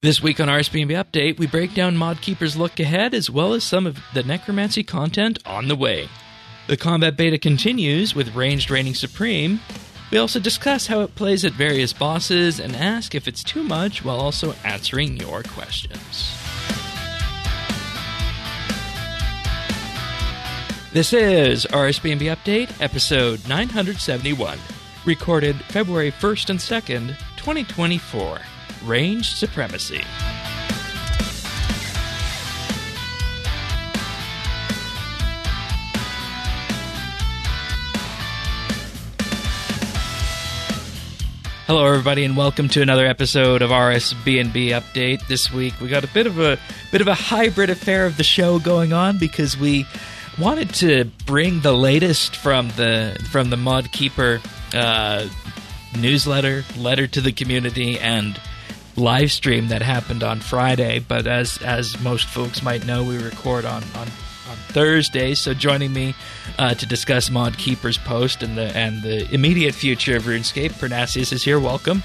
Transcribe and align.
This 0.00 0.22
week 0.22 0.38
on 0.38 0.46
RSBNB 0.46 0.92
Update, 0.92 1.40
we 1.40 1.48
break 1.48 1.74
down 1.74 1.96
Modkeeper's 1.96 2.56
look 2.56 2.78
ahead 2.78 3.14
as 3.14 3.28
well 3.28 3.52
as 3.52 3.64
some 3.64 3.84
of 3.84 3.98
the 4.14 4.22
necromancy 4.22 4.84
content 4.84 5.40
on 5.44 5.66
the 5.66 5.74
way. 5.74 6.08
The 6.68 6.76
combat 6.76 7.16
beta 7.16 7.36
continues 7.36 8.14
with 8.14 8.36
ranged 8.36 8.70
reigning 8.70 8.94
supreme. 8.94 9.58
We 10.12 10.18
also 10.18 10.38
discuss 10.38 10.86
how 10.86 11.00
it 11.00 11.16
plays 11.16 11.44
at 11.44 11.52
various 11.52 11.92
bosses 11.92 12.60
and 12.60 12.76
ask 12.76 13.16
if 13.16 13.26
it's 13.26 13.42
too 13.42 13.64
much 13.64 14.04
while 14.04 14.20
also 14.20 14.54
answering 14.62 15.16
your 15.16 15.42
questions. 15.42 16.32
This 20.92 21.12
is 21.12 21.66
RSBNB 21.66 22.32
Update, 22.36 22.80
episode 22.80 23.48
971, 23.48 24.60
recorded 25.04 25.56
February 25.56 26.12
1st 26.12 26.50
and 26.50 26.58
2nd, 26.60 27.18
2024. 27.36 28.38
Range 28.84 29.26
Supremacy. 29.26 30.02
Hello, 41.66 41.84
everybody, 41.86 42.24
and 42.24 42.34
welcome 42.34 42.66
to 42.70 42.80
another 42.80 43.06
episode 43.06 43.60
of 43.60 43.68
RSBNB 43.68 44.70
Update. 44.70 45.26
This 45.26 45.52
week, 45.52 45.78
we 45.82 45.88
got 45.88 46.02
a 46.02 46.08
bit 46.08 46.26
of 46.26 46.38
a 46.38 46.58
bit 46.90 47.02
of 47.02 47.08
a 47.08 47.14
hybrid 47.14 47.68
affair 47.68 48.06
of 48.06 48.16
the 48.16 48.24
show 48.24 48.58
going 48.58 48.94
on 48.94 49.18
because 49.18 49.54
we 49.54 49.86
wanted 50.38 50.72
to 50.76 51.04
bring 51.26 51.60
the 51.60 51.74
latest 51.74 52.36
from 52.36 52.68
the 52.70 53.22
from 53.30 53.50
the 53.50 53.56
Modkeeper 53.56 54.40
uh, 54.72 55.28
newsletter, 55.98 56.64
letter 56.78 57.06
to 57.06 57.20
the 57.20 57.32
community, 57.32 57.98
and 57.98 58.40
live 58.98 59.32
stream 59.32 59.68
that 59.68 59.82
happened 59.82 60.22
on 60.22 60.40
Friday. 60.40 60.98
But 60.98 61.26
as 61.26 61.58
as 61.62 61.98
most 62.00 62.26
folks 62.26 62.62
might 62.62 62.84
know, 62.86 63.02
we 63.04 63.18
record 63.18 63.64
on 63.64 63.82
on, 63.94 64.08
on 64.48 64.56
Thursday. 64.68 65.34
So 65.34 65.54
joining 65.54 65.92
me 65.92 66.14
uh, 66.58 66.74
to 66.74 66.86
discuss 66.86 67.30
Mod 67.30 67.56
Keeper's 67.56 67.98
post 67.98 68.42
and 68.42 68.56
the 68.56 68.76
and 68.76 69.02
the 69.02 69.32
immediate 69.32 69.74
future 69.74 70.16
of 70.16 70.24
RuneScape, 70.24 70.72
Parnassius 70.72 71.32
is 71.32 71.42
here. 71.42 71.60
Welcome. 71.60 72.02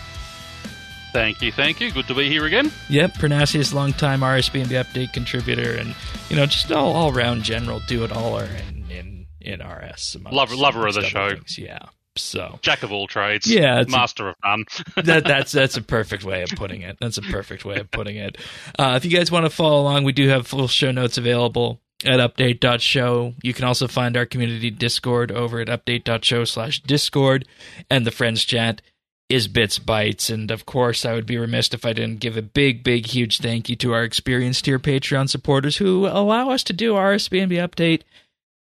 Thank 1.13 1.43
you, 1.43 1.51
thank 1.51 1.79
you. 1.79 1.91
Good 1.91 2.07
to 2.07 2.15
be 2.15 2.27
here 2.27 2.45
again. 2.45 2.71
Yep, 2.89 3.13
Parnassius, 3.13 3.71
longtime 3.71 4.21
RSB 4.21 4.61
and 4.61 4.69
the 4.69 4.75
update 4.75 5.13
contributor, 5.13 5.75
and 5.75 5.95
you 6.29 6.35
know 6.35 6.47
just 6.47 6.71
all 6.71 6.93
all 6.93 7.11
round 7.11 7.43
general 7.43 7.81
do 7.87 8.03
it 8.03 8.11
all 8.11 8.39
in 8.39 8.85
in 8.89 9.25
in 9.39 9.61
RS. 9.61 10.17
Lover, 10.31 10.55
lover 10.55 10.87
of 10.87 10.95
the 10.95 11.03
show. 11.03 11.29
Things. 11.29 11.57
Yeah. 11.59 11.85
So 12.15 12.59
jack 12.61 12.83
of 12.83 12.91
all 12.91 13.07
trades, 13.07 13.47
yeah, 13.47 13.83
master 13.87 14.27
a, 14.27 14.29
of 14.29 14.35
none. 14.43 14.65
that, 15.03 15.23
that's 15.23 15.51
that's 15.51 15.77
a 15.77 15.81
perfect 15.81 16.23
way 16.23 16.43
of 16.43 16.49
putting 16.49 16.81
it. 16.81 16.97
That's 16.99 17.17
a 17.17 17.21
perfect 17.21 17.65
way 17.65 17.77
of 17.77 17.89
putting 17.91 18.17
it. 18.17 18.37
Uh, 18.77 18.93
if 18.95 19.05
you 19.05 19.11
guys 19.11 19.31
want 19.31 19.45
to 19.45 19.49
follow 19.49 19.81
along, 19.81 20.03
we 20.03 20.13
do 20.13 20.27
have 20.29 20.45
full 20.45 20.67
show 20.67 20.91
notes 20.91 21.17
available 21.17 21.79
at 22.05 22.19
update.show. 22.19 23.33
You 23.41 23.53
can 23.53 23.65
also 23.65 23.87
find 23.87 24.15
our 24.15 24.25
community 24.25 24.69
Discord 24.69 25.31
over 25.31 25.59
at 25.59 25.67
update.show 25.67 26.45
slash 26.45 26.81
Discord, 26.81 27.47
and 27.89 28.05
the 28.05 28.11
friends 28.11 28.43
chat 28.43 28.81
is 29.29 29.47
Bits 29.47 29.79
Bytes. 29.79 30.31
And 30.31 30.51
of 30.51 30.65
course, 30.65 31.05
I 31.05 31.13
would 31.13 31.25
be 31.25 31.37
remiss 31.37 31.73
if 31.73 31.85
I 31.85 31.93
didn't 31.93 32.19
give 32.19 32.37
a 32.37 32.41
big, 32.41 32.83
big, 32.83 33.07
huge 33.07 33.39
thank 33.39 33.69
you 33.69 33.75
to 33.77 33.93
our 33.93 34.03
experienced 34.03 34.65
tier 34.65 34.79
Patreon 34.79 35.29
supporters 35.29 35.77
who 35.77 36.07
allow 36.07 36.51
us 36.51 36.63
to 36.65 36.73
do 36.73 36.95
our 36.95 37.15
SBNB 37.15 37.53
update 37.53 38.01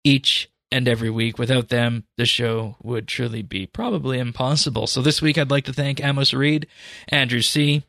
each 0.03 0.49
and 0.71 0.87
every 0.87 1.09
week. 1.09 1.37
Without 1.37 1.69
them, 1.69 2.05
the 2.17 2.25
show 2.25 2.75
would 2.81 3.07
truly 3.07 3.41
be 3.41 3.65
probably 3.65 4.19
impossible. 4.19 4.87
So 4.87 5.01
this 5.01 5.21
week, 5.21 5.37
I'd 5.37 5.51
like 5.51 5.65
to 5.65 5.73
thank 5.73 6.03
Amos 6.03 6.33
Reed, 6.33 6.67
Andrew 7.07 7.41
C., 7.41 7.83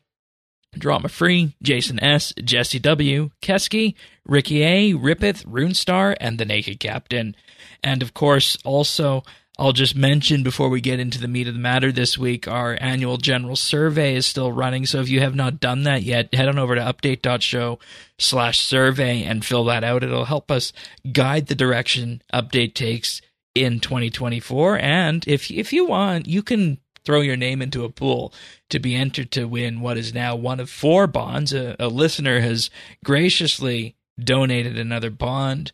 Drama 0.77 1.09
Free, 1.09 1.55
Jason 1.61 2.01
S., 2.01 2.33
Jesse 2.43 2.79
W., 2.79 3.31
Kesky, 3.41 3.95
Ricky 4.25 4.63
A., 4.63 4.93
Ripeth, 4.93 5.45
Runestar, 5.45 6.15
and 6.19 6.37
the 6.37 6.45
Naked 6.45 6.79
Captain. 6.79 7.35
And 7.83 8.01
of 8.01 8.13
course, 8.13 8.57
also 8.63 9.23
I'll 9.61 9.73
just 9.73 9.95
mention 9.95 10.41
before 10.41 10.69
we 10.69 10.81
get 10.81 10.99
into 10.99 11.21
the 11.21 11.27
meat 11.27 11.47
of 11.47 11.53
the 11.53 11.59
matter 11.59 11.91
this 11.91 12.17
week, 12.17 12.47
our 12.47 12.75
annual 12.81 13.17
general 13.17 13.55
survey 13.55 14.15
is 14.15 14.25
still 14.25 14.51
running. 14.51 14.87
So 14.87 15.01
if 15.01 15.07
you 15.07 15.19
have 15.19 15.35
not 15.35 15.59
done 15.59 15.83
that 15.83 16.01
yet, 16.01 16.33
head 16.33 16.47
on 16.47 16.57
over 16.57 16.73
to 16.73 16.81
update.show 16.81 17.77
slash 18.17 18.59
survey 18.59 19.21
and 19.21 19.45
fill 19.45 19.63
that 19.65 19.83
out. 19.83 20.03
It'll 20.03 20.25
help 20.25 20.49
us 20.49 20.73
guide 21.11 21.45
the 21.45 21.53
direction 21.53 22.23
update 22.33 22.73
takes 22.73 23.21
in 23.53 23.79
2024. 23.79 24.79
And 24.79 25.27
if, 25.27 25.51
if 25.51 25.71
you 25.71 25.85
want, 25.85 26.25
you 26.25 26.41
can 26.41 26.79
throw 27.05 27.21
your 27.21 27.37
name 27.37 27.61
into 27.61 27.85
a 27.85 27.89
pool 27.91 28.33
to 28.71 28.79
be 28.79 28.95
entered 28.95 29.29
to 29.33 29.45
win 29.45 29.81
what 29.81 29.95
is 29.95 30.11
now 30.11 30.35
one 30.35 30.59
of 30.59 30.71
four 30.71 31.05
bonds. 31.05 31.53
A, 31.53 31.75
a 31.77 31.87
listener 31.87 32.39
has 32.39 32.71
graciously 33.05 33.95
donated 34.19 34.79
another 34.79 35.11
bond 35.11 35.71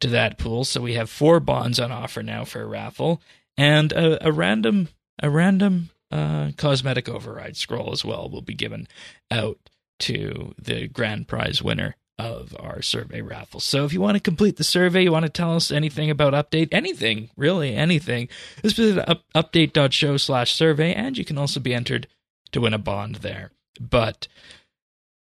to 0.00 0.08
that 0.08 0.38
pool. 0.38 0.64
So 0.64 0.80
we 0.80 0.94
have 0.94 1.10
four 1.10 1.40
bonds 1.40 1.78
on 1.80 1.92
offer 1.92 2.22
now 2.22 2.44
for 2.44 2.62
a 2.62 2.66
raffle, 2.66 3.22
and 3.56 3.92
a, 3.92 4.26
a 4.26 4.32
random 4.32 4.88
a 5.22 5.30
random 5.30 5.90
uh, 6.10 6.50
cosmetic 6.56 7.08
override 7.08 7.56
scroll 7.56 7.92
as 7.92 8.04
well 8.04 8.28
will 8.28 8.42
be 8.42 8.54
given 8.54 8.88
out 9.30 9.58
to 10.00 10.54
the 10.58 10.88
grand 10.88 11.28
prize 11.28 11.62
winner 11.62 11.96
of 12.18 12.54
our 12.58 12.82
survey 12.82 13.20
raffle. 13.20 13.60
So 13.60 13.84
if 13.84 13.92
you 13.92 14.00
want 14.00 14.16
to 14.16 14.20
complete 14.20 14.56
the 14.56 14.64
survey, 14.64 15.02
you 15.02 15.12
want 15.12 15.24
to 15.24 15.30
tell 15.30 15.56
us 15.56 15.70
anything 15.70 16.10
about 16.10 16.32
update, 16.32 16.68
anything, 16.72 17.30
really 17.36 17.74
anything, 17.74 18.28
just 18.62 18.76
visit 18.76 19.08
up, 19.08 19.22
update.show 19.34 20.16
slash 20.18 20.52
survey, 20.52 20.92
and 20.92 21.18
you 21.18 21.24
can 21.24 21.38
also 21.38 21.58
be 21.58 21.74
entered 21.74 22.06
to 22.52 22.60
win 22.60 22.74
a 22.74 22.78
bond 22.78 23.16
there. 23.16 23.50
But 23.80 24.28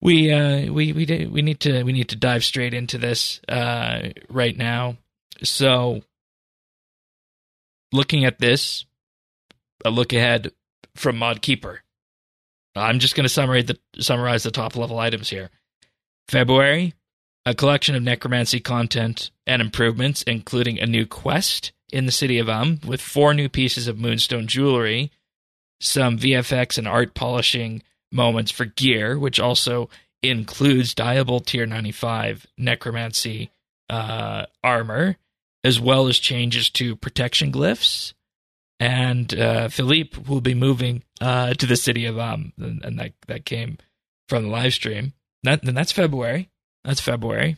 we 0.05 0.31
uh, 0.31 0.71
we 0.71 0.93
we 0.93 1.27
we 1.27 1.43
need 1.43 1.61
to 1.61 1.83
we 1.83 1.93
need 1.93 2.11
to 2.11 2.17
dive 2.17 2.45
straight 2.45 2.75
into 2.75 2.99
this 2.99 3.41
uh, 3.49 4.11
right 4.29 4.57
now. 4.57 4.99
So, 5.43 6.03
looking 7.91 8.25
at 8.25 8.39
this, 8.39 8.85
a 9.85 9.91
look 9.91 10.13
ahead 10.13 10.53
from 10.95 11.17
Mod 11.17 11.43
Keeper. 11.43 11.81
I'm 12.77 12.99
just 12.99 13.15
going 13.17 13.25
to 13.25 13.33
summarize 13.33 13.65
the 13.65 13.79
summarize 13.99 14.43
the 14.43 14.51
top 14.51 14.77
level 14.77 14.99
items 14.99 15.31
here. 15.31 15.49
February, 16.29 16.95
a 17.47 17.55
collection 17.55 17.95
of 17.95 18.03
necromancy 18.03 18.61
content 18.61 19.31
and 19.47 19.63
improvements, 19.63 20.23
including 20.23 20.79
a 20.79 20.87
new 20.87 21.07
quest 21.07 21.73
in 21.93 22.05
the 22.05 22.13
city 22.13 22.39
of 22.39 22.49
Um 22.49 22.79
with 22.87 23.01
four 23.01 23.33
new 23.33 23.49
pieces 23.49 23.89
of 23.89 23.99
moonstone 23.99 24.49
jewelry, 24.49 25.11
some 25.81 26.19
VFX 26.19 26.77
and 26.77 26.87
art 26.87 27.15
polishing 27.15 27.83
moments 28.15 28.51
for 28.51 28.65
gear, 28.65 29.19
which 29.19 29.41
also 29.41 29.91
includes 30.23 30.95
Diable 30.95 31.41
Tier 31.41 31.67
95 31.67 32.47
Necromancy 32.57 33.51
uh, 33.91 34.47
armor, 34.63 35.17
as 35.63 35.81
well 35.81 36.09
as 36.09 36.19
changes 36.19 36.71
to 36.71 36.97
protection 36.97 37.53
glyphs. 37.53 38.15
And 38.81 39.39
uh, 39.39 39.69
Philippe 39.69 40.19
will 40.29 40.41
be 40.41 40.55
moving 40.55 41.03
uh, 41.21 41.55
to 41.55 41.67
the 41.67 41.77
city 41.77 42.07
of 42.07 42.19
Um, 42.19 42.53
and, 42.59 42.85
and, 42.85 42.99
that 42.99 43.13
that 43.29 43.45
came 43.45 43.79
from 44.29 44.45
the 44.45 44.49
live 44.51 44.75
stream. 44.75 45.13
That, 45.43 45.63
and 45.63 45.77
that's 45.77 45.93
February. 45.93 46.51
That's 46.85 47.01
February. 47.01 47.57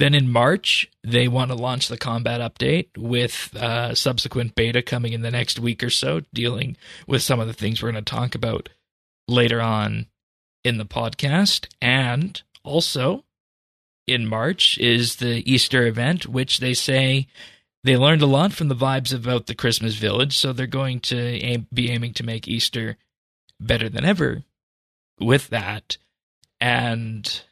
Then 0.00 0.14
in 0.14 0.32
March, 0.32 0.90
they 1.04 1.28
want 1.28 1.50
to 1.50 1.54
launch 1.54 1.88
the 1.88 1.98
combat 1.98 2.40
update 2.40 2.88
with 2.96 3.54
uh, 3.54 3.94
subsequent 3.94 4.54
beta 4.54 4.80
coming 4.80 5.12
in 5.12 5.20
the 5.20 5.30
next 5.30 5.58
week 5.58 5.84
or 5.84 5.90
so, 5.90 6.22
dealing 6.32 6.78
with 7.06 7.20
some 7.20 7.38
of 7.38 7.46
the 7.46 7.52
things 7.52 7.82
we're 7.82 7.92
going 7.92 8.02
to 8.02 8.10
talk 8.10 8.34
about 8.34 8.70
later 9.28 9.60
on 9.60 10.06
in 10.64 10.78
the 10.78 10.86
podcast. 10.86 11.66
And 11.82 12.40
also 12.64 13.24
in 14.06 14.26
March 14.26 14.78
is 14.78 15.16
the 15.16 15.42
Easter 15.44 15.86
event, 15.86 16.26
which 16.26 16.60
they 16.60 16.72
say 16.72 17.26
they 17.84 17.98
learned 17.98 18.22
a 18.22 18.26
lot 18.26 18.54
from 18.54 18.68
the 18.68 18.74
vibes 18.74 19.14
about 19.14 19.48
the 19.48 19.54
Christmas 19.54 19.96
village. 19.96 20.34
So 20.34 20.54
they're 20.54 20.66
going 20.66 21.00
to 21.00 21.18
aim, 21.18 21.66
be 21.74 21.90
aiming 21.90 22.14
to 22.14 22.24
make 22.24 22.48
Easter 22.48 22.96
better 23.60 23.90
than 23.90 24.06
ever 24.06 24.44
with 25.18 25.48
that. 25.48 25.98
And 26.58 27.42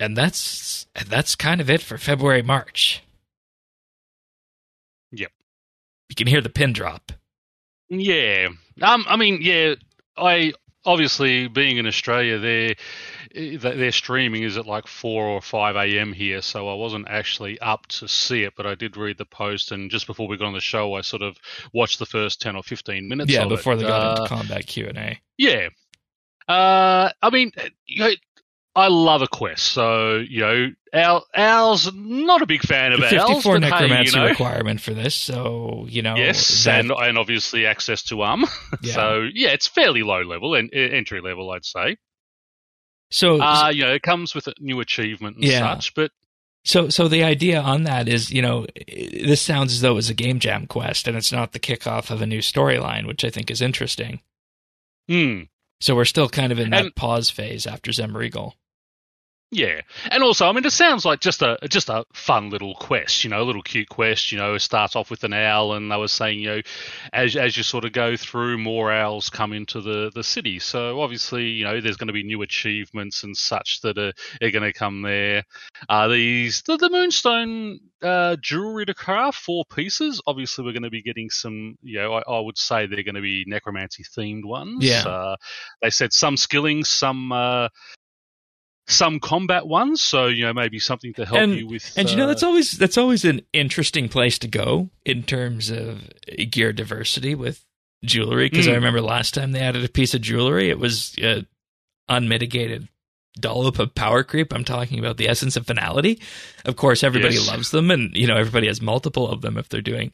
and 0.00 0.16
that's 0.16 0.86
that's 1.06 1.34
kind 1.34 1.60
of 1.60 1.70
it 1.70 1.82
for 1.82 1.98
February 1.98 2.42
March. 2.42 3.02
Yep. 5.12 5.30
You 6.08 6.14
can 6.16 6.26
hear 6.26 6.40
the 6.40 6.50
pin 6.50 6.72
drop. 6.72 7.12
Yeah. 7.88 8.48
Um 8.82 9.04
I 9.08 9.16
mean, 9.16 9.38
yeah, 9.40 9.74
I 10.16 10.52
obviously 10.84 11.48
being 11.48 11.76
in 11.78 11.86
Australia 11.86 12.38
their 12.38 12.74
their 13.58 13.90
streaming 13.90 14.42
is 14.42 14.56
at 14.56 14.66
like 14.66 14.86
4 14.86 15.24
or 15.24 15.40
5 15.40 15.76
a.m. 15.76 16.12
here 16.12 16.40
so 16.42 16.68
I 16.68 16.74
wasn't 16.74 17.08
actually 17.08 17.58
up 17.58 17.86
to 17.86 18.06
see 18.06 18.42
it 18.44 18.52
but 18.56 18.66
I 18.66 18.74
did 18.74 18.96
read 18.96 19.18
the 19.18 19.24
post 19.24 19.72
and 19.72 19.90
just 19.90 20.06
before 20.06 20.28
we 20.28 20.36
got 20.36 20.46
on 20.46 20.52
the 20.52 20.60
show 20.60 20.94
I 20.94 21.00
sort 21.00 21.22
of 21.22 21.36
watched 21.72 21.98
the 21.98 22.06
first 22.06 22.40
10 22.42 22.54
or 22.54 22.62
15 22.62 23.08
minutes 23.08 23.32
yeah 23.32 23.46
before 23.46 23.72
it. 23.72 23.76
they 23.76 23.84
got 23.84 24.02
uh, 24.06 24.10
into 24.22 24.28
combat 24.28 24.66
Q&A 24.66 25.20
yeah 25.38 25.68
uh, 26.48 27.10
I 27.22 27.30
mean 27.30 27.50
you 27.86 28.00
know, 28.00 28.10
I 28.76 28.88
love 28.88 29.22
a 29.22 29.28
quest. 29.28 29.64
So 29.64 30.16
you 30.16 30.40
know, 30.40 30.70
Al, 30.92 31.26
Al's 31.34 31.92
not 31.94 32.42
a 32.42 32.46
big 32.46 32.62
fan 32.62 32.92
of 32.92 33.00
The 33.00 33.16
Al's, 33.16 33.30
54 33.44 33.54
but 33.60 33.62
hey, 33.64 33.70
necromancy 33.70 34.12
you 34.16 34.22
know, 34.22 34.28
requirement 34.28 34.80
for 34.80 34.94
this, 34.94 35.14
so 35.14 35.86
you 35.88 36.02
know. 36.02 36.16
yes, 36.16 36.64
that- 36.64 36.80
and 36.80 36.90
and 36.90 37.18
obviously 37.18 37.66
access 37.66 38.02
to 38.04 38.22
um. 38.24 38.44
yeah. 38.82 38.94
So 38.94 39.28
yeah, 39.32 39.50
it's 39.50 39.66
fairly 39.68 40.02
low 40.02 40.22
level 40.22 40.54
and 40.54 40.72
entry 40.74 41.20
level, 41.20 41.50
I'd 41.50 41.64
say. 41.64 41.96
so 43.10 43.40
Uh, 43.40 43.70
you 43.72 43.82
know, 43.84 43.92
it 43.94 44.02
comes 44.02 44.34
with 44.34 44.46
a 44.48 44.54
new 44.58 44.80
achievement 44.80 45.36
and 45.36 45.44
Yeah. 45.44 45.74
such, 45.74 45.94
but 45.94 46.10
So, 46.64 46.88
so 46.88 47.06
the 47.08 47.22
idea 47.22 47.60
on 47.60 47.84
that 47.84 48.08
is, 48.08 48.30
you 48.32 48.40
know, 48.42 48.66
this 48.88 49.40
sounds 49.42 49.72
as 49.74 49.82
though 49.82 49.98
it's 49.98 50.08
a 50.08 50.14
game 50.14 50.40
jam 50.40 50.66
quest, 50.66 51.06
and 51.06 51.16
it's 51.16 51.30
not 51.30 51.52
the 51.52 51.60
kickoff 51.60 52.10
of 52.10 52.22
a 52.22 52.26
new 52.26 52.38
storyline, 52.40 53.06
which 53.06 53.22
I 53.24 53.30
think 53.30 53.50
is 53.50 53.60
interesting. 53.62 54.20
hmm. 55.08 55.42
So 55.80 55.94
we're 55.94 56.06
still 56.06 56.30
kind 56.30 56.50
of 56.50 56.58
in 56.58 56.70
that 56.70 56.86
And- 56.86 56.96
pause 56.96 57.28
phase 57.30 57.66
after 57.66 57.90
Zemouregal. 57.92 58.52
Yeah, 59.54 59.82
and 60.10 60.24
also, 60.24 60.48
I 60.48 60.52
mean, 60.52 60.64
it 60.64 60.72
sounds 60.72 61.04
like 61.04 61.20
just 61.20 61.40
a 61.40 61.56
just 61.68 61.88
a 61.88 62.04
fun 62.12 62.50
little 62.50 62.74
quest, 62.74 63.22
you 63.22 63.30
know, 63.30 63.40
a 63.40 63.44
little 63.44 63.62
cute 63.62 63.88
quest. 63.88 64.32
You 64.32 64.38
know, 64.38 64.54
it 64.54 64.60
starts 64.60 64.96
off 64.96 65.10
with 65.10 65.22
an 65.22 65.32
owl, 65.32 65.74
and 65.74 65.92
they 65.92 65.96
were 65.96 66.08
saying, 66.08 66.40
you 66.40 66.48
know, 66.48 66.60
as 67.12 67.36
as 67.36 67.56
you 67.56 67.62
sort 67.62 67.84
of 67.84 67.92
go 67.92 68.16
through, 68.16 68.58
more 68.58 68.90
owls 68.90 69.30
come 69.30 69.52
into 69.52 69.80
the 69.80 70.10
the 70.12 70.24
city. 70.24 70.58
So 70.58 71.00
obviously, 71.00 71.50
you 71.50 71.62
know, 71.62 71.80
there's 71.80 71.96
going 71.96 72.08
to 72.08 72.12
be 72.12 72.24
new 72.24 72.42
achievements 72.42 73.22
and 73.22 73.36
such 73.36 73.80
that 73.82 73.96
are, 73.96 74.12
are 74.42 74.50
going 74.50 74.64
to 74.64 74.72
come 74.72 75.02
there. 75.02 75.44
Uh, 75.88 76.08
these 76.08 76.62
the, 76.62 76.76
the 76.76 76.90
moonstone 76.90 77.78
uh, 78.02 78.34
jewelry 78.40 78.86
to 78.86 78.94
craft, 78.94 79.38
four 79.38 79.64
pieces. 79.66 80.20
Obviously, 80.26 80.64
we're 80.64 80.72
going 80.72 80.82
to 80.82 80.90
be 80.90 81.02
getting 81.02 81.30
some. 81.30 81.78
You 81.80 82.00
know, 82.00 82.14
I, 82.14 82.22
I 82.26 82.40
would 82.40 82.58
say 82.58 82.86
they're 82.86 83.04
going 83.04 83.14
to 83.14 83.20
be 83.20 83.44
necromancy 83.46 84.02
themed 84.02 84.44
ones. 84.44 84.84
Yeah. 84.84 85.04
Uh, 85.06 85.36
they 85.80 85.90
said 85.90 86.12
some 86.12 86.36
skilling, 86.36 86.82
some. 86.82 87.30
Uh, 87.30 87.68
some 88.86 89.18
combat 89.20 89.66
ones, 89.66 90.02
so 90.02 90.26
you 90.26 90.44
know 90.44 90.52
maybe 90.52 90.78
something 90.78 91.14
to 91.14 91.24
help 91.24 91.40
And- 91.40 91.56
you 91.56 91.66
with. 91.66 91.92
And 91.96 92.10
you 92.10 92.16
know, 92.16 92.24
uh, 92.24 92.28
that's 92.28 92.42
always 92.42 92.72
that's 92.72 92.98
always 92.98 93.24
an 93.24 93.40
interesting 93.52 94.08
place 94.08 94.38
to 94.40 94.48
go 94.48 94.90
in 95.04 95.22
terms 95.22 95.70
of 95.70 96.02
gear 96.50 96.72
diversity 96.72 97.34
with 97.34 97.64
jewelry. 98.04 98.48
Because 98.50 98.68
I 98.68 98.72
Mm. 98.72 98.76
remember 98.76 99.00
last 99.00 99.32
time 99.34 99.52
they 99.52 99.60
added 99.60 99.84
a 99.84 99.88
piece 99.88 100.12
of 100.14 100.20
jewelry, 100.20 100.68
it 100.68 100.78
was 100.78 101.14
uh, 101.22 101.42
unmitigated 102.08 102.88
dollop 103.40 103.78
of 103.78 103.94
power 103.94 104.22
creep. 104.22 104.52
I'm 104.52 104.64
talking 104.64 104.98
about 104.98 105.16
the 105.16 105.28
essence 105.28 105.56
of 105.56 105.66
finality. 105.66 106.20
Of 106.64 106.76
course, 106.76 107.02
everybody 107.02 107.34
Yes. 107.34 107.48
loves 107.48 107.70
them, 107.70 107.90
and 107.90 108.14
you 108.16 108.26
know 108.26 108.36
everybody 108.36 108.66
has 108.68 108.80
multiple 108.80 109.28
of 109.28 109.40
them 109.40 109.56
if 109.56 109.68
they're 109.68 109.80
doing 109.80 110.12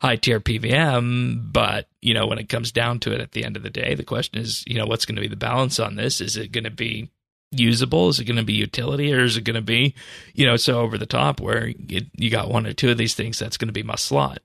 high 0.00 0.16
tier 0.16 0.40
PVM. 0.40 1.50
But 1.52 1.88
you 2.00 2.14
know, 2.14 2.26
when 2.26 2.38
it 2.38 2.48
comes 2.48 2.72
down 2.72 3.00
to 3.00 3.12
it, 3.12 3.20
at 3.20 3.32
the 3.32 3.44
end 3.44 3.56
of 3.56 3.62
the 3.62 3.70
day, 3.70 3.94
the 3.94 4.04
question 4.04 4.38
is, 4.40 4.64
you 4.66 4.74
know, 4.78 4.86
what's 4.86 5.04
going 5.04 5.16
to 5.16 5.22
be 5.22 5.28
the 5.28 5.36
balance 5.36 5.78
on 5.78 5.96
this? 5.96 6.20
Is 6.20 6.36
it 6.36 6.52
going 6.52 6.64
to 6.64 6.70
be 6.70 7.10
usable? 7.52 8.08
Is 8.08 8.18
it 8.18 8.24
going 8.24 8.36
to 8.36 8.44
be 8.44 8.54
utility, 8.54 9.12
or 9.12 9.20
is 9.20 9.36
it 9.36 9.44
going 9.44 9.54
to 9.54 9.62
be, 9.62 9.94
you 10.34 10.46
know, 10.46 10.56
so 10.56 10.80
over 10.80 10.98
the 10.98 11.06
top 11.06 11.40
where 11.40 11.68
it, 11.88 12.06
you 12.16 12.30
got 12.30 12.50
one 12.50 12.66
or 12.66 12.72
two 12.72 12.90
of 12.90 12.98
these 12.98 13.14
things 13.14 13.38
that's 13.38 13.56
going 13.56 13.68
to 13.68 13.72
be 13.72 13.82
my 13.82 13.96
slot? 13.96 14.40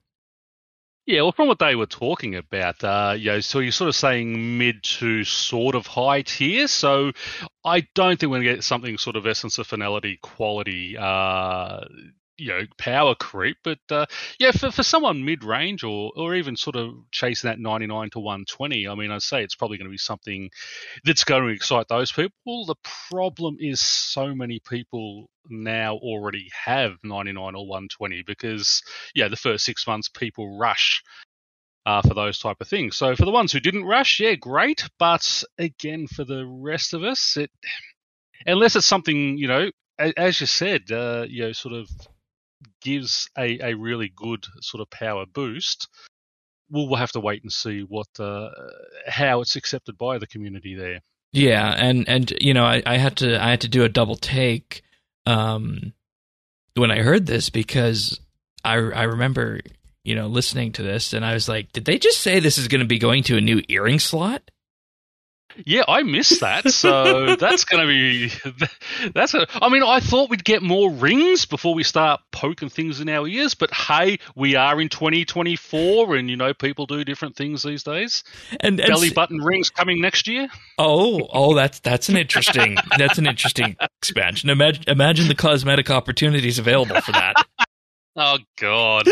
yeah, 1.08 1.22
well, 1.22 1.32
from 1.32 1.48
what 1.48 1.58
they 1.58 1.74
were 1.74 1.86
talking 1.86 2.34
about, 2.34 2.84
uh, 2.84 3.14
you 3.16 3.30
know, 3.30 3.40
so 3.40 3.60
you're 3.60 3.72
sort 3.72 3.88
of 3.88 3.96
saying 3.96 4.58
mid 4.58 4.82
to 4.82 5.24
sort 5.24 5.74
of 5.74 5.86
high 5.86 6.20
tier. 6.20 6.68
So 6.68 7.12
I 7.64 7.88
don't 7.94 8.20
think 8.20 8.30
we're 8.30 8.42
going 8.42 8.48
to 8.48 8.54
get 8.56 8.62
something 8.62 8.98
sort 8.98 9.16
of 9.16 9.26
essence 9.26 9.56
of 9.56 9.66
finality 9.66 10.18
quality. 10.20 10.98
Uh, 10.98 11.80
you 12.38 12.48
know, 12.48 12.62
power 12.78 13.14
creep, 13.14 13.58
but 13.64 13.78
uh, 13.90 14.06
yeah, 14.38 14.52
for, 14.52 14.70
for 14.70 14.82
someone 14.82 15.24
mid 15.24 15.44
range 15.44 15.82
or 15.84 16.12
or 16.16 16.34
even 16.34 16.56
sort 16.56 16.76
of 16.76 16.94
chasing 17.10 17.48
that 17.48 17.58
99 17.58 18.10
to 18.10 18.20
120, 18.20 18.88
I 18.88 18.94
mean, 18.94 19.10
I'd 19.10 19.22
say 19.22 19.42
it's 19.42 19.56
probably 19.56 19.76
going 19.76 19.88
to 19.88 19.92
be 19.92 19.98
something 19.98 20.50
that's 21.04 21.24
going 21.24 21.42
to 21.42 21.48
excite 21.48 21.88
those 21.88 22.12
people. 22.12 22.64
The 22.66 22.76
problem 23.10 23.56
is 23.58 23.80
so 23.80 24.34
many 24.34 24.60
people 24.60 25.28
now 25.50 25.94
already 25.96 26.48
have 26.64 26.92
99 27.02 27.54
or 27.54 27.66
120 27.66 28.22
because 28.26 28.82
yeah, 29.14 29.28
the 29.28 29.36
first 29.36 29.64
six 29.64 29.86
months 29.86 30.08
people 30.08 30.58
rush 30.58 31.02
uh, 31.86 32.02
for 32.02 32.14
those 32.14 32.38
type 32.38 32.58
of 32.60 32.68
things. 32.68 32.96
So 32.96 33.16
for 33.16 33.24
the 33.24 33.30
ones 33.30 33.50
who 33.50 33.60
didn't 33.60 33.84
rush, 33.84 34.20
yeah, 34.20 34.34
great. 34.34 34.88
But 34.98 35.42
again, 35.58 36.06
for 36.06 36.24
the 36.24 36.46
rest 36.46 36.94
of 36.94 37.02
us, 37.02 37.36
it 37.36 37.50
unless 38.46 38.76
it's 38.76 38.86
something 38.86 39.38
you 39.38 39.48
know, 39.48 39.70
as 39.98 40.40
you 40.40 40.46
said, 40.46 40.90
uh, 40.92 41.26
you 41.28 41.42
know, 41.42 41.52
sort 41.52 41.74
of 41.74 41.88
gives 42.80 43.28
a, 43.36 43.58
a 43.60 43.74
really 43.74 44.12
good 44.14 44.46
sort 44.60 44.80
of 44.80 44.90
power 44.90 45.24
boost. 45.26 45.88
We'll, 46.70 46.88
we'll 46.88 46.98
have 46.98 47.12
to 47.12 47.20
wait 47.20 47.42
and 47.42 47.52
see 47.52 47.80
what 47.80 48.08
uh, 48.18 48.50
how 49.06 49.40
it's 49.40 49.56
accepted 49.56 49.96
by 49.96 50.18
the 50.18 50.26
community 50.26 50.74
there. 50.74 51.00
Yeah, 51.32 51.74
and 51.76 52.08
and 52.08 52.32
you 52.40 52.54
know, 52.54 52.64
I, 52.64 52.82
I 52.86 52.96
had 52.96 53.16
to 53.18 53.42
I 53.42 53.50
had 53.50 53.62
to 53.62 53.68
do 53.68 53.84
a 53.84 53.88
double 53.88 54.16
take 54.16 54.82
um, 55.26 55.92
when 56.74 56.90
I 56.90 57.00
heard 57.00 57.26
this 57.26 57.50
because 57.50 58.20
I 58.64 58.74
I 58.74 59.02
remember 59.04 59.60
you 60.04 60.14
know 60.14 60.26
listening 60.26 60.72
to 60.72 60.82
this 60.82 61.12
and 61.12 61.24
I 61.24 61.34
was 61.34 61.48
like, 61.48 61.72
did 61.72 61.84
they 61.84 61.98
just 61.98 62.20
say 62.20 62.40
this 62.40 62.58
is 62.58 62.68
going 62.68 62.80
to 62.80 62.86
be 62.86 62.98
going 62.98 63.22
to 63.24 63.36
a 63.36 63.42
new 63.42 63.62
earring 63.68 63.98
slot? 63.98 64.50
Yeah, 65.64 65.84
I 65.88 66.02
missed 66.02 66.40
that. 66.40 66.70
So 66.70 67.36
that's 67.40 67.64
going 67.64 67.86
to 67.86 67.88
be 67.88 69.08
that's. 69.14 69.34
A, 69.34 69.46
I 69.52 69.68
mean, 69.68 69.82
I 69.82 70.00
thought 70.00 70.30
we'd 70.30 70.44
get 70.44 70.62
more 70.62 70.90
rings 70.90 71.46
before 71.46 71.74
we 71.74 71.82
start 71.82 72.20
poking 72.32 72.68
things 72.68 73.00
in 73.00 73.08
our 73.08 73.26
ears, 73.26 73.54
but 73.54 73.72
hey, 73.72 74.18
we 74.34 74.54
are 74.56 74.80
in 74.80 74.88
2024, 74.88 76.16
and 76.16 76.30
you 76.30 76.36
know, 76.36 76.54
people 76.54 76.86
do 76.86 77.04
different 77.04 77.36
things 77.36 77.62
these 77.62 77.82
days. 77.82 78.24
And, 78.60 78.80
and 78.80 78.88
Belly 78.88 79.10
button 79.10 79.38
rings 79.38 79.70
coming 79.70 80.00
next 80.00 80.28
year. 80.28 80.48
oh 80.78 81.28
oh 81.32 81.54
that's 81.54 81.80
that's 81.80 82.08
an 82.08 82.16
interesting 82.16 82.76
that's 82.96 83.18
an 83.18 83.26
interesting 83.26 83.76
expansion. 84.02 84.50
Imagine 84.50 84.84
imagine 84.86 85.28
the 85.28 85.34
cosmetic 85.34 85.90
opportunities 85.90 86.58
available 86.58 87.00
for 87.00 87.12
that. 87.12 87.34
Oh 88.20 88.38
God. 88.56 89.06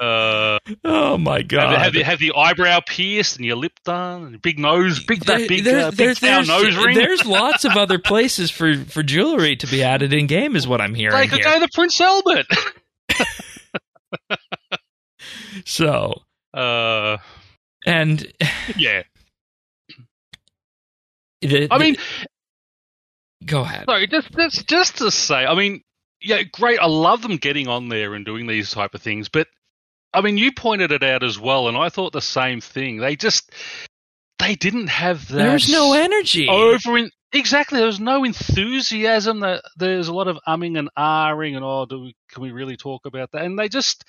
Uh, 0.00 0.58
Oh 0.84 1.18
my 1.18 1.42
god! 1.42 1.78
have, 1.78 1.94
you- 1.94 2.04
have 2.04 2.18
the 2.18 2.32
eyebrow 2.36 2.80
pierced 2.86 3.36
and 3.36 3.44
your 3.44 3.56
lip 3.56 3.72
done, 3.84 4.24
and 4.24 4.42
big 4.42 4.58
nose, 4.58 5.02
big 5.04 5.20
that 5.24 5.38
There- 5.38 5.48
big, 5.48 5.66
uh, 5.68 5.90
big 5.90 5.96
there's, 5.98 6.20
there's, 6.20 6.48
nose 6.48 6.76
ring. 6.76 6.94
there's 6.96 7.24
lots 7.26 7.64
of 7.64 7.76
other 7.76 7.98
places 7.98 8.50
for, 8.50 8.74
for 8.76 9.02
jewelry 9.02 9.56
to 9.56 9.66
be 9.66 9.82
added 9.82 10.12
in 10.12 10.26
game, 10.26 10.56
is 10.56 10.66
what 10.66 10.80
I'm 10.80 10.94
hearing 10.94 11.16
They 11.16 11.26
could 11.26 11.40
here. 11.44 11.52
go 11.52 11.60
to 11.60 11.68
Prince 11.72 12.00
Albert. 12.00 12.46
So, 15.64 16.20
uh, 16.52 17.16
and 17.86 18.26
yeah. 18.76 19.02
the, 21.40 21.68
I 21.70 21.78
mean, 21.78 21.96
go 23.46 23.60
ahead. 23.62 23.84
Sorry, 23.88 24.06
just 24.06 24.30
just 24.32 24.68
just 24.68 24.98
to 24.98 25.10
say, 25.10 25.46
I 25.46 25.54
mean, 25.54 25.82
yeah, 26.20 26.42
great. 26.42 26.78
I 26.80 26.86
love 26.86 27.22
them 27.22 27.36
getting 27.36 27.68
on 27.68 27.88
there 27.88 28.14
and 28.14 28.24
doing 28.26 28.46
these 28.46 28.70
type 28.72 28.94
of 28.94 29.02
things, 29.02 29.28
but 29.28 29.46
I 30.14 30.20
mean, 30.20 30.38
you 30.38 30.52
pointed 30.52 30.92
it 30.92 31.02
out 31.02 31.22
as 31.22 31.38
well, 31.38 31.68
and 31.68 31.76
I 31.76 31.88
thought 31.88 32.12
the 32.12 32.20
same 32.20 32.60
thing. 32.60 32.98
They 32.98 33.16
just 33.16 33.50
they 34.38 34.54
didn't 34.54 34.88
have 34.88 35.28
that. 35.28 35.36
There's 35.36 35.68
no 35.70 35.94
energy. 35.94 36.48
over 36.48 36.98
in 36.98 37.10
exactly. 37.32 37.78
There 37.78 37.86
was 37.86 38.00
no 38.00 38.24
enthusiasm. 38.24 39.40
That 39.40 39.62
there's 39.76 40.08
a 40.08 40.14
lot 40.14 40.28
of 40.28 40.38
umming 40.46 40.78
and 40.78 40.88
ahhing, 40.96 41.56
and 41.56 41.64
oh, 41.64 41.86
do 41.86 42.00
we, 42.02 42.16
can 42.30 42.42
we 42.42 42.52
really 42.52 42.76
talk 42.76 43.06
about 43.06 43.32
that? 43.32 43.44
And 43.44 43.58
they 43.58 43.68
just 43.68 44.04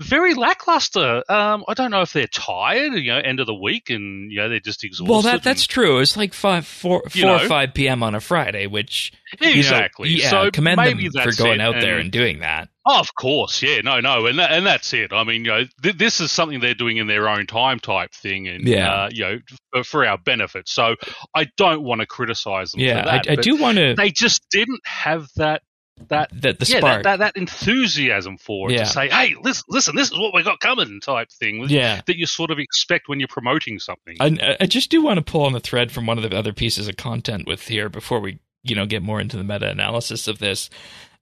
very 0.00 0.34
lackluster. 0.34 1.22
Um, 1.28 1.64
I 1.68 1.74
don't 1.74 1.90
know 1.90 2.02
if 2.02 2.12
they're 2.12 2.26
tired, 2.26 2.94
you 2.94 3.12
know, 3.12 3.18
end 3.18 3.40
of 3.40 3.46
the 3.46 3.54
week, 3.54 3.90
and 3.90 4.30
you 4.30 4.38
know 4.38 4.48
they're 4.48 4.60
just 4.60 4.84
exhausted. 4.84 5.10
well, 5.10 5.22
that 5.22 5.42
that's 5.42 5.66
true. 5.66 6.00
It's 6.00 6.16
like 6.16 6.34
five, 6.34 6.66
four, 6.66 7.02
four 7.08 7.30
or 7.30 7.46
five 7.46 7.74
p.m. 7.74 8.02
on 8.02 8.14
a 8.14 8.20
Friday, 8.20 8.66
which 8.66 9.12
and, 9.32 9.40
you 9.40 9.54
know, 9.54 9.58
exactly. 9.58 10.10
yeah, 10.10 10.30
so 10.30 10.50
commend 10.50 10.76
maybe 10.76 11.08
them 11.08 11.30
for 11.30 11.36
going 11.36 11.60
it, 11.60 11.62
out 11.62 11.80
there 11.80 11.98
and 11.98 12.10
doing 12.10 12.40
that. 12.40 12.68
Oh, 12.86 13.00
of 13.00 13.14
course, 13.14 13.62
yeah, 13.62 13.80
no, 13.80 14.00
no, 14.00 14.26
and 14.26 14.38
that, 14.38 14.52
and 14.52 14.66
that's 14.66 14.92
it. 14.92 15.12
I 15.12 15.24
mean, 15.24 15.44
you 15.44 15.50
know, 15.50 15.64
th- 15.82 15.96
this 15.96 16.20
is 16.20 16.30
something 16.30 16.60
they're 16.60 16.74
doing 16.74 16.98
in 16.98 17.06
their 17.06 17.28
own 17.28 17.46
time, 17.46 17.78
type 17.78 18.12
thing, 18.12 18.46
and 18.46 18.66
Yeah. 18.68 18.92
uh, 18.92 19.10
you 19.10 19.24
know, 19.24 19.38
for, 19.72 19.84
for 19.84 20.06
our 20.06 20.18
benefit. 20.18 20.68
So 20.68 20.96
I 21.34 21.46
don't 21.56 21.82
want 21.82 22.02
to 22.02 22.06
criticize 22.06 22.72
them. 22.72 22.80
Yeah, 22.82 23.00
for 23.02 23.06
that, 23.06 23.28
I, 23.30 23.32
I 23.32 23.36
do 23.36 23.56
want 23.56 23.78
to 23.78 23.94
They 23.96 24.10
just 24.10 24.44
didn't 24.50 24.80
have 24.86 25.28
that 25.36 25.62
that 26.08 26.28
that 26.42 26.58
the 26.58 26.66
yeah 26.66 26.78
spark. 26.78 27.04
that, 27.04 27.18
that 27.20 27.34
that 27.34 27.40
enthusiasm 27.40 28.36
for 28.36 28.68
it 28.70 28.74
Yeah. 28.74 28.80
to 28.80 28.86
say, 28.86 29.08
hey, 29.08 29.34
listen, 29.42 29.64
listen, 29.68 29.96
this 29.96 30.10
is 30.10 30.18
what 30.18 30.34
we 30.34 30.42
got 30.42 30.60
coming, 30.60 31.00
type 31.00 31.30
thing. 31.30 31.64
yeah, 31.68 32.00
That 32.06 32.16
you 32.18 32.26
sort 32.26 32.50
of 32.50 32.58
expect 32.58 33.08
when 33.08 33.18
you're 33.20 33.28
promoting 33.28 33.78
something. 33.78 34.16
I, 34.20 34.56
I 34.60 34.66
just 34.66 34.90
do 34.90 35.02
want 35.02 35.18
to 35.18 35.22
pull 35.22 35.42
on 35.42 35.52
the 35.52 35.60
thread 35.60 35.92
from 35.92 36.04
one 36.06 36.18
of 36.18 36.28
the 36.28 36.36
other 36.36 36.52
pieces 36.52 36.88
of 36.88 36.96
content 36.96 37.46
with 37.46 37.68
here 37.68 37.88
before 37.88 38.20
we 38.20 38.40
you 38.62 38.74
know 38.74 38.86
get 38.86 39.02
more 39.02 39.20
into 39.20 39.36
the 39.36 39.44
meta 39.44 39.70
analysis 39.70 40.26
of 40.28 40.38
this. 40.38 40.68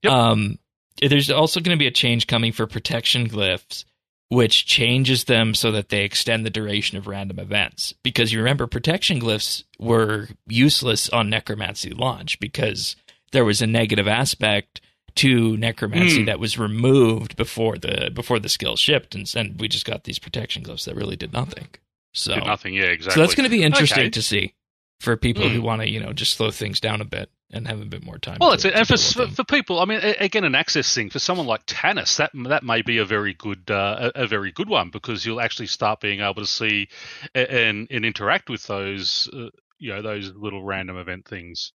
Yep. 0.01 0.11
Um, 0.11 0.59
there's 1.01 1.29
also 1.31 1.59
going 1.59 1.75
to 1.77 1.79
be 1.81 1.87
a 1.87 1.91
change 1.91 2.27
coming 2.27 2.51
for 2.51 2.67
protection 2.67 3.27
glyphs, 3.29 3.85
which 4.29 4.65
changes 4.65 5.25
them 5.25 5.53
so 5.53 5.71
that 5.71 5.89
they 5.89 6.03
extend 6.03 6.45
the 6.45 6.49
duration 6.49 6.97
of 6.97 7.07
random 7.07 7.39
events. 7.39 7.93
Because 8.03 8.31
you 8.33 8.39
remember, 8.39 8.67
protection 8.67 9.19
glyphs 9.19 9.63
were 9.79 10.29
useless 10.47 11.09
on 11.09 11.29
necromancy 11.29 11.91
launch 11.91 12.39
because 12.39 12.95
there 13.31 13.45
was 13.45 13.61
a 13.61 13.67
negative 13.67 14.07
aspect 14.07 14.81
to 15.15 15.55
necromancy 15.57 16.19
Hmm. 16.21 16.25
that 16.25 16.39
was 16.39 16.57
removed 16.57 17.35
before 17.35 17.77
the 17.77 18.09
before 18.13 18.39
the 18.39 18.49
skill 18.49 18.75
shipped, 18.75 19.13
and, 19.13 19.31
and 19.35 19.59
we 19.59 19.67
just 19.67 19.85
got 19.85 20.05
these 20.05 20.17
protection 20.17 20.63
glyphs 20.63 20.85
that 20.85 20.95
really 20.95 21.15
did 21.15 21.31
nothing. 21.33 21.67
So 22.13 22.33
Did 22.35 22.45
nothing, 22.45 22.73
yeah, 22.75 22.85
exactly. 22.85 23.15
so 23.15 23.19
that's 23.21 23.35
going 23.35 23.49
to 23.49 23.55
be 23.55 23.63
interesting 23.63 24.03
Okay. 24.05 24.09
to 24.11 24.21
see. 24.21 24.53
for 24.99 25.17
people 25.17 25.49
who 25.49 25.59
Mm. 25.59 25.63
want 25.63 25.81
to, 25.81 25.89
you 25.89 25.99
know, 25.99 26.13
just 26.13 26.35
slow 26.35 26.49
things 26.49 26.79
down 26.79 27.01
a 27.01 27.05
bit 27.05 27.29
and 27.53 27.67
have 27.67 27.79
a 27.79 27.85
bit 27.85 28.03
more 28.03 28.17
time. 28.17 28.37
Well, 28.41 28.57
to- 28.57 28.57
that's 28.57 28.65
it. 28.65 28.71
to 28.71 28.77
And 28.77 28.87
for, 28.87 28.97
for 28.97 29.35
for 29.35 29.43
people, 29.45 29.79
I 29.79 29.85
mean, 29.85 29.99
again, 30.19 30.43
an 30.43 30.55
access 30.55 30.93
thing 30.93 31.09
for 31.09 31.19
someone 31.19 31.47
like 31.47 31.61
Tannis, 31.65 32.17
that 32.17 32.31
that 32.33 32.63
may 32.63 32.81
be 32.81 32.97
a 32.97 33.05
very 33.05 33.33
good 33.33 33.69
uh, 33.69 34.11
a, 34.15 34.23
a 34.23 34.27
very 34.27 34.51
good 34.51 34.67
one 34.67 34.89
because 34.89 35.25
you'll 35.25 35.41
actually 35.41 35.67
start 35.67 36.01
being 36.01 36.19
able 36.19 36.41
to 36.41 36.45
see 36.45 36.89
and 37.33 37.87
and 37.89 38.05
interact 38.05 38.49
with 38.49 38.63
those 38.67 39.29
uh, 39.31 39.49
you 39.77 39.93
know 39.93 40.01
those 40.01 40.33
little 40.35 40.63
random 40.63 40.97
event 40.97 41.25
things. 41.27 41.71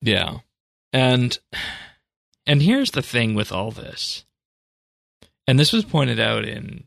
Yeah. 0.00 0.38
And 0.92 1.38
and 2.46 2.62
here's 2.62 2.90
the 2.92 3.02
thing 3.02 3.34
with 3.34 3.52
all 3.52 3.70
this. 3.70 4.24
And 5.46 5.58
this 5.58 5.72
was 5.72 5.84
pointed 5.84 6.20
out 6.20 6.44
in 6.44 6.84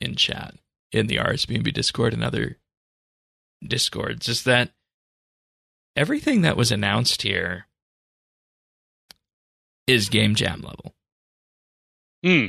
in 0.00 0.14
chat 0.14 0.54
in 0.90 1.06
the 1.06 1.16
RSBNB 1.16 1.72
Discord 1.72 2.12
and 2.12 2.24
other 2.24 2.58
discords 3.66 4.28
is 4.28 4.44
that 4.44 4.72
everything 5.96 6.42
that 6.42 6.56
was 6.56 6.70
announced 6.72 7.22
here 7.22 7.66
is 9.86 10.08
game 10.08 10.34
jam 10.34 10.62
level. 10.62 10.94
Hmm. 12.24 12.46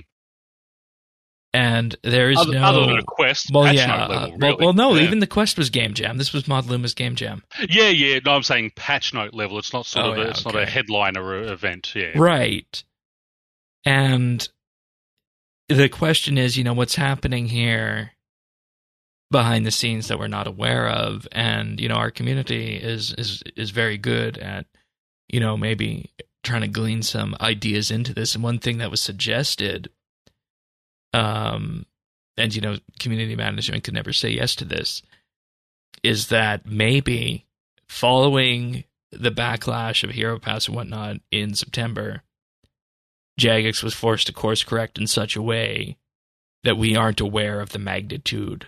And 1.56 1.96
there 2.04 2.32
is 2.32 2.40
Other, 2.40 2.54
no 2.54 2.64
other 2.64 2.86
than 2.88 2.98
a 2.98 3.04
quest, 3.04 3.52
well, 3.54 3.66
patch 3.66 3.76
yeah. 3.76 3.86
note 3.86 3.96
uh, 3.96 4.08
level, 4.08 4.30
well, 4.30 4.38
really. 4.52 4.66
well, 4.66 4.74
no, 4.74 4.96
Yeah. 4.96 5.04
even 5.04 5.20
the 5.20 5.28
quest 5.28 5.56
was 5.58 5.70
game 5.70 5.94
jam. 5.94 6.18
This 6.18 6.34
was 6.34 6.48
Mod 6.48 6.66
Luma's 6.66 6.96
game 6.96 7.16
jam. 7.16 7.44
yeah, 7.70 7.90
yeah. 7.90 8.20
No, 8.26 8.32
I'm 8.32 8.42
saying 8.44 8.72
patch 8.76 9.14
note 9.14 9.34
level. 9.36 9.60
It's 9.60 9.72
not 9.72 9.86
sort 9.86 10.06
Oh, 10.06 10.12
of 10.14 10.18
a, 10.18 10.22
yeah, 10.22 10.28
it's 10.30 10.46
not 10.46 10.56
a 10.56 10.66
headliner 10.66 11.44
event. 11.44 11.94
Yeah, 11.96 12.12
Right. 12.16 12.84
And 13.86 14.48
the 15.70 15.90
question 15.90 16.38
is, 16.40 16.58
you 16.58 16.64
know, 16.64 16.74
what's 16.74 16.96
happening 16.96 17.48
here 17.48 18.14
behind 19.34 19.66
the 19.66 19.72
scenes 19.72 20.08
that 20.08 20.18
we're 20.18 20.28
not 20.28 20.48
aware 20.48 20.88
of. 20.88 21.28
And 21.34 21.82
you 21.82 21.90
know 21.90 21.96
our 21.96 22.12
community 22.12 22.76
is 22.76 23.14
is 23.18 23.44
is 23.58 23.72
very 23.72 23.98
good 23.98 24.38
at 24.38 24.66
you 25.28 25.42
know 25.42 25.58
maybe 25.58 26.12
trying 26.44 26.62
to 26.62 26.68
glean 26.70 27.02
some 27.02 27.36
ideas 27.42 27.92
into 27.92 28.14
this. 28.14 28.36
And 28.36 28.44
one 28.44 28.60
thing 28.60 28.78
that 28.78 28.92
was 28.92 29.02
suggested 29.02 29.90
um 31.14 31.86
and 32.38 32.56
you 32.56 32.62
know 32.62 32.78
community 33.00 33.36
management 33.36 33.84
could 33.84 33.94
never 33.94 34.14
say 34.14 34.30
yes 34.30 34.56
to 34.56 34.66
this 34.66 35.02
is 36.04 36.28
that 36.28 36.66
maybe 36.66 37.46
following 37.88 38.84
the 39.12 39.32
backlash 39.32 40.04
of 40.04 40.12
hero 40.12 40.40
pass 40.40 40.68
and 40.68 40.76
whatnot 40.76 41.18
in 41.32 41.54
september 41.54 42.24
jagex 43.40 43.84
was 43.84 43.94
forced 43.94 44.28
to 44.28 44.34
course 44.34 44.64
correct 44.64 44.98
in 44.98 45.06
such 45.06 45.36
a 45.36 45.42
way 45.42 45.98
that 46.64 46.78
we 46.78 46.96
aren't 46.96 47.22
aware 47.22 47.60
of 47.60 47.70
the 47.70 47.80
magnitude 47.80 48.68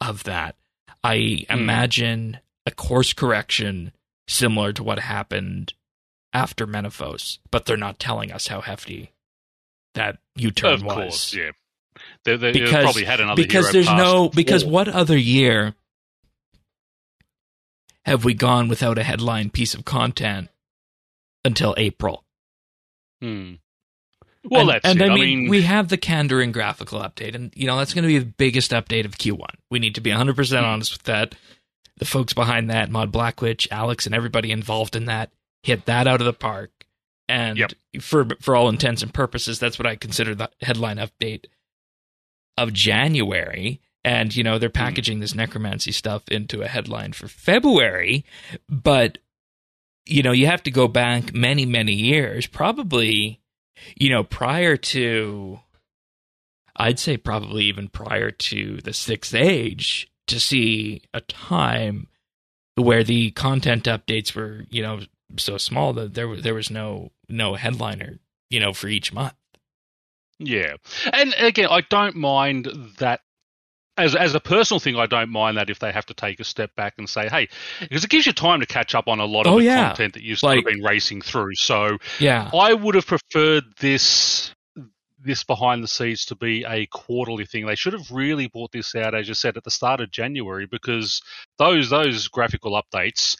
of 0.00 0.24
that 0.24 0.56
i 1.04 1.44
Hmm. 1.48 1.58
imagine 1.58 2.38
a 2.66 2.70
course 2.70 3.12
correction 3.12 3.92
similar 4.26 4.72
to 4.72 4.82
what 4.82 4.98
happened 4.98 5.72
after 6.34 6.66
Menaphos, 6.66 7.38
but 7.50 7.64
they're 7.64 7.78
not 7.78 7.98
telling 7.98 8.30
us 8.30 8.48
how 8.48 8.60
hefty 8.60 9.12
that 9.94 10.18
U-turn 10.36 10.74
of 10.74 10.82
was. 10.82 10.94
course. 10.94 11.34
Yeah, 11.34 11.50
they, 12.24 12.36
they, 12.36 12.52
Because- 12.52 12.84
probably 12.84 13.04
had 13.04 13.20
another 13.20 13.42
because 13.42 13.72
there's 13.72 13.86
no 13.86 14.28
because 14.28 14.62
before. 14.64 14.72
what 14.74 14.88
other 14.88 15.16
year 15.16 15.74
have 18.04 18.24
we 18.24 18.34
gone 18.34 18.68
without 18.68 18.98
a 18.98 19.02
headline 19.02 19.50
piece 19.50 19.72
of 19.74 19.84
content 19.86 20.50
until 21.44 21.74
April? 21.78 22.24
Hmm. 23.22 23.54
Well, 24.50 24.62
and, 24.62 24.70
that's 24.70 24.84
and 24.88 25.00
it. 25.00 25.10
I, 25.10 25.14
mean, 25.14 25.48
we 25.48 25.62
have 25.62 25.88
the 25.88 25.98
Kandarin 25.98 26.52
graphical 26.52 27.00
update, 27.00 27.34
and 27.34 27.52
you 27.56 27.66
know 27.66 27.76
that's 27.78 27.94
going 27.94 28.02
to 28.02 28.08
be 28.08 28.18
the 28.18 28.24
biggest 28.24 28.70
update 28.72 29.04
of 29.04 29.18
Q1. 29.18 29.50
We 29.70 29.78
need 29.78 29.94
to 29.96 30.00
be 30.00 30.10
100 30.10 30.36
percent 30.36 30.64
Hmm. 30.64 30.70
honest 30.72 30.92
with 30.92 31.02
that. 31.04 31.34
The 31.98 32.04
folks 32.04 32.32
behind 32.32 32.70
that, 32.70 32.90
Mod 32.90 33.12
Blackwitch, 33.12 33.66
Alex, 33.70 34.06
and 34.06 34.14
everybody 34.14 34.52
involved 34.52 34.94
in 34.94 35.06
that, 35.06 35.30
hit 35.64 35.86
that 35.86 36.06
out 36.06 36.20
of 36.20 36.26
the 36.26 36.32
park. 36.32 36.70
And 37.28 37.58
Yep. 37.58 37.72
for 38.00 38.26
for 38.40 38.54
all 38.56 38.68
intents 38.68 39.02
and 39.02 39.12
purposes, 39.12 39.58
that's 39.58 39.78
what 39.78 39.86
I 39.86 39.96
consider 39.96 40.34
the 40.34 40.50
headline 40.62 40.96
update 40.98 41.46
of 42.56 42.72
January. 42.72 43.80
And 44.04 44.34
you 44.34 44.42
know 44.44 44.58
they're 44.58 44.70
packaging 44.70 45.20
this 45.20 45.34
necromancy 45.34 45.92
stuff 45.92 46.28
into 46.28 46.62
a 46.62 46.68
headline 46.68 47.12
for 47.12 47.26
February, 47.28 48.24
but 48.68 49.18
you 50.06 50.22
know 50.22 50.32
you 50.32 50.46
have 50.46 50.62
to 50.62 50.70
go 50.70 50.86
back 50.88 51.34
many 51.34 51.66
many 51.66 51.92
years, 51.92 52.46
probably 52.46 53.40
you 53.96 54.10
know, 54.10 54.24
prior 54.24 54.76
to, 54.76 55.60
I'd 56.76 56.98
say 56.98 57.16
probably 57.16 57.64
even 57.64 57.88
prior 57.88 58.30
to 58.30 58.78
the 58.78 58.92
sixth 58.92 59.34
age, 59.34 60.10
to 60.28 60.38
see 60.38 61.02
a 61.12 61.20
time 61.22 62.08
where 62.76 63.02
the 63.02 63.30
content 63.32 63.84
updates 63.84 64.34
were, 64.34 64.64
you 64.70 64.82
know, 64.82 65.00
so 65.36 65.58
small 65.58 65.92
that 65.94 66.14
there 66.14 66.36
there 66.36 66.54
was 66.54 66.70
no 66.70 67.10
no 67.28 67.54
headliner, 67.54 68.18
you 68.50 68.60
know, 68.60 68.72
for 68.72 68.88
each 68.88 69.12
month. 69.12 69.34
Yeah, 70.38 70.74
and 71.12 71.34
again, 71.38 71.68
I 71.70 71.80
don't 71.80 72.16
mind 72.16 72.68
that. 72.98 73.20
As, 73.98 74.14
as 74.14 74.34
a 74.34 74.40
personal 74.40 74.78
thing, 74.80 74.96
I 74.96 75.06
don't 75.06 75.30
mind 75.30 75.56
that 75.56 75.68
if 75.70 75.78
they 75.80 75.90
have 75.92 76.06
to 76.06 76.14
take 76.14 76.38
a 76.40 76.44
step 76.44 76.74
back 76.76 76.94
and 76.98 77.08
say, 77.08 77.28
"Hey," 77.28 77.48
because 77.80 78.04
it 78.04 78.10
gives 78.10 78.26
you 78.26 78.32
time 78.32 78.60
to 78.60 78.66
catch 78.66 78.94
up 78.94 79.08
on 79.08 79.18
a 79.20 79.24
lot 79.24 79.46
of 79.46 79.54
Oh, 79.54 79.58
the 79.58 79.64
yeah. 79.64 79.88
content 79.88 80.14
that 80.14 80.22
you've 80.22 80.42
Like- 80.42 80.64
been 80.64 80.82
racing 80.82 81.20
through. 81.22 81.54
So 81.56 81.98
Yeah, 82.20 82.50
I 82.54 82.72
would 82.74 82.94
have 82.94 83.06
preferred 83.06 83.64
this 83.80 84.52
this 85.20 85.42
behind 85.42 85.82
the 85.82 85.88
scenes 85.88 86.24
to 86.26 86.36
be 86.36 86.64
a 86.64 86.86
quarterly 86.86 87.44
thing. 87.44 87.66
They 87.66 87.74
should 87.74 87.92
have 87.92 88.08
really 88.12 88.46
brought 88.46 88.70
this 88.70 88.94
out, 88.94 89.16
as 89.16 89.26
you 89.26 89.34
said, 89.34 89.56
at 89.56 89.64
the 89.64 89.70
start 89.70 90.00
of 90.00 90.12
January, 90.12 90.66
because 90.70 91.20
those 91.58 91.90
those 91.90 92.28
graphical 92.28 92.80
updates. 92.80 93.36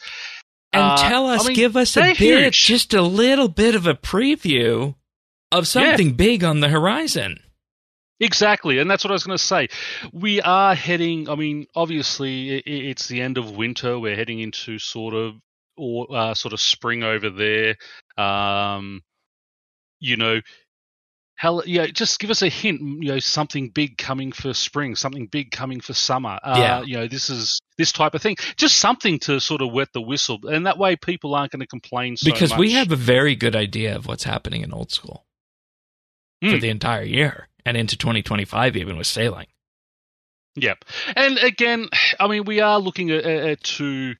and 0.73 0.83
uh, 0.83 0.97
tell 0.97 1.27
us, 1.27 1.45
I 1.45 1.47
mean, 1.47 1.55
give 1.55 1.77
us 1.77 1.95
a 1.95 2.01
bit, 2.01 2.17
huge. 2.17 2.63
just 2.63 2.93
a 2.93 3.01
little 3.01 3.47
bit 3.47 3.75
of 3.75 3.87
a 3.87 3.93
preview 3.95 4.95
of 5.53 5.67
something 5.67 6.11
big 6.15 6.43
on 6.43 6.59
the 6.59 6.67
horizon. 6.69 7.39
Exactly, 8.19 8.79
and 8.79 8.89
that's 8.91 9.03
what 9.03 9.11
I 9.11 9.13
was 9.13 9.23
going 9.23 9.37
to 9.37 9.43
say. 9.43 9.69
We 10.11 10.41
are 10.41 10.75
heading. 10.75 11.29
I 11.29 11.35
mean, 11.35 11.67
obviously, 11.75 12.57
it's 12.57 13.07
the 13.07 13.21
end 13.21 13.37
of 13.37 13.51
winter. 13.55 13.97
We're 13.97 14.15
heading 14.15 14.39
into 14.39 14.77
sort 14.79 15.13
of 15.13 15.35
or 15.77 16.07
uh, 16.13 16.33
sort 16.33 16.53
of 16.53 16.59
spring 16.59 17.03
over 17.03 17.29
there. 17.29 17.75
Um, 18.17 19.01
you 20.01 20.17
know, 20.17 20.41
hell, 21.35 21.63
yeah. 21.65 21.87
Just 21.87 22.19
give 22.19 22.29
us 22.29 22.41
a 22.41 22.49
hint. 22.49 22.81
You 22.81 23.13
know, 23.13 23.19
something 23.19 23.69
big 23.69 23.97
coming 23.97 24.33
for 24.33 24.53
spring. 24.53 24.95
Something 24.95 25.27
big 25.27 25.51
coming 25.51 25.79
for 25.79 25.93
summer. 25.93 26.39
Uh, 26.43 26.55
Yeah. 26.57 26.81
You 26.81 26.97
know, 26.97 27.07
this 27.07 27.29
is 27.29 27.61
this 27.77 27.93
type 27.93 28.15
of 28.15 28.21
thing. 28.21 28.35
Just 28.57 28.77
something 28.77 29.19
to 29.19 29.39
sort 29.39 29.61
of 29.61 29.71
wet 29.71 29.89
the 29.93 30.01
whistle, 30.01 30.39
and 30.43 30.65
that 30.65 30.77
way 30.77 30.97
people 30.97 31.35
aren't 31.35 31.53
going 31.53 31.61
to 31.61 31.67
complain 31.67 32.17
so 32.17 32.29
because 32.29 32.53
we 32.57 32.73
have 32.73 32.91
a 32.91 32.97
very 32.97 33.35
good 33.37 33.55
idea 33.55 33.95
of 33.95 34.05
what's 34.07 34.25
happening 34.25 34.61
in 34.61 34.73
old 34.73 34.91
school 34.91 35.25
for 36.41 36.47
Mm. 36.47 36.61
the 36.61 36.69
entire 36.69 37.03
year 37.03 37.48
and 37.65 37.77
into 37.77 37.97
2025 37.97 38.77
even 38.77 38.97
with 38.97 39.07
sailing 39.07 39.47
Yep. 40.55 40.85
And 41.15 41.37
again, 41.37 41.89
I 42.19 42.27
mean, 42.27 42.45
we 42.45 42.59
are 42.59 42.79
looking 42.79 43.11
at, 43.11 43.25
at 43.25 43.63
two 43.63 44.15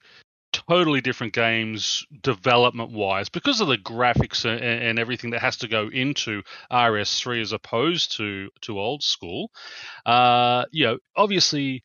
totally 0.52 1.00
different 1.00 1.32
games 1.32 2.04
development 2.22 2.90
wise 2.90 3.28
because 3.28 3.60
of 3.60 3.68
the 3.68 3.78
graphics 3.78 4.44
and, 4.44 4.62
and 4.62 4.98
everything 4.98 5.30
that 5.30 5.40
has 5.40 5.56
to 5.58 5.68
go 5.68 5.88
into 5.88 6.42
RS3 6.72 7.40
as 7.40 7.52
opposed 7.52 8.16
to, 8.16 8.50
to 8.62 8.80
old 8.80 9.02
school. 9.02 9.50
Uh, 10.06 10.64
you 10.72 10.86
know, 10.86 10.98
obviously. 11.16 11.82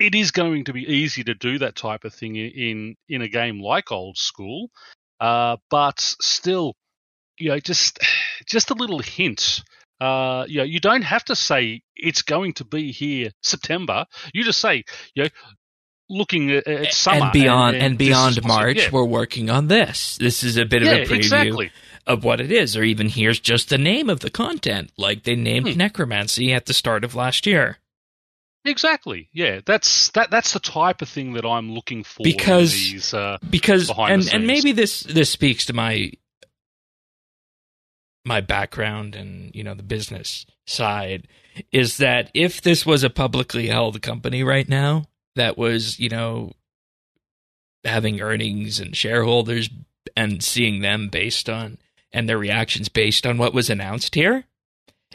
It 0.00 0.14
is 0.14 0.30
going 0.30 0.66
to 0.66 0.72
be 0.72 0.84
easy 0.84 1.24
to 1.24 1.34
do 1.34 1.58
that 1.58 1.74
type 1.74 2.04
of 2.04 2.14
thing 2.14 2.36
in 2.36 2.94
in 3.08 3.20
a 3.20 3.26
game 3.26 3.60
like 3.60 3.90
old 3.90 4.16
school, 4.16 4.70
uh, 5.18 5.56
but 5.70 5.98
still, 5.98 6.76
you 7.36 7.48
know, 7.48 7.58
just 7.58 7.98
just 8.46 8.70
a 8.70 8.74
little 8.74 9.00
hint 9.00 9.64
uh, 10.00 10.44
you 10.48 10.58
know, 10.58 10.64
you 10.64 10.80
don't 10.80 11.02
have 11.02 11.24
to 11.24 11.36
say 11.36 11.82
it's 11.96 12.22
going 12.22 12.52
to 12.54 12.64
be 12.64 12.92
here 12.92 13.30
September. 13.42 14.06
You 14.32 14.44
just 14.44 14.60
say, 14.60 14.84
you 15.14 15.24
know, 15.24 15.28
looking 16.10 16.50
at, 16.50 16.66
at 16.66 16.92
summer 16.92 17.24
and 17.24 17.32
beyond 17.32 17.76
and, 17.76 17.98
this 17.98 18.08
is 18.08 18.08
beyond 18.08 18.44
march 18.44 18.78
yeah, 18.78 18.88
we're 18.90 19.04
working 19.04 19.50
on 19.50 19.68
this 19.68 20.16
this 20.16 20.42
is 20.42 20.56
a 20.56 20.64
bit 20.64 20.82
yeah, 20.82 20.92
of 20.92 20.98
a 21.00 21.12
preview 21.12 21.16
exactly. 21.16 21.70
of 22.06 22.24
what 22.24 22.40
it 22.40 22.50
is 22.50 22.74
or 22.78 22.82
even 22.82 23.10
here's 23.10 23.38
just 23.38 23.68
the 23.68 23.76
name 23.76 24.08
of 24.08 24.20
the 24.20 24.30
content 24.30 24.90
like 24.96 25.24
they 25.24 25.36
named 25.36 25.68
Hmm. 25.68 25.76
necromancy 25.76 26.50
at 26.50 26.64
the 26.64 26.72
start 26.72 27.04
of 27.04 27.14
last 27.14 27.46
year 27.46 27.76
Exactly. 28.64 29.28
Yeah, 29.32 29.60
that's 29.64 30.10
that. 30.10 30.30
That's 30.30 30.52
the 30.52 30.60
type 30.60 31.00
of 31.00 31.08
thing 31.08 31.34
that 31.34 31.46
I'm 31.46 31.72
looking 31.72 32.04
for. 32.04 32.22
Because- 32.22 32.72
these, 32.72 33.14
uh, 33.14 33.38
because 33.48 33.90
and 33.96 34.28
and 34.32 34.46
maybe 34.46 34.72
this 34.72 35.00
this 35.00 35.30
speaks 35.30 35.66
to 35.66 35.72
my 35.72 36.12
my 38.28 38.40
background 38.40 39.16
and 39.16 39.52
you 39.54 39.64
know 39.64 39.74
the 39.74 39.82
business 39.82 40.46
side 40.66 41.26
is 41.72 41.96
that 41.96 42.30
if 42.34 42.60
this 42.62 42.86
was 42.86 43.02
a 43.02 43.10
publicly 43.10 43.66
held 43.66 44.00
company 44.02 44.44
right 44.44 44.68
now 44.68 45.06
that 45.34 45.58
was 45.58 45.98
you 45.98 46.08
know 46.08 46.52
having 47.84 48.20
earnings 48.20 48.78
and 48.78 48.94
shareholders 48.96 49.68
and 50.16 50.42
seeing 50.42 50.80
them 50.82 51.08
based 51.08 51.48
on 51.48 51.78
and 52.12 52.28
their 52.28 52.38
reactions 52.38 52.88
based 52.88 53.26
on 53.26 53.38
what 53.38 53.54
was 53.54 53.70
announced 53.70 54.14
here 54.14 54.44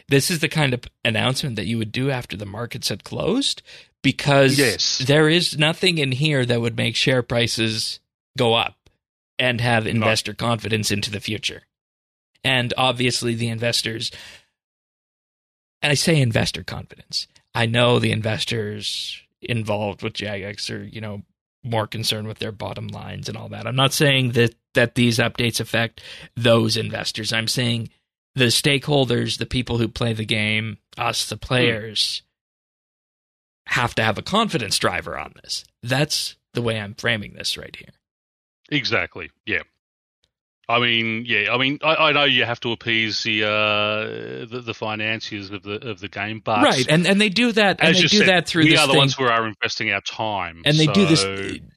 this 0.08 0.30
is 0.30 0.40
the 0.40 0.48
kind 0.48 0.74
of 0.74 0.82
announcement 1.04 1.56
that 1.56 1.66
you 1.66 1.78
would 1.78 1.92
do 1.92 2.10
after 2.10 2.36
the 2.36 2.44
markets 2.46 2.88
had 2.90 3.04
closed 3.04 3.62
because 4.02 4.58
Yes. 4.58 4.98
there 4.98 5.28
is 5.30 5.56
nothing 5.58 5.98
in 5.98 6.12
here 6.12 6.44
that 6.44 6.60
would 6.60 6.76
make 6.76 6.94
share 6.94 7.22
prices 7.22 8.00
go 8.36 8.54
up 8.54 8.90
and 9.38 9.60
have 9.60 9.86
investor 9.86 10.34
confidence 10.34 10.90
into 10.90 11.10
the 11.10 11.20
future. 11.20 11.62
And 12.44 12.74
obviously, 12.76 13.34
the 13.34 13.48
investors, 13.48 14.10
and 15.82 15.90
I 15.90 15.94
say 15.94 16.20
investor 16.20 16.62
confidence, 16.62 17.26
I 17.54 17.66
know 17.66 17.98
the 17.98 18.12
investors 18.12 19.20
involved 19.40 20.02
with 20.02 20.14
Jagex 20.14 20.70
are, 20.70 20.84
you 20.84 21.00
know, 21.00 21.22
more 21.62 21.86
concerned 21.86 22.28
with 22.28 22.38
their 22.38 22.52
bottom 22.52 22.88
lines 22.88 23.28
and 23.28 23.38
all 23.38 23.48
that. 23.48 23.66
I'm 23.66 23.76
not 23.76 23.92
saying 23.92 24.32
that 24.32 24.54
that 24.74 24.94
these 24.94 25.18
updates 25.18 25.60
affect 25.60 26.02
those 26.36 26.76
investors. 26.76 27.32
I'm 27.32 27.48
saying 27.48 27.90
the 28.34 28.46
stakeholders, 28.46 29.38
the 29.38 29.46
people 29.46 29.78
who 29.78 29.88
play 29.88 30.12
the 30.12 30.24
game, 30.24 30.78
us, 30.98 31.26
the 31.28 31.36
hmm. 31.36 31.40
players, 31.40 32.22
have 33.66 33.94
to 33.94 34.04
have 34.04 34.18
a 34.18 34.22
confidence 34.22 34.78
driver 34.78 35.18
on 35.18 35.32
this. 35.42 35.64
That's 35.82 36.36
the 36.52 36.62
way 36.62 36.78
I'm 36.78 36.94
framing 36.94 37.32
this 37.32 37.56
right 37.56 37.74
here. 37.74 37.94
Exactly. 38.70 39.30
Yeah. 39.46 39.62
I 40.68 40.80
mean, 40.80 41.24
yeah. 41.26 41.52
I 41.52 41.58
mean, 41.58 41.78
I, 41.82 41.94
I 41.94 42.12
know 42.12 42.24
you 42.24 42.44
have 42.44 42.60
to 42.60 42.72
appease 42.72 43.22
the 43.22 43.44
uh, 43.44 44.46
the, 44.46 44.62
the 44.64 44.74
financiers 44.74 45.50
of 45.50 45.62
the 45.62 45.86
of 45.88 46.00
the 46.00 46.08
game, 46.08 46.40
but 46.44 46.62
right, 46.64 46.86
and 46.88 47.06
and 47.06 47.20
they 47.20 47.28
do 47.28 47.52
that, 47.52 47.80
and 47.80 47.94
they 47.94 48.00
do 48.02 48.08
said, 48.08 48.28
that 48.28 48.46
through 48.48 48.64
we 48.64 48.70
this 48.70 48.80
are 48.80 48.86
the 48.86 48.92
thing, 48.92 48.98
ones 48.98 49.14
who 49.14 49.24
are 49.24 49.46
investing 49.46 49.90
our 49.92 50.00
time, 50.00 50.62
and 50.64 50.78
they 50.78 50.86
do 50.86 51.04
this 51.06 51.24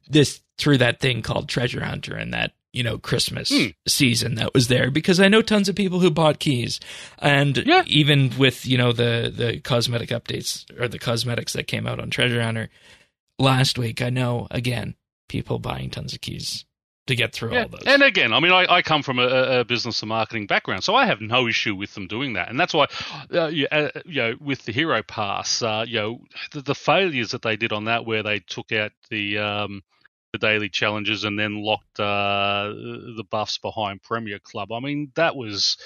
this 0.09 0.41
through 0.57 0.77
that 0.79 0.99
thing 0.99 1.21
called 1.21 1.49
Treasure 1.49 1.83
Hunter 1.83 2.15
and 2.15 2.33
that 2.33 2.53
you 2.73 2.81
know 2.83 2.97
Christmas 2.97 3.49
Hmm. 3.49 3.67
season 3.87 4.35
that 4.35 4.53
was 4.53 4.67
there 4.69 4.89
because 4.89 5.19
I 5.19 5.27
know 5.27 5.41
tons 5.41 5.67
of 5.69 5.75
people 5.75 5.99
who 5.99 6.09
bought 6.09 6.39
keys, 6.39 6.79
and 7.19 7.57
Yeah. 7.57 7.83
even 7.87 8.31
with 8.37 8.65
you 8.65 8.77
know 8.77 8.93
the 8.93 9.31
the 9.35 9.59
cosmetic 9.59 10.09
updates 10.09 10.65
or 10.79 10.87
the 10.87 10.99
cosmetics 10.99 11.53
that 11.53 11.67
came 11.67 11.87
out 11.87 11.99
on 11.99 12.09
Treasure 12.09 12.41
Hunter 12.41 12.69
last 13.37 13.77
week, 13.77 14.01
I 14.01 14.09
know 14.09 14.47
again 14.49 14.95
people 15.27 15.59
buying 15.59 15.89
tons 15.89 16.13
of 16.13 16.21
keys 16.21 16.63
to 17.07 17.15
get 17.15 17.33
through 17.33 17.53
Yeah. 17.53 17.63
all 17.63 17.69
those. 17.69 17.83
And 17.85 18.03
again, 18.03 18.31
I 18.33 18.39
mean, 18.39 18.51
I, 18.51 18.65
I 18.69 18.81
come 18.81 19.01
from 19.03 19.19
a, 19.19 19.59
a 19.59 19.65
business 19.65 20.01
and 20.01 20.09
marketing 20.09 20.45
background, 20.47 20.83
so 20.83 20.95
I 20.95 21.05
have 21.05 21.19
no 21.21 21.47
issue 21.47 21.75
with 21.75 21.93
them 21.93 22.07
doing 22.07 22.33
that, 22.33 22.49
and 22.49 22.59
that's 22.59 22.73
why, 22.73 22.87
uh, 23.33 23.47
you, 23.47 23.67
uh, 23.71 23.89
you 24.05 24.21
know, 24.21 24.35
with 24.39 24.63
the 24.65 24.71
Hero 24.71 25.01
Pass, 25.03 25.61
uh, 25.61 25.85
you 25.87 25.95
know, 25.99 26.21
the, 26.51 26.61
the 26.61 26.75
failures 26.75 27.31
that 27.31 27.41
they 27.41 27.55
did 27.57 27.73
on 27.73 27.85
that, 27.85 28.05
where 28.05 28.23
they 28.23 28.39
took 28.39 28.71
out 28.71 28.91
the 29.09 29.37
um, 29.39 29.83
the 30.37 30.47
daily 30.47 30.69
challenges 30.69 31.23
and 31.23 31.37
then 31.39 31.61
locked 31.63 31.99
uh, 31.99 32.67
the 33.15 33.23
buffs 33.29 33.57
behind 33.57 34.01
Premier 34.03 34.39
Club. 34.39 34.71
I 34.71 34.79
mean, 34.79 35.11
that 35.15 35.35
was 35.35 35.77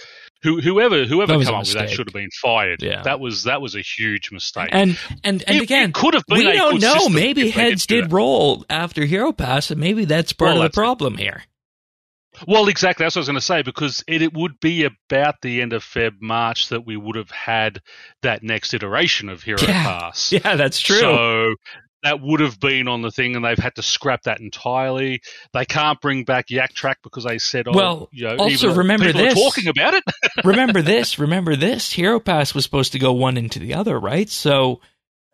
who, 0.43 0.59
whoever 0.61 1.05
whoever 1.05 1.33
That 1.33 1.37
was 1.37 1.47
came 1.47 1.55
a 1.55 1.57
up 1.59 1.65
with 1.65 1.73
that 1.73 1.89
should 1.89 2.07
have 2.07 2.13
been 2.13 2.29
fired. 2.41 2.81
Yeah. 2.81 3.03
that 3.03 3.19
was 3.19 3.43
that 3.43 3.61
was 3.61 3.75
a 3.75 3.81
huge 3.81 4.31
mistake. 4.31 4.69
and 4.71 4.97
and 5.23 5.43
and 5.47 5.57
It- 5.57 5.63
again, 5.63 5.89
it 5.89 5.95
could 5.95 6.13
have 6.13 6.25
been 6.27 6.37
we 6.39 6.51
don't 6.53 6.81
know. 6.81 7.09
Maybe 7.09 7.49
heads 7.49 7.85
did 7.85 8.11
roll 8.11 8.65
after 8.69 9.05
Hero 9.05 9.31
Pass, 9.31 9.71
and 9.71 9.79
maybe 9.79 10.05
that's 10.05 10.33
part 10.33 10.49
Well, 10.49 10.57
of 10.57 10.59
the 10.59 10.63
that's 10.67 10.73
it. 10.77 10.81
problem 10.81 11.17
here. 11.17 11.43
Well, 12.47 12.69
exactly. 12.69 13.03
That's 13.03 13.15
what 13.15 13.19
I 13.19 13.23
was 13.23 13.27
going 13.27 13.35
to 13.35 13.41
say 13.41 13.61
because 13.61 14.03
it, 14.07 14.21
it 14.21 14.33
would 14.33 14.59
be 14.61 14.85
about 14.85 15.35
the 15.41 15.61
end 15.61 15.73
of 15.73 15.83
Feb, 15.83 16.13
March 16.21 16.69
that 16.69 16.85
we 16.85 16.95
would 16.95 17.17
have 17.17 17.29
had 17.29 17.81
that 18.21 18.41
next 18.41 18.73
iteration 18.73 19.27
of 19.27 19.43
Hero 19.43 19.59
Yeah. 19.61 19.83
Pass. 19.83 20.31
Yeah, 20.31 20.55
that's 20.55 20.79
true. 20.79 20.97
So 20.97 21.55
that 22.03 22.19
would 22.21 22.39
have 22.39 22.59
been 22.59 22.87
on 22.87 23.01
the 23.01 23.11
thing, 23.11 23.35
and 23.35 23.45
they've 23.45 23.57
had 23.57 23.75
to 23.75 23.81
scrap 23.83 24.23
that 24.23 24.39
entirely. 24.39 25.21
They 25.53 25.65
can't 25.65 25.99
bring 26.01 26.23
back 26.23 26.49
Yak 26.49 26.73
Track 26.73 26.99
because 27.03 27.23
they 27.23 27.37
said, 27.37 27.67
"Oh, 27.67 27.71
Well, 27.73 28.09
you 28.11 28.27
know, 28.27 28.35
also 28.37 28.73
remember 28.73 29.05
people 29.07 29.21
this. 29.21 29.33
are 29.33 29.41
talking 29.41 29.67
about 29.67 29.93
it." 29.93 30.03
remember 30.43 30.81
this. 30.81 31.19
Remember 31.19 31.55
this. 31.55 31.91
Hero 31.91 32.19
Pass 32.19 32.53
was 32.53 32.63
supposed 32.63 32.91
to 32.93 32.99
go 32.99 33.13
one 33.13 33.37
into 33.37 33.59
the 33.59 33.73
other, 33.73 33.99
right? 33.99 34.29
So 34.29 34.81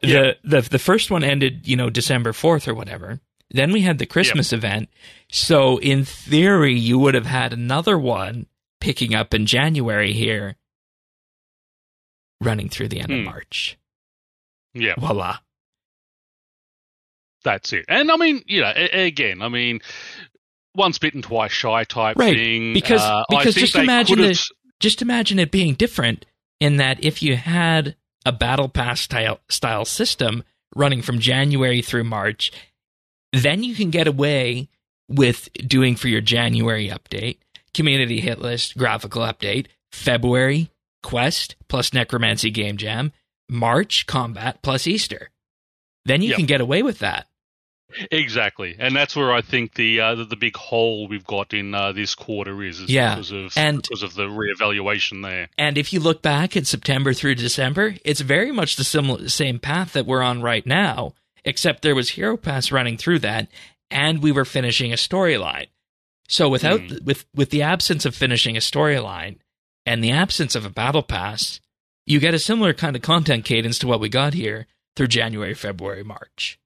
Yeah. 0.01 0.33
the 0.43 0.61
the 0.61 0.69
the 0.69 0.79
first 0.79 1.09
one 1.09 1.23
ended, 1.23 1.67
you 1.67 1.75
know, 1.75 1.89
December 1.89 2.33
fourth 2.33 2.67
or 2.67 2.73
whatever. 2.75 3.19
Then 3.49 3.71
we 3.71 3.81
had 3.81 3.97
the 3.97 4.05
Christmas 4.05 4.51
event. 4.51 4.89
So 5.31 5.77
in 5.77 6.03
theory, 6.03 6.73
you 6.77 6.99
would 6.99 7.13
have 7.13 7.25
had 7.27 7.53
another 7.53 7.97
one 7.97 8.47
picking 8.81 9.15
up 9.15 9.33
in 9.33 9.45
January 9.45 10.11
here, 10.11 10.57
running 12.41 12.69
through 12.69 12.89
the 12.89 12.99
end 12.99 13.11
of 13.11 13.19
Hmm. 13.19 13.23
March. 13.25 13.77
yeah, 14.73 14.93
Voila. 14.97 15.37
That's 17.47 17.71
it. 17.73 17.85
And 17.87 18.11
I 18.11 18.17
mean, 18.17 18.43
you 18.45 18.61
know, 18.61 18.71
a- 18.75 19.05
again, 19.07 19.41
I 19.41 19.47
mean, 19.49 19.79
once 20.75 20.99
bitten, 20.99 21.21
twice 21.21 21.51
shy 21.51 21.83
type 21.85 22.17
Right, 22.17 22.35
thing. 22.35 22.73
because- 22.73 23.01
uh, 23.01 23.23
because 23.29 23.55
just 23.55 23.75
imagine 23.75 24.19
the- 24.19 24.49
just 24.79 25.01
imagine 25.01 25.39
it 25.39 25.49
being 25.49 25.73
different 25.73 26.25
in 26.59 26.77
that 26.77 27.03
if 27.03 27.23
you 27.23 27.35
had 27.37 27.95
a 28.25 28.31
battle 28.31 28.69
pass 28.69 29.01
style, 29.01 29.39
style 29.49 29.85
system 29.85 30.43
running 30.75 31.01
from 31.01 31.19
January 31.19 31.81
through 31.81 32.03
March, 32.03 32.51
then 33.33 33.63
you 33.63 33.73
can 33.75 33.89
get 33.89 34.07
away 34.07 34.67
with 35.09 35.49
doing 35.65 35.95
for 35.95 36.09
your 36.09 36.21
January 36.21 36.89
update, 36.89 37.37
community 37.73 38.19
hit 38.19 38.39
list, 38.39 38.77
graphical 38.77 39.21
update, 39.23 39.67
February 39.91 40.69
quest 41.03 41.55
plus 41.69 41.93
necromancy 41.93 42.51
game 42.51 42.75
jam, 42.77 43.13
March 43.49 44.05
combat 44.07 44.61
plus 44.61 44.85
Easter. 44.85 45.29
Then 46.05 46.21
you 46.21 46.29
Yep. 46.29 46.37
can 46.37 46.45
get 46.45 46.61
away 46.61 46.83
with 46.83 46.99
that. 46.99 47.27
Exactly, 48.11 48.75
and 48.77 48.95
that's 48.95 49.15
where 49.15 49.31
I 49.31 49.41
think 49.41 49.75
the 49.75 49.99
uh, 50.01 50.15
the, 50.15 50.25
the 50.25 50.35
big 50.35 50.55
hole 50.55 51.07
we've 51.07 51.25
got 51.25 51.53
in 51.53 51.73
uh, 51.73 51.91
this 51.93 52.15
quarter 52.15 52.61
is, 52.63 52.79
is 52.81 52.89
Yeah, 52.89 53.15
because 53.15 53.31
of 53.31 53.53
and- 53.57 53.81
because 53.81 54.03
of 54.03 54.13
the 54.15 54.23
reevaluation 54.27 55.23
there. 55.23 55.49
And 55.57 55.77
if 55.77 55.93
you 55.93 55.99
look 55.99 56.21
back 56.21 56.57
at 56.57 56.67
September 56.67 57.13
through 57.13 57.35
December, 57.35 57.95
it's 58.03 58.21
very 58.21 58.51
much 58.51 58.75
the 58.75 58.83
similar 58.83 59.29
same 59.29 59.59
path 59.59 59.93
that 59.93 60.05
we're 60.05 60.21
on 60.21 60.41
right 60.41 60.65
now, 60.65 61.13
except 61.45 61.81
there 61.81 61.95
was 61.95 62.09
Hero 62.11 62.37
Pass 62.37 62.71
running 62.71 62.97
through 62.97 63.19
that, 63.19 63.47
and 63.89 64.21
we 64.21 64.31
were 64.31 64.45
finishing 64.45 64.91
a 64.91 64.97
storyline. 64.97 65.67
So 66.27 66.49
without 66.49 66.81
Hmm. 66.81 66.97
with 67.05 67.25
with 67.33 67.51
the 67.51 67.61
absence 67.61 68.05
of 68.05 68.13
finishing 68.15 68.57
a 68.57 68.61
storyline 68.61 69.37
and 69.85 70.03
the 70.03 70.11
absence 70.11 70.55
of 70.55 70.65
a 70.65 70.69
battle 70.69 71.03
pass, 71.03 71.61
you 72.05 72.19
get 72.19 72.33
a 72.33 72.39
similar 72.39 72.73
kind 72.73 72.95
of 72.97 73.01
content 73.01 73.45
cadence 73.45 73.79
to 73.79 73.87
what 73.87 74.01
we 74.01 74.09
got 74.09 74.33
here 74.33 74.67
through 74.97 75.07
January, 75.07 75.53
February, 75.53 76.03
March. 76.03 76.59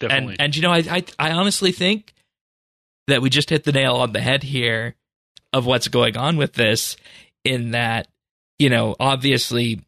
Definitely. 0.00 0.32
And 0.34 0.40
and 0.40 0.56
you 0.56 0.62
know, 0.62 0.72
I, 0.72 0.78
I 0.90 1.04
I 1.18 1.30
honestly 1.32 1.72
think 1.72 2.14
that 3.06 3.22
we 3.22 3.30
just 3.30 3.50
hit 3.50 3.64
the 3.64 3.72
nail 3.72 3.96
on 3.96 4.12
the 4.12 4.20
head 4.20 4.42
here 4.42 4.96
of 5.52 5.66
what's 5.66 5.88
going 5.88 6.16
on 6.16 6.36
with 6.36 6.54
this. 6.54 6.96
In 7.42 7.70
that, 7.70 8.08
you 8.58 8.68
know, 8.68 8.96
obviously, 9.00 9.80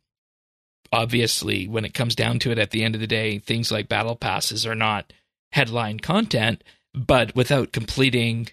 obviously, 0.90 1.68
when 1.68 1.84
it 1.84 1.92
comes 1.92 2.14
down 2.14 2.38
to 2.40 2.50
it, 2.50 2.58
at 2.58 2.70
the 2.70 2.82
end 2.82 2.94
of 2.94 3.00
the 3.00 3.06
day, 3.06 3.38
things 3.38 3.70
like 3.70 3.88
battle 3.88 4.16
passes 4.16 4.66
are 4.66 4.74
not 4.74 5.12
headline 5.52 5.98
content. 6.00 6.62
But 6.94 7.34
without 7.34 7.72
completing 7.72 8.48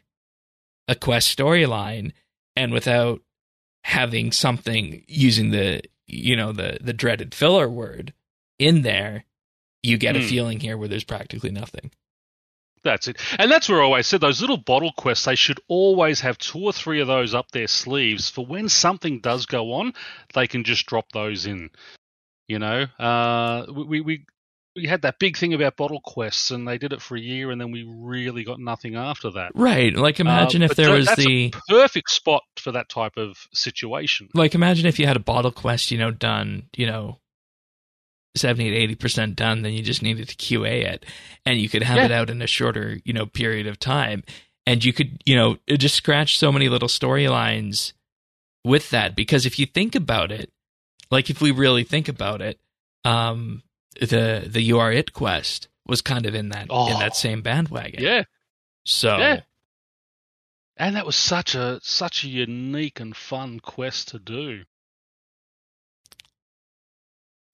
a 0.87 0.95
quest 0.95 1.37
storyline 1.37 2.13
and 2.55 2.73
without 2.73 3.21
having 3.83 4.31
something 4.31 5.03
using 5.07 5.51
the 5.51 5.81
you 6.07 6.35
know 6.35 6.51
the 6.51 6.77
the 6.81 6.93
dreaded 6.93 7.33
filler 7.33 7.69
word 7.69 8.13
in 8.57 8.81
there 8.81 9.23
you 9.83 9.97
get 9.97 10.15
a 10.15 10.19
Hmm. 10.19 10.27
feeling 10.27 10.59
here 10.59 10.77
where 10.77 10.87
there's 10.87 11.03
practically 11.03 11.51
nothing. 11.51 11.91
That's 12.83 13.09
it. 13.09 13.17
And 13.37 13.51
that's 13.51 13.67
where 13.67 13.81
I 13.81 13.83
always 13.83 14.07
said 14.07 14.21
those 14.21 14.39
little 14.39 14.55
bottle 14.57 14.93
quests, 14.95 15.25
they 15.25 15.35
should 15.35 15.59
always 15.67 16.21
have 16.21 16.37
two 16.37 16.59
or 16.59 16.71
three 16.71 17.01
of 17.01 17.07
those 17.07 17.33
up 17.35 17.51
their 17.51 17.67
sleeves 17.67 18.29
for 18.29 18.45
when 18.45 18.69
something 18.69 19.19
does 19.19 19.45
go 19.45 19.73
on, 19.73 19.93
they 20.33 20.47
can 20.47 20.63
just 20.63 20.85
drop 20.85 21.11
those 21.11 21.45
in. 21.45 21.71
You 22.47 22.57
know, 22.59 22.83
uh, 22.97 23.65
we, 23.71 23.99
we, 24.01 24.25
we 24.77 24.87
had 24.87 25.01
that 25.01 25.19
big 25.19 25.35
thing 25.35 25.53
about 25.53 25.75
bottle 25.75 25.99
quests 25.99 26.51
and 26.51 26.65
they 26.67 26.77
did 26.77 26.93
it 26.93 27.01
for 27.01 27.17
a 27.17 27.19
year 27.19 27.51
and 27.51 27.59
then 27.59 27.71
we 27.71 27.83
really 27.85 28.45
got 28.45 28.59
nothing 28.61 28.95
after 28.95 29.29
that. 29.31 29.51
Right. 29.55 29.93
Like 29.93 30.21
imagine 30.21 30.61
Uh, 30.61 30.65
if 30.65 30.75
there 30.75 30.91
was 30.93 31.07
that's 31.07 31.23
the 31.23 31.53
perfect 31.67 32.09
spot 32.09 32.43
for 32.57 32.71
that 32.71 32.87
type 32.87 33.17
of 33.17 33.37
situation. 33.53 34.29
like 34.33 34.55
imagine 34.55 34.85
if 34.87 34.97
you 34.99 35.05
had 35.05 35.17
a 35.17 35.19
bottle 35.21 35.51
quest, 35.51 35.91
you 35.91 35.97
know, 35.97 36.11
done, 36.11 36.69
you 36.77 36.85
know, 36.87 37.19
70 38.35 38.87
to 38.87 38.95
80% 38.95 39.35
done, 39.35 39.61
then 39.63 39.73
you 39.73 39.81
just 39.83 40.01
needed 40.03 40.29
to 40.29 40.35
QA 40.35 40.83
it 40.85 41.05
and 41.45 41.59
you 41.59 41.67
could 41.69 41.83
have 41.83 41.97
Yeah. 41.97 42.05
it 42.05 42.11
out 42.11 42.29
in 42.29 42.41
a 42.41 42.47
shorter, 42.47 42.99
you 43.03 43.13
know, 43.13 43.25
period 43.25 43.67
of 43.67 43.79
time. 43.79 44.23
And 44.65 44.83
you 44.85 44.93
could, 44.93 45.21
you 45.25 45.35
know, 45.35 45.57
just 45.67 45.95
scratch 45.95 46.37
so 46.37 46.51
many 46.51 46.69
little 46.69 46.87
storylines 46.87 47.93
with 48.63 48.89
that 48.91 49.15
because 49.15 49.45
if 49.45 49.57
you 49.57 49.65
think 49.65 49.95
about 49.95 50.31
it, 50.31 50.51
like 51.09 51.29
if 51.29 51.41
we 51.41 51.51
really 51.51 51.83
think 51.83 52.07
about 52.07 52.41
it, 52.41 52.59
um 53.05 53.63
the 53.99 54.45
the 54.47 54.61
you 54.61 54.77
are 54.79 54.91
it 54.91 55.13
quest 55.13 55.67
was 55.87 56.01
kind 56.01 56.25
of 56.27 56.35
in 56.35 56.49
that 56.49 56.63
in 56.63 56.67
Oh. 56.69 56.99
that 56.99 57.15
same 57.15 57.41
bandwagon. 57.41 58.03
Yeah. 58.03 58.23
So 58.85 59.17
Yeah. 59.17 59.41
And 60.77 60.95
that 60.95 61.05
was 61.05 61.15
such 61.15 61.55
a 61.55 61.79
such 61.83 62.23
a 62.23 62.27
unique 62.27 62.99
and 62.99 63.15
fun 63.17 63.59
quest 63.59 64.09
to 64.09 64.19
do. 64.19 64.63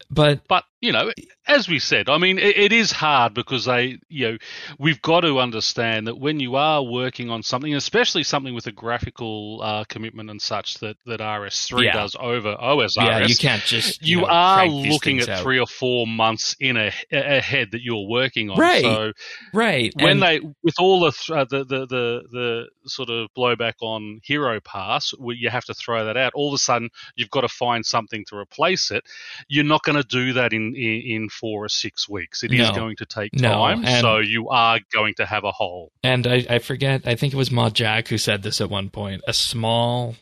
But 0.09 0.47
But 0.47 0.65
you 0.85 0.91
know, 0.91 1.11
as 1.47 1.67
we 1.67 1.79
said, 1.79 2.09
I 2.09 2.17
mean, 2.19 2.37
it, 2.37 2.57
it 2.57 2.71
is 2.71 2.91
hard 2.91 3.33
because 3.33 3.65
they, 3.65 3.97
you 4.07 4.31
know, 4.31 4.37
we've 4.77 5.01
got 5.01 5.21
to 5.21 5.39
understand 5.39 6.07
that 6.07 6.19
when 6.19 6.39
you 6.39 6.55
are 6.55 6.83
working 6.83 7.29
on 7.31 7.41
something, 7.43 7.73
especially 7.73 8.23
something 8.23 8.53
with 8.53 8.67
a 8.67 8.71
graphical 8.71 9.61
uh, 9.63 9.83
commitment 9.85 10.29
and 10.29 10.41
such 10.41 10.75
that, 10.79 10.97
that 11.07 11.19
RS3 11.21 11.85
Yeah. 11.85 11.93
does 11.93 12.15
over 12.19 12.55
OSRS, 12.55 12.95
yeah, 12.97 13.25
you 13.25 13.35
can't 13.35 13.63
just 13.63 14.05
you 14.07 14.21
know, 14.21 14.27
are 14.27 14.67
looking 14.67 15.19
at 15.19 15.29
out. 15.29 15.41
three 15.41 15.59
or 15.59 15.65
four 15.67 16.05
months 16.05 16.55
in 16.59 16.77
a, 16.77 16.91
ahead 17.11 17.69
that 17.71 17.81
you're 17.81 18.07
working 18.07 18.49
on. 18.51 18.59
Right. 18.59 18.83
So 18.83 19.11
right 19.53 19.91
when 19.99 20.11
and- 20.11 20.21
they, 20.21 20.39
with 20.63 20.75
all 20.79 20.99
the, 20.99 21.11
th- 21.11 21.31
uh, 21.37 21.45
the, 21.49 21.63
the 21.65 21.85
the 21.87 22.21
the 22.31 22.65
sort 22.89 23.09
of 23.09 23.29
blowback 23.35 23.73
on 23.81 24.19
Hero 24.23 24.59
Pass, 24.61 25.11
where 25.17 25.35
you 25.35 25.49
have 25.49 25.65
to 25.65 25.73
throw 25.73 26.05
that 26.05 26.17
out. 26.17 26.33
All 26.35 26.49
of 26.49 26.53
a 26.53 26.57
sudden, 26.59 26.89
you've 27.15 27.29
got 27.31 27.41
to 27.41 27.47
find 27.49 27.85
something 27.85 28.23
to 28.29 28.37
replace 28.37 28.91
it. 28.91 29.03
You're 29.47 29.63
not 29.63 29.83
going 29.83 29.95
to 29.95 30.03
do 30.03 30.33
that 30.33 30.53
in, 30.53 30.74
in 30.75 31.01
in 31.23 31.29
four 31.29 31.65
or 31.65 31.69
six 31.69 32.07
weeks. 32.09 32.43
It 32.43 32.51
is 32.53 32.59
No. 32.69 32.75
going 32.75 32.95
to 32.97 33.05
take 33.05 33.33
No, 33.33 33.49
time. 33.49 33.85
and- 33.85 34.01
so 34.01 34.17
you 34.19 34.49
are 34.49 34.79
going 34.93 35.13
to 35.15 35.25
have 35.25 35.43
a 35.43 35.51
hole. 35.51 35.91
And 36.03 36.27
I, 36.27 36.45
I 36.49 36.59
forget, 36.59 37.07
I 37.07 37.15
think 37.15 37.33
it 37.33 37.38
was 37.38 37.49
Mod 37.51 37.73
Jack 37.73 38.09
who 38.09 38.17
said 38.17 38.43
this 38.43 38.61
at 38.61 38.69
one 38.69 38.89
point. 38.89 39.21
A 39.27 39.33
small 39.33 40.15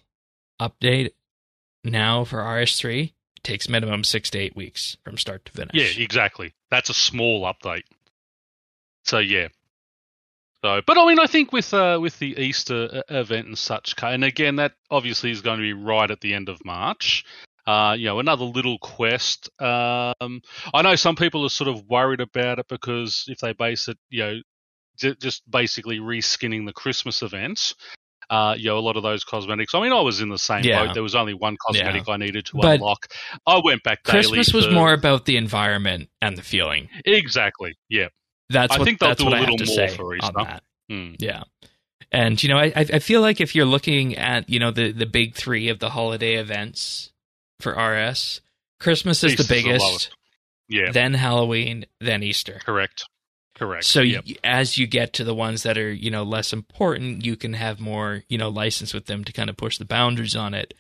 update 0.62 1.12
now 1.84 2.24
for 2.24 2.38
RS3 2.40 3.14
takes 3.44 3.68
minimum 3.68 4.04
six 4.06 4.30
to 4.30 4.40
eight 4.40 4.56
weeks 4.56 4.96
from 5.04 5.18
start 5.18 5.44
to 5.46 5.52
finish. 5.52 5.72
Yeah, 5.74 6.02
exactly. 6.04 6.54
That's 6.72 6.90
a 6.90 6.94
small 6.94 7.42
update. 7.44 7.84
So 9.04 9.20
yeah. 9.20 9.50
So, 10.64 10.82
but 10.88 10.98
I 10.98 11.06
mean, 11.06 11.20
I 11.20 11.26
think 11.28 11.52
with 11.52 11.74
uh, 11.74 12.00
with 12.02 12.18
the 12.20 12.40
Easter 12.42 13.04
event 13.10 13.48
and 13.48 13.58
such, 13.58 13.96
and 14.02 14.24
again, 14.24 14.56
that 14.56 14.72
obviously 14.90 15.30
is 15.30 15.42
going 15.42 15.58
to 15.58 15.62
be 15.62 15.74
right 15.74 16.10
at 16.10 16.22
the 16.22 16.34
end 16.34 16.48
of 16.48 16.64
March. 16.64 17.26
Uh, 17.66 17.96
you 17.98 18.06
know, 18.06 18.20
another 18.20 18.44
little 18.46 18.78
quest. 18.80 19.50
Um, 19.60 20.42
I 20.74 20.82
know 20.82 20.96
some 20.96 21.16
people 21.16 21.46
are 21.46 21.50
sort 21.50 21.70
of 21.70 21.84
worried 21.88 22.20
about 22.22 22.60
it 22.60 22.68
because 22.68 23.26
if 23.28 23.38
they 23.40 23.54
base 23.54 23.88
it, 23.88 23.98
you 24.10 24.24
know, 24.24 24.40
j- 24.98 25.16
just 25.22 25.50
basically 25.50 26.00
reskinning 26.00 26.66
the 26.66 26.74
Christmas 26.74 27.22
events. 27.22 27.76
Uh, 28.30 28.56
you 28.58 28.70
know, 28.70 28.78
a 28.78 28.80
lot 28.80 28.96
of 28.98 29.04
those 29.04 29.24
cosmetics. 29.26 29.76
I 29.76 29.82
mean, 29.82 29.92
I 29.92 30.00
was 30.02 30.22
in 30.22 30.30
the 30.30 30.38
same 30.38 30.64
Yeah. 30.64 30.86
boat. 30.86 30.94
There 30.94 31.04
was 31.04 31.14
only 31.14 31.34
one 31.34 31.58
cosmetic 31.68 32.08
I 32.08 32.18
needed 32.18 32.46
to 32.48 32.58
But 32.58 32.76
unlock. 32.76 33.08
I 33.46 33.60
went 33.64 33.84
back 33.84 34.04
daily. 34.04 34.22
Christmas 34.24 34.54
was 34.54 34.66
for- 34.66 34.72
more 34.72 34.94
about 34.94 35.26
the 35.26 35.36
environment 35.38 36.10
and 36.22 36.38
the 36.38 36.42
feeling. 36.42 36.90
Exactly. 37.06 37.76
Yeah. 37.90 38.08
That's 38.50 38.74
I 38.74 38.80
what, 38.80 38.86
think 38.86 39.00
they'll 39.00 39.10
that's 39.10 39.22
do 39.22 39.28
a 39.28 39.30
little 39.30 39.58
more 39.58 39.66
say 39.66 39.88
for 39.90 40.14
on 40.14 40.18
Easter. 40.18 40.32
that. 40.38 40.64
Hmm. 40.90 41.14
Yeah. 41.20 41.44
And 42.12 42.42
you 42.42 42.50
know, 42.50 42.58
I 42.58 42.66
I 42.76 42.86
I 42.94 43.00
feel 43.00 43.22
like 43.22 43.42
if 43.42 43.56
you're 43.56 43.66
looking 43.66 44.16
at 44.16 44.50
you 44.50 44.60
know 44.60 44.72
the 44.72 44.92
the 44.92 45.06
big 45.06 45.36
three 45.36 45.70
of 45.70 45.80
the 45.80 45.90
holiday 45.92 46.36
events 46.36 47.12
for 47.64 47.72
RS, 47.74 48.42
Christmas 48.80 49.24
is 49.24 49.32
Easter's 49.34 49.48
the 49.48 49.54
biggest. 49.56 50.12
Yeah. 50.70 50.92
then 50.92 51.14
Halloween, 51.16 51.86
then 52.00 52.22
Easter. 52.24 52.60
Correct. 52.66 53.06
Correct. 53.56 53.86
So 53.86 54.02
Yep. 54.02 54.24
y 54.28 54.36
as 54.44 54.78
you 54.78 54.88
get 54.88 55.14
to 55.14 55.24
the 55.24 55.36
ones 55.36 55.64
that 55.64 55.78
are 55.78 55.92
you 55.94 56.10
know 56.12 56.24
less 56.24 56.54
important, 56.54 57.24
you 57.26 57.36
can 57.36 57.54
have 57.54 57.80
more 57.80 58.24
you 58.28 58.38
know 58.38 58.50
license 58.50 58.94
with 58.94 59.06
them 59.06 59.24
to 59.24 59.32
kind 59.34 59.50
of 59.50 59.58
push 59.58 59.78
the 59.78 59.86
boundaries 59.86 60.36
on 60.36 60.54
it. 60.54 60.74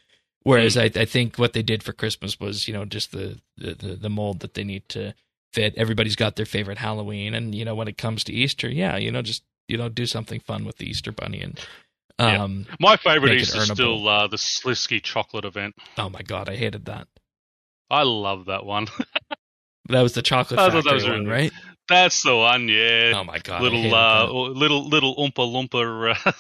Whereas 0.43 0.75
Mm. 0.75 0.97
I, 0.97 1.01
I 1.01 1.05
think 1.05 1.37
what 1.37 1.53
they 1.53 1.61
did 1.63 1.83
for 1.83 1.93
Christmas 1.93 2.39
was 2.39 2.67
you 2.67 2.73
know 2.73 2.85
just 2.85 3.11
the, 3.11 3.39
the 3.57 3.75
the 3.75 3.95
the 3.95 4.09
mold 4.09 4.39
that 4.41 4.55
they 4.55 4.63
need 4.63 4.89
to 4.89 5.13
fit. 5.53 5.75
Everybody's 5.77 6.15
got 6.15 6.35
their 6.35 6.45
favorite 6.47 6.79
Halloween, 6.79 7.33
and 7.35 7.53
you 7.53 7.63
know 7.65 7.75
when 7.75 7.87
it 7.87 7.97
comes 7.97 8.23
to 8.25 8.33
Easter, 8.33 8.67
yeah, 8.69 8.97
you 8.97 9.11
know 9.11 9.21
just 9.21 9.43
you 9.67 9.77
know 9.77 9.87
do 9.89 10.05
something 10.07 10.39
fun 10.39 10.65
with 10.65 10.77
the 10.77 10.89
Easter 10.89 11.11
bunny 11.11 11.41
and. 11.41 11.59
Yeah. 12.19 12.43
Um, 12.43 12.65
My 12.80 12.95
favorite 12.97 13.34
Easter 13.34 13.62
still 13.62 14.08
uh, 14.08 14.28
the 14.28 14.38
Slisky 14.38 15.02
chocolate 15.02 15.45
event. 15.45 15.76
Oh 15.97 16.10
my 16.10 16.21
god, 16.21 16.47
I 16.49 16.56
hated 16.56 16.86
that. 16.86 17.08
I 17.89 18.04
love 18.04 18.45
that 18.45 18.65
one. 18.65 18.88
That 19.89 20.02
was 20.02 20.13
the 20.13 20.21
chocolate 20.21 20.60
thought 20.60 20.84
that 20.84 20.93
was 20.93 21.06
one, 21.06 21.28
right? 21.28 21.52
That's 21.89 22.23
the 22.23 22.38
one. 22.38 22.69
Yeah. 22.69 23.12
Oh 23.15 23.23
my 23.26 23.39
god, 23.39 23.62
little 23.62 23.93
uh, 23.93 24.32
little 24.32 24.88
little 24.88 25.15
oompa 25.17 25.39
loompa. 25.39 26.15
Uh, 26.26 26.32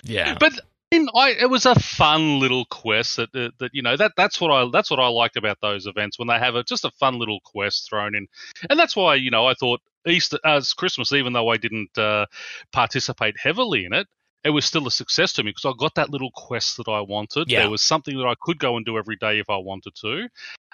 yeah, 0.04 0.36
but 0.40 0.58
in, 0.90 1.06
I, 1.14 1.32
it 1.32 1.50
was 1.50 1.66
a 1.66 1.74
fun 1.74 2.40
little 2.40 2.64
quest 2.64 3.16
that, 3.16 3.30
that 3.32 3.52
that 3.58 3.70
you 3.74 3.82
know 3.82 3.94
that 3.96 4.12
that's 4.16 4.40
what 4.40 4.50
I 4.50 4.66
that's 4.72 4.90
what 4.90 5.00
I 5.00 5.08
liked 5.08 5.36
about 5.36 5.58
those 5.60 5.86
events 5.86 6.18
when 6.18 6.28
they 6.28 6.38
have 6.38 6.54
a, 6.54 6.64
just 6.64 6.86
a 6.86 6.90
fun 6.92 7.18
little 7.18 7.40
quest 7.44 7.90
thrown 7.90 8.14
in, 8.14 8.26
and 8.70 8.78
that's 8.78 8.96
why 8.96 9.16
you 9.16 9.30
know 9.30 9.46
I 9.46 9.52
thought 9.52 9.82
Easter 10.06 10.38
as 10.46 10.72
Christmas, 10.72 11.12
even 11.12 11.34
though 11.34 11.50
I 11.50 11.58
didn't 11.58 11.96
uh, 11.98 12.24
participate 12.72 13.36
heavily 13.38 13.84
in 13.84 13.92
it. 13.92 14.06
It 14.48 14.52
was 14.52 14.64
still 14.64 14.86
a 14.86 14.90
success 14.90 15.34
to 15.34 15.42
me 15.42 15.50
because 15.50 15.66
I 15.66 15.72
got 15.78 15.94
that 15.96 16.08
little 16.08 16.30
quest 16.34 16.78
that 16.78 16.88
I 16.88 17.00
wanted. 17.02 17.50
Yeah. 17.50 17.60
There 17.60 17.70
was 17.70 17.82
something 17.82 18.16
that 18.16 18.24
I 18.26 18.34
could 18.40 18.58
go 18.58 18.76
and 18.78 18.86
do 18.86 18.96
every 18.96 19.16
day 19.16 19.38
if 19.40 19.50
I 19.50 19.58
wanted 19.58 19.94
to, 19.96 20.28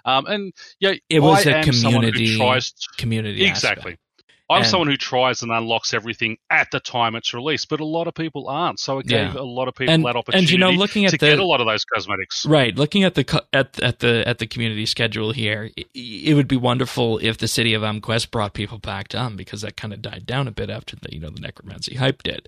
um, 0.05 0.27
and 0.27 0.53
yeah, 0.79 0.93
It 1.11 1.19
was 1.21 1.45
I 1.45 1.51
a 1.51 1.55
am 1.57 1.73
someone 1.73 2.05
who 2.05 2.13
community 2.13 2.37
tries 2.37 2.73
community 2.97 3.45
exactly. 3.45 3.93
aspect. 3.95 4.01
I'm 4.51 4.59
And- 4.59 4.67
someone 4.67 4.89
who 4.89 4.97
tries 4.99 5.43
and 5.43 5.51
unlocks 5.51 5.95
everything 5.95 6.37
at 6.51 6.71
the 6.71 6.79
time 6.79 7.17
it's 7.17 7.33
released, 7.33 7.69
but 7.71 7.81
a 7.81 7.85
lot 7.85 8.07
of 8.07 8.15
people 8.15 8.47
aren't. 8.49 8.79
So 8.79 8.99
it 8.99 9.11
Yeah. 9.11 9.25
gave 9.29 9.37
a 9.37 9.43
lot 9.43 9.69
of 9.69 9.75
people 9.75 9.93
And- 9.95 10.05
that 10.05 10.23
and, 10.35 10.51
you 10.51 10.59
know, 10.59 10.71
looking 10.71 11.07
at 11.07 11.13
to 11.13 11.17
the- 11.19 11.27
get 11.31 11.39
a 11.39 11.45
lot 11.45 11.61
of 11.63 11.67
those 11.67 11.85
cosmetics. 11.87 12.45
Right, 12.47 12.77
looking 12.77 13.03
at 13.05 13.15
the 13.15 13.25
at 13.55 13.81
at 13.83 13.99
the 14.01 14.23
at 14.29 14.39
the 14.39 14.47
community 14.47 14.85
schedule 14.87 15.33
here, 15.33 15.71
it, 15.77 15.89
it 15.95 16.35
would 16.35 16.47
be 16.47 16.59
wonderful 16.59 17.19
if 17.23 17.39
the 17.39 17.49
city 17.49 17.73
of 17.75 17.83
UmQuest 17.83 18.31
brought 18.31 18.53
people 18.55 18.79
back 18.79 19.09
to 19.09 19.19
Um 19.21 19.35
because 19.37 19.63
that 19.63 19.77
kind 19.79 19.93
of 19.95 20.03
died 20.03 20.27
down 20.27 20.47
a 20.47 20.53
bit 20.53 20.69
after 20.71 20.95
the 20.95 21.13
you 21.13 21.19
know 21.21 21.31
the 21.31 21.41
necromancy 21.41 21.95
hype 21.97 22.23
did. 22.23 22.47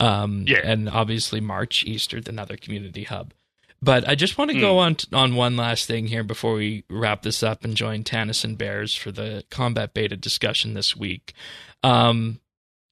Um, 0.00 0.44
Yeah. 0.48 0.60
and 0.64 0.88
obviously 0.88 1.40
March 1.40 1.84
Easter, 1.84 2.20
another 2.26 2.56
community 2.56 3.04
hub. 3.04 3.32
But 3.80 4.08
I 4.08 4.14
just 4.14 4.38
want 4.38 4.50
to 4.50 4.58
go 4.58 4.78
on 4.78 4.96
on 5.12 5.34
one 5.36 5.56
last 5.56 5.86
thing 5.86 6.06
here 6.06 6.24
before 6.24 6.54
we 6.54 6.84
wrap 6.88 7.22
this 7.22 7.42
up 7.42 7.64
and 7.64 7.76
join 7.76 8.02
Tannis 8.02 8.42
and 8.42 8.56
Bears 8.56 8.94
for 8.94 9.12
the 9.12 9.44
combat 9.50 9.92
beta 9.92 10.16
discussion 10.16 10.72
this 10.74 10.96
week. 10.96 11.34
Um, 11.82 12.40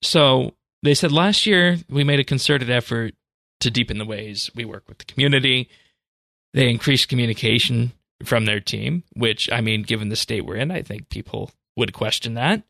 so 0.03 0.55
they 0.83 0.93
said 0.95 1.11
last 1.11 1.47
year 1.47 1.79
we 1.88 2.05
made 2.05 2.21
a 2.21 2.25
concerted 2.25 2.69
effort 2.69 3.15
to 3.61 3.71
deepen 3.71 3.97
the 3.99 4.05
ways 4.05 4.51
we 4.55 4.65
work 4.67 4.85
with 4.87 4.99
the 4.99 5.05
community. 5.07 5.69
They 6.53 6.69
increased 6.69 7.09
communication 7.09 7.93
from 8.23 8.45
their 8.45 8.61
team, 8.61 9.05
which 9.15 9.51
I 9.51 9.62
mean, 9.62 9.83
given 9.85 10.11
the 10.11 10.17
state 10.17 10.45
we're 10.45 10.57
in, 10.57 10.71
I 10.71 10.83
think 10.83 11.09
people 11.09 11.53
would 11.77 11.95
question 11.95 12.35
that. 12.35 12.65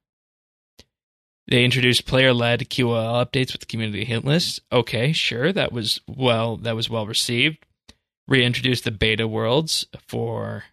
They 1.48 1.64
introduced 1.64 2.06
player-led 2.06 2.60
QOL 2.70 3.24
updates 3.26 3.52
with 3.52 3.60
the 3.60 3.66
community 3.66 4.04
hit 4.04 4.24
list. 4.24 4.60
Okay, 4.70 5.12
sure, 5.12 5.52
that 5.52 5.72
was 5.72 6.00
well 6.06 6.56
that 6.58 6.76
was 6.76 6.88
well 6.88 7.06
received. 7.06 7.58
Reintroduced 8.28 8.84
the 8.84 8.90
beta 8.92 9.26
worlds 9.26 9.86
for 10.06 10.64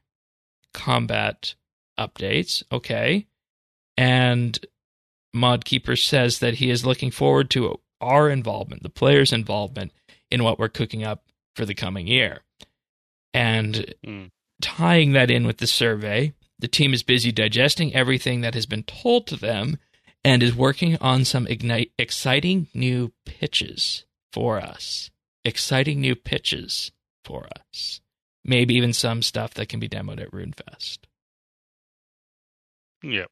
combat 0.74 1.56
updates. 2.00 2.64
Okay, 2.72 3.26
and 3.98 4.60
Modkeeper 5.36 5.98
says 6.02 6.40
that 6.40 6.56
he 6.56 6.70
is 6.70 6.86
looking 6.86 7.12
forward 7.12 7.50
to 7.52 7.80
our 8.02 8.30
involvement, 8.30 8.84
the 8.84 8.90
players' 8.90 9.34
involvement 9.34 9.92
in 10.32 10.44
what 10.44 10.60
we're 10.60 10.70
cooking 10.70 11.04
up 11.04 11.24
for 11.56 11.66
the 11.66 11.76
coming 11.76 12.08
year. 12.08 12.42
And 13.34 13.94
Mm. 14.06 14.30
tying 14.62 15.12
that 15.14 15.30
in 15.30 15.46
with 15.46 15.58
the 15.58 15.68
survey, 15.68 16.34
the 16.58 16.68
team 16.68 16.94
is 16.94 17.04
busy 17.04 17.32
digesting 17.32 17.94
everything 17.94 18.42
that 18.42 18.54
has 18.54 18.66
been 18.66 18.84
told 18.84 19.28
to 19.28 19.36
them 19.36 19.78
and 20.24 20.44
is 20.44 20.56
working 20.56 20.98
on 21.02 21.26
some 21.26 21.48
ignite, 21.48 21.92
exciting 21.98 22.68
new 22.74 23.14
pitches 23.26 24.06
for 24.34 24.60
us. 24.60 25.10
Exciting 25.46 26.02
new 26.02 26.16
pitches 26.16 26.92
for 27.24 27.48
us. 27.72 28.02
Maybe 28.44 28.76
even 28.76 28.94
some 28.94 29.22
stuff 29.22 29.54
that 29.56 29.70
can 29.70 29.80
be 29.80 29.90
demoed 29.90 30.22
at 30.22 30.32
RuneFest. 30.32 31.00
Yeah. 33.04 33.26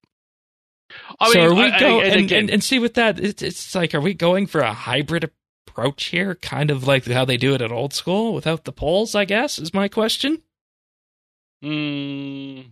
I 1.20 1.32
so 1.32 1.40
mean, 1.40 1.48
are 1.52 1.54
we 1.56 1.64
I- 1.72 1.80
go 1.80 2.02
and 2.02 2.14
and, 2.22 2.32
and, 2.32 2.50
and 2.50 2.64
see 2.64 2.80
with 2.80 2.94
that 2.94 3.20
it's, 3.20 3.42
it's 3.44 3.76
like 3.76 3.94
are 3.94 4.00
we 4.00 4.14
going 4.14 4.48
for 4.48 4.62
a 4.62 4.72
hybrid 4.72 5.30
approach 5.68 6.06
here 6.06 6.36
kind 6.36 6.72
of 6.72 6.88
like 6.88 7.06
how 7.06 7.26
they 7.26 7.36
do 7.36 7.54
it 7.54 7.62
at 7.62 7.74
old 7.74 7.94
school 7.94 8.34
without 8.34 8.64
the 8.64 8.72
polls 8.72 9.14
i 9.14 9.26
guess 9.26 9.60
is 9.60 9.74
my 9.74 9.88
question 9.90 10.42
Mm, 11.64 12.72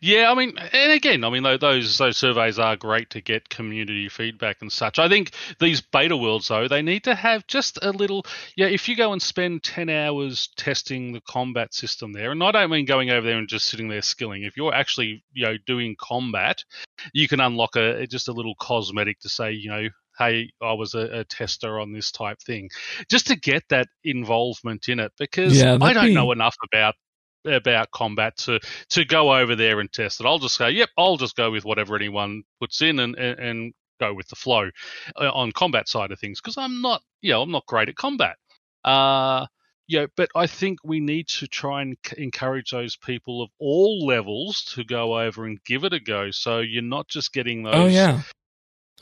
yeah, 0.00 0.30
I 0.30 0.34
mean, 0.34 0.56
and 0.58 0.92
again, 0.92 1.24
I 1.24 1.30
mean, 1.30 1.42
those 1.42 1.98
those 1.98 2.16
surveys 2.16 2.58
are 2.58 2.76
great 2.76 3.10
to 3.10 3.20
get 3.20 3.48
community 3.48 4.08
feedback 4.08 4.58
and 4.60 4.70
such. 4.70 4.98
I 4.98 5.08
think 5.08 5.32
these 5.58 5.80
beta 5.80 6.16
worlds, 6.16 6.48
though, 6.48 6.68
they 6.68 6.82
need 6.82 7.04
to 7.04 7.14
have 7.14 7.46
just 7.46 7.78
a 7.82 7.90
little. 7.90 8.24
Yeah, 8.56 8.66
if 8.66 8.88
you 8.88 8.96
go 8.96 9.12
and 9.12 9.20
spend 9.22 9.62
ten 9.62 9.88
hours 9.88 10.48
testing 10.56 11.12
the 11.12 11.20
combat 11.20 11.74
system 11.74 12.12
there, 12.12 12.30
and 12.30 12.42
I 12.42 12.52
don't 12.52 12.70
mean 12.70 12.84
going 12.84 13.10
over 13.10 13.26
there 13.26 13.38
and 13.38 13.48
just 13.48 13.66
sitting 13.66 13.88
there 13.88 14.02
skilling. 14.02 14.44
If 14.44 14.56
you're 14.56 14.74
actually, 14.74 15.24
you 15.32 15.46
know, 15.46 15.56
doing 15.66 15.96
combat, 15.98 16.64
you 17.12 17.28
can 17.28 17.40
unlock 17.40 17.76
a 17.76 18.06
just 18.06 18.28
a 18.28 18.32
little 18.32 18.54
cosmetic 18.56 19.20
to 19.20 19.28
say, 19.28 19.52
you 19.52 19.70
know. 19.70 19.88
Hey, 20.18 20.50
I 20.60 20.74
was 20.74 20.92
a, 20.92 21.20
a 21.20 21.24
tester 21.24 21.80
on 21.80 21.92
this 21.92 22.10
type 22.12 22.40
thing, 22.42 22.68
just 23.08 23.28
to 23.28 23.36
get 23.36 23.62
that 23.70 23.86
involvement 24.04 24.90
in 24.90 25.00
it, 25.00 25.12
because 25.18 25.56
Yeah, 25.56 25.78
I 25.80 25.94
don't 25.94 26.08
be- 26.08 26.14
know 26.14 26.30
enough 26.32 26.56
about 26.70 26.94
about 27.44 27.90
combat 27.90 28.36
to 28.38 28.60
to 28.90 29.04
go 29.04 29.34
over 29.34 29.56
there 29.56 29.80
and 29.80 29.92
test 29.92 30.20
it. 30.20 30.26
I'll 30.26 30.38
just 30.38 30.56
say, 30.56 30.70
yep, 30.70 30.90
I'll 30.98 31.16
just 31.16 31.36
go 31.36 31.50
with 31.50 31.64
whatever 31.64 31.96
anyone 31.96 32.42
puts 32.60 32.82
in 32.82 32.98
and 32.98 33.16
and, 33.16 33.38
and 33.38 33.72
go 33.98 34.14
with 34.14 34.28
the 34.28 34.36
flow 34.36 34.70
uh, 35.20 35.30
on 35.30 35.52
combat 35.52 35.88
side 35.88 36.10
of 36.10 36.18
things 36.18 36.40
because 36.40 36.56
I'm 36.56 36.80
not, 36.80 37.02
you 37.20 37.32
know, 37.32 37.42
I'm 37.42 37.50
not 37.50 37.66
great 37.66 37.88
at 37.90 37.96
combat. 37.96 38.36
Uh, 38.84 39.46
yeah, 39.88 40.06
but 40.16 40.30
I 40.34 40.46
think 40.46 40.78
we 40.84 41.00
need 41.00 41.28
to 41.40 41.46
try 41.48 41.82
and 41.82 41.96
encourage 42.16 42.70
those 42.70 42.96
people 42.96 43.42
of 43.42 43.50
all 43.58 44.06
levels 44.06 44.62
to 44.74 44.84
go 44.84 45.18
over 45.20 45.44
and 45.44 45.62
give 45.64 45.84
it 45.84 45.92
a 45.92 46.00
go. 46.00 46.30
So 46.30 46.60
you're 46.60 46.80
not 46.82 47.08
just 47.08 47.32
getting 47.32 47.64
those. 47.64 47.74
Oh 47.74 47.86
yeah. 47.86 48.22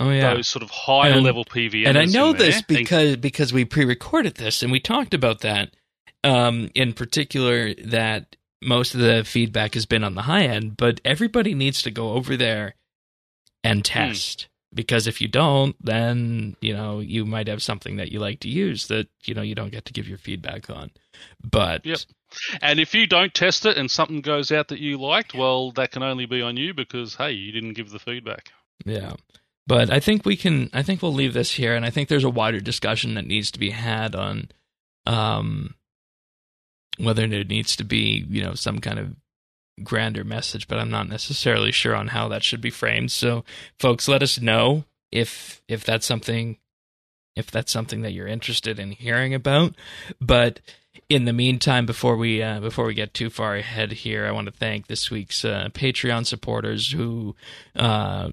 Oh 0.01 0.11
yeah. 0.11 0.35
Those 0.35 0.49
sort 0.49 0.63
of 0.63 0.71
higher 0.71 1.13
And- 1.13 1.25
level 1.25 1.45
PVMs. 1.45 1.87
and 1.89 1.99
I 1.99 2.05
know 2.07 2.33
this 2.33 2.63
because 2.63 3.17
because 3.17 3.53
we 3.53 3.65
pre-recorded 3.65 4.37
this 4.37 4.63
and 4.63 4.73
we 4.73 4.81
talked 4.81 5.13
about 5.15 5.41
that. 5.41 5.75
Um, 6.25 6.71
in 6.75 6.95
particular, 6.95 7.75
that 7.75 8.37
most 8.61 8.95
of 8.95 9.01
the 9.01 9.25
feedback 9.25 9.75
has 9.75 9.87
been 9.87 10.05
on 10.05 10.15
the 10.15 10.23
high 10.23 10.45
end, 10.45 10.77
but 10.77 11.01
everybody 11.05 11.55
needs 11.55 11.83
to 11.83 11.91
go 11.91 12.13
over 12.13 12.37
there 12.37 12.75
and 13.63 13.85
test 13.85 14.49
because 14.75 15.07
if 15.07 15.21
you 15.21 15.29
don't, 15.29 15.77
then 15.85 16.57
you 16.61 16.75
know 16.75 17.01
you 17.01 17.25
might 17.25 17.49
have 17.49 17.63
something 17.63 17.97
that 17.97 18.13
you 18.13 18.21
like 18.21 18.41
to 18.41 18.49
use 18.49 18.87
that 18.89 19.09
you 19.25 19.35
know 19.35 19.43
you 19.43 19.55
don't 19.55 19.73
get 19.73 19.85
to 19.87 19.93
give 19.93 20.09
your 20.09 20.19
feedback 20.19 20.69
on. 20.71 20.91
But 21.43 21.85
Yep. 21.85 22.01
And 22.61 22.79
if 22.79 22.95
you 22.95 23.07
don't 23.07 23.33
test 23.33 23.65
it 23.65 23.79
and 23.79 23.91
something 23.91 24.21
goes 24.21 24.53
out 24.53 24.69
that 24.69 24.81
you 24.81 24.99
liked, 24.99 25.35
well, 25.35 25.73
that 25.73 25.93
can 25.93 26.03
only 26.03 26.27
be 26.27 26.43
on 26.43 26.57
you 26.57 26.75
because 26.75 27.15
hey, 27.15 27.33
you 27.33 27.53
didn't 27.53 27.75
give 27.75 27.91
the 27.91 27.99
feedback. 27.99 28.51
Yeah. 28.85 29.15
But 29.67 29.91
I 29.91 30.01
think 30.01 30.25
we 30.25 30.37
can 30.37 30.71
I 30.73 30.83
think 30.83 31.03
we'll 31.03 31.15
leave 31.15 31.35
this 31.35 31.53
here 31.53 31.75
and 31.75 31.85
I 31.85 31.91
think 31.91 32.09
there's 32.09 32.25
a 32.25 32.31
wider 32.31 32.61
discussion 32.61 33.15
that 33.15 33.27
needs 33.27 33.51
to 33.53 33.59
be 33.59 33.71
had 33.71 34.15
on 34.15 34.49
um 35.07 35.75
whether 36.99 37.27
there 37.27 37.45
needs 37.45 37.77
to 37.77 37.85
be, 37.85 38.27
you 38.29 38.43
know, 38.43 38.55
some 38.55 38.81
kind 38.81 38.99
of 38.99 39.17
grander 39.85 40.25
message, 40.25 40.69
but 40.69 40.79
I'm 40.79 40.91
not 40.91 41.09
necessarily 41.09 41.73
sure 41.73 41.95
on 41.95 42.09
how 42.09 42.29
that 42.29 42.43
should 42.43 42.61
be 42.61 42.71
framed. 42.71 43.13
So 43.13 43.45
folks, 43.79 44.09
let 44.09 44.23
us 44.23 44.41
know 44.41 44.85
if 45.11 45.63
if 45.69 45.85
that's 45.85 46.07
something 46.07 46.59
if 47.37 47.51
that's 47.51 47.73
something 47.73 48.03
that 48.03 48.13
you're 48.13 48.27
interested 48.27 48.79
in 48.79 48.91
hearing 48.91 49.33
about. 49.33 49.75
But 50.21 50.61
in 51.09 51.25
the 51.25 51.33
meantime, 51.33 51.87
before 51.87 52.17
we 52.17 52.43
uh, 52.43 52.61
before 52.61 52.85
we 52.85 52.95
get 52.95 53.15
too 53.15 53.31
far 53.31 53.55
ahead 53.57 53.93
here, 53.93 54.27
I 54.27 54.33
want 54.33 54.47
to 54.47 54.53
thank 54.53 54.87
this 54.87 55.11
week's 55.11 55.45
uh, 55.45 55.69
Patreon 55.73 56.27
supporters 56.27 56.91
who 56.91 57.37
uh, 57.77 58.31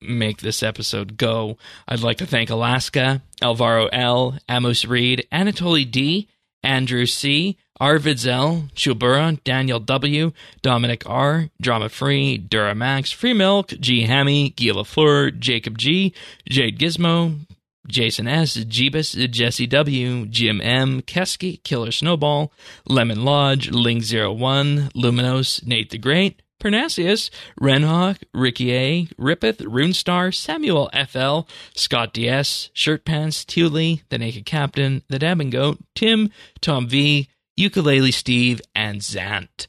make 0.00 0.40
this 0.40 0.62
episode 0.62 1.16
go. 1.16 1.56
I'd 1.86 2.00
like 2.00 2.18
to 2.18 2.26
thank 2.26 2.50
Alaska, 2.50 3.22
Alvaro 3.40 3.86
L, 3.86 4.38
Amos 4.48 4.84
Reed, 4.84 5.26
Anatoly 5.32 5.90
D, 5.90 6.28
Andrew 6.62 7.06
C, 7.06 7.56
Arvid 7.80 8.24
L, 8.26 8.68
Chubura, 8.76 9.42
Daniel 9.42 9.80
W, 9.80 10.32
Dominic 10.62 11.02
R, 11.06 11.50
Drama 11.60 11.88
Free, 11.88 12.38
Duramax, 12.38 13.12
Free 13.12 13.34
Milk, 13.34 13.68
G. 13.80 14.02
Hammy, 14.02 14.50
Guy 14.50 14.66
LaFleur, 14.66 15.36
Jacob 15.38 15.78
G, 15.78 16.14
Jade 16.48 16.78
Gizmo, 16.78 17.40
Jason 17.88 18.28
S, 18.28 18.56
Jeebus, 18.56 19.30
Jesse 19.30 19.66
W, 19.66 20.26
Jim 20.26 20.60
M, 20.60 21.02
Kesky, 21.02 21.62
Killer 21.64 21.90
Snowball, 21.90 22.52
Lemon 22.86 23.24
Lodge, 23.24 23.70
Ling01, 23.70 24.92
Luminos, 24.92 25.66
Nate 25.66 25.90
the 25.90 25.98
Great, 25.98 26.40
Parnassius, 26.62 27.28
Renhawk, 27.60 28.18
Ricky 28.32 28.72
A, 28.72 29.08
Rippeth, 29.18 29.58
Runestar, 29.58 30.32
Samuel 30.32 30.88
FL, 31.08 31.40
Scott 31.74 32.12
DS, 32.12 32.70
Shirtpants, 32.72 33.44
Thule, 33.44 34.00
The 34.10 34.18
Naked 34.18 34.46
Captain, 34.46 35.02
The 35.08 35.18
Dabbing 35.18 35.50
Goat, 35.50 35.78
Tim, 35.96 36.30
Tom 36.60 36.86
V, 36.86 37.28
Ukulele 37.56 38.12
Steve, 38.12 38.60
and 38.76 39.00
Zant. 39.00 39.66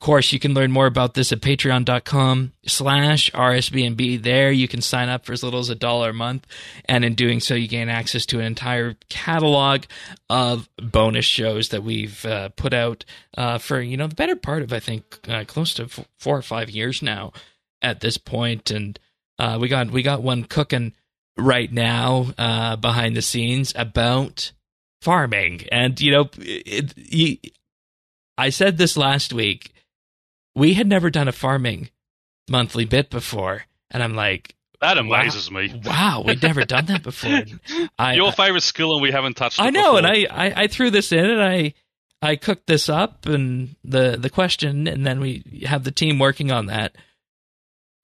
Of 0.00 0.06
course, 0.06 0.32
you 0.32 0.38
can 0.38 0.54
learn 0.54 0.72
more 0.72 0.86
about 0.86 1.12
this 1.12 1.30
at 1.30 1.42
patreon.com 1.42 2.52
slash 2.64 3.30
RSBNB. 3.32 4.22
There 4.22 4.50
you 4.50 4.66
can 4.66 4.80
sign 4.80 5.10
up 5.10 5.26
for 5.26 5.34
as 5.34 5.42
little 5.42 5.60
as 5.60 5.68
a 5.68 5.74
dollar 5.74 6.08
a 6.08 6.14
month. 6.14 6.46
And 6.86 7.04
in 7.04 7.14
doing 7.14 7.38
so, 7.38 7.54
you 7.54 7.68
gain 7.68 7.90
access 7.90 8.24
to 8.26 8.38
an 8.38 8.46
entire 8.46 8.96
catalog 9.10 9.82
of 10.30 10.70
bonus 10.78 11.26
shows 11.26 11.68
that 11.68 11.82
we've 11.82 12.24
uh, 12.24 12.48
put 12.48 12.72
out 12.72 13.04
uh, 13.36 13.58
for, 13.58 13.78
you 13.78 13.98
know, 13.98 14.06
the 14.06 14.14
better 14.14 14.36
part 14.36 14.62
of, 14.62 14.72
I 14.72 14.80
think, 14.80 15.18
uh, 15.28 15.44
close 15.44 15.74
to 15.74 15.82
f- 15.82 16.08
four 16.18 16.38
or 16.38 16.42
five 16.42 16.70
years 16.70 17.02
now 17.02 17.34
at 17.82 18.00
this 18.00 18.16
point. 18.16 18.70
And 18.70 18.98
uh, 19.38 19.58
we 19.60 19.68
got 19.68 19.90
we 19.90 20.02
got 20.02 20.22
one 20.22 20.44
cooking 20.44 20.94
right 21.36 21.70
now 21.70 22.32
uh, 22.38 22.76
behind 22.76 23.16
the 23.16 23.22
scenes 23.22 23.74
about 23.76 24.52
farming. 25.02 25.64
And, 25.70 26.00
you 26.00 26.10
know, 26.10 26.30
it, 26.38 26.96
you, 26.96 27.36
I 28.38 28.48
said 28.48 28.78
this 28.78 28.96
last 28.96 29.34
week. 29.34 29.74
We 30.60 30.74
had 30.74 30.86
never 30.86 31.08
done 31.08 31.26
a 31.26 31.32
farming 31.32 31.88
monthly 32.50 32.84
bit 32.84 33.08
before. 33.08 33.64
And 33.90 34.02
I'm 34.02 34.14
like, 34.14 34.54
That 34.82 34.98
amazes 34.98 35.50
me. 35.50 35.80
wow, 35.86 36.22
we've 36.26 36.42
never 36.42 36.66
done 36.66 36.84
that 36.86 37.02
before. 37.10 37.44
I, 37.98 38.12
Your 38.12 38.30
favorite 38.30 38.62
skill, 38.62 38.92
and 38.92 39.00
we 39.00 39.10
haven't 39.10 39.38
touched. 39.38 39.58
I 39.58 39.70
know, 39.70 39.96
and. 39.96 40.06
I, 40.06 40.26
I, 40.30 40.52
I 40.64 40.66
threw 40.66 40.90
this 40.90 41.12
in 41.12 41.24
and 41.24 41.42
I 41.42 41.72
I 42.20 42.36
cooked 42.36 42.66
this 42.66 42.90
up 42.90 43.24
and 43.24 43.74
the 43.82 44.18
the 44.20 44.28
question 44.28 44.86
and 44.86 45.06
then 45.06 45.20
we 45.20 45.64
have 45.66 45.84
the 45.84 45.90
team 45.90 46.18
working 46.18 46.52
on 46.52 46.66
that 46.66 46.94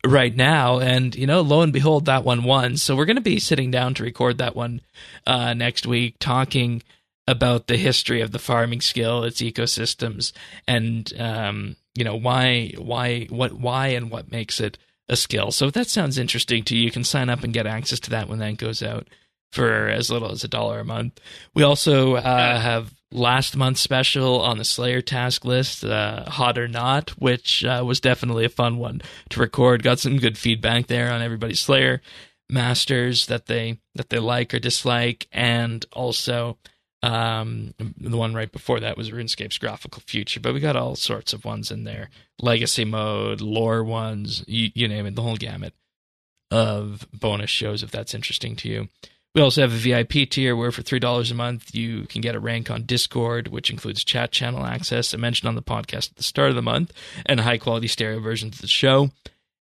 right 0.07 0.35
now 0.35 0.79
and 0.79 1.15
you 1.15 1.27
know 1.27 1.43
lo 1.43 1.61
and 1.61 1.75
behold 1.75 2.07
that 2.07 2.25
one 2.25 2.43
won 2.43 2.79
so 2.79 2.97
we're 2.97 3.05
going 3.05 3.17
to 3.17 3.23
be 3.23 3.39
sitting 3.39 3.71
down 3.71 3.93
to 3.93 4.03
record 4.03 4.39
that 4.39 4.57
one 4.57 4.81
uh, 5.27 5.53
next 5.53 5.87
week 5.87 6.17
talking 6.19 6.83
about 7.27 7.67
the 7.67 7.77
history 7.77 8.23
of 8.23 8.31
the 8.31 8.39
farming 8.39 8.81
skill 8.81 9.23
its 9.25 9.43
ecosystems 9.43 10.33
and 10.67 11.13
um, 11.19 11.77
you 11.97 12.05
know 12.05 12.17
why 12.17 12.73
why 12.79 13.25
what 13.31 13.53
why 13.55 13.89
and 13.89 14.11
what 14.11 14.31
makes 14.31 14.61
it 14.61 14.79
a 15.09 15.17
skill 15.17 15.51
so 15.51 15.67
if 15.67 15.73
that 15.73 15.87
sounds 15.87 16.19
interesting 16.19 16.65
to 16.65 16.77
you 16.77 16.85
you 16.85 16.91
can 16.91 17.05
sign 17.05 17.29
up 17.29 17.43
and 17.43 17.53
get 17.53 17.67
access 17.67 18.01
to 18.01 18.11
that 18.11 18.29
when 18.29 18.39
that 18.39 18.57
goes 18.57 18.83
out 18.83 19.07
for 19.53 19.89
as 19.89 20.11
little 20.11 20.31
as 20.31 20.45
a 20.45 20.49
dollar 20.49 20.81
a 20.81 20.85
month. 20.85 21.21
We 21.55 21.63
also 21.63 22.17
uh, 22.17 22.61
have 22.61 22.95
last 23.11 23.57
month's 23.57 23.81
special 23.81 24.41
on 24.41 24.59
the 24.59 24.65
Slayer 24.65 25.01
task 25.01 25.45
list, 25.45 25.85
uh, 25.85 26.29
Hot 26.29 26.59
or 26.59 26.69
Not, 26.69 27.11
which 27.11 27.65
uh, 27.65 27.83
was 27.85 28.01
definitely 28.01 28.45
a 28.45 28.51
fun 28.51 28.77
one 28.79 29.01
to 29.31 29.41
record. 29.41 29.83
Got 29.83 29.99
some 29.99 30.19
good 30.19 30.37
feedback 30.39 30.87
there 30.87 31.11
on 31.11 31.23
everybody's 31.23 31.61
Slayer 31.61 32.03
masters 32.49 33.27
that 33.27 33.47
they 33.47 33.79
that 33.95 34.11
they 34.11 34.19
like 34.19 34.53
or 34.55 34.59
dislike, 34.59 35.27
and 35.33 35.85
also 35.93 36.59
um, 37.03 37.75
the 37.79 38.17
one 38.17 38.35
right 38.35 38.51
before 38.51 38.81
that 38.81 38.97
was 38.97 39.11
RuneScape's 39.11 39.59
graphical 39.59 40.03
future. 40.07 40.41
But 40.41 40.55
we 40.55 40.61
got 40.61 40.77
all 40.77 40.97
sorts 40.97 41.33
of 41.33 41.45
ones 41.45 41.71
in 41.71 41.85
there, 41.85 42.11
legacy 42.41 42.85
mode, 42.85 43.41
lore 43.41 43.85
ones, 43.85 44.45
you, 44.47 44.71
you 44.75 44.89
name 44.89 45.07
it, 45.07 45.15
the 45.15 45.23
whole 45.23 45.37
gamut 45.37 45.75
of 46.51 47.07
bonus 47.13 47.51
shows 47.51 47.83
if 47.83 47.91
that's 47.91 48.15
interesting 48.15 48.57
to 48.57 48.69
you. 48.69 48.89
We 49.35 49.43
also 49.43 49.61
have 49.61 49.73
a 49.73 49.77
VIP 49.77 50.31
tier 50.31 50.57
where 50.57 50.73
for 50.73 50.83
$3 50.83 51.31
a 51.31 51.35
month 51.35 51.75
you 51.75 52.07
can 52.07 52.23
get 52.23 52.35
a 52.35 52.41
rank 52.41 52.71
on 52.71 52.85
Discord, 52.85 53.49
which 53.49 53.69
includes 53.69 54.03
chat 54.03 54.33
channel 54.33 54.65
access, 54.65 55.13
I 55.13 55.19
mentioned 55.19 55.47
on 55.47 55.57
the 55.57 55.63
podcast 55.63 56.13
at 56.13 56.17
the 56.17 56.23
start 56.23 56.49
of 56.49 56.57
the 56.57 56.63
month, 56.63 56.91
and 57.27 57.41
high 57.41 57.59
quality 57.59 57.87
stereo 57.87 58.19
versions 58.19 58.55
of 58.55 58.63
the 58.63 58.67
show. 58.67 59.11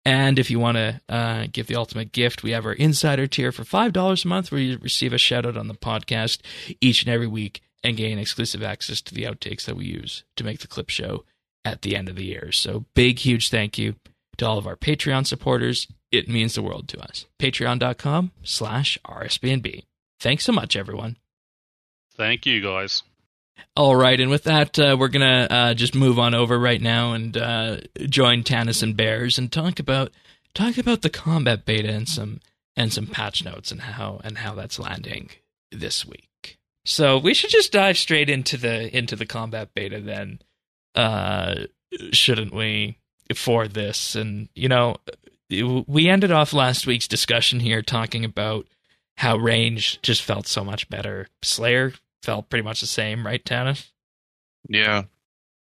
And 0.04 0.40
if 0.40 0.50
you 0.50 0.60
want 0.60 0.78
to 0.78 1.02
uh, 1.10 1.48
give 1.52 1.68
the 1.68 1.76
ultimate 1.76 2.12
gift, 2.12 2.44
we 2.44 2.52
have 2.52 2.66
our 2.66 2.74
insider 2.74 3.28
tier 3.28 3.52
for 3.52 3.64
$5 3.64 4.26
a 4.26 4.28
month 4.28 4.52
where 4.52 4.62
you 4.62 4.78
receive 4.82 5.14
a 5.14 5.18
shout 5.18 5.46
out 5.46 5.58
on 5.58 5.68
the 5.68 5.76
podcast 5.76 6.40
each 6.80 7.04
and 7.04 7.14
every 7.14 7.28
week 7.28 7.62
and 7.84 7.98
gain 7.98 8.18
exclusive 8.18 8.64
access 8.64 9.02
to 9.02 9.14
the 9.14 9.24
outtakes 9.24 9.66
that 9.66 9.76
we 9.76 9.86
use 9.86 10.24
to 10.36 10.44
make 10.44 10.60
the 10.60 10.68
clip 10.68 10.90
show 10.90 11.24
at 11.64 11.84
the 11.84 11.96
end 11.96 12.10
of 12.10 12.16
the 12.16 12.26
year. 12.26 12.52
So 12.52 12.86
big, 12.96 13.20
huge 13.20 13.50
thank 13.50 13.78
you 13.78 13.96
to 14.38 14.48
all 14.48 14.58
of 14.58 14.68
our 14.68 14.76
Patreon 14.76 15.28
supporters. 15.28 15.88
It 16.12 16.28
means 16.28 16.56
the 16.56 16.64
world 16.64 16.88
to 16.90 17.00
us. 17.00 17.26
Patreon.com 17.40 18.32
slash 18.44 18.98
RSBNB. 19.06 19.84
Thanks 20.20 20.46
so 20.46 20.52
much, 20.52 20.76
everyone. 20.76 21.18
Thank 22.16 22.46
you, 22.46 22.62
guys. 22.62 23.04
All 23.76 23.96
right, 23.96 24.20
and 24.20 24.30
with 24.30 24.44
that, 24.44 24.78
uh, 24.78 24.96
we're 25.00 25.08
gonna 25.08 25.48
uh, 25.50 25.74
just 25.74 25.96
move 25.96 26.20
on 26.20 26.34
over 26.34 26.60
right 26.60 26.82
now 26.82 27.14
and 27.14 27.36
uh, 27.38 27.78
join 28.10 28.44
Tannis 28.44 28.82
and 28.82 28.98
Bears 28.98 29.38
and 29.38 29.52
talk 29.52 29.80
about 29.80 30.12
talk 30.54 30.78
about 30.78 31.02
the 31.02 31.10
combat 31.10 31.66
beta 31.66 31.90
and 31.90 32.08
some 32.08 32.40
and 32.76 32.92
some 32.92 33.08
patch 33.08 33.44
notes 33.44 33.72
and 33.72 33.82
how 33.82 34.20
and 34.24 34.40
how 34.40 34.54
that's 34.56 34.80
landing 34.80 35.30
this 35.72 36.06
week. 36.06 36.58
So 36.86 37.18
we 37.18 37.34
should 37.34 37.50
just 37.52 37.72
dive 37.72 37.98
straight 37.98 38.30
into 38.30 38.58
the 38.58 38.96
into 38.96 39.16
the 39.16 39.26
combat 39.26 39.74
beta 39.74 40.02
then, 40.02 40.40
uh, 40.96 41.66
shouldn't 42.12 42.54
we? 42.54 42.98
For 43.36 43.70
this, 43.70 44.14
and 44.14 44.50
you 44.56 44.68
know, 44.68 44.98
we 45.50 46.10
ended 46.10 46.32
off 46.32 46.52
last 46.52 46.86
week's 46.86 47.08
discussion 47.08 47.62
here 47.62 47.82
talking 47.82 48.26
about 48.26 48.68
how 49.18 49.38
range 49.38 50.02
just 50.02 50.22
felt 50.22 50.48
so 50.48 50.66
much 50.66 50.90
better. 50.90 51.28
Slayer 51.42 51.94
felt 52.22 52.50
pretty 52.50 52.64
much 52.64 52.82
the 52.82 52.88
same, 52.88 53.26
right, 53.26 53.44
Tannis? 53.44 53.92
Yeah. 54.70 55.04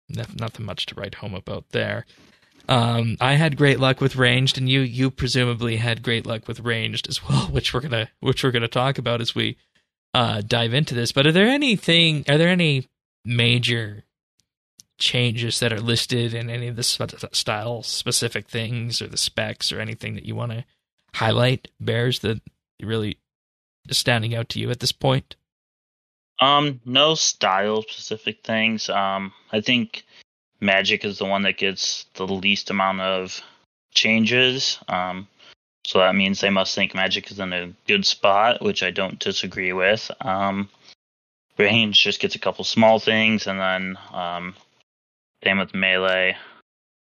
Noth- 0.09 0.39
Nothing 0.39 0.67
much 0.67 0.87
to 0.87 0.95
write 0.95 1.17
home 1.17 1.35
about 1.35 1.71
there. 1.71 2.07
Um, 2.69 3.17
I 3.21 3.35
had 3.35 3.57
great 3.57 3.79
luck 3.79 4.01
with 4.01 4.17
ranged, 4.17 4.59
and 4.59 4.69
you 4.69 4.81
you 4.81 5.11
presumably 5.11 5.77
had 5.77 6.03
great 6.03 6.27
luck 6.27 6.49
with 6.49 6.61
ranged 6.61 7.09
as 7.09 7.23
well, 7.29 7.47
which 7.51 7.73
we're 7.73 7.81
gonna 7.81 8.09
which 8.21 8.43
we're 8.43 8.51
gonna 8.51 8.69
talk 8.69 8.99
about 8.99 9.21
as 9.21 9.35
we 9.35 9.57
uh, 10.15 10.43
dive 10.45 10.75
into 10.75 10.95
this. 10.95 11.13
But 11.13 11.27
are 11.27 11.33
there 11.33 11.47
anything? 11.47 12.25
Are 12.29 12.39
there 12.39 12.49
any 12.49 12.89
major 13.25 14.05
changes 14.99 15.61
that 15.61 15.73
are 15.73 15.81
listed 15.81 16.33
in 16.35 16.49
any 16.49 16.69
of 16.69 16.77
the 16.77 16.83
sp- 16.83 17.31
style 17.33 17.83
specific 17.83 18.49
things 18.49 19.03
or 19.03 19.07
the 19.07 19.17
specs 19.17 19.71
or 19.71 19.79
anything 19.81 20.15
that 20.15 20.25
you 20.25 20.35
want 20.35 20.53
to 20.53 20.65
highlight? 21.15 21.69
Bears 21.81 22.21
that 22.21 22.41
really 22.83 23.19
is 23.89 23.99
standing 23.99 24.35
out 24.35 24.49
to 24.51 24.59
you 24.59 24.71
at 24.71 24.81
this 24.81 24.93
point? 24.93 25.37
Um, 26.39 26.81
no 26.85 27.15
style 27.15 27.83
specific 27.83 28.45
things. 28.45 28.89
Um, 28.89 29.33
I 29.53 29.61
think 29.61 30.05
Magic 30.61 31.05
is 31.05 31.19
the 31.19 31.25
one 31.25 31.43
that 31.43 31.57
gets 31.59 32.07
the 32.15 32.27
least 32.27 32.71
amount 32.71 33.01
of 33.01 33.41
changes. 33.95 34.79
Um, 34.89 35.29
so 35.87 36.01
that 36.01 36.15
means 36.15 36.41
they 36.41 36.51
must 36.51 36.75
think 36.75 36.95
Magic 36.95 37.31
is 37.31 37.39
in 37.39 37.53
a 37.53 37.73
good 37.87 38.05
spot, 38.05 38.61
which 38.61 38.83
I 38.83 38.91
don't 38.91 39.19
disagree 39.19 39.73
with. 39.73 40.11
Um, 40.21 40.69
range 41.59 42.03
just 42.03 42.21
gets 42.21 42.35
a 42.35 42.41
couple 42.41 42.65
small 42.65 42.99
things, 42.99 43.47
and 43.47 43.59
then 43.59 43.99
um, 44.13 44.55
same 45.45 45.59
with 45.59 45.75
melee. 45.75 46.37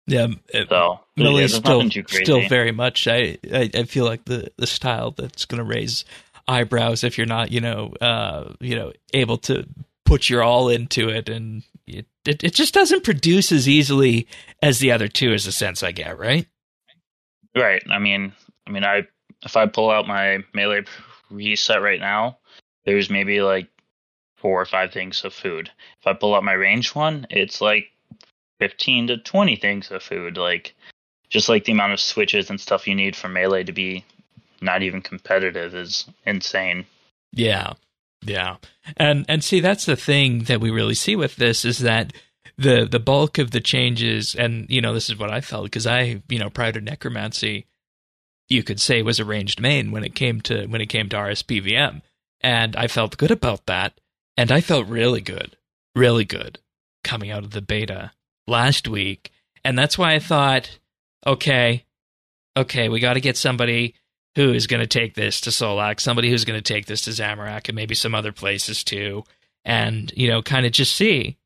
Yeah, 0.07 0.29
it, 0.49 0.69
So 0.69 1.01
melee 1.17 1.41
yeah, 1.41 1.45
is 1.47 1.55
still 1.55 1.79
nothing 1.79 1.91
too 1.91 2.03
crazy. 2.05 2.25
still 2.25 2.47
very 2.49 2.73
much. 2.73 3.09
I, 3.09 3.39
I 3.53 3.71
I 3.75 3.83
feel 3.85 4.05
like 4.05 4.27
the 4.27 4.51
the 4.59 4.67
style 4.67 5.13
that's 5.13 5.47
going 5.47 5.59
to 5.59 5.65
raise 5.65 6.05
eyebrows 6.47 7.05
if 7.05 7.17
you're 7.17 7.27
not 7.27 7.51
you 7.51 7.61
know 7.61 7.93
uh 8.01 8.53
you 8.61 8.77
know 8.77 8.93
able 9.13 9.39
to 9.39 9.67
put 10.05 10.29
your 10.29 10.43
all 10.43 10.69
into 10.69 11.09
it 11.09 11.29
and 11.29 11.63
it, 11.87 12.07
it 12.25 12.45
it 12.45 12.55
just 12.55 12.75
doesn't 12.75 13.05
produce 13.05 13.53
as 13.53 13.69
easily 13.69 14.27
as 14.63 14.79
the 14.79 14.93
other 14.93 15.09
two 15.09 15.33
is 15.33 15.45
the 15.45 15.53
sense 15.53 15.83
I 15.83 15.93
get 15.93 16.19
right. 16.19 16.47
Right. 17.57 17.83
I 17.91 17.99
mean, 17.99 18.33
I 18.67 18.71
mean, 18.71 18.85
I 18.85 19.07
if 19.43 19.57
I 19.57 19.67
pull 19.67 19.91
out 19.91 20.09
my 20.09 20.43
melee 20.55 20.85
reset 21.31 21.83
right 21.83 22.01
now, 22.01 22.39
there's 22.85 23.11
maybe 23.11 23.41
like 23.43 23.69
four 24.37 24.61
or 24.61 24.67
five 24.67 24.93
things 24.93 25.25
of 25.25 25.33
food. 25.33 25.71
If 26.01 26.07
I 26.07 26.15
pull 26.15 26.35
out 26.35 26.45
my 26.45 26.53
range 26.53 26.95
one, 26.95 27.27
it's 27.31 27.61
like 27.61 27.91
fifteen 28.59 29.07
to 29.09 29.19
twenty 29.19 29.57
things 29.57 29.91
of 29.91 30.03
food. 30.03 30.37
Like, 30.37 30.75
just 31.29 31.49
like 31.49 31.65
the 31.65 31.73
amount 31.73 31.93
of 31.93 32.01
switches 32.01 32.51
and 32.51 32.61
stuff 32.61 32.89
you 32.89 32.95
need 32.95 33.15
for 33.15 33.29
melee 33.29 33.65
to 33.65 33.73
be 33.73 34.05
not 34.61 34.83
even 34.83 35.01
competitive 35.03 35.75
is 35.75 36.07
insane. 36.25 36.87
Yeah. 37.33 37.75
Yeah. 38.23 38.57
And 38.97 39.25
and 39.29 39.45
see 39.45 39.61
that's 39.61 39.87
the 39.87 39.97
thing 39.97 40.45
that 40.45 40.61
we 40.61 40.71
really 40.71 40.95
see 40.95 41.17
with 41.17 41.37
this 41.37 41.65
is 41.65 41.79
that 41.81 42.13
the 42.57 42.87
the 42.91 43.01
bulk 43.01 43.39
of 43.39 43.51
the 43.51 43.61
changes 43.61 44.35
and 44.35 44.69
you 44.71 44.81
know 44.81 44.95
this 44.95 45.11
is 45.11 45.19
what 45.19 45.31
I 45.31 45.41
felt 45.41 45.65
because 45.65 45.87
I 45.87 46.23
you 46.29 46.39
know 46.39 46.51
prior 46.51 46.73
to 46.73 46.81
necromancy 46.81 47.67
you 48.49 48.63
could 48.63 48.81
say 48.81 49.03
was 49.03 49.21
arranged 49.21 49.61
main 49.61 49.91
when 49.91 50.05
it 50.05 50.15
came 50.15 50.41
to 50.43 50.67
when 50.67 50.81
it 50.81 50.87
came 50.87 51.09
to 51.09 51.17
RSPVM 51.17 52.03
and 52.41 52.77
I 52.77 52.87
felt 52.87 53.17
good 53.17 53.31
about 53.31 53.67
that 53.67 53.99
and 54.37 54.53
I 54.53 54.61
felt 54.61 54.87
really 54.87 55.21
good 55.21 55.57
really 55.97 56.25
good 56.25 56.61
coming 57.03 57.31
out 57.31 57.45
of 57.45 57.51
the 57.51 57.63
beta 57.63 58.13
last 58.47 58.87
week 58.87 59.33
and 59.65 59.77
that's 59.77 59.99
why 59.99 60.15
I 60.15 60.19
thought 60.19 60.79
okay 61.27 61.85
okay 62.57 62.89
we 62.89 63.01
got 63.01 63.15
to 63.15 63.21
get 63.21 63.37
somebody 63.37 63.95
who 64.37 64.53
is 64.53 64.67
going 64.67 64.81
to 64.81 64.87
take 64.87 65.15
this 65.15 65.41
to 65.43 65.51
Solak, 65.51 66.01
somebody 66.01 66.31
who's 66.31 66.45
going 66.45 66.61
to 66.61 66.75
take 66.75 66.87
this 66.87 67.03
to 67.03 67.11
Zamorak 67.11 67.69
and 67.69 67.77
maybe 67.77 67.95
some 67.95 68.15
other 68.15 68.33
places 68.33 68.83
too, 68.83 69.25
and 69.65 70.13
you 70.17 70.29
know, 70.29 70.43
kind 70.43 70.67
of 70.67 70.73
just 70.73 70.95
see 70.95 71.37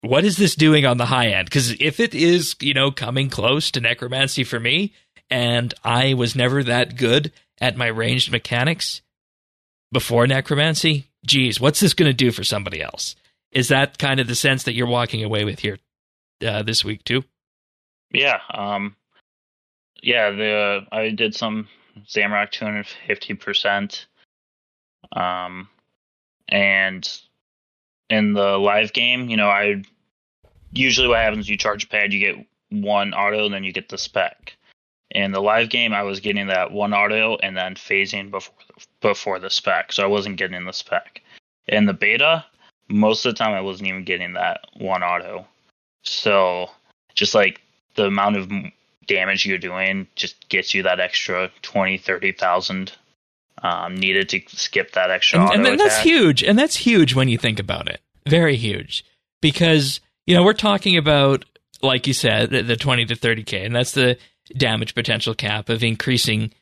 what 0.00 0.24
is 0.24 0.36
this 0.36 0.54
doing 0.54 0.86
on 0.86 0.96
the 0.96 1.06
high 1.06 1.28
end? 1.28 1.46
Because 1.46 1.72
if 1.80 2.00
it 2.00 2.14
is, 2.14 2.54
you 2.60 2.74
know, 2.74 2.90
coming 2.90 3.28
close 3.28 3.70
to 3.72 3.80
necromancy 3.80 4.44
for 4.44 4.60
me, 4.60 4.92
and 5.30 5.74
I 5.84 6.14
was 6.14 6.36
never 6.36 6.62
that 6.64 6.96
good 6.96 7.32
at 7.60 7.76
my 7.76 7.86
ranged 7.86 8.30
mechanics 8.30 9.02
before 9.92 10.26
necromancy, 10.26 11.08
geez, 11.26 11.60
what's 11.60 11.80
this 11.80 11.94
going 11.94 12.08
to 12.10 12.14
do 12.14 12.30
for 12.30 12.44
somebody 12.44 12.80
else? 12.80 13.16
Is 13.50 13.68
that 13.68 13.98
kind 13.98 14.20
of 14.20 14.28
the 14.28 14.34
sense 14.34 14.64
that 14.64 14.74
you're 14.74 14.86
walking 14.86 15.24
away 15.24 15.44
with 15.44 15.58
here 15.58 15.78
uh, 16.46 16.62
this 16.62 16.84
week 16.84 17.04
too? 17.04 17.24
Yeah. 18.12 18.40
Um. 18.52 18.96
Yeah. 20.02 20.30
The 20.30 20.86
I 20.92 21.10
did 21.10 21.34
some 21.34 21.68
Zamorak 22.06 22.50
two 22.50 22.64
hundred 22.64 22.86
fifty 23.06 23.34
percent. 23.34 24.06
Um, 25.12 25.68
and 26.48 27.08
in 28.10 28.32
the 28.32 28.58
live 28.58 28.92
game, 28.92 29.28
you 29.28 29.36
know, 29.36 29.48
I 29.48 29.82
usually 30.72 31.08
what 31.08 31.18
happens 31.18 31.48
you 31.48 31.56
charge 31.56 31.84
a 31.84 31.88
pad, 31.88 32.12
you 32.12 32.20
get 32.20 32.46
one 32.70 33.14
auto, 33.14 33.46
and 33.46 33.54
then 33.54 33.64
you 33.64 33.72
get 33.72 33.88
the 33.88 33.98
spec. 33.98 34.54
In 35.10 35.32
the 35.32 35.40
live 35.40 35.70
game, 35.70 35.94
I 35.94 36.02
was 36.02 36.20
getting 36.20 36.48
that 36.48 36.70
one 36.70 36.92
auto 36.92 37.36
and 37.36 37.56
then 37.56 37.74
phasing 37.74 38.30
before 38.30 38.54
before 39.00 39.38
the 39.38 39.50
spec, 39.50 39.92
so 39.92 40.02
I 40.02 40.06
wasn't 40.06 40.36
getting 40.36 40.64
the 40.64 40.72
spec. 40.72 41.22
In 41.66 41.86
the 41.86 41.94
beta, 41.94 42.44
most 42.88 43.24
of 43.24 43.34
the 43.34 43.38
time 43.38 43.54
I 43.54 43.60
wasn't 43.60 43.88
even 43.88 44.04
getting 44.04 44.34
that 44.34 44.60
one 44.76 45.02
auto. 45.02 45.46
So 46.02 46.70
just 47.14 47.34
like 47.34 47.60
the 47.94 48.06
amount 48.06 48.36
of 48.36 48.50
damage 49.08 49.44
you're 49.44 49.58
doing 49.58 50.06
just 50.14 50.48
gets 50.48 50.74
you 50.74 50.84
that 50.84 51.00
extra 51.00 51.50
20, 51.62 51.98
30,000 51.98 52.92
um, 53.62 53.96
needed 53.96 54.28
to 54.28 54.40
skip 54.48 54.92
that 54.92 55.10
extra 55.10 55.40
and, 55.50 55.66
and 55.66 55.80
that's 55.80 55.98
huge 55.98 56.44
and 56.44 56.56
that's 56.56 56.76
huge 56.76 57.14
when 57.14 57.28
you 57.28 57.36
think 57.36 57.58
about 57.58 57.88
it. 57.88 58.00
Very 58.26 58.56
huge. 58.56 59.04
Because 59.42 60.00
you 60.26 60.36
know 60.36 60.44
we're 60.44 60.52
talking 60.52 60.96
about 60.96 61.44
like 61.82 62.06
you 62.06 62.12
said 62.12 62.50
the, 62.50 62.62
the 62.62 62.76
20 62.76 63.06
to 63.06 63.16
30k 63.16 63.64
and 63.64 63.74
that's 63.74 63.92
the 63.92 64.16
damage 64.56 64.94
potential 64.94 65.34
cap 65.34 65.68
of 65.68 65.82
increasing 65.82 66.52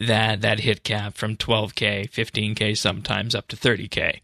that 0.00 0.40
that 0.40 0.60
hit 0.60 0.82
cap 0.82 1.14
from 1.14 1.36
12k 1.36 2.10
15k 2.10 2.76
sometimes 2.76 3.34
up 3.34 3.48
to 3.48 3.56
30k 3.56 4.20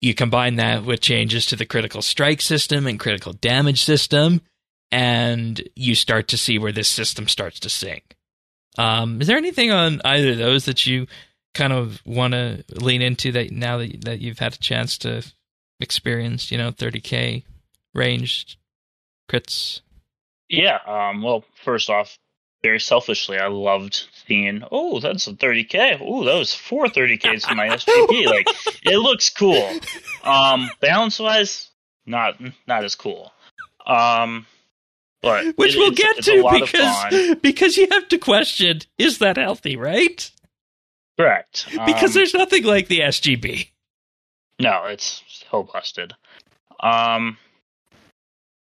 you 0.00 0.14
combine 0.14 0.56
that 0.56 0.84
with 0.84 1.00
changes 1.00 1.46
to 1.46 1.56
the 1.56 1.66
critical 1.66 2.02
strike 2.02 2.40
system 2.40 2.86
and 2.86 2.98
critical 2.98 3.32
damage 3.32 3.82
system 3.82 4.40
and 4.92 5.62
you 5.76 5.94
start 5.94 6.28
to 6.28 6.36
see 6.36 6.58
where 6.58 6.72
this 6.72 6.88
system 6.88 7.28
starts 7.28 7.60
to 7.60 7.68
sink 7.68 8.16
um, 8.78 9.20
is 9.20 9.26
there 9.26 9.36
anything 9.36 9.70
on 9.70 10.00
either 10.04 10.32
of 10.32 10.38
those 10.38 10.64
that 10.66 10.86
you 10.86 11.06
kind 11.54 11.72
of 11.72 12.00
want 12.06 12.32
to 12.32 12.64
lean 12.70 13.02
into 13.02 13.32
that 13.32 13.50
now 13.50 13.78
that 13.78 14.04
that 14.04 14.20
you've 14.20 14.38
had 14.38 14.54
a 14.54 14.58
chance 14.58 14.98
to 14.98 15.22
experience, 15.80 16.50
you 16.50 16.58
know, 16.58 16.70
30k 16.70 17.42
ranged 17.94 18.56
crits? 19.28 19.80
Yeah. 20.48 20.78
Um, 20.86 21.22
well, 21.22 21.44
first 21.64 21.90
off, 21.90 22.16
very 22.62 22.80
selfishly, 22.80 23.38
I 23.38 23.48
loved 23.48 24.06
seeing, 24.26 24.62
oh, 24.70 25.00
that's 25.00 25.26
a 25.26 25.32
30k. 25.32 25.98
Oh, 26.00 26.24
that 26.24 26.34
was 26.34 26.54
four 26.54 26.86
30ks 26.86 27.50
in 27.50 27.56
my 27.56 27.68
SGB. 27.68 28.26
like, 28.26 28.48
it 28.84 28.98
looks 28.98 29.30
cool. 29.30 29.70
Um, 30.22 30.70
balance 30.80 31.18
wise, 31.18 31.70
not 32.06 32.40
not 32.66 32.84
as 32.84 32.94
cool. 32.94 33.32
Um, 33.86 34.46
but 35.22 35.56
Which 35.56 35.74
it- 35.74 35.78
we'll 35.78 35.92
it's- 35.92 35.98
get 35.98 36.18
it's 36.18 36.26
to 36.28 36.42
lot 36.42 36.62
of 36.62 36.68
fun. 36.70 37.10
because 37.10 37.34
because 37.42 37.76
you 37.76 37.88
have 37.90 38.08
to 38.08 38.18
question 38.18 38.80
is 38.98 39.18
that 39.18 39.36
healthy, 39.36 39.76
right? 39.76 40.30
correct 41.18 41.66
Because 41.86 42.10
Um, 42.10 42.14
there's 42.14 42.32
nothing 42.34 42.64
like 42.64 42.88
the 42.88 43.00
SGB. 43.00 43.68
No, 44.58 44.84
it's 44.86 45.22
so 45.50 45.62
busted. 45.64 46.14
Um, 46.80 47.36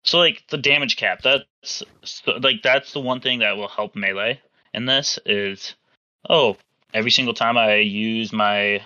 so 0.04 0.20
like 0.20 0.44
the 0.50 0.58
damage 0.58 0.96
cap, 0.98 1.22
that's 1.24 1.84
like 2.42 2.62
that's 2.64 2.94
the 2.94 3.00
one 3.00 3.22
thing 3.22 3.40
that 3.40 3.58
will 3.58 3.68
help 3.70 3.96
melee 3.96 4.40
in 4.74 4.86
this 4.86 5.18
is, 5.26 5.76
oh, 6.30 6.58
every 6.94 7.12
single 7.12 7.34
time 7.34 7.58
I 7.58 7.76
use 7.78 8.32
my 8.34 8.82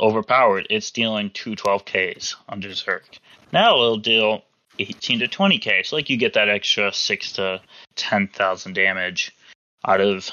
overpowered, 0.00 0.66
it's 0.70 0.90
dealing 0.90 1.30
two 1.30 1.54
12ks 1.56 2.34
on 2.48 2.60
Berserk. 2.60 3.04
Now 3.52 3.74
it'll 3.82 3.96
deal 3.98 4.42
18 4.78 5.20
to 5.20 5.28
20k, 5.28 5.86
so 5.86 5.96
like 5.96 6.10
you 6.10 6.16
get 6.16 6.34
that 6.34 6.48
extra 6.48 6.92
six 6.92 7.32
to 7.32 7.60
ten 7.96 8.28
thousand 8.28 8.74
damage 8.74 9.32
out 9.86 10.00
of 10.00 10.30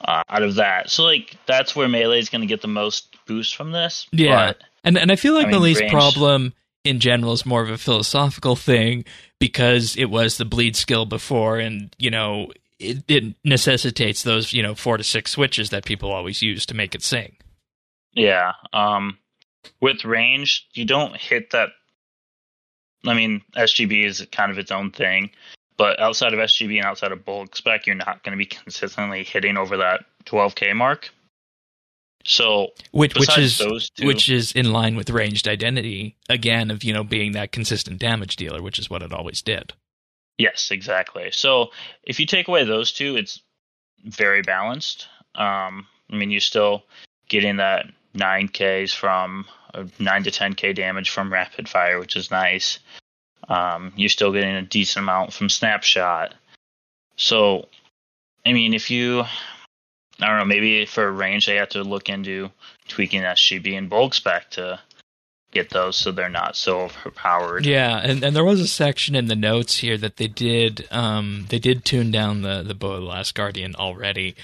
uh, 0.00 0.22
out 0.28 0.42
of 0.42 0.56
that. 0.56 0.90
So 0.90 1.04
like 1.04 1.36
that's 1.46 1.74
where 1.74 1.88
melee 1.88 2.18
is 2.18 2.28
going 2.28 2.42
to 2.42 2.46
get 2.46 2.62
the 2.62 2.68
most 2.68 3.16
boost 3.26 3.56
from 3.56 3.72
this. 3.72 4.06
Yeah. 4.12 4.48
but 4.48 4.62
And 4.84 4.96
and 4.98 5.10
I 5.12 5.16
feel 5.16 5.34
like 5.34 5.46
I 5.46 5.50
mean, 5.50 5.60
Melee's 5.60 5.80
range- 5.80 5.92
problem 5.92 6.54
in 6.84 7.00
general 7.00 7.32
is 7.32 7.44
more 7.44 7.62
of 7.62 7.70
a 7.70 7.78
philosophical 7.78 8.56
thing 8.56 9.04
because 9.38 9.96
it 9.96 10.06
was 10.06 10.38
the 10.38 10.44
bleed 10.44 10.76
skill 10.76 11.04
before 11.04 11.58
and 11.58 11.94
you 11.98 12.10
know 12.10 12.50
it, 12.78 13.02
it 13.08 13.34
necessitates 13.44 14.22
those 14.22 14.52
you 14.52 14.62
know 14.62 14.74
four 14.74 14.96
to 14.96 15.04
six 15.04 15.32
switches 15.32 15.70
that 15.70 15.84
people 15.84 16.12
always 16.12 16.42
use 16.42 16.64
to 16.66 16.74
make 16.74 16.94
it 16.94 17.02
sing. 17.02 17.36
Yeah. 18.12 18.52
Um, 18.72 19.18
with 19.80 20.04
range, 20.04 20.66
you 20.72 20.84
don't 20.84 21.16
hit 21.16 21.50
that. 21.50 21.70
I 23.06 23.14
mean, 23.14 23.42
SGB 23.56 24.04
is 24.04 24.26
kind 24.32 24.50
of 24.50 24.58
its 24.58 24.70
own 24.70 24.90
thing, 24.90 25.30
but 25.76 26.00
outside 26.00 26.34
of 26.34 26.40
SGB 26.40 26.78
and 26.78 26.86
outside 26.86 27.12
of 27.12 27.24
bulk 27.24 27.54
spec, 27.56 27.86
you're 27.86 27.94
not 27.94 28.22
going 28.24 28.32
to 28.32 28.38
be 28.38 28.46
consistently 28.46 29.24
hitting 29.24 29.56
over 29.56 29.76
that 29.76 30.04
12k 30.26 30.74
mark. 30.74 31.10
So, 32.24 32.68
which 32.90 33.14
which 33.14 33.38
is 33.38 33.58
those 33.58 33.88
two, 33.90 34.06
which 34.06 34.28
is 34.28 34.52
in 34.52 34.72
line 34.72 34.96
with 34.96 35.08
ranged 35.08 35.48
identity 35.48 36.16
again 36.28 36.70
of 36.70 36.84
you 36.84 36.92
know 36.92 37.04
being 37.04 37.32
that 37.32 37.52
consistent 37.52 37.98
damage 37.98 38.36
dealer, 38.36 38.60
which 38.60 38.78
is 38.78 38.90
what 38.90 39.02
it 39.02 39.12
always 39.12 39.40
did. 39.40 39.72
yes, 40.36 40.70
exactly. 40.70 41.30
So, 41.30 41.70
if 42.02 42.20
you 42.20 42.26
take 42.26 42.48
away 42.48 42.64
those 42.64 42.92
two, 42.92 43.16
it's 43.16 43.40
very 44.04 44.42
balanced. 44.42 45.06
Um, 45.36 45.86
I 46.10 46.16
mean, 46.16 46.30
you're 46.30 46.40
still 46.40 46.82
getting 47.28 47.56
that 47.56 47.86
9Ks 48.18 48.94
from 48.94 49.46
uh, 49.74 49.84
9 49.98 50.24
to 50.24 50.30
10K 50.30 50.74
damage 50.74 51.10
from 51.10 51.32
rapid 51.32 51.68
fire, 51.68 51.98
which 51.98 52.16
is 52.16 52.30
nice. 52.30 52.78
Um, 53.48 53.92
you're 53.96 54.08
still 54.08 54.32
getting 54.32 54.54
a 54.54 54.62
decent 54.62 55.04
amount 55.04 55.32
from 55.32 55.48
snapshot. 55.48 56.34
So, 57.16 57.68
I 58.44 58.52
mean, 58.52 58.74
if 58.74 58.90
you, 58.90 59.20
I 60.20 60.26
don't 60.26 60.38
know, 60.38 60.44
maybe 60.44 60.84
for 60.86 61.10
range 61.10 61.46
they 61.46 61.56
have 61.56 61.70
to 61.70 61.82
look 61.82 62.08
into 62.08 62.50
tweaking 62.88 63.22
SGB 63.22 63.76
and 63.76 63.88
bulk 63.88 64.14
spec 64.14 64.50
to 64.50 64.80
get 65.50 65.70
those 65.70 65.96
so 65.96 66.12
they're 66.12 66.28
not 66.28 66.56
so 66.56 66.82
overpowered. 66.82 67.64
Yeah, 67.64 67.98
and, 67.98 68.22
and 68.22 68.36
there 68.36 68.44
was 68.44 68.60
a 68.60 68.68
section 68.68 69.14
in 69.14 69.26
the 69.26 69.36
notes 69.36 69.78
here 69.78 69.96
that 69.98 70.16
they 70.16 70.28
did 70.28 70.86
um 70.90 71.46
they 71.48 71.58
did 71.58 71.84
tune 71.84 72.10
down 72.10 72.42
the 72.42 72.62
the 72.62 72.74
Bow 72.74 72.92
of 72.92 73.00
the 73.00 73.06
Last 73.06 73.34
Guardian 73.34 73.74
already. 73.74 74.34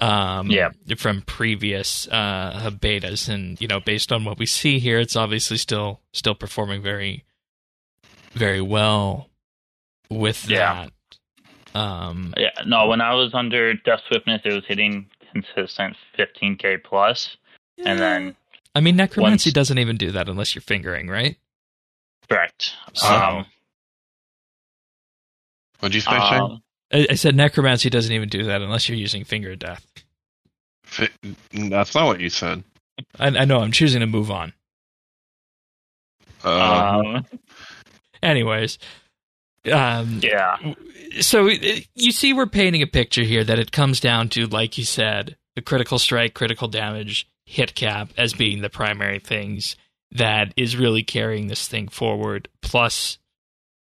Um 0.00 0.50
Yeah. 0.50 0.70
from 0.96 1.22
previous 1.22 2.08
uh 2.08 2.70
betas 2.80 3.28
and 3.28 3.60
you 3.60 3.68
know 3.68 3.78
based 3.80 4.10
on 4.12 4.24
what 4.24 4.38
we 4.38 4.46
see 4.46 4.78
here 4.78 4.98
it's 4.98 5.16
obviously 5.16 5.56
still 5.58 6.00
still 6.12 6.34
performing 6.34 6.82
very 6.82 7.24
very 8.32 8.60
well 8.62 9.28
with 10.10 10.48
Yeah. 10.48 10.88
that. 11.74 11.78
Um 11.78 12.34
Yeah, 12.36 12.50
no, 12.66 12.88
when 12.88 13.00
I 13.00 13.14
was 13.14 13.32
under 13.34 13.74
Death 13.74 14.00
Swiftness, 14.08 14.40
it 14.44 14.52
was 14.52 14.64
hitting 14.66 15.08
consistent 15.32 15.96
15k 16.18 16.82
plus, 16.84 17.36
and 17.84 17.98
then 17.98 18.36
I 18.74 18.80
mean 18.80 18.96
necromancy 18.96 19.48
once- 19.50 19.54
doesn't 19.54 19.78
even 19.78 19.96
do 19.96 20.10
that 20.12 20.28
unless 20.28 20.54
you're 20.54 20.62
fingering, 20.62 21.08
right? 21.08 21.36
correct. 22.28 22.74
So- 22.94 23.06
Um, 23.14 23.46
What'd 25.80 25.94
you 25.94 26.00
say, 26.00 26.10
Shane? 26.10 26.40
um, 26.40 26.62
I, 26.92 27.06
I 27.10 27.14
said 27.14 27.34
necromancy 27.34 27.90
doesn't 27.90 28.12
even 28.12 28.28
do 28.28 28.44
that 28.44 28.62
unless 28.62 28.88
you're 28.88 28.98
using 28.98 29.24
finger 29.24 29.52
of 29.52 29.58
death. 29.58 29.86
That's 31.52 31.94
not 31.94 32.06
what 32.06 32.20
you 32.20 32.30
said. 32.30 32.62
I, 33.18 33.28
I 33.28 33.44
know 33.44 33.60
I'm 33.60 33.72
choosing 33.72 34.00
to 34.00 34.06
move 34.06 34.30
on. 34.30 34.52
Uh, 36.44 37.02
um, 37.04 37.26
Anyways, 38.22 38.78
um, 39.72 40.20
yeah, 40.22 40.56
so 41.20 41.48
uh, 41.48 41.54
you 41.94 42.12
see, 42.12 42.32
we're 42.32 42.46
painting 42.46 42.82
a 42.82 42.86
picture 42.86 43.22
here 43.22 43.44
that 43.44 43.58
it 43.58 43.72
comes 43.72 44.00
down 44.00 44.28
to, 44.30 44.46
like 44.46 44.78
you 44.78 44.84
said, 44.84 45.36
the 45.54 45.62
critical 45.62 45.98
strike, 45.98 46.34
critical 46.34 46.68
damage, 46.68 47.28
hit 47.46 47.74
cap 47.74 48.10
as 48.16 48.32
being 48.34 48.60
the 48.62 48.70
primary 48.70 49.18
things 49.18 49.76
that 50.10 50.52
is 50.56 50.76
really 50.76 51.02
carrying 51.02 51.48
this 51.48 51.68
thing 51.68 51.88
forward. 51.88 52.48
Plus, 52.60 53.18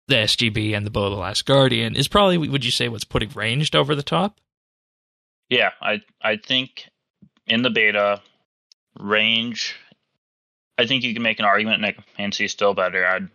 the 0.09 0.17
SGB 0.17 0.77
and 0.77 0.85
the 0.85 0.91
Bow 0.91 1.05
of 1.05 1.13
the 1.13 1.19
Last 1.19 1.47
Guardian 1.47 1.95
is 1.95 2.09
probably, 2.09 2.37
would 2.39 2.65
you 2.65 2.71
say, 2.71 2.89
what's 2.89 3.05
putting 3.05 3.31
ranged 3.31 3.77
over 3.77 3.95
the 3.95 4.03
top? 4.03 4.41
yeah. 5.49 5.71
I 5.81 6.03
I 6.21 6.37
think 6.37 6.89
in 7.47 7.63
the 7.63 7.71
beta 7.71 8.21
range, 8.99 9.77
I 10.77 10.87
think 10.87 11.05
you 11.05 11.15
can 11.15 11.23
make 11.23 11.39
an 11.39 11.45
argument 11.45 11.81
Necromancy 11.81 12.45
is 12.45 12.53
still 12.53 12.75
better. 12.75 13.07
I'd 13.07 13.29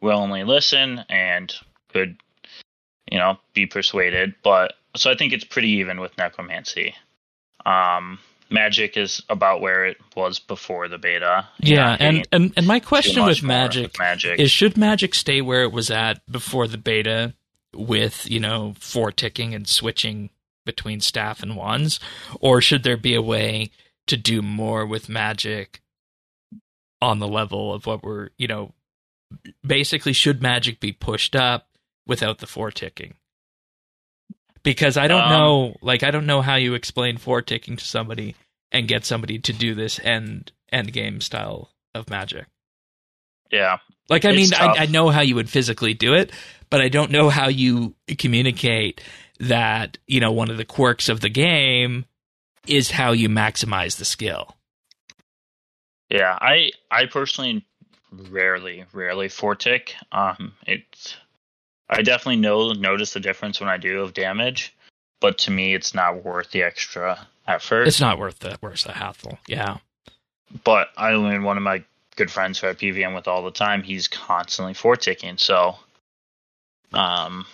willingly 0.00 0.44
listen 0.44 1.04
and 1.08 1.52
could, 1.92 2.16
you 3.10 3.18
know, 3.18 3.38
be 3.54 3.66
persuaded. 3.66 4.34
But 4.42 4.74
so 4.96 5.10
I 5.10 5.16
think 5.16 5.32
it's 5.32 5.44
pretty 5.44 5.70
even 5.70 6.00
with 6.00 6.16
Necromancy. 6.16 6.94
Um, 7.66 8.18
Magic 8.50 8.96
is 8.96 9.22
about 9.28 9.60
where 9.60 9.84
it 9.84 9.98
was 10.16 10.38
before 10.38 10.88
the 10.88 10.98
beta. 10.98 11.46
Yeah, 11.58 11.96
and, 11.98 12.26
and 12.32 12.52
and 12.56 12.66
my 12.66 12.80
question 12.80 13.24
with 13.24 13.42
Magic 13.42 13.98
Magic 13.98 14.40
is 14.40 14.50
should 14.50 14.76
Magic 14.76 15.14
stay 15.14 15.40
where 15.40 15.62
it 15.62 15.72
was 15.72 15.90
at 15.90 16.24
before 16.30 16.66
the 16.66 16.78
beta 16.78 17.34
with, 17.74 18.30
you 18.30 18.40
know, 18.40 18.74
four 18.78 19.12
ticking 19.12 19.54
and 19.54 19.68
switching 19.68 20.30
between 20.64 21.00
staff 21.00 21.42
and 21.42 21.56
wands? 21.56 22.00
Or 22.40 22.60
should 22.60 22.82
there 22.82 22.96
be 22.96 23.14
a 23.14 23.22
way 23.22 23.70
to 24.06 24.16
do 24.16 24.42
more 24.42 24.86
with 24.86 25.08
Magic 25.08 25.82
on 27.00 27.18
the 27.18 27.28
level 27.28 27.72
of 27.72 27.86
what 27.86 28.02
we're, 28.02 28.30
you 28.38 28.48
know, 28.48 28.72
basically 29.66 30.12
should 30.12 30.42
Magic 30.42 30.80
be 30.80 30.92
pushed 30.92 31.36
up 31.36 31.68
without 32.06 32.38
the 32.38 32.46
four 32.46 32.70
ticking? 32.70 33.14
Because 34.62 34.96
I 34.96 35.06
don't 35.08 35.22
Um, 35.22 35.30
know, 35.30 35.76
like 35.82 36.02
I 36.02 36.10
don't 36.10 36.26
know 36.26 36.42
how 36.42 36.56
you 36.56 36.74
explain 36.74 37.16
four 37.16 37.42
ticking 37.42 37.76
to 37.76 37.84
somebody 37.84 38.34
and 38.72 38.88
get 38.88 39.04
somebody 39.04 39.38
to 39.38 39.52
do 39.52 39.74
this 39.74 39.98
end 40.00 40.52
end 40.70 40.92
game 40.92 41.20
style 41.20 41.70
of 41.94 42.10
Magic. 42.10 42.46
yeah. 43.50 43.78
Like, 44.10 44.24
I 44.24 44.32
mean. 44.32 44.48
I, 44.54 44.74
I 44.78 44.86
know 44.86 45.10
how 45.10 45.20
you 45.20 45.34
would 45.34 45.50
physically 45.50 45.92
do 45.94 46.14
it, 46.14 46.32
but 46.70 46.80
I 46.80 46.88
don't 46.88 47.10
know 47.10 47.28
how 47.28 47.48
you 47.48 47.94
communicate 48.18 49.02
that, 49.38 49.98
you 50.06 50.18
know, 50.20 50.32
one 50.32 50.50
of 50.50 50.56
the 50.56 50.64
quirks 50.64 51.08
of 51.10 51.20
the 51.20 51.28
game 51.28 52.06
is 52.66 52.90
how 52.90 53.12
you 53.12 53.28
maximize 53.28 53.96
the 53.98 54.04
skill. 54.06 54.56
Yeah, 56.10 56.36
I 56.40 56.70
I 56.90 57.06
personally 57.06 57.64
rarely 58.10 58.84
rarely 58.92 59.28
four 59.28 59.54
tick. 59.54 59.94
Um, 60.10 60.54
it's 60.66 61.16
I 61.90 62.02
definitely 62.02 62.36
know 62.36 62.72
notice 62.72 63.12
the 63.14 63.20
difference 63.20 63.60
when 63.60 63.68
I 63.68 63.76
do 63.78 64.02
of 64.02 64.12
damage, 64.14 64.74
but 65.20 65.38
to 65.38 65.50
me 65.50 65.74
it's 65.74 65.94
not 65.94 66.24
worth 66.24 66.50
the 66.50 66.62
extra 66.62 67.26
effort. 67.46 67.88
It's 67.88 68.00
not 68.00 68.18
worth 68.18 68.38
the 68.40 68.58
worth 68.60 68.84
the 68.84 68.92
hassle. 68.92 69.38
Yeah. 69.46 69.78
but 70.64 70.88
I 70.96 71.12
mean, 71.16 71.42
one 71.42 71.56
of 71.56 71.62
my 71.62 71.82
good 72.16 72.30
friends 72.30 72.58
who 72.58 72.66
I 72.68 72.72
PVM 72.74 73.14
with 73.14 73.28
all 73.28 73.42
the 73.44 73.50
time, 73.50 73.82
he's 73.82 74.08
constantly 74.08 74.74
four 74.74 74.96
ticking. 74.96 75.36
So, 75.38 75.76
um, 76.92 77.46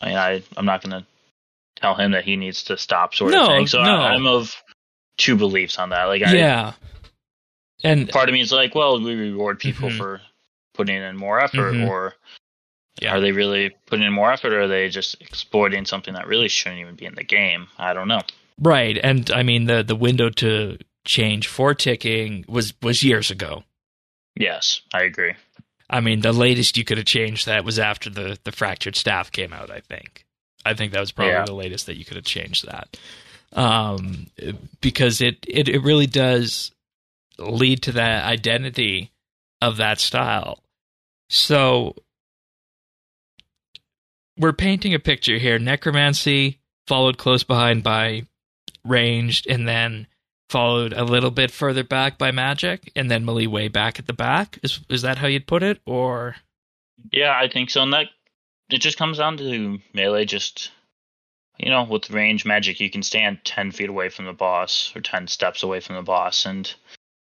I 0.00 0.06
mean, 0.08 0.16
I 0.16 0.42
I'm 0.56 0.64
not 0.66 0.82
gonna 0.82 1.06
tell 1.76 1.94
him 1.94 2.12
that 2.12 2.24
he 2.24 2.36
needs 2.36 2.64
to 2.64 2.76
stop, 2.78 3.14
sort 3.14 3.32
No, 3.32 3.42
of 3.42 3.48
thing. 3.48 3.66
So 3.66 3.82
no. 3.82 3.96
I, 3.96 4.08
I'm 4.14 4.26
of 4.26 4.54
two 5.18 5.36
beliefs 5.36 5.78
on 5.78 5.90
that. 5.90 6.04
Like, 6.04 6.22
I, 6.22 6.32
yeah. 6.34 6.72
And 7.84 8.08
part 8.08 8.28
of 8.28 8.32
me 8.32 8.40
is 8.40 8.52
like, 8.52 8.74
well, 8.74 9.00
we 9.00 9.14
reward 9.14 9.58
people 9.58 9.90
Mhm. 9.90 9.96
for 9.98 10.20
putting 10.74 10.96
in 10.96 11.16
more 11.16 11.40
effort, 11.40 11.74
Mhm. 11.74 11.88
or 11.88 12.14
Yeah. 13.00 13.14
are 13.14 13.20
they 13.20 13.32
really 13.32 13.76
putting 13.86 14.06
in 14.06 14.12
more 14.12 14.32
effort, 14.32 14.52
or 14.52 14.62
are 14.62 14.68
they 14.68 14.88
just 14.88 15.20
exploiting 15.20 15.84
something 15.84 16.14
that 16.14 16.26
really 16.26 16.48
shouldn't 16.48 16.80
even 16.80 16.94
be 16.96 17.04
in 17.06 17.14
the 17.14 17.24
game? 17.24 17.66
I 17.78 17.92
don't 17.94 18.08
know. 18.08 18.22
right, 18.58 18.96
and 19.02 19.30
I 19.30 19.42
mean 19.42 19.66
the 19.66 19.82
the 19.82 19.96
window 19.96 20.30
to 20.30 20.78
change 21.04 21.46
for 21.48 21.74
ticking 21.74 22.44
was 22.48 22.72
was 22.82 23.02
years 23.02 23.30
ago. 23.30 23.64
Yes, 24.34 24.80
I 24.94 25.02
agree. 25.02 25.34
I 25.88 26.00
mean, 26.00 26.20
the 26.20 26.32
latest 26.32 26.76
you 26.76 26.84
could 26.84 26.96
have 26.98 27.06
changed 27.06 27.46
that 27.46 27.64
was 27.64 27.78
after 27.78 28.10
the 28.10 28.38
the 28.44 28.52
fractured 28.52 28.96
staff 28.96 29.30
came 29.30 29.52
out. 29.52 29.70
I 29.70 29.80
think. 29.80 30.24
I 30.64 30.74
think 30.74 30.92
that 30.92 31.00
was 31.00 31.12
probably 31.12 31.32
Yeah. 31.34 31.44
the 31.44 31.52
latest 31.54 31.86
that 31.86 31.96
you 31.96 32.04
could 32.04 32.16
have 32.16 32.24
changed 32.24 32.66
that, 32.66 32.96
um, 33.52 34.26
because 34.80 35.20
it, 35.20 35.44
it 35.46 35.68
it 35.68 35.80
really 35.82 36.06
does 36.08 36.72
lead 37.38 37.82
to 37.84 37.92
that 37.92 38.24
identity 38.24 39.12
of 39.62 39.76
that 39.76 40.00
style. 40.00 40.62
So 41.28 41.94
we're 44.38 44.52
painting 44.52 44.94
a 44.94 44.98
picture 44.98 45.38
here. 45.38 45.58
Necromancy 45.58 46.60
followed 46.86 47.18
close 47.18 47.42
behind 47.42 47.82
by 47.82 48.22
ranged, 48.84 49.46
and 49.46 49.66
then 49.66 50.06
followed 50.48 50.92
a 50.92 51.04
little 51.04 51.30
bit 51.30 51.50
further 51.50 51.82
back 51.82 52.18
by 52.18 52.30
magic, 52.30 52.92
and 52.94 53.10
then 53.10 53.24
melee 53.24 53.46
way 53.46 53.68
back 53.68 53.98
at 53.98 54.06
the 54.06 54.12
back. 54.12 54.58
Is 54.62 54.80
is 54.88 55.02
that 55.02 55.18
how 55.18 55.26
you'd 55.26 55.46
put 55.46 55.62
it, 55.62 55.80
or? 55.86 56.36
Yeah, 57.12 57.36
I 57.36 57.48
think 57.48 57.70
so. 57.70 57.82
And 57.82 57.92
that 57.92 58.06
it 58.70 58.78
just 58.78 58.98
comes 58.98 59.18
down 59.18 59.36
to 59.38 59.78
melee. 59.92 60.24
Just 60.24 60.70
you 61.58 61.70
know, 61.70 61.84
with 61.84 62.10
range 62.10 62.44
magic, 62.44 62.80
you 62.80 62.90
can 62.90 63.02
stand 63.02 63.40
ten 63.44 63.72
feet 63.72 63.88
away 63.88 64.08
from 64.08 64.26
the 64.26 64.32
boss 64.32 64.92
or 64.94 65.00
ten 65.00 65.26
steps 65.26 65.62
away 65.62 65.80
from 65.80 65.96
the 65.96 66.02
boss 66.02 66.46
and 66.46 66.72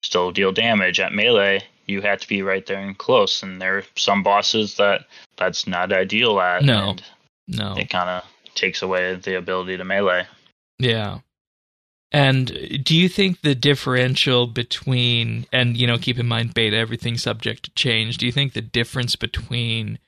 still 0.05 0.31
deal 0.31 0.51
damage. 0.51 0.99
At 0.99 1.13
melee, 1.13 1.63
you 1.85 2.01
have 2.01 2.19
to 2.21 2.27
be 2.27 2.41
right 2.41 2.65
there 2.65 2.79
and 2.79 2.97
close. 2.97 3.43
And 3.43 3.61
there 3.61 3.77
are 3.79 3.83
some 3.95 4.23
bosses 4.23 4.75
that 4.77 5.05
that's 5.37 5.67
not 5.67 5.91
ideal 5.91 6.39
at. 6.39 6.63
No. 6.63 6.91
and 6.91 7.03
No. 7.47 7.75
it 7.77 7.89
kind 7.89 8.09
of 8.09 8.23
takes 8.55 8.81
away 8.81 9.15
the 9.15 9.37
ability 9.37 9.77
to 9.77 9.83
melee. 9.83 10.27
Yeah. 10.79 11.19
And 12.11 12.81
do 12.83 12.95
you 12.95 13.09
think 13.09 13.41
the 13.41 13.55
differential 13.55 14.47
between, 14.47 15.47
and 15.51 15.75
you 15.75 15.85
know, 15.85 15.97
keep 15.97 16.17
in 16.17 16.27
mind 16.27 16.53
beta, 16.53 16.77
everything's 16.77 17.23
subject 17.23 17.63
to 17.63 17.71
change. 17.71 18.17
Do 18.17 18.25
you 18.25 18.31
think 18.31 18.53
the 18.53 18.61
difference 18.61 19.15
between 19.15 19.99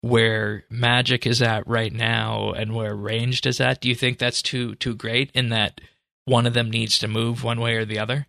where 0.00 0.64
magic 0.70 1.26
is 1.26 1.42
at 1.42 1.66
right 1.66 1.92
now 1.92 2.52
and 2.52 2.74
where 2.74 2.94
ranged 2.94 3.46
is 3.46 3.60
at, 3.60 3.80
do 3.80 3.88
you 3.88 3.94
think 3.94 4.18
that's 4.18 4.40
too 4.40 4.74
too 4.76 4.94
great 4.94 5.30
in 5.34 5.48
that 5.48 5.80
one 6.24 6.46
of 6.46 6.54
them 6.54 6.70
needs 6.70 6.98
to 6.98 7.08
move 7.08 7.42
one 7.42 7.60
way 7.60 7.74
or 7.74 7.84
the 7.84 7.98
other? 7.98 8.26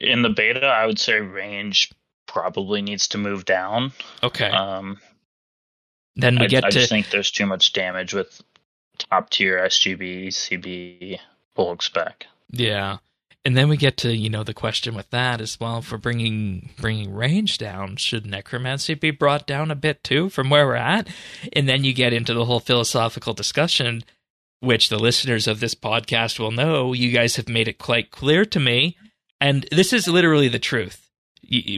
In 0.00 0.22
the 0.22 0.30
beta, 0.30 0.66
I 0.66 0.86
would 0.86 0.98
say 0.98 1.20
range 1.20 1.92
probably 2.26 2.82
needs 2.82 3.08
to 3.08 3.18
move 3.18 3.44
down. 3.44 3.92
Okay. 4.22 4.48
Um, 4.48 4.98
then 6.16 6.38
we 6.38 6.44
I, 6.44 6.48
get 6.48 6.64
I 6.64 6.70
to 6.70 6.78
just 6.78 6.90
think 6.90 7.10
there's 7.10 7.30
too 7.30 7.46
much 7.46 7.72
damage 7.72 8.14
with 8.14 8.42
top 8.98 9.30
tier 9.30 9.58
SGB, 9.58 10.28
CB, 10.28 11.18
bulk 11.54 11.82
spec. 11.82 12.26
Yeah. 12.50 12.98
And 13.46 13.56
then 13.56 13.68
we 13.68 13.76
get 13.76 13.98
to, 13.98 14.16
you 14.16 14.30
know, 14.30 14.42
the 14.42 14.54
question 14.54 14.94
with 14.94 15.10
that 15.10 15.40
as 15.40 15.60
well 15.60 15.82
for 15.82 15.98
bringing 15.98 16.70
bringing 16.78 17.12
range 17.12 17.58
down. 17.58 17.96
Should 17.96 18.24
necromancy 18.24 18.94
be 18.94 19.10
brought 19.10 19.46
down 19.46 19.70
a 19.70 19.76
bit 19.76 20.02
too 20.02 20.30
from 20.30 20.48
where 20.48 20.66
we're 20.66 20.76
at? 20.76 21.08
And 21.52 21.68
then 21.68 21.84
you 21.84 21.92
get 21.92 22.14
into 22.14 22.32
the 22.32 22.46
whole 22.46 22.60
philosophical 22.60 23.34
discussion, 23.34 24.02
which 24.60 24.88
the 24.88 24.98
listeners 24.98 25.46
of 25.46 25.60
this 25.60 25.74
podcast 25.74 26.38
will 26.38 26.52
know. 26.52 26.94
You 26.94 27.10
guys 27.10 27.36
have 27.36 27.48
made 27.48 27.68
it 27.68 27.78
quite 27.78 28.10
clear 28.10 28.46
to 28.46 28.58
me, 28.58 28.96
and 29.40 29.66
this 29.70 29.92
is 29.92 30.08
literally 30.08 30.48
the 30.48 30.58
truth 30.58 31.10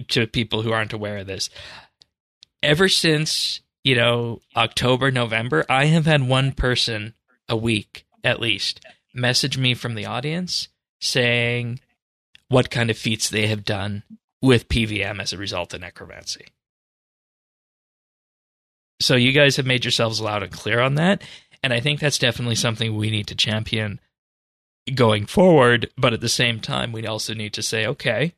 to 0.08 0.26
people 0.26 0.62
who 0.62 0.72
aren't 0.72 0.92
aware 0.92 1.18
of 1.18 1.26
this. 1.26 1.50
Ever 2.62 2.88
since 2.88 3.60
you 3.84 3.96
know 3.96 4.40
October, 4.56 5.10
November, 5.10 5.64
I 5.68 5.86
have 5.86 6.06
had 6.06 6.28
one 6.28 6.52
person 6.52 7.14
a 7.48 7.56
week 7.56 8.06
at 8.24 8.40
least 8.40 8.84
message 9.14 9.56
me 9.56 9.74
from 9.74 9.94
the 9.94 10.06
audience 10.06 10.68
saying 11.00 11.80
what 12.48 12.70
kind 12.70 12.90
of 12.90 12.98
feats 12.98 13.28
they 13.28 13.46
have 13.46 13.64
done 13.64 14.02
with 14.42 14.68
PVM 14.68 15.20
as 15.20 15.32
a 15.32 15.38
result 15.38 15.74
of 15.74 15.80
necromancy. 15.80 16.46
So 19.00 19.14
you 19.14 19.32
guys 19.32 19.56
have 19.56 19.66
made 19.66 19.84
yourselves 19.84 20.20
loud 20.20 20.42
and 20.42 20.52
clear 20.52 20.80
on 20.80 20.94
that, 20.94 21.22
and 21.62 21.72
I 21.72 21.80
think 21.80 22.00
that's 22.00 22.18
definitely 22.18 22.54
something 22.54 22.94
we 22.94 23.10
need 23.10 23.26
to 23.28 23.34
champion 23.34 24.00
going 24.94 25.26
forward, 25.26 25.90
but 25.96 26.12
at 26.12 26.20
the 26.20 26.28
same 26.28 26.60
time 26.60 26.92
we 26.92 27.06
also 27.06 27.34
need 27.34 27.52
to 27.54 27.62
say, 27.62 27.86
okay, 27.86 28.34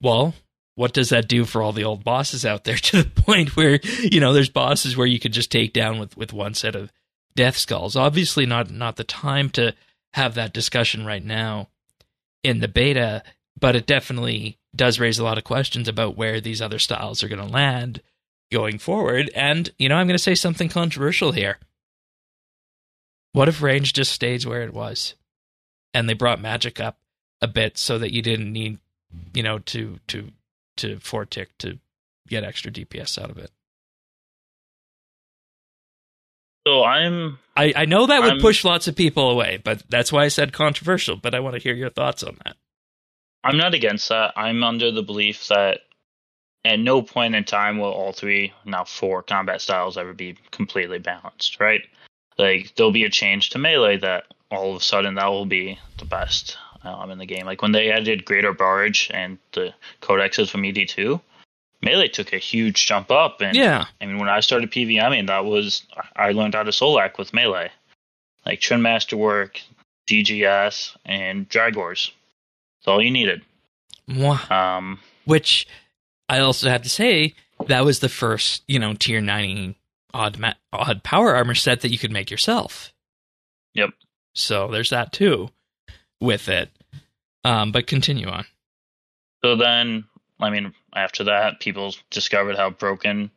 well, 0.00 0.34
what 0.74 0.92
does 0.92 1.08
that 1.08 1.28
do 1.28 1.44
for 1.44 1.62
all 1.62 1.72
the 1.72 1.84
old 1.84 2.04
bosses 2.04 2.44
out 2.44 2.64
there 2.64 2.76
to 2.76 3.02
the 3.02 3.22
point 3.22 3.56
where, 3.56 3.80
you 4.02 4.20
know, 4.20 4.32
there's 4.32 4.50
bosses 4.50 4.96
where 4.96 5.06
you 5.06 5.18
could 5.18 5.32
just 5.32 5.50
take 5.50 5.72
down 5.72 5.98
with 5.98 6.16
with 6.16 6.32
one 6.32 6.54
set 6.54 6.74
of 6.74 6.92
death 7.34 7.56
skulls. 7.56 7.96
Obviously 7.96 8.46
not 8.46 8.70
not 8.70 8.96
the 8.96 9.04
time 9.04 9.50
to 9.50 9.74
have 10.14 10.34
that 10.34 10.52
discussion 10.52 11.04
right 11.04 11.24
now 11.24 11.68
in 12.42 12.60
the 12.60 12.68
beta, 12.68 13.22
but 13.58 13.76
it 13.76 13.86
definitely 13.86 14.58
does 14.74 15.00
raise 15.00 15.18
a 15.18 15.24
lot 15.24 15.38
of 15.38 15.44
questions 15.44 15.88
about 15.88 16.16
where 16.16 16.40
these 16.40 16.62
other 16.62 16.78
styles 16.78 17.22
are 17.22 17.28
going 17.28 17.44
to 17.44 17.52
land 17.52 18.02
going 18.52 18.78
forward. 18.78 19.30
And, 19.34 19.70
you 19.78 19.88
know, 19.88 19.96
I'm 19.96 20.06
going 20.06 20.16
to 20.16 20.22
say 20.22 20.34
something 20.34 20.68
controversial 20.68 21.32
here. 21.32 21.58
What 23.32 23.48
if 23.48 23.62
range 23.62 23.92
just 23.92 24.12
stays 24.12 24.46
where 24.46 24.62
it 24.62 24.72
was? 24.72 25.14
And 25.96 26.10
they 26.10 26.12
brought 26.12 26.42
magic 26.42 26.78
up 26.78 26.98
a 27.40 27.48
bit 27.48 27.78
so 27.78 27.96
that 27.96 28.12
you 28.12 28.20
didn't 28.20 28.52
need, 28.52 28.78
you 29.32 29.42
know, 29.42 29.60
to 29.60 29.98
to 30.08 30.30
to 30.76 30.98
four 30.98 31.24
tick 31.24 31.56
to 31.58 31.78
get 32.28 32.44
extra 32.44 32.70
DPS 32.70 33.20
out 33.22 33.30
of 33.30 33.38
it. 33.38 33.50
So 36.66 36.84
I'm 36.84 37.38
I, 37.56 37.72
I 37.74 37.84
know 37.86 38.06
that 38.06 38.20
would 38.20 38.32
I'm- 38.32 38.40
push 38.40 38.62
lots 38.62 38.88
of 38.88 38.94
people 38.94 39.30
away, 39.30 39.58
but 39.62 39.84
that's 39.88 40.12
why 40.12 40.24
I 40.24 40.28
said 40.28 40.52
controversial. 40.52 41.16
But 41.16 41.34
I 41.34 41.40
want 41.40 41.54
to 41.54 41.62
hear 41.62 41.74
your 41.74 41.90
thoughts 41.90 42.22
on 42.22 42.36
that. 42.44 42.56
I'm 43.42 43.56
not 43.56 43.72
against 43.74 44.08
that. 44.10 44.34
I'm 44.36 44.62
under 44.64 44.90
the 44.90 45.02
belief 45.02 45.48
that 45.48 45.80
at 46.64 46.78
no 46.78 47.00
point 47.00 47.36
in 47.36 47.44
time 47.44 47.78
will 47.78 47.92
all 47.92 48.12
three, 48.12 48.52
now 48.64 48.84
four 48.84 49.22
combat 49.22 49.62
styles 49.62 49.96
ever 49.96 50.12
be 50.12 50.36
completely 50.50 50.98
balanced, 50.98 51.60
right? 51.60 51.82
Like 52.36 52.74
there'll 52.74 52.92
be 52.92 53.04
a 53.04 53.10
change 53.10 53.50
to 53.50 53.58
melee 53.58 53.98
that 53.98 54.24
all 54.50 54.70
of 54.70 54.80
a 54.80 54.84
sudden 54.84 55.14
that 55.14 55.26
will 55.26 55.46
be 55.46 55.78
the 55.98 56.04
best 56.04 56.56
um, 56.82 57.10
in 57.10 57.18
the 57.18 57.26
game. 57.26 57.46
Like 57.46 57.62
when 57.62 57.72
they 57.72 57.90
added 57.90 58.24
Greater 58.24 58.52
Barge 58.52 59.10
and 59.12 59.38
the 59.52 59.74
codexes 60.02 60.50
from 60.50 60.62
ED2, 60.62 61.20
melee 61.82 62.08
took 62.08 62.32
a 62.32 62.38
huge 62.38 62.86
jump 62.86 63.10
up. 63.10 63.40
And 63.40 63.56
Yeah, 63.56 63.86
I 64.00 64.06
mean, 64.06 64.18
when 64.18 64.28
I 64.28 64.40
started 64.40 64.70
PVMing, 64.70 65.26
that 65.26 65.44
was 65.44 65.84
I 66.14 66.32
learned 66.32 66.54
how 66.54 66.62
to 66.62 66.70
Solak 66.70 67.18
with 67.18 67.34
melee, 67.34 67.70
like 68.44 68.60
Trim 68.60 68.82
Masterwork, 68.82 69.60
DGS, 70.06 70.96
and 71.04 71.48
Drygores. 71.48 72.10
That's 72.80 72.88
all 72.88 73.02
you 73.02 73.10
needed. 73.10 73.42
Um, 74.50 75.00
which 75.24 75.66
I 76.28 76.38
also 76.38 76.68
have 76.68 76.82
to 76.82 76.88
say 76.88 77.34
that 77.66 77.84
was 77.84 78.00
the 78.00 78.08
first, 78.08 78.62
you 78.68 78.78
know, 78.78 78.94
tier 78.94 79.20
90 79.20 79.76
odd 80.14 80.38
ma- 80.38 80.54
odd 80.72 81.02
power 81.02 81.34
armor 81.34 81.54
set 81.54 81.80
that 81.80 81.90
you 81.90 81.98
could 81.98 82.12
make 82.12 82.30
yourself. 82.30 82.92
Yep. 83.74 83.90
So 84.36 84.68
there's 84.68 84.90
that 84.90 85.12
too 85.12 85.48
with 86.20 86.48
it. 86.48 86.70
Um, 87.44 87.72
but 87.72 87.86
continue 87.86 88.28
on. 88.28 88.44
so 89.44 89.54
then, 89.56 90.04
I 90.40 90.50
mean, 90.50 90.74
after 90.94 91.24
that, 91.24 91.60
people 91.60 91.94
discovered 92.10 92.56
how 92.56 92.70
broken 92.70 93.30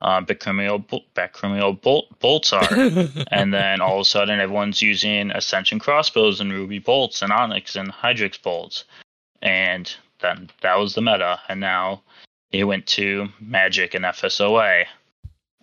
uh, 0.00 0.20
Bakriminel, 0.20 0.86
bol- 0.86 1.04
Bakriminel 1.14 1.80
bolt, 1.80 2.06
bolts 2.20 2.52
are. 2.52 2.68
and 3.32 3.52
then 3.52 3.80
all 3.80 3.96
of 3.96 4.02
a 4.02 4.04
sudden, 4.04 4.38
everyone's 4.38 4.80
using 4.82 5.30
Ascension 5.30 5.78
crossbows 5.78 6.40
and 6.40 6.52
Ruby 6.52 6.78
bolts 6.78 7.22
and 7.22 7.32
Onyx 7.32 7.76
and 7.76 7.92
Hydrix 7.92 8.40
bolts. 8.40 8.84
And 9.42 9.92
then 10.20 10.50
that 10.62 10.76
was 10.78 10.94
the 10.94 11.02
meta. 11.02 11.40
And 11.48 11.60
now 11.60 12.02
it 12.52 12.64
went 12.64 12.86
to 12.88 13.28
Magic 13.40 13.94
and 13.94 14.04
FSOA. 14.04 14.84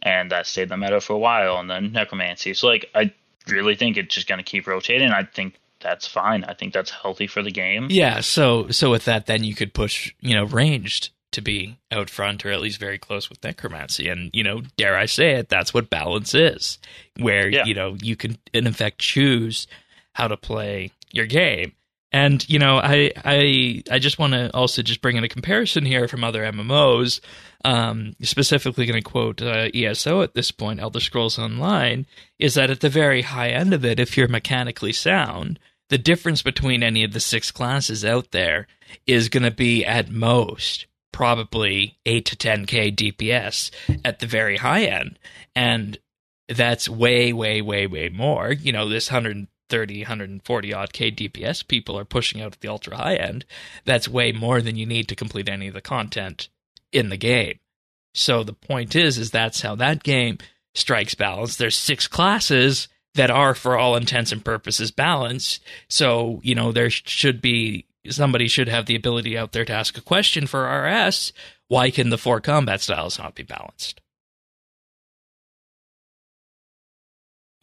And 0.02 0.32
that 0.32 0.48
stayed 0.48 0.70
the 0.70 0.78
meta 0.78 1.00
for 1.00 1.14
a 1.14 1.18
while. 1.18 1.58
And 1.58 1.70
then 1.70 1.94
Necromancy. 1.94 2.54
So, 2.54 2.68
like, 2.68 2.90
I 2.94 3.14
really 3.48 3.76
think 3.76 3.98
it's 3.98 4.14
just 4.14 4.28
going 4.28 4.40
to 4.40 4.44
keep 4.44 4.68
rotating. 4.68 5.12
I 5.12 5.24
think 5.24 5.60
that's 5.80 6.08
fine. 6.08 6.44
I 6.46 6.54
think 6.54 6.74
that's 6.74 6.92
healthy 6.92 7.28
for 7.28 7.42
the 7.44 7.52
game. 7.52 7.88
yeah, 7.90 8.22
so 8.22 8.70
so 8.70 8.92
with 8.92 9.06
that 9.06 9.26
then 9.26 9.44
you 9.44 9.54
could 9.56 9.74
push, 9.74 10.14
you 10.22 10.34
know, 10.34 10.46
ranged 10.46 11.10
to 11.34 11.42
be 11.42 11.78
out 11.92 12.10
front 12.12 12.46
or 12.46 12.52
at 12.52 12.62
least 12.62 12.80
very 12.80 13.00
close 13.00 13.28
with 13.28 13.44
necromancy 13.44 14.08
and 14.08 14.30
you 14.34 14.44
know 14.44 14.62
dare 14.78 14.96
i 14.96 15.08
say 15.08 15.32
it 15.32 15.50
that's 15.50 15.74
what 15.74 15.90
balance 15.90 16.36
is 16.36 16.78
where 17.20 17.50
Yeah. 17.50 17.66
you 17.66 17.74
know 17.74 17.98
you 18.04 18.16
can 18.16 18.38
in 18.54 18.68
effect 18.68 19.00
choose 19.00 19.66
how 20.14 20.28
to 20.28 20.38
play 20.38 20.92
your 21.12 21.26
game 21.26 21.72
and 22.14 22.48
you 22.48 22.60
know 22.60 22.78
i 22.78 23.12
i 23.26 23.84
i 23.92 24.00
just 24.00 24.20
want 24.20 24.32
to 24.34 24.54
also 24.54 24.82
just 24.82 25.02
bring 25.02 25.18
in 25.18 25.24
a 25.24 25.30
comparison 25.30 25.86
here 25.86 26.08
from 26.08 26.24
other 26.24 26.44
mmos 26.52 27.20
um 27.66 28.16
specifically 28.22 28.86
going 28.86 29.02
to 29.02 29.10
quote 29.10 29.42
uh, 29.42 29.68
eso 29.74 30.22
at 30.22 30.34
this 30.34 30.52
point 30.52 30.80
elder 30.80 31.00
scrolls 31.00 31.38
online 31.38 32.06
is 32.40 32.54
that 32.54 32.70
at 32.70 32.80
the 32.80 32.90
very 32.90 33.24
high 33.24 33.50
end 33.50 33.74
of 33.74 33.84
it 33.84 34.00
if 34.00 34.16
you're 34.16 34.28
mechanically 34.28 34.94
sound 34.94 35.60
the 35.90 35.98
difference 35.98 36.42
between 36.42 36.82
any 36.82 37.04
of 37.04 37.14
the 37.14 37.20
six 37.20 37.52
classes 37.52 38.06
out 38.06 38.32
there 38.32 38.68
is 39.06 39.30
going 39.30 39.44
to 39.44 39.52
be 39.52 39.86
at 39.86 40.10
most 40.10 40.88
probably 41.12 41.98
8 42.06 42.26
to 42.26 42.36
10k 42.36 42.96
DPS 42.96 43.72
at 44.04 44.20
the 44.20 44.26
very 44.26 44.58
high 44.58 44.86
end. 44.86 45.20
And 45.56 45.98
that's 46.50 46.90
way 46.90 47.32
way 47.32 47.62
way 47.62 47.88
way 47.88 48.10
more. 48.10 48.52
You 48.52 48.74
know 48.74 48.90
this 48.90 49.08
130 49.74 50.02
140 50.02 50.74
odd 50.74 50.94
k 50.94 51.12
DPS 51.12 51.68
people 51.68 51.98
are 51.98 52.06
pushing 52.06 52.42
out 52.42 52.54
at 52.54 52.62
the 52.62 52.68
ultra 52.68 52.98
high 52.98 53.16
end 53.16 53.46
that's 53.86 54.08
way 54.08 54.32
more 54.32 54.62
than 54.62 54.76
you 54.76 54.86
need 54.86 55.08
to 55.08 55.16
complete 55.16 55.50
any 55.50 55.68
of 55.68 55.74
the 55.74 55.82
content 55.82 56.50
in 56.92 57.10
the 57.10 57.18
game 57.18 57.60
so 58.14 58.44
the 58.44 58.54
point 58.54 58.96
is 58.96 59.18
is 59.18 59.32
that's 59.32 59.62
how 59.62 59.76
that 59.76 60.04
game 60.04 60.38
strikes 60.74 61.16
balance 61.16 61.56
there's 61.56 61.78
six 61.78 62.08
classes 62.08 62.88
that 63.16 63.30
are 63.30 63.54
for 63.54 63.78
all 63.78 63.96
intents 63.96 64.32
and 64.32 64.46
purposes 64.46 64.92
balanced 64.92 65.64
so 65.88 66.40
you 66.44 66.56
know 66.56 66.72
there 66.72 66.90
should 66.90 67.42
be 67.42 67.86
somebody 68.12 68.48
should 68.48 68.68
have 68.68 68.86
the 68.86 68.96
ability 68.96 69.38
out 69.38 69.52
there 69.52 69.66
to 69.66 69.74
ask 69.74 69.98
a 69.98 70.02
question 70.02 70.48
for 70.48 70.64
RS. 70.64 71.34
Why 71.68 71.92
can 71.92 72.10
the 72.10 72.18
four 72.18 72.42
combat 72.42 72.82
styles 72.82 73.18
not 73.18 73.36
be 73.36 73.44
balanced? 73.44 74.02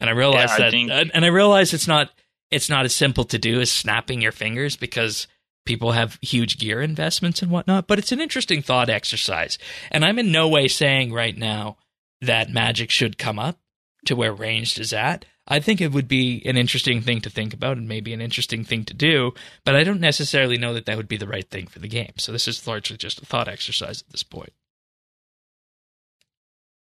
And 0.01 0.09
I 0.09 0.13
realize 0.13 0.49
Yeah, 0.49 0.55
I 0.55 0.59
that, 0.59 0.71
think- 0.71 0.91
and 0.91 1.23
I 1.23 1.29
realize 1.29 1.73
it's 1.73 1.87
not 1.87 2.09
it's 2.49 2.69
not 2.69 2.83
as 2.83 2.93
simple 2.93 3.23
to 3.23 3.37
do 3.39 3.61
as 3.61 3.71
snapping 3.71 4.21
your 4.21 4.33
fingers 4.33 4.75
because 4.75 5.27
people 5.65 5.93
have 5.93 6.17
huge 6.21 6.57
gear 6.57 6.81
investments 6.81 7.41
and 7.41 7.49
whatnot. 7.49 7.87
But 7.87 7.97
it's 7.99 8.11
an 8.11 8.19
interesting 8.19 8.61
thought 8.61 8.89
exercise, 8.89 9.57
and 9.89 10.03
I'm 10.03 10.19
in 10.19 10.31
no 10.31 10.49
way 10.49 10.67
saying 10.67 11.13
right 11.13 11.37
now 11.37 11.77
that 12.19 12.49
magic 12.49 12.89
should 12.89 13.17
come 13.17 13.39
up 13.39 13.59
to 14.07 14.15
where 14.15 14.33
ranged 14.33 14.79
is 14.79 14.91
at. 14.91 15.23
I 15.47 15.59
think 15.59 15.81
it 15.81 15.91
would 15.91 16.07
be 16.07 16.41
an 16.45 16.55
interesting 16.57 17.01
thing 17.01 17.21
to 17.21 17.29
think 17.29 17.53
about 17.53 17.77
and 17.77 17.87
maybe 17.87 18.13
an 18.13 18.21
interesting 18.21 18.63
thing 18.63 18.85
to 18.85 18.93
do, 18.93 19.33
but 19.65 19.75
I 19.75 19.83
don't 19.83 19.99
necessarily 19.99 20.57
know 20.57 20.73
that 20.73 20.85
that 20.85 20.97
would 20.97 21.07
be 21.07 21.17
the 21.17 21.27
right 21.27 21.49
thing 21.49 21.67
for 21.67 21.79
the 21.79 21.87
game. 21.87 22.13
So 22.17 22.31
this 22.31 22.47
is 22.47 22.65
largely 22.67 22.95
just 22.97 23.21
a 23.21 23.25
thought 23.25 23.47
exercise 23.47 24.01
at 24.01 24.09
this 24.11 24.23
point. 24.23 24.53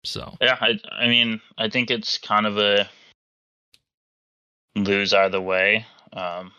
So 0.08 0.38
Yeah, 0.42 0.58
I, 0.60 0.80
I 0.92 1.08
mean, 1.08 1.42
I 1.58 1.70
think 1.70 1.92
it's 1.92 2.18
kind 2.18 2.46
of 2.46 2.58
a 2.58 2.90
lose 4.76 5.14
either 5.14 5.42
way. 5.42 5.86
Um, 6.14 6.52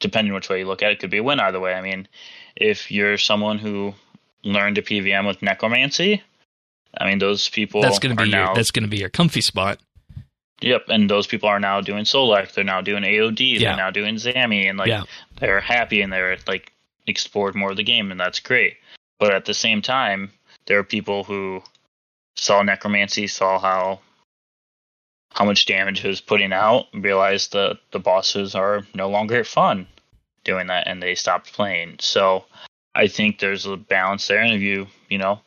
depending 0.00 0.34
which 0.34 0.48
way 0.48 0.60
you 0.60 0.66
look 0.66 0.82
at 0.82 0.90
it, 0.90 0.94
it 0.94 1.00
could 1.00 1.10
be 1.10 1.18
a 1.18 1.22
win 1.22 1.40
either 1.40 1.60
way. 1.60 1.74
I 1.74 1.80
mean, 1.80 2.08
if 2.56 2.90
you're 2.90 3.18
someone 3.18 3.58
who 3.58 3.94
learned 4.44 4.76
to 4.76 4.82
PVM 4.82 5.26
with 5.26 5.42
necromancy, 5.42 6.22
I 6.96 7.06
mean, 7.06 7.18
those 7.18 7.48
people 7.48 7.82
that's 7.82 7.98
going 7.98 8.16
to 8.16 8.22
be 8.22 8.30
your 8.30 8.38
now. 8.46 8.54
that's 8.54 8.70
going 8.70 8.82
to 8.84 8.88
be 8.88 8.98
your 8.98 9.10
comfy 9.10 9.40
spot. 9.40 9.78
Yep, 10.60 10.86
and 10.88 11.08
those 11.08 11.28
people 11.28 11.48
are 11.48 11.60
now 11.60 11.80
doing 11.80 12.04
Solak. 12.04 12.52
They're 12.52 12.64
now 12.64 12.80
doing 12.80 13.04
AOD. 13.04 13.38
Yeah. 13.52 13.68
They're 13.68 13.76
now 13.76 13.90
doing 13.90 14.16
Zami, 14.16 14.68
and 14.68 14.76
like 14.76 14.88
Yeah. 14.88 15.04
they're 15.38 15.60
happy 15.60 16.00
and 16.00 16.12
they're 16.12 16.38
like 16.48 16.72
explored 17.06 17.54
more 17.54 17.70
of 17.70 17.76
the 17.76 17.84
game, 17.84 18.10
and 18.10 18.18
that's 18.18 18.40
great. 18.40 18.76
But 19.20 19.32
at 19.32 19.44
the 19.44 19.54
same 19.54 19.82
time, 19.82 20.32
there 20.66 20.78
are 20.78 20.84
people 20.84 21.22
who 21.24 21.62
saw 22.38 22.62
necromancy, 22.62 23.26
saw 23.26 23.58
how 23.58 24.00
how 25.32 25.44
much 25.44 25.66
damage 25.66 26.04
it 26.04 26.08
was 26.08 26.20
putting 26.20 26.52
out, 26.52 26.86
realized 26.94 27.52
that 27.52 27.78
the 27.90 27.98
bosses 27.98 28.54
are 28.54 28.86
no 28.94 29.08
longer 29.08 29.44
fun 29.44 29.86
doing 30.42 30.68
that, 30.68 30.88
and 30.88 31.02
they 31.02 31.14
stopped 31.14 31.52
playing. 31.52 31.96
So 32.00 32.46
I 32.94 33.08
think 33.08 33.38
there's 33.38 33.66
a 33.66 33.76
balance 33.76 34.26
there, 34.26 34.40
and 34.40 34.54
if 34.54 34.62
you 34.62 34.86
you 35.08 35.18
know 35.18 35.40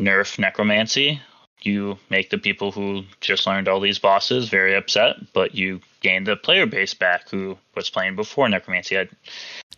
nerf 0.00 0.38
necromancy, 0.38 1.20
you 1.60 1.98
make 2.10 2.30
the 2.30 2.38
people 2.38 2.72
who 2.72 3.04
just 3.20 3.46
learned 3.46 3.68
all 3.68 3.80
these 3.80 3.98
bosses 3.98 4.48
very 4.48 4.74
upset, 4.74 5.16
but 5.32 5.54
you 5.54 5.80
gain 6.00 6.24
the 6.24 6.36
player 6.36 6.66
base 6.66 6.94
back 6.94 7.28
who 7.28 7.58
was 7.74 7.90
playing 7.90 8.16
before 8.16 8.48
necromancy. 8.48 8.98
I, 8.98 9.08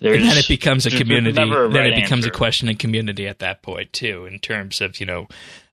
there's, 0.04 0.16
and 0.22 0.30
then 0.30 0.36
it 0.38 0.46
becomes 0.48 0.86
a 0.86 0.90
community. 0.90 1.40
never 1.48 1.64
a 1.64 1.68
Then 1.70 1.84
right 1.84 1.92
it 1.92 1.96
becomes 1.96 2.24
a 2.24 2.28
answer. 2.28 2.36
question 2.38 2.68
of 2.68 2.78
community 2.78 3.26
at 3.26 3.38
that 3.40 3.62
point 3.62 3.92
too, 3.92 4.26
in 4.26 4.38
terms 4.38 4.80
of 4.80 5.00
you 5.00 5.06
know, 5.06 5.26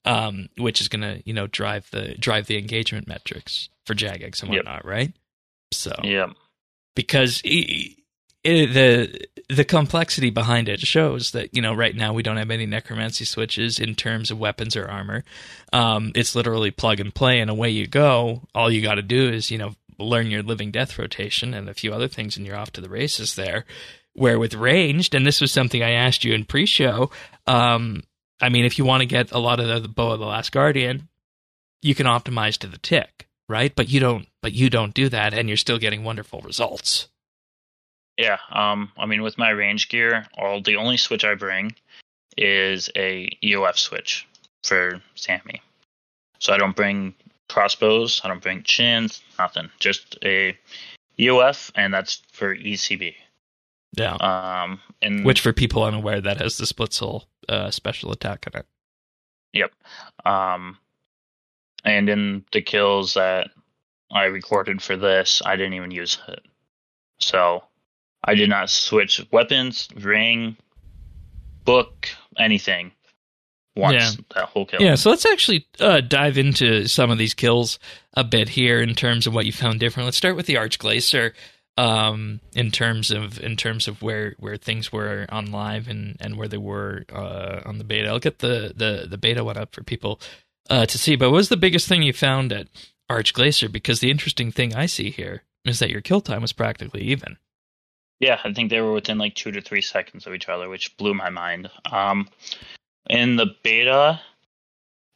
um, 0.05 0.49
which 0.57 0.81
is 0.81 0.87
going 0.87 1.01
to 1.01 1.21
you 1.25 1.33
know 1.33 1.47
drive 1.47 1.89
the 1.91 2.15
drive 2.17 2.47
the 2.47 2.57
engagement 2.57 3.07
metrics 3.07 3.69
for 3.85 3.93
Jagex 3.93 4.41
and 4.41 4.51
Yep. 4.51 4.65
whatnot, 4.65 4.85
right? 4.85 5.13
So 5.71 5.91
Yeah, 6.03 6.27
because 6.95 7.41
e- 7.45 7.97
it, 8.43 8.73
the 8.73 9.27
the 9.53 9.65
complexity 9.65 10.29
behind 10.29 10.69
it 10.69 10.79
shows 10.79 11.31
that 11.31 11.53
you 11.55 11.61
know 11.61 11.73
right 11.73 11.95
now 11.95 12.13
we 12.13 12.23
don't 12.23 12.37
have 12.37 12.51
any 12.51 12.65
necromancy 12.65 13.25
switches 13.25 13.79
in 13.79 13.95
terms 13.95 14.31
of 14.31 14.39
weapons 14.39 14.75
or 14.75 14.87
armor. 14.89 15.23
Um, 15.73 16.11
it's 16.15 16.35
literally 16.35 16.71
plug 16.71 16.99
and 16.99 17.13
play, 17.13 17.39
and 17.39 17.49
away 17.49 17.69
you 17.69 17.85
go. 17.87 18.43
All 18.55 18.71
you 18.71 18.81
got 18.81 18.95
to 18.95 19.01
do 19.01 19.29
is 19.29 19.51
you 19.51 19.57
know 19.57 19.75
learn 19.99 20.31
your 20.31 20.41
living 20.41 20.71
death 20.71 20.97
rotation 20.97 21.53
and 21.53 21.69
a 21.69 21.73
few 21.75 21.93
other 21.93 22.07
things, 22.07 22.35
and 22.37 22.45
you're 22.45 22.55
off 22.55 22.71
to 22.71 22.81
the 22.81 22.89
races 22.89 23.35
there. 23.35 23.65
Where 24.13 24.39
with 24.39 24.53
ranged, 24.53 25.15
and 25.15 25.25
this 25.25 25.39
was 25.39 25.51
something 25.51 25.81
I 25.81 25.91
asked 25.91 26.23
you 26.23 26.33
in 26.33 26.45
pre-show. 26.45 27.11
Um, 27.47 28.03
I 28.41 28.49
mean, 28.49 28.65
if 28.65 28.77
you 28.77 28.83
want 28.83 29.01
to 29.01 29.05
get 29.05 29.31
a 29.31 29.39
lot 29.39 29.59
of 29.59 29.67
the, 29.67 29.79
the 29.79 29.87
bow 29.87 30.11
of 30.11 30.19
the 30.19 30.25
last 30.25 30.51
guardian, 30.51 31.07
you 31.81 31.95
can 31.95 32.07
optimize 32.07 32.57
to 32.57 32.67
the 32.67 32.77
tick, 32.77 33.27
right? 33.47 33.73
But 33.73 33.89
you 33.89 33.99
don't. 33.99 34.27
But 34.41 34.53
you 34.53 34.69
don't 34.69 34.93
do 34.93 35.07
that, 35.09 35.33
and 35.33 35.47
you're 35.47 35.57
still 35.57 35.77
getting 35.77 36.03
wonderful 36.03 36.41
results. 36.41 37.07
Yeah, 38.17 38.37
um, 38.51 38.91
I 38.97 39.05
mean, 39.05 39.21
with 39.21 39.37
my 39.37 39.49
range 39.49 39.89
gear, 39.89 40.27
all 40.37 40.61
the 40.61 40.75
only 40.75 40.97
switch 40.97 41.23
I 41.23 41.35
bring 41.35 41.73
is 42.37 42.89
a 42.95 43.29
EOF 43.43 43.77
switch 43.77 44.27
for 44.63 45.01
Zammy. 45.15 45.61
So 46.39 46.53
I 46.53 46.57
don't 46.57 46.75
bring 46.75 47.13
crossbows, 47.49 48.21
I 48.23 48.27
don't 48.27 48.41
bring 48.41 48.63
chins, 48.63 49.21
nothing. 49.37 49.69
Just 49.79 50.17
a 50.23 50.57
EOF, 51.19 51.71
and 51.75 51.93
that's 51.93 52.21
for 52.31 52.55
ECB. 52.55 53.15
Yeah. 53.93 54.13
Um, 54.15 54.79
and 55.01 55.25
Which, 55.25 55.41
for 55.41 55.53
people 55.53 55.83
unaware, 55.83 56.21
that 56.21 56.39
has 56.39 56.57
the 56.57 56.65
split 56.65 56.93
soul 56.93 57.25
uh, 57.49 57.71
special 57.71 58.11
attack 58.11 58.47
in 58.47 58.59
it. 58.59 58.65
Yep. 59.53 59.71
Um, 60.25 60.77
and 61.83 62.09
in 62.09 62.45
the 62.53 62.61
kills 62.61 63.15
that 63.15 63.49
I 64.11 64.25
recorded 64.25 64.81
for 64.81 64.95
this, 64.95 65.41
I 65.45 65.55
didn't 65.55 65.73
even 65.73 65.91
use 65.91 66.19
it. 66.27 66.39
So 67.19 67.63
I 68.23 68.35
did 68.35 68.49
not 68.49 68.69
switch 68.69 69.25
weapons, 69.31 69.89
ring, 69.95 70.55
book, 71.65 72.07
anything 72.37 72.91
once 73.75 74.17
Yeah. 74.17 74.23
that 74.35 74.45
whole 74.49 74.65
kill. 74.65 74.81
Yeah, 74.81 74.95
so 74.95 75.09
let's 75.09 75.25
actually 75.25 75.67
uh, 75.79 76.01
dive 76.01 76.37
into 76.37 76.87
some 76.87 77.11
of 77.11 77.17
these 77.17 77.33
kills 77.33 77.79
a 78.13 78.23
bit 78.23 78.49
here 78.49 78.81
in 78.81 78.95
terms 78.95 79.27
of 79.27 79.33
what 79.33 79.45
you 79.45 79.51
found 79.51 79.79
different. 79.79 80.05
Let's 80.05 80.17
start 80.17 80.35
with 80.35 80.45
the 80.45 80.57
Arch-Glacor. 80.57 81.33
Um, 81.77 82.41
in 82.53 82.69
terms 82.69 83.11
of 83.11 83.39
in 83.39 83.55
terms 83.55 83.87
of 83.87 84.01
where 84.01 84.35
where 84.37 84.57
things 84.57 84.91
were 84.91 85.25
on 85.29 85.51
live 85.51 85.87
and 85.87 86.17
and 86.19 86.37
where 86.37 86.47
they 86.47 86.57
were 86.57 87.05
uh, 87.11 87.61
on 87.65 87.77
the 87.77 87.85
beta. 87.85 88.09
I'll 88.09 88.19
get 88.19 88.39
the 88.39 88.73
the 88.75 89.07
the 89.09 89.17
beta 89.17 89.43
one 89.43 89.57
up 89.57 89.73
for 89.73 89.83
people 89.83 90.19
uh, 90.69 90.85
to 90.85 90.97
see. 90.97 91.15
But 91.15 91.31
what 91.31 91.37
was 91.37 91.49
the 91.49 91.57
biggest 91.57 91.87
thing 91.87 92.03
you 92.03 92.13
found 92.13 92.51
at 92.51 92.67
Arch-Glacor? 93.09 93.71
Because 93.71 93.99
the 93.99 94.11
interesting 94.11 94.51
thing 94.51 94.75
I 94.75 94.85
see 94.85 95.11
here 95.11 95.43
is 95.65 95.79
that 95.79 95.89
your 95.89 96.01
kill 96.01 96.21
time 96.21 96.41
was 96.41 96.53
practically 96.53 97.01
even. 97.03 97.37
Yeah, 98.19 98.39
I 98.43 98.53
think 98.53 98.69
they 98.69 98.81
were 98.81 98.93
within 98.93 99.17
like 99.17 99.35
two 99.35 99.51
to 99.51 99.61
three 99.61 99.81
seconds 99.81 100.27
of 100.27 100.33
each 100.33 100.47
other, 100.47 100.69
which 100.69 100.95
blew 100.97 101.13
my 101.13 101.29
mind. 101.29 101.71
Um, 101.91 102.29
in 103.09 103.35
the 103.35 103.47
beta, 103.63 104.21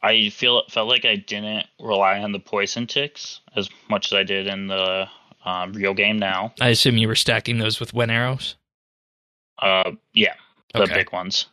I 0.02 0.28
feel 0.30 0.62
felt 0.68 0.88
like 0.88 1.04
I 1.04 1.16
didn't 1.16 1.66
rely 1.80 2.20
on 2.20 2.32
the 2.32 2.40
poison 2.40 2.86
ticks 2.86 3.40
as 3.54 3.68
much 3.88 4.12
as 4.12 4.18
I 4.18 4.24
did 4.24 4.46
in 4.46 4.66
the 4.66 5.06
um, 5.46 5.72
real 5.72 5.94
game 5.94 6.18
now. 6.18 6.52
I 6.60 6.68
assume 6.68 6.98
you 6.98 7.08
were 7.08 7.14
stacking 7.14 7.58
those 7.58 7.80
with 7.80 7.94
Wen 7.94 8.10
arrows. 8.10 8.56
Uh, 9.58 9.92
yeah, 10.12 10.34
the 10.74 10.82
Okay. 10.82 10.94
big 10.94 11.12
ones. 11.12 11.46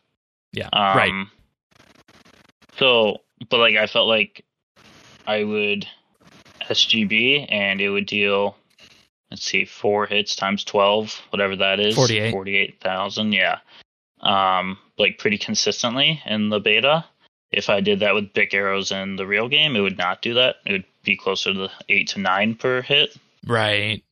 Yeah, 0.52 0.68
Um, 0.72 0.96
right. 0.96 1.26
So, 2.76 3.22
but 3.48 3.58
like 3.58 3.76
I 3.76 3.86
felt 3.86 4.08
like 4.08 4.44
I 5.26 5.44
would 5.44 5.86
SGB 6.68 7.46
and 7.48 7.80
it 7.80 7.88
would 7.90 8.06
deal. 8.06 8.56
Let's 9.30 9.44
see, 9.44 9.64
four 9.64 10.06
hits 10.06 10.36
times 10.36 10.64
twelve, 10.64 11.20
whatever 11.30 11.56
that 11.56 11.80
is. 11.80 11.94
48. 11.94 12.30
Forty-eight 12.32 12.80
thousand. 12.80 13.32
Yeah. 13.32 13.58
Um, 14.20 14.78
like 14.98 15.18
pretty 15.18 15.38
consistently 15.38 16.22
in 16.26 16.48
the 16.50 16.60
beta. 16.60 17.04
If 17.50 17.68
I 17.70 17.80
did 17.80 18.00
that 18.00 18.14
with 18.14 18.32
big 18.32 18.52
arrows 18.54 18.90
in 18.90 19.16
the 19.16 19.26
real 19.26 19.48
game, 19.48 19.76
it 19.76 19.80
would 19.80 19.98
not 19.98 20.22
do 20.22 20.34
that. 20.34 20.56
It 20.66 20.72
would 20.72 20.84
be 21.04 21.16
closer 21.16 21.52
to 21.52 21.58
the 21.58 21.70
eight 21.88 22.08
to 22.08 22.20
nine 22.20 22.54
per 22.54 22.82
hit. 22.82 23.16
Right. 23.46 24.04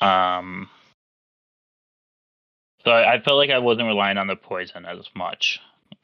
Um, 0.00 0.68
so 2.84 2.90
I, 2.90 3.14
I 3.14 3.20
felt 3.20 3.36
like 3.38 3.50
I 3.50 3.58
wasn't 3.58 3.86
relying 3.86 4.18
on 4.18 4.26
the 4.26 4.36
poison 4.36 4.84
as 4.86 5.06
much. 5.14 5.60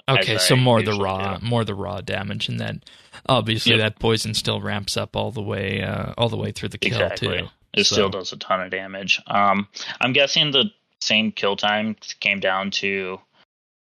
Okay, 0.09 0.39
so 0.39 0.57
more 0.57 0.83
the 0.83 0.95
raw, 0.95 1.37
do. 1.37 1.47
more 1.47 1.65
the 1.65 1.75
raw 1.75 2.01
damage, 2.01 2.49
and 2.49 2.59
then 2.59 2.83
obviously 3.29 3.73
Yep. 3.73 3.81
that 3.81 3.99
poison 3.99 4.33
still 4.33 4.61
ramps 4.61 4.97
up 4.97 5.15
all 5.17 5.31
the 5.31 5.43
way, 5.43 5.83
uh, 5.83 6.15
all 6.17 6.31
the 6.31 6.37
way 6.37 6.51
through 6.51 6.71
the 6.71 6.79
kill 6.79 6.93
Exactly. 7.03 7.39
too. 7.41 7.49
It 7.75 7.85
So- 7.85 7.95
still 7.97 8.09
does 8.09 8.33
a 8.33 8.37
ton 8.39 8.63
of 8.63 8.71
damage. 8.71 9.21
Um, 9.27 9.69
I'm 10.01 10.13
guessing 10.15 10.51
the 10.51 10.71
same 11.01 11.31
kill 11.31 11.57
time 11.57 11.95
came 12.21 12.41
down 12.41 12.71
to 12.73 13.21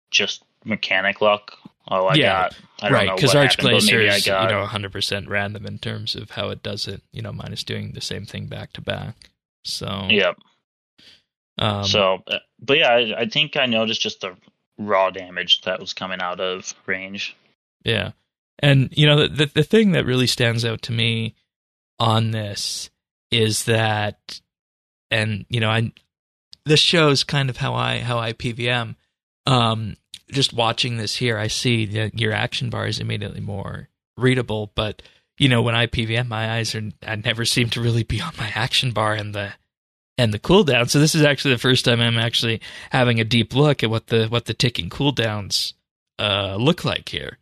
just 0.10 0.44
mechanic 0.64 1.22
luck. 1.22 1.58
Oh, 1.90 2.08
I 2.08 2.18
Yeah, 2.18 2.24
got 2.24 2.56
I 2.82 2.90
right, 2.92 3.08
because 3.16 3.34
what 3.34 3.38
Arch 3.38 3.58
happened, 3.58 3.72
but 3.72 3.84
Glacor 3.84 3.86
maybe 3.86 4.10
I 4.10 4.16
is 4.18 4.28
you 4.28 4.48
know 4.48 4.60
100 4.62 4.92
percent 4.92 5.30
random 5.30 5.66
in 5.66 5.80
terms 5.80 6.16
of 6.16 6.32
how 6.32 6.50
it 6.50 6.64
does 6.64 6.88
it. 6.88 7.04
You 7.12 7.22
know, 7.22 7.32
minus 7.34 7.64
doing 7.64 7.94
the 7.94 8.02
same 8.02 8.26
thing 8.26 8.48
back 8.48 8.74
to 8.74 8.82
back. 8.82 9.30
So 9.66 9.88
Yep. 10.10 10.38
um, 11.58 11.84
so, 11.84 12.20
uh, 12.28 12.40
but 12.62 12.78
yeah, 12.78 12.90
I, 12.92 13.22
I 13.22 13.26
think 13.30 13.58
I 13.58 13.66
noticed 13.66 14.02
just 14.02 14.22
the 14.22 14.36
raw 14.78 15.10
damage 15.10 15.62
that 15.62 15.80
was 15.80 15.94
coming 15.94 16.22
out 16.22 16.40
of 16.40 16.74
range. 16.86 17.36
Yeah. 17.84 18.12
And 18.60 18.90
you 18.92 19.06
know 19.06 19.22
the, 19.28 19.28
the 19.28 19.52
the 19.56 19.64
thing 19.64 19.92
that 19.94 20.06
really 20.06 20.28
stands 20.28 20.66
out 20.66 20.82
to 20.84 20.92
me 20.92 21.36
on 22.00 22.32
this 22.32 22.90
is 23.32 23.66
that 23.66 24.42
and 25.12 25.46
you 25.50 25.60
know 25.60 25.70
I 25.70 25.92
this 26.66 26.80
shows 26.80 27.24
kind 27.24 27.50
of 27.50 27.58
how 27.58 27.74
I 27.76 28.00
how 28.00 28.18
I 28.20 28.34
PVM 28.34 28.96
um 29.46 29.96
just 30.32 30.54
watching 30.54 30.98
this 30.98 31.16
here 31.16 31.38
I 31.38 31.48
see 31.48 31.86
that 31.86 32.20
your 32.20 32.34
action 32.34 32.70
bar 32.70 32.88
is 32.88 33.00
immediately 33.00 33.42
more 33.42 33.90
readable 34.18 34.72
but 34.76 35.02
you 35.38 35.50
know 35.50 35.62
when 35.62 35.76
I 35.76 35.88
PVM 35.88 36.28
my 36.28 36.58
eyes 36.58 36.74
are 36.76 36.90
I 37.06 37.16
never 37.16 37.46
seem 37.46 37.70
to 37.72 37.82
really 37.82 38.04
be 38.04 38.22
on 38.22 38.34
my 38.38 38.52
action 38.56 38.92
bar 38.92 39.14
and 39.14 39.34
the 39.34 39.54
and 40.18 40.34
the 40.34 40.40
cooldown 40.40 40.90
so 40.90 41.00
this 41.00 41.16
is 41.16 41.24
actually 41.24 41.54
the 41.54 41.60
first 41.60 41.86
time 41.86 42.00
I'm 42.00 42.18
actually 42.18 42.62
having 42.92 43.20
a 43.20 43.26
deep 43.26 43.54
look 43.54 43.84
at 43.84 43.90
what 43.90 44.08
the 44.08 44.28
what 44.28 44.46
the 44.46 44.54
ticking 44.54 44.90
cooldowns 44.90 45.74
uh 46.18 46.56
look 46.56 46.86
like 46.86 47.10
here 47.10 47.38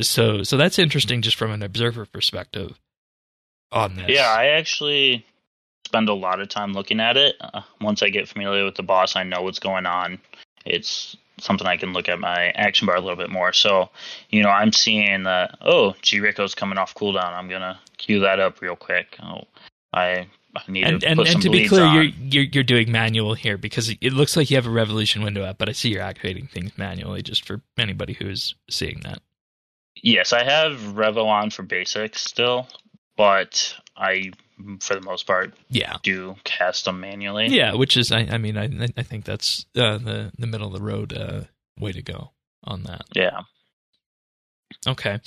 so 0.00 0.42
so 0.42 0.56
that's 0.56 0.78
interesting 0.78 1.22
just 1.22 1.36
from 1.36 1.50
an 1.50 1.62
observer 1.62 2.06
perspective 2.06 2.78
on 3.72 3.96
this. 3.96 4.06
Yeah, 4.08 4.28
I 4.28 4.46
actually 4.46 5.24
spend 5.86 6.08
a 6.08 6.14
lot 6.14 6.40
of 6.40 6.48
time 6.48 6.72
looking 6.72 7.00
at 7.00 7.16
it. 7.16 7.36
Uh, 7.40 7.62
once 7.80 8.02
I 8.02 8.08
get 8.08 8.28
familiar 8.28 8.64
with 8.64 8.74
the 8.74 8.82
boss, 8.82 9.16
I 9.16 9.22
know 9.22 9.42
what's 9.42 9.58
going 9.58 9.86
on. 9.86 10.18
It's 10.64 11.16
something 11.38 11.66
I 11.66 11.76
can 11.76 11.92
look 11.92 12.08
at 12.08 12.18
my 12.18 12.48
action 12.54 12.86
bar 12.86 12.96
a 12.96 13.00
little 13.00 13.16
bit 13.16 13.30
more. 13.30 13.52
So, 13.52 13.90
you 14.30 14.42
know, 14.42 14.48
I'm 14.48 14.72
seeing 14.72 15.24
that, 15.24 15.58
oh, 15.60 15.94
G 16.02 16.20
Rico's 16.20 16.54
coming 16.54 16.78
off 16.78 16.94
cooldown. 16.94 17.32
I'm 17.32 17.48
going 17.48 17.60
to 17.60 17.78
queue 17.98 18.20
that 18.20 18.40
up 18.40 18.60
real 18.60 18.76
quick. 18.76 19.16
Oh, 19.22 19.42
I, 19.92 20.26
I 20.54 20.70
need 20.70 20.84
and 20.84 21.00
to 21.00 21.08
and, 21.08 21.20
and 21.20 21.42
to 21.42 21.50
be 21.50 21.68
clear, 21.68 21.84
you're, 21.86 22.02
you're 22.02 22.44
you're 22.44 22.64
doing 22.64 22.90
manual 22.90 23.34
here 23.34 23.58
because 23.58 23.90
it 23.90 24.12
looks 24.12 24.36
like 24.36 24.50
you 24.50 24.56
have 24.56 24.66
a 24.66 24.70
revolution 24.70 25.22
window 25.22 25.42
up, 25.42 25.58
but 25.58 25.68
I 25.68 25.72
see 25.72 25.90
you're 25.90 26.02
activating 26.02 26.46
things 26.46 26.76
manually 26.78 27.22
just 27.22 27.44
for 27.44 27.60
anybody 27.78 28.14
who's 28.14 28.54
seeing 28.70 29.00
that. 29.04 29.20
Yes, 30.02 30.32
I 30.32 30.44
have 30.44 30.78
Revo 30.78 31.26
on 31.26 31.50
for 31.50 31.62
basics 31.62 32.22
still, 32.22 32.68
but 33.16 33.74
I, 33.96 34.32
for 34.80 34.94
the 34.94 35.00
most 35.02 35.26
part, 35.26 35.54
Yeah, 35.68 35.96
do 36.02 36.36
cast 36.44 36.84
them 36.86 37.00
manually. 37.00 37.48
yeah, 37.48 37.74
which 37.74 37.96
is 37.96 38.10
I, 38.12 38.20
I 38.20 38.38
mean 38.38 38.56
I 38.56 38.64
I 38.96 39.02
think 39.02 39.24
that's 39.24 39.66
uh, 39.76 39.98
the 39.98 40.32
the 40.38 40.46
middle 40.46 40.66
of 40.66 40.72
the 40.72 40.82
road 40.84 41.12
uh, 41.12 41.42
way 41.78 41.92
to 41.92 42.02
go 42.02 42.30
on 42.64 42.82
that. 42.84 43.02
Yeah. 43.14 43.40
Okay. 44.86 45.20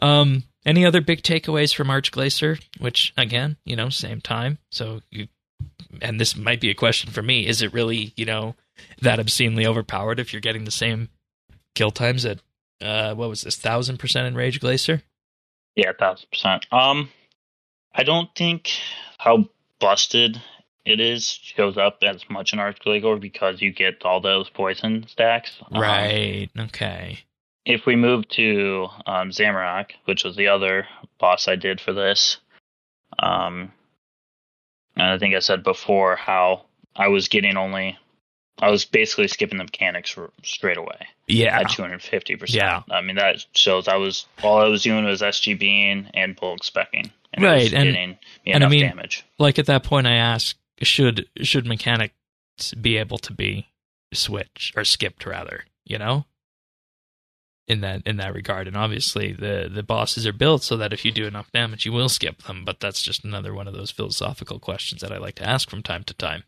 Um, 0.00 0.44
any 0.64 0.84
other 0.84 1.00
big 1.00 1.22
takeaways 1.22 1.74
from 1.74 1.90
Arch-Glacor? 1.90 2.60
Which 2.78 3.12
again, 3.16 3.56
you 3.64 3.76
know, 3.76 3.88
same 3.88 4.20
time. 4.20 4.58
So 4.70 5.00
you, 5.10 5.28
and 6.00 6.20
this 6.20 6.36
might 6.36 6.60
be 6.60 6.70
a 6.70 6.74
question 6.74 7.10
for 7.10 7.22
me: 7.22 7.46
Is 7.46 7.62
it 7.62 7.72
really, 7.72 8.12
you 8.16 8.24
know, 8.24 8.54
that 9.00 9.18
obscenely 9.20 9.66
overpowered 9.66 10.18
if 10.20 10.32
you're 10.32 10.40
getting 10.40 10.64
the 10.64 10.70
same 10.70 11.08
kill 11.74 11.90
times 11.90 12.24
at 12.24 12.40
uh, 12.80 13.14
what 13.14 13.28
was 13.28 13.42
this 13.42 13.56
thousand 13.56 13.98
percent 13.98 14.26
in 14.26 14.34
Rage 14.34 14.60
Glacor? 14.60 15.02
Yeah, 15.76 15.92
thousand 15.98 16.28
percent. 16.30 16.66
Um, 16.72 17.10
I 17.94 18.02
don't 18.04 18.28
think 18.34 18.70
how 19.18 19.48
busted 19.78 20.40
it 20.84 20.98
is 21.00 21.26
shows 21.26 21.76
up 21.76 21.98
as 22.02 22.24
much 22.28 22.52
in 22.52 22.58
Arch-Glacor 22.58 23.20
because 23.20 23.60
you 23.62 23.72
get 23.72 24.04
all 24.04 24.20
those 24.20 24.48
poison 24.50 25.06
stacks. 25.08 25.52
Um, 25.70 25.80
Right. 25.80 26.48
Okay. 26.58 27.20
if 27.64 27.86
we 27.86 27.94
move 27.94 28.26
to 28.28 28.88
um, 29.06 29.30
Zamorak, 29.30 29.92
which 30.06 30.24
was 30.24 30.34
the 30.36 30.48
other 30.48 30.88
boss 31.18 31.46
I 31.46 31.54
did 31.56 31.80
for 31.80 31.92
this, 31.92 32.38
um, 33.20 33.70
and 34.96 35.06
I 35.06 35.18
think 35.18 35.34
I 35.34 35.38
said 35.38 35.62
before 35.62 36.16
how 36.16 36.64
I 36.96 37.08
was 37.08 37.28
getting 37.28 37.56
only, 37.56 37.98
I 38.58 38.70
was 38.70 38.84
basically 38.84 39.28
skipping 39.28 39.58
the 39.58 39.64
mechanics 39.64 40.16
straight 40.44 40.76
away 40.76 41.08
Yeah. 41.26 41.58
at 41.58 41.66
250%. 41.68 42.54
Yeah. 42.54 42.82
I 42.90 43.00
mean, 43.00 43.16
that 43.16 43.44
shows 43.54 43.88
I 43.88 43.96
was, 43.96 44.26
all 44.42 44.58
I 44.60 44.68
was 44.68 44.82
doing 44.82 45.04
was 45.04 45.20
SGBing 45.22 46.10
and 46.14 46.36
bulk 46.36 46.60
specking. 46.60 47.10
And 47.32 47.44
Right, 47.44 47.72
and- 47.72 48.18
and 48.46 48.64
I 48.64 48.68
mean- 48.68 48.86
damage. 48.86 49.24
Like 49.38 49.58
at 49.58 49.66
that 49.66 49.82
point, 49.84 50.06
I 50.06 50.16
asked, 50.16 50.56
should 50.82 51.28
should 51.42 51.66
mechanic 51.66 52.12
not 52.58 52.82
be 52.82 52.96
able 52.98 53.18
to 53.18 53.32
be 53.32 53.68
switched 54.12 54.76
or 54.76 54.84
skipped 54.84 55.24
rather, 55.24 55.64
you 55.84 55.96
know? 55.98 56.26
In 57.68 57.80
that 57.80 58.02
in 58.06 58.16
that 58.16 58.34
regard. 58.34 58.66
And 58.68 58.76
obviously 58.76 59.32
the 59.32 59.70
the 59.72 59.82
bosses 59.82 60.26
are 60.26 60.32
built 60.32 60.62
so 60.62 60.76
that 60.76 60.92
if 60.92 61.04
you 61.04 61.12
do 61.12 61.26
enough 61.26 61.50
damage 61.52 61.86
you 61.86 61.92
will 61.92 62.08
skip 62.08 62.42
them, 62.42 62.64
but 62.64 62.80
that's 62.80 63.00
just 63.02 63.24
another 63.24 63.54
one 63.54 63.66
of 63.68 63.74
those 63.74 63.90
philosophical 63.90 64.58
questions 64.58 65.00
that 65.00 65.12
I 65.12 65.16
like 65.18 65.36
to 65.36 65.48
ask 65.48 65.70
from 65.70 65.82
time 65.82 66.04
to 66.04 66.14
time. 66.14 66.44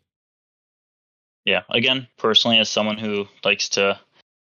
Yeah. 1.44 1.62
Again, 1.70 2.08
personally, 2.16 2.58
as 2.58 2.68
someone 2.68 2.98
who 2.98 3.26
likes 3.44 3.70
to 3.70 4.00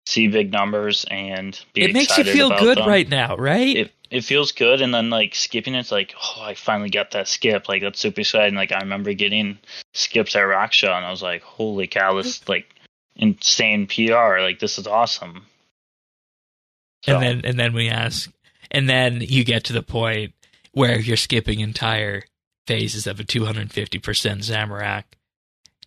see 0.06 0.28
big 0.28 0.52
numbers 0.52 1.04
and 1.10 1.58
be 1.72 1.82
it 1.82 1.92
makes 1.92 2.16
you 2.16 2.24
feel 2.24 2.50
good 2.50 2.78
them, 2.78 2.88
right 2.88 3.08
now, 3.08 3.36
right? 3.36 3.76
It 3.76 3.92
it 4.08 4.20
feels 4.22 4.52
good, 4.52 4.80
and 4.80 4.94
then 4.94 5.10
like 5.10 5.34
skipping 5.34 5.74
it's 5.74 5.90
like, 5.90 6.14
oh, 6.16 6.42
I 6.42 6.54
finally 6.54 6.90
got 6.90 7.10
that 7.12 7.26
skip. 7.26 7.68
Like 7.68 7.82
that's 7.82 7.98
super 7.98 8.20
exciting. 8.20 8.54
Like 8.54 8.72
I 8.72 8.78
remember 8.78 9.12
getting 9.14 9.58
skips 9.94 10.36
at 10.36 10.42
Raksha, 10.42 10.94
and 10.94 11.04
I 11.04 11.10
was 11.10 11.22
like, 11.22 11.42
holy 11.42 11.88
cow, 11.88 12.14
this 12.14 12.48
like 12.48 12.72
insane 13.16 13.88
PR. 13.88 14.38
Like 14.38 14.60
this 14.60 14.78
is 14.78 14.86
awesome. 14.86 15.46
So, 17.04 17.14
and 17.14 17.22
then 17.22 17.40
and 17.44 17.58
then 17.58 17.72
we 17.72 17.88
ask 17.88 18.30
and 18.70 18.88
then 18.88 19.20
you 19.20 19.44
get 19.44 19.64
to 19.64 19.72
the 19.72 19.82
point 19.82 20.32
where 20.72 21.00
you're 21.00 21.16
skipping 21.16 21.60
entire 21.60 22.24
phases 22.66 23.06
of 23.06 23.20
a 23.20 23.24
250% 23.24 23.70
Zamorak 23.70 25.04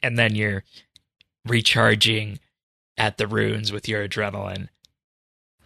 and 0.01 0.17
then 0.17 0.35
you're 0.35 0.63
recharging 1.45 2.39
at 2.97 3.17
the 3.17 3.27
runes 3.27 3.71
with 3.71 3.87
your 3.87 4.07
adrenaline. 4.07 4.69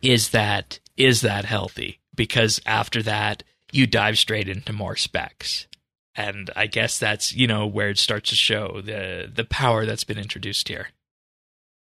Is 0.02 0.30
that 0.30 0.80
is 0.96 1.22
that 1.22 1.46
healthy? 1.46 2.00
Because 2.16 2.62
after 2.66 3.02
that 3.04 3.44
you 3.72 3.88
dive 3.88 4.18
straight 4.18 4.48
into 4.48 4.72
more 4.74 4.96
specs. 4.96 5.68
And 6.16 6.52
i 6.56 6.68
guess 6.68 7.00
that's 7.00 7.34
you 7.34 7.48
know 7.48 7.66
where 7.66 7.90
it 7.90 7.98
starts 7.98 8.30
to 8.30 8.36
show 8.36 8.82
the 8.82 9.32
the 9.34 9.46
power 9.46 9.86
that's 9.86 10.04
been 10.04 10.20
introduced 10.20 10.68
here. 10.68 10.90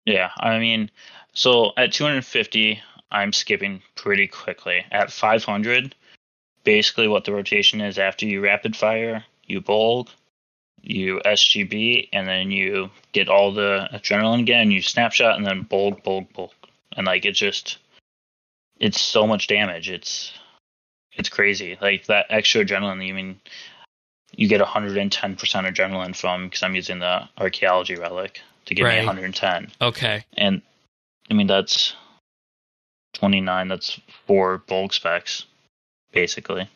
Yeah, 0.06 0.32
I 0.38 0.60
mean, 0.60 0.92
so 1.34 1.72
at 1.78 1.94
250, 1.94 2.80
I'm 3.10 3.32
skipping 3.32 3.82
pretty 3.96 4.28
quickly. 4.28 4.86
At 4.92 5.12
500, 5.12 5.96
basically 6.64 7.08
what 7.08 7.24
the 7.24 7.34
rotation 7.34 7.80
is 7.80 7.98
after 7.98 8.26
you 8.26 8.42
rapid 8.42 8.76
fire, 8.76 9.24
you 9.46 9.62
bulk, 9.62 10.10
you 10.84 11.20
SGB, 11.26 12.10
and 12.14 12.28
then 12.28 12.52
you 12.52 12.92
get 13.14 13.30
all 13.30 13.54
the 13.54 13.88
adrenaline 13.94 14.42
again, 14.42 14.70
you 14.70 14.82
snapshot, 14.82 15.38
and 15.38 15.46
then 15.46 15.64
bulk, 15.64 16.04
bulk, 16.04 16.32
bulk. 16.34 16.54
And 16.96 17.08
like 17.08 17.26
it 17.26 17.32
just, 17.32 17.78
it's 18.80 19.02
so 19.02 19.26
much 19.26 19.48
damage. 19.48 19.90
It's, 19.90 20.34
it's 21.14 21.30
crazy. 21.30 21.78
Like 21.82 22.06
that 22.08 22.28
extra 22.30 22.64
adrenaline, 22.64 23.06
you 23.06 23.14
mean, 23.14 23.40
you 24.36 24.48
get 24.48 24.62
110% 24.62 25.10
adrenaline 25.38 26.16
from, 26.16 26.46
because 26.46 26.64
I'm 26.64 26.76
using 26.76 27.00
the 27.00 27.28
archaeology 27.38 27.96
relic 27.96 28.42
to 28.66 28.76
give 28.76 28.86
Right. 28.86 29.00
me 29.00 29.06
110 29.06 29.72
okay 29.82 30.24
and 30.38 30.62
I 31.30 31.34
mean 31.34 31.48
that's 31.48 31.96
29. 33.14 33.68
That's 33.68 34.00
four 34.26 34.58
bulk 34.58 34.94
specs, 34.94 35.46
basically. 36.12 36.70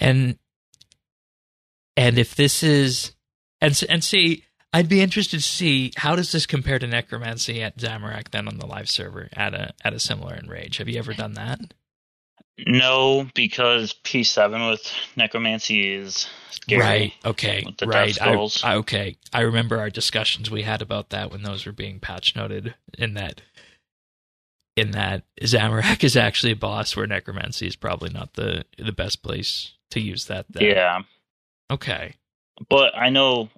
and 0.00 0.38
and 1.98 2.18
if 2.18 2.34
this 2.34 2.62
is 2.62 3.12
and 3.60 3.78
and 3.88 4.02
see 4.04 4.44
i'd 4.72 4.88
be 4.88 5.00
interested 5.00 5.38
to 5.38 5.42
see 5.42 5.92
how 5.96 6.14
does 6.16 6.32
this 6.32 6.46
compare 6.46 6.78
to 6.78 6.86
necromancy 6.86 7.62
at 7.62 7.76
zamorak 7.76 8.30
then 8.30 8.46
on 8.48 8.58
the 8.58 8.66
live 8.66 8.88
server 8.88 9.28
at 9.34 9.52
a 9.54 9.72
at 9.84 9.92
a 9.92 9.98
similar 9.98 10.34
enrage 10.34 10.78
have 10.78 10.88
you 10.88 10.98
ever 10.98 11.12
done 11.12 11.34
that 11.34 11.60
No, 12.66 13.28
because 13.34 13.94
P7 14.04 14.68
with 14.70 14.92
necromancy 15.16 15.94
is 15.94 16.28
scary. 16.50 16.80
right 16.80 17.12
okay 17.24 17.62
with 17.66 17.76
the 17.78 17.86
right 17.86 18.20
I. 18.20 18.34
I- 18.64 18.74
okay 18.76 19.16
i 19.32 19.40
remember 19.40 19.78
our 19.78 19.90
discussions 19.90 20.50
we 20.50 20.62
had 20.62 20.82
about 20.82 21.10
that 21.10 21.30
when 21.30 21.42
those 21.42 21.66
were 21.66 21.72
being 21.72 22.00
patch 22.00 22.34
noted 22.36 22.74
in 22.98 23.14
that 23.14 23.40
in 24.76 24.90
that 24.92 25.24
zamorak 25.42 26.04
is 26.10 26.16
actually 26.16 26.52
a 26.52 26.56
boss 26.56 26.94
where 26.96 27.06
necromancy 27.06 27.66
is 27.66 27.76
probably 27.76 28.10
not 28.10 28.34
the 28.34 28.64
the 28.78 28.92
best 28.92 29.22
place 29.22 29.72
to 29.90 30.00
use 30.00 30.26
that 30.26 30.44
then. 30.50 30.64
Yeah, 30.64 30.98
okay 31.70 32.14
but 32.68 32.96
I 32.96 33.10
know. 33.10 33.48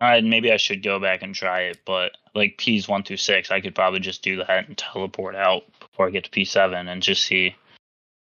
I 0.00 0.20
maybe 0.20 0.52
I 0.52 0.58
should 0.58 0.82
go 0.82 1.00
back 1.00 1.22
and 1.22 1.34
try 1.34 1.62
it, 1.62 1.78
but 1.86 2.12
like 2.34 2.58
P's 2.58 2.86
one 2.86 3.02
through 3.02 3.16
six, 3.16 3.50
I 3.50 3.60
could 3.60 3.74
probably 3.74 4.00
just 4.00 4.22
do 4.22 4.36
that 4.36 4.68
and 4.68 4.76
teleport 4.76 5.34
out 5.34 5.64
before 5.80 6.06
I 6.06 6.10
get 6.10 6.24
to 6.24 6.30
P 6.30 6.44
seven 6.44 6.88
and 6.88 7.02
just 7.02 7.24
see 7.24 7.54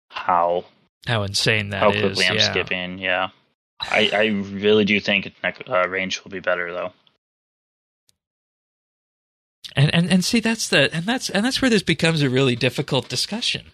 how 0.08 0.64
how 1.06 1.24
insane 1.24 1.70
that 1.70 1.80
how 1.80 1.90
quickly 1.90 2.26
I'm 2.26 2.36
yeah. 2.36 2.50
skipping. 2.50 2.98
Yeah, 2.98 3.30
I 3.80 4.10
I 4.12 4.26
really 4.26 4.84
do 4.84 5.00
think 5.00 5.32
uh, 5.42 5.88
range 5.88 6.22
will 6.22 6.30
be 6.30 6.40
better 6.40 6.72
though. 6.72 6.92
And 9.74 9.92
and 9.92 10.08
and 10.08 10.24
see 10.24 10.38
that's 10.38 10.68
the 10.68 10.94
and 10.94 11.04
that's 11.04 11.28
and 11.28 11.44
that's 11.44 11.60
where 11.60 11.70
this 11.70 11.82
becomes 11.82 12.22
a 12.22 12.30
really 12.30 12.54
difficult 12.54 13.08
discussion. 13.08 13.72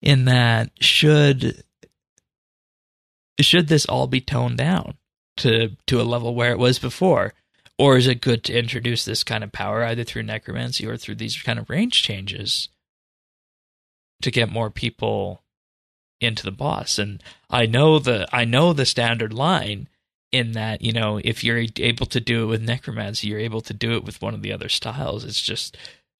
In 0.00 0.24
that 0.24 0.70
should 0.80 1.62
should 3.42 3.68
this 3.68 3.86
all 3.86 4.06
be 4.06 4.20
toned 4.20 4.58
down 4.58 4.94
to 5.38 5.76
to 5.86 6.00
a 6.00 6.04
level 6.04 6.34
where 6.34 6.52
it 6.52 6.58
was 6.58 6.78
before? 6.78 7.34
Or 7.78 7.96
is 7.96 8.06
it 8.06 8.20
good 8.20 8.44
to 8.44 8.58
introduce 8.58 9.04
this 9.04 9.24
kind 9.24 9.42
of 9.42 9.52
power 9.52 9.82
either 9.82 10.04
through 10.04 10.24
necromancy 10.24 10.86
or 10.86 10.98
through 10.98 11.14
these 11.14 11.40
kind 11.40 11.58
of 11.58 11.70
range 11.70 12.02
changes 12.02 12.68
to 14.20 14.30
get 14.30 14.52
more 14.52 14.68
people 14.70 15.42
into 16.20 16.42
the 16.42 16.50
boss? 16.50 16.98
And 16.98 17.22
I 17.48 17.66
know 17.66 17.98
the 17.98 18.28
I 18.32 18.44
know 18.44 18.72
the 18.72 18.84
standard 18.84 19.32
line 19.32 19.88
in 20.30 20.52
that 20.52 20.82
you 20.82 20.92
know 20.92 21.20
if 21.24 21.42
you're 21.42 21.64
able 21.78 22.06
to 22.06 22.20
do 22.20 22.44
it 22.44 22.46
with 22.46 22.62
necromancy 22.62 23.26
you're 23.26 23.40
able 23.40 23.60
to 23.60 23.74
do 23.74 23.92
it 23.92 24.04
with 24.04 24.22
one 24.22 24.34
of 24.34 24.42
the 24.42 24.52
other 24.52 24.68
styles. 24.68 25.24
It's 25.24 25.40
just 25.40 25.76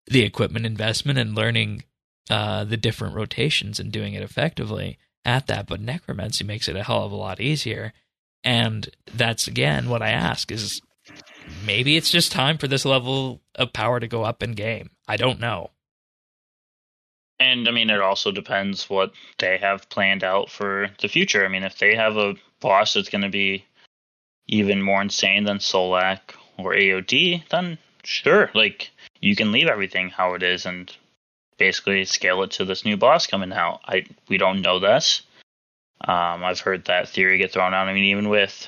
the 0.06 0.22
equipment 0.22 0.66
investment 0.66 1.18
and 1.18 1.34
learning 1.34 1.84
uh, 2.30 2.64
the 2.64 2.76
different 2.76 3.14
rotations 3.14 3.78
and 3.78 3.92
doing 3.92 4.14
it 4.14 4.22
effectively 4.22 4.98
at 5.24 5.46
that 5.46 5.66
but 5.66 5.80
necromancy 5.80 6.44
makes 6.44 6.68
it 6.68 6.76
a 6.76 6.82
hell 6.82 7.04
of 7.04 7.12
a 7.12 7.16
lot 7.16 7.40
easier. 7.40 7.92
And 8.42 8.88
that's 9.12 9.46
again 9.46 9.88
what 9.88 10.02
i 10.02 10.10
ask 10.10 10.50
is 10.50 10.80
maybe 11.64 11.96
it's 11.96 12.10
just 12.10 12.32
time 12.32 12.58
for 12.58 12.68
this 12.68 12.84
level 12.84 13.40
of 13.54 13.72
power 13.72 14.00
to 14.00 14.08
go 14.08 14.24
up 14.24 14.42
in 14.42 14.52
game. 14.52 14.90
I 15.08 15.16
don't 15.16 15.40
know. 15.40 15.70
And 17.38 17.66
I 17.66 17.72
mean, 17.72 17.88
it 17.88 18.00
also 18.00 18.30
depends 18.30 18.90
what 18.90 19.12
they 19.38 19.56
have 19.58 19.88
planned 19.88 20.22
out 20.22 20.50
for 20.50 20.90
the 21.00 21.08
future. 21.08 21.44
I 21.44 21.48
mean, 21.48 21.64
if 21.64 21.78
they 21.78 21.94
have 21.94 22.16
a 22.18 22.34
boss 22.60 22.92
that's 22.92 23.08
going 23.08 23.22
to 23.22 23.30
be 23.30 23.64
even 24.46 24.82
more 24.82 25.00
insane 25.00 25.44
than 25.44 25.58
Solak 25.58 26.34
or 26.58 26.74
AOD, 26.74 27.48
then 27.48 27.78
sure, 28.04 28.50
like 28.54 28.90
you 29.20 29.34
can 29.34 29.52
leave 29.52 29.68
everything 29.68 30.10
how 30.10 30.34
it 30.34 30.42
is 30.42 30.66
and 30.66 30.94
basically 31.60 32.04
scale 32.06 32.42
it 32.42 32.50
to 32.52 32.64
this 32.64 32.84
new 32.84 32.96
boss 32.96 33.28
coming 33.28 33.52
out. 33.52 33.80
I 33.84 34.06
we 34.28 34.38
don't 34.38 34.62
know 34.62 34.80
this. 34.80 35.22
Um, 36.00 36.42
I've 36.42 36.58
heard 36.58 36.86
that 36.86 37.08
theory 37.08 37.38
get 37.38 37.52
thrown 37.52 37.74
out. 37.74 37.86
I 37.86 37.92
mean, 37.92 38.04
even 38.04 38.30
with 38.30 38.66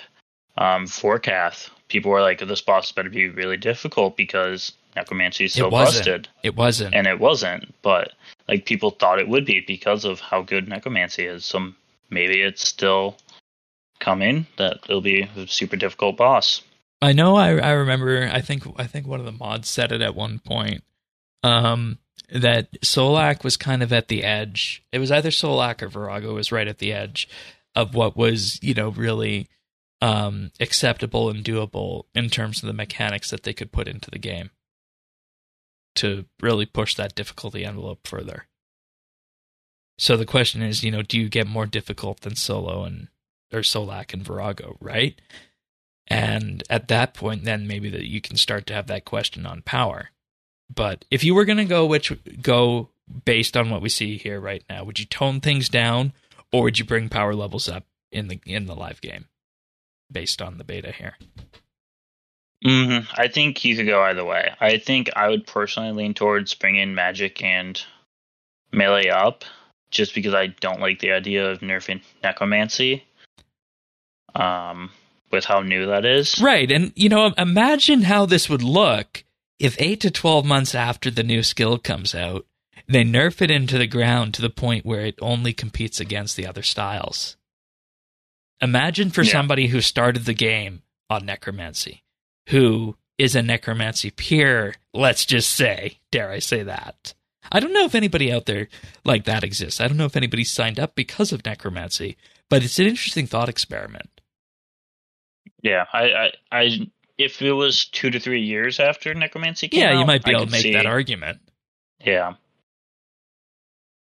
um, 0.59 0.87
Forecath, 0.87 1.71
people 1.89 2.13
were 2.13 2.21
like, 2.21 2.39
"This 2.39 2.61
boss 2.61 2.87
is 2.87 2.93
better 2.93 3.11
be 3.11 3.31
really 3.31 3.57
difficult 3.57 4.17
because 4.17 4.73
necromancy 4.95 5.47
is 5.47 5.55
so 5.55 5.67
it 5.67 5.71
busted." 5.71 6.29
it 6.45 6.55
wasn't 6.55 6.95
and 6.95 7.09
it 7.09 7.19
wasn't. 7.19 7.75
But 7.83 8.13
like 8.47 8.67
people 8.67 8.91
thought 8.91 9.19
it 9.19 9.29
would 9.29 9.47
be 9.47 9.65
because 9.67 10.05
of 10.05 10.21
how 10.21 10.43
good 10.43 10.69
necromancy 10.69 11.25
is. 11.25 11.45
So 11.45 11.73
maybe 12.11 12.43
it's 12.43 12.69
still 12.69 13.17
coming 13.99 14.47
that 14.59 14.81
it'll 14.85 15.01
be 15.01 15.23
a 15.23 15.47
super 15.47 15.77
difficult 15.77 16.19
boss. 16.19 16.63
I 17.01 17.15
know. 17.15 17.37
I 17.37 17.57
I 17.57 17.71
remember. 17.71 18.29
I 18.31 18.43
think 18.43 18.65
I 18.77 18.87
think 18.87 19.07
one 19.07 19.19
of 19.19 19.27
the 19.27 19.33
mods 19.33 19.69
said 19.69 19.91
it 19.91 20.03
at 20.03 20.15
one 20.15 20.39
point. 20.39 20.85
Um, 21.43 21.99
that 22.31 22.81
Solak 22.81 23.45
was 23.45 23.57
kind 23.57 23.83
of 23.83 23.93
at 23.93 24.09
the 24.09 24.25
edge. 24.25 24.83
It 24.93 24.99
was 24.99 25.11
either 25.11 25.31
Solak 25.31 25.83
or 25.83 25.89
Vorago 25.89 26.35
was 26.35 26.53
right 26.53 26.69
at 26.69 26.79
the 26.79 26.93
edge 26.93 27.29
of 27.75 27.95
what 27.95 28.17
was 28.17 28.59
you 28.63 28.75
know 28.75 28.91
really 28.91 29.49
um, 30.01 30.51
acceptable 30.61 31.31
and 31.31 31.45
doable 31.45 32.05
in 32.15 32.29
terms 32.29 32.63
of 32.63 32.67
the 32.67 32.73
mechanics 32.73 33.31
that 33.31 33.45
they 33.45 33.53
could 33.53 33.73
put 33.73 33.89
into 33.89 34.11
the 34.11 34.19
game 34.19 34.51
to 35.95 36.25
really 36.41 36.67
push 36.67 36.95
that 36.95 37.15
difficulty 37.15 37.65
envelope 37.65 38.07
further. 38.07 38.47
So 39.99 40.17
the 40.17 40.27
question 40.27 40.63
is, 40.63 40.83
you 40.83 40.91
know, 40.91 41.03
do 41.03 41.19
you 41.19 41.29
get 41.29 41.47
more 41.47 41.67
difficult 41.67 42.23
than 42.23 42.35
Solo 42.35 42.85
and 42.85 43.09
or 43.53 43.61
Solak 43.61 44.13
and 44.13 44.25
Vorago, 44.25 44.77
right? 44.81 45.21
And 46.09 46.63
at 46.69 46.89
that 46.89 47.15
point, 47.15 47.45
then 47.45 47.67
maybe 47.67 47.91
that 47.91 48.09
you 48.09 48.21
can 48.21 48.37
start 48.37 48.67
to 48.67 48.75
have 48.75 48.87
that 48.89 49.05
question 49.05 49.47
on 49.47 49.63
power. 49.63 50.11
But 50.75 51.05
if 51.11 51.25
you 51.25 51.35
were 51.35 51.45
going 51.45 51.59
to 51.59 51.65
go 51.65 51.87
which 51.87 52.13
go 52.41 52.89
based 53.25 53.57
on 53.57 53.71
what 53.71 53.83
we 53.83 53.89
see 53.89 54.17
here 54.17 54.41
right 54.41 54.65
now, 54.69 54.85
would 54.85 54.99
you 54.99 55.07
tone 55.07 55.41
things 55.41 55.69
down 55.69 56.13
or 56.53 56.63
would 56.65 56.79
you 56.79 56.85
bring 56.85 57.09
power 57.09 57.35
levels 57.35 57.69
up 57.69 57.85
in 58.11 58.29
the 58.29 58.41
in 58.47 58.67
the 58.67 58.75
live 58.75 59.01
game 59.01 59.27
based 60.11 60.41
on 60.41 60.59
the 60.59 60.65
beta 60.65 60.93
here? 60.93 61.17
hmm 62.65 62.99
I 63.15 63.29
think 63.29 63.65
you 63.65 63.77
could 63.77 63.87
go 63.87 64.03
either 64.03 64.25
way. 64.25 64.53
I 64.61 64.79
think 64.79 65.11
I 65.17 65.29
would 65.29 65.47
personally 65.47 65.93
lean 65.93 66.15
towards 66.15 66.55
bringing 66.55 66.95
magic 66.95 67.43
and 67.43 67.83
melee 68.73 69.09
up, 69.09 69.45
just 69.91 70.15
because 70.15 70.33
I 70.33 70.47
don't 70.47 70.81
like 70.81 71.01
the 71.01 71.13
idea 71.13 71.51
of 71.51 71.61
nerfing 71.61 72.03
necromancy. 72.23 73.05
Um, 74.35 74.91
with 75.33 75.45
how 75.45 75.61
new 75.61 75.87
that 75.87 76.05
is. 76.05 76.41
Right. 76.41 76.71
And, 76.71 76.93
you 76.95 77.09
know, 77.09 77.33
imagine 77.37 78.03
how 78.03 78.27
this 78.27 78.49
would 78.49 78.63
look 78.63 79.25
if 79.63 79.77
8 79.81 80.01
to 80.01 80.11
12 80.11 80.45
months 80.45 80.75
after 80.75 81.11
the 81.11 81.23
new 81.23 81.43
skill 81.43 81.79
comes 81.79 82.15
out, 82.15 82.47
they 82.89 83.05
nerf 83.05 83.41
it 83.41 83.51
into 83.51 83.79
the 83.79 83.87
ground 83.87 84.35
to 84.35 84.43
the 84.43 84.51
point 84.51 84.85
where 84.85 85.07
it 85.07 85.15
only 85.23 85.53
competes 85.53 86.01
against 86.01 86.37
the 86.37 86.47
other 86.47 86.63
styles. 86.63 87.37
Imagine 88.61 89.11
for 89.11 89.23
Yeah. 89.23 89.33
somebody 89.33 89.69
who 89.69 89.81
started 89.81 90.25
the 90.25 90.35
game 90.35 90.83
on 91.09 91.27
necromancy, 91.27 92.03
who 92.49 92.97
is 93.19 93.37
a 93.37 93.43
necromancy 93.43 94.11
peer, 94.11 94.75
let's 94.93 95.25
just 95.25 95.51
say, 95.51 95.99
dare 96.11 96.31
I 96.31 96.39
say 96.41 96.63
that. 96.65 97.15
I 97.51 97.61
don't 97.61 97.73
know 97.73 97.85
if 97.85 97.95
anybody 97.95 98.33
out 98.33 98.47
there 98.47 98.69
like 99.05 99.25
that 99.25 99.45
exists. 99.45 99.81
I 99.81 99.87
don't 99.89 99.97
know 99.97 100.07
if 100.07 100.17
anybody 100.17 100.43
signed 100.45 100.81
up 100.81 100.95
because 100.95 101.33
of 101.33 101.45
necromancy, 101.45 102.17
but 102.49 102.65
it's 102.65 102.79
an 102.79 102.87
interesting 102.87 103.27
thought 103.27 103.49
experiment. 103.49 104.09
Yeah, 105.63 105.85
I, 105.93 106.03
I, 106.03 106.31
I, 106.51 106.91
if 107.19 107.41
it 107.43 107.53
was 107.53 107.85
two 107.87 108.11
to 108.11 108.19
three 108.21 108.43
years 108.43 108.81
after 108.81 109.15
Necromancy 109.15 109.69
came 109.69 109.81
Yeah, 109.81 109.99
you 109.99 110.07
might 110.07 110.25
be 110.25 110.33
I 110.33 110.37
able 110.37 110.47
to 110.47 110.53
make 110.53 110.63
see- 110.63 110.73
that 110.73 110.87
argument. 110.87 111.39
Yeah, 112.05 112.35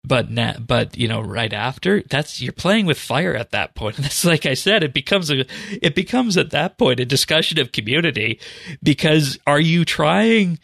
but 0.03 0.29
na- 0.31 0.57
but 0.59 0.97
you 0.97 1.07
know 1.07 1.21
right 1.21 1.51
after 1.53 2.01
that's 2.03 2.41
you're 2.41 2.51
playing 2.53 2.85
with 2.85 2.97
fire 2.99 3.35
at 3.35 3.51
that 3.51 3.75
point. 3.75 3.97
And 3.97 4.05
that's 4.05 4.23
like 4.25 4.45
i 4.45 4.53
said 4.53 4.83
it 4.83 4.93
becomes 4.93 5.29
a 5.31 5.45
it 5.81 5.95
becomes 5.95 6.37
at 6.37 6.51
that 6.51 6.77
point 6.77 6.99
a 6.99 7.05
discussion 7.05 7.59
of 7.59 7.71
community 7.71 8.39
because 8.81 9.37
are 9.47 9.59
you 9.59 9.85
trying 9.85 10.59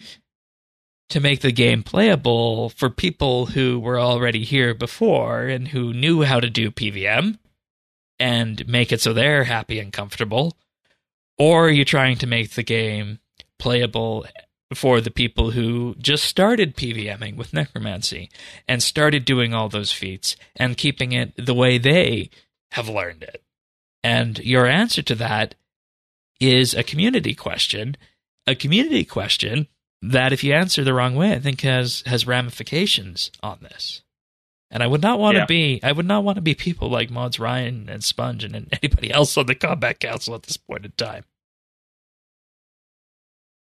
to 1.10 1.20
make 1.20 1.42
the 1.42 1.52
game 1.52 1.84
playable 1.84 2.70
for 2.70 2.90
people 2.90 3.48
who 3.48 3.80
were 3.80 4.00
already 4.00 4.44
here 4.44 4.74
before 4.74 5.44
and 5.46 5.68
who 5.70 5.94
knew 5.94 6.24
how 6.24 6.40
to 6.40 6.50
do 6.50 6.72
pvm 6.72 7.38
and 8.20 8.68
make 8.68 8.92
it 8.92 9.02
so 9.02 9.14
they're 9.14 9.44
happy 9.44 9.80
and 9.80 9.92
comfortable 9.94 10.56
or 11.38 11.68
are 11.68 11.72
you 11.72 11.86
trying 11.86 12.18
to 12.18 12.28
make 12.28 12.52
the 12.52 12.64
game 12.64 13.20
playable 13.60 14.26
for 14.74 15.00
the 15.00 15.12
people 15.12 15.52
who 15.52 15.96
just 15.98 16.24
started 16.24 16.76
PVMing 16.76 17.36
with 17.36 17.54
necromancy 17.54 18.30
and 18.68 18.82
started 18.82 19.26
doing 19.26 19.54
all 19.54 19.70
those 19.70 19.92
feats 19.92 20.36
and 20.56 20.78
keeping 20.78 21.12
it 21.12 21.34
the 21.38 21.54
way 21.54 21.78
they 21.78 22.30
have 22.72 22.90
learned 22.90 23.24
it. 23.24 23.44
And 24.04 24.40
your 24.40 24.66
answer 24.66 25.02
to 25.04 25.16
that 25.16 25.56
is 26.40 26.74
a 26.74 26.84
community 26.84 27.34
question, 27.34 27.96
a 28.46 28.56
community 28.56 29.06
question 29.06 29.68
that 30.02 30.34
if 30.34 30.44
you 30.44 30.54
answer 30.54 30.84
the 30.84 30.94
wrong 30.94 31.16
way, 31.16 31.34
I 31.34 31.40
think 31.40 31.62
has 31.62 32.04
has 32.06 32.28
ramifications 32.28 33.32
on 33.42 33.60
this. 33.62 34.04
And 34.76 34.84
I 34.84 34.88
would 34.88 35.02
not 35.02 35.20
want 35.20 35.36
to 35.36 35.40
Yeah. 35.40 35.46
be 35.46 35.80
I 35.84 35.94
would 35.94 36.06
not 36.06 36.26
want 36.26 36.36
to 36.36 36.42
be 36.42 36.54
people 36.54 36.90
like 36.90 37.10
Mods 37.10 37.40
Ryan 37.40 37.88
and 37.88 38.04
Sponge 38.04 38.44
and 38.44 38.54
anybody 38.84 39.10
else 39.10 39.38
on 39.38 39.46
the 39.46 39.56
combat 39.56 40.02
council 40.02 40.36
at 40.36 40.44
this 40.44 40.58
point 40.58 40.84
in 40.84 40.92
time. 40.92 41.24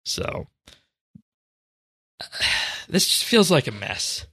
So 0.06 0.48
this 2.88 3.10
just 3.10 3.26
feels 3.26 3.52
like 3.52 3.68
a 3.68 3.74
mess. 3.74 4.26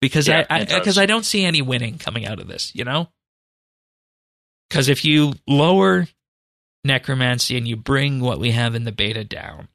Because 0.00 0.26
Yeah, 0.28 0.46
I 0.48 0.64
because 0.64 0.96
I, 0.96 1.04
don't 1.04 1.26
see 1.26 1.44
any 1.44 1.60
winning 1.60 1.98
coming 1.98 2.24
out 2.24 2.40
of 2.40 2.48
this, 2.48 2.74
you 2.74 2.84
know? 2.84 3.10
Because 4.70 4.88
if 4.88 5.04
you 5.04 5.34
lower 5.46 6.08
necromancy 6.84 7.58
and 7.58 7.68
you 7.68 7.76
bring 7.76 8.20
what 8.20 8.40
we 8.40 8.52
have 8.52 8.74
in 8.74 8.84
the 8.84 8.92
beta 8.92 9.24
down, 9.24 9.68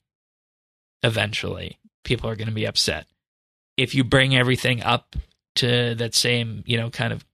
eventually 1.03 1.77
people 2.03 2.27
are 2.27 2.35
going 2.35 2.47
to 2.47 2.53
be 2.55 2.65
upset. 2.65 3.05
If 3.77 3.93
you 3.93 4.03
bring 4.03 4.35
everything 4.35 4.81
up 4.83 5.15
to 5.55 5.95
that 5.95 6.15
same, 6.15 6.63
you 6.65 6.77
know, 6.77 6.89
kind 6.89 7.13
of 7.13 7.25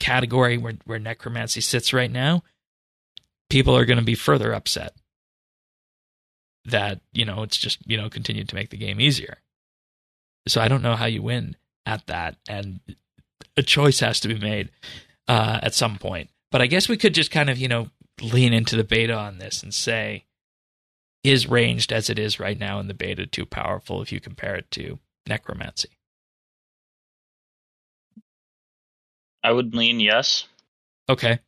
category 0.00 0.58
where, 0.58 0.74
where 0.84 0.98
necromancy 0.98 1.60
sits 1.60 1.92
right 1.92 2.10
now, 2.10 2.42
people 3.50 3.76
are 3.76 3.84
going 3.84 3.98
to 3.98 4.04
be 4.04 4.14
further 4.14 4.52
upset 4.52 4.94
that, 6.66 7.00
you 7.12 7.24
know, 7.24 7.42
it's 7.42 7.56
just, 7.56 7.78
you 7.86 7.96
know, 7.96 8.08
continued 8.08 8.48
to 8.48 8.54
make 8.54 8.70
the 8.70 8.76
game 8.76 9.00
easier. 9.00 9.38
So 10.46 10.60
I 10.60 10.68
don't 10.68 10.82
know 10.82 10.96
how 10.96 11.06
you 11.06 11.22
win 11.22 11.56
at 11.86 12.06
that. 12.06 12.36
And 12.48 12.80
a 13.56 13.62
choice 13.62 14.00
has 14.00 14.20
to 14.20 14.28
be 14.28 14.38
made 14.38 14.70
uh, 15.28 15.60
at 15.62 15.74
some 15.74 15.96
point. 15.96 16.30
But 16.50 16.62
I 16.62 16.66
guess 16.66 16.88
we 16.88 16.96
could 16.96 17.14
just 17.14 17.30
kind 17.30 17.50
of, 17.50 17.58
you 17.58 17.68
know, 17.68 17.88
lean 18.20 18.52
into 18.52 18.76
the 18.76 18.84
beta 18.84 19.14
on 19.14 19.38
this 19.38 19.62
and 19.62 19.74
say, 19.74 20.24
is 21.22 21.48
ranged 21.48 21.92
as 21.92 22.10
it 22.10 22.18
is 22.18 22.38
right 22.38 22.58
now 22.58 22.78
in 22.78 22.86
the 22.86 22.94
beta 22.94 23.26
too 23.26 23.46
powerful 23.46 24.02
if 24.02 24.12
you 24.12 24.20
compare 24.20 24.54
it 24.54 24.70
to 24.70 24.98
necromancy? 25.26 25.90
I 29.42 29.52
would 29.52 29.74
lean 29.74 30.00
yes. 30.00 30.46
Okay. 31.08 31.38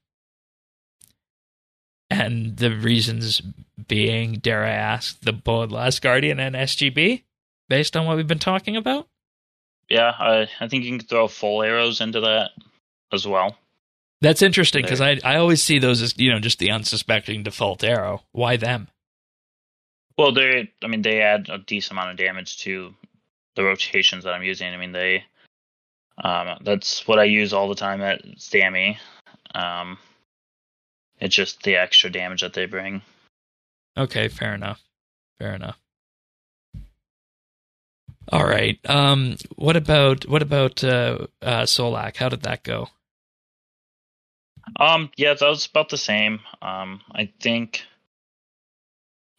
And 2.11 2.57
the 2.57 2.71
reasons 2.77 3.43
being, 3.89 4.35
dare 4.35 4.65
I 4.65 4.71
ask, 4.71 5.21
the 5.21 5.33
Bold 5.33 5.73
Last 5.73 6.03
Guardian 6.03 6.39
and 6.39 6.55
SGB, 6.55 7.23
based 7.69 7.97
on 7.97 8.07
what 8.07 8.17
we've 8.17 8.27
been 8.27 8.39
talking 8.39 8.77
about? 8.77 9.09
Yeah, 9.89 10.13
I, 10.19 10.49
I 10.61 10.69
think 10.69 10.85
you 10.85 10.97
can 10.99 11.07
throw 11.07 11.27
full 11.27 11.63
arrows 11.63 12.01
into 12.01 12.21
that 12.21 12.51
as 13.13 13.27
well. 13.27 13.57
That's 14.21 14.43
interesting 14.43 14.83
because 14.83 15.01
I, 15.01 15.19
I 15.25 15.37
always 15.37 15.63
see 15.63 15.79
those 15.79 16.03
as, 16.03 16.19
you 16.19 16.33
know, 16.33 16.41
just 16.41 16.59
the 16.59 16.71
unsuspecting 16.71 17.43
default 17.43 17.85
arrow. 17.85 18.23
Why 18.33 18.57
them? 18.57 18.89
Well, 20.19 20.33
they, 20.33 20.73
I 20.83 20.87
mean, 20.87 21.03
they 21.03 21.21
add 21.21 21.49
a 21.51 21.59
decent 21.59 21.93
amount 21.93 22.13
of 22.13 22.17
damage 22.17 22.59
to 22.63 22.95
the 23.57 23.65
rotations 23.65 24.25
that 24.25 24.35
I'm 24.35 24.43
using. 24.43 24.73
I 24.73 24.77
mean, 24.77 24.93
they, 24.93 25.25
um, 26.23 26.59
that's 26.63 27.07
what 27.09 27.19
I 27.19 27.25
use 27.25 27.53
all 27.53 27.69
the 27.69 27.75
time 27.75 28.01
at 28.01 28.25
Zammy. 28.37 28.99
Um, 29.55 29.99
it's 31.19 31.35
just 31.35 31.63
the 31.63 31.77
extra 31.77 32.11
damage 32.11 32.43
that 32.43 32.53
they 32.53 32.67
bring. 32.67 33.03
Okay, 33.97 34.29
fair 34.29 34.55
enough. 34.55 34.83
Fair 35.39 35.55
enough. 35.55 35.79
All 38.31 38.45
right. 38.45 38.79
Um, 38.89 39.37
what 39.55 39.77
about 39.77 40.29
what 40.29 40.43
about 40.43 40.83
uh, 40.83 41.27
uh, 41.41 41.63
Solak? 41.63 42.17
How 42.17 42.29
did 42.29 42.43
that 42.43 42.65
go? 42.65 42.89
Um, 44.81 45.11
yeah, 45.17 45.35
that 45.35 45.49
was 45.49 45.67
about 45.67 45.91
the 45.91 45.97
same. 45.97 46.41
Um, 46.61 47.01
I 47.13 47.33
think, 47.41 47.83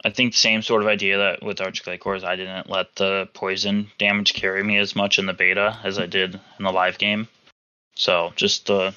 I 0.07 0.09
think 0.09 0.31
the 0.31 0.39
same 0.39 0.61
sort 0.61 0.81
of 0.81 0.87
idea 0.87 1.17
that 1.17 1.43
with 1.43 1.59
Arch-Glacors, 1.59 2.23
I 2.23 2.37
didn't 2.37 2.69
let 2.69 2.95
the 2.95 3.27
poison 3.33 3.91
damage 3.97 4.33
carry 4.33 4.63
me 4.63 4.77
as 4.77 4.95
much 4.95 5.19
in 5.19 5.25
the 5.25 5.33
beta 5.33 5.77
as 5.83 5.99
I 5.99 6.05
did 6.05 6.35
in 6.57 6.63
the 6.63 6.71
live 6.71 6.97
game. 6.97 7.27
So 7.97 8.31
just 8.37 8.67
the 8.67 8.95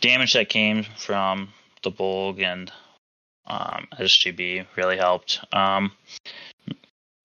damage 0.00 0.32
that 0.32 0.48
came 0.48 0.84
from 0.96 1.52
the 1.82 1.92
Bolg 1.92 2.40
and 2.42 2.72
um, 3.46 3.86
SGB 4.00 4.64
really 4.76 4.96
helped. 4.96 5.40
Um, 5.52 5.92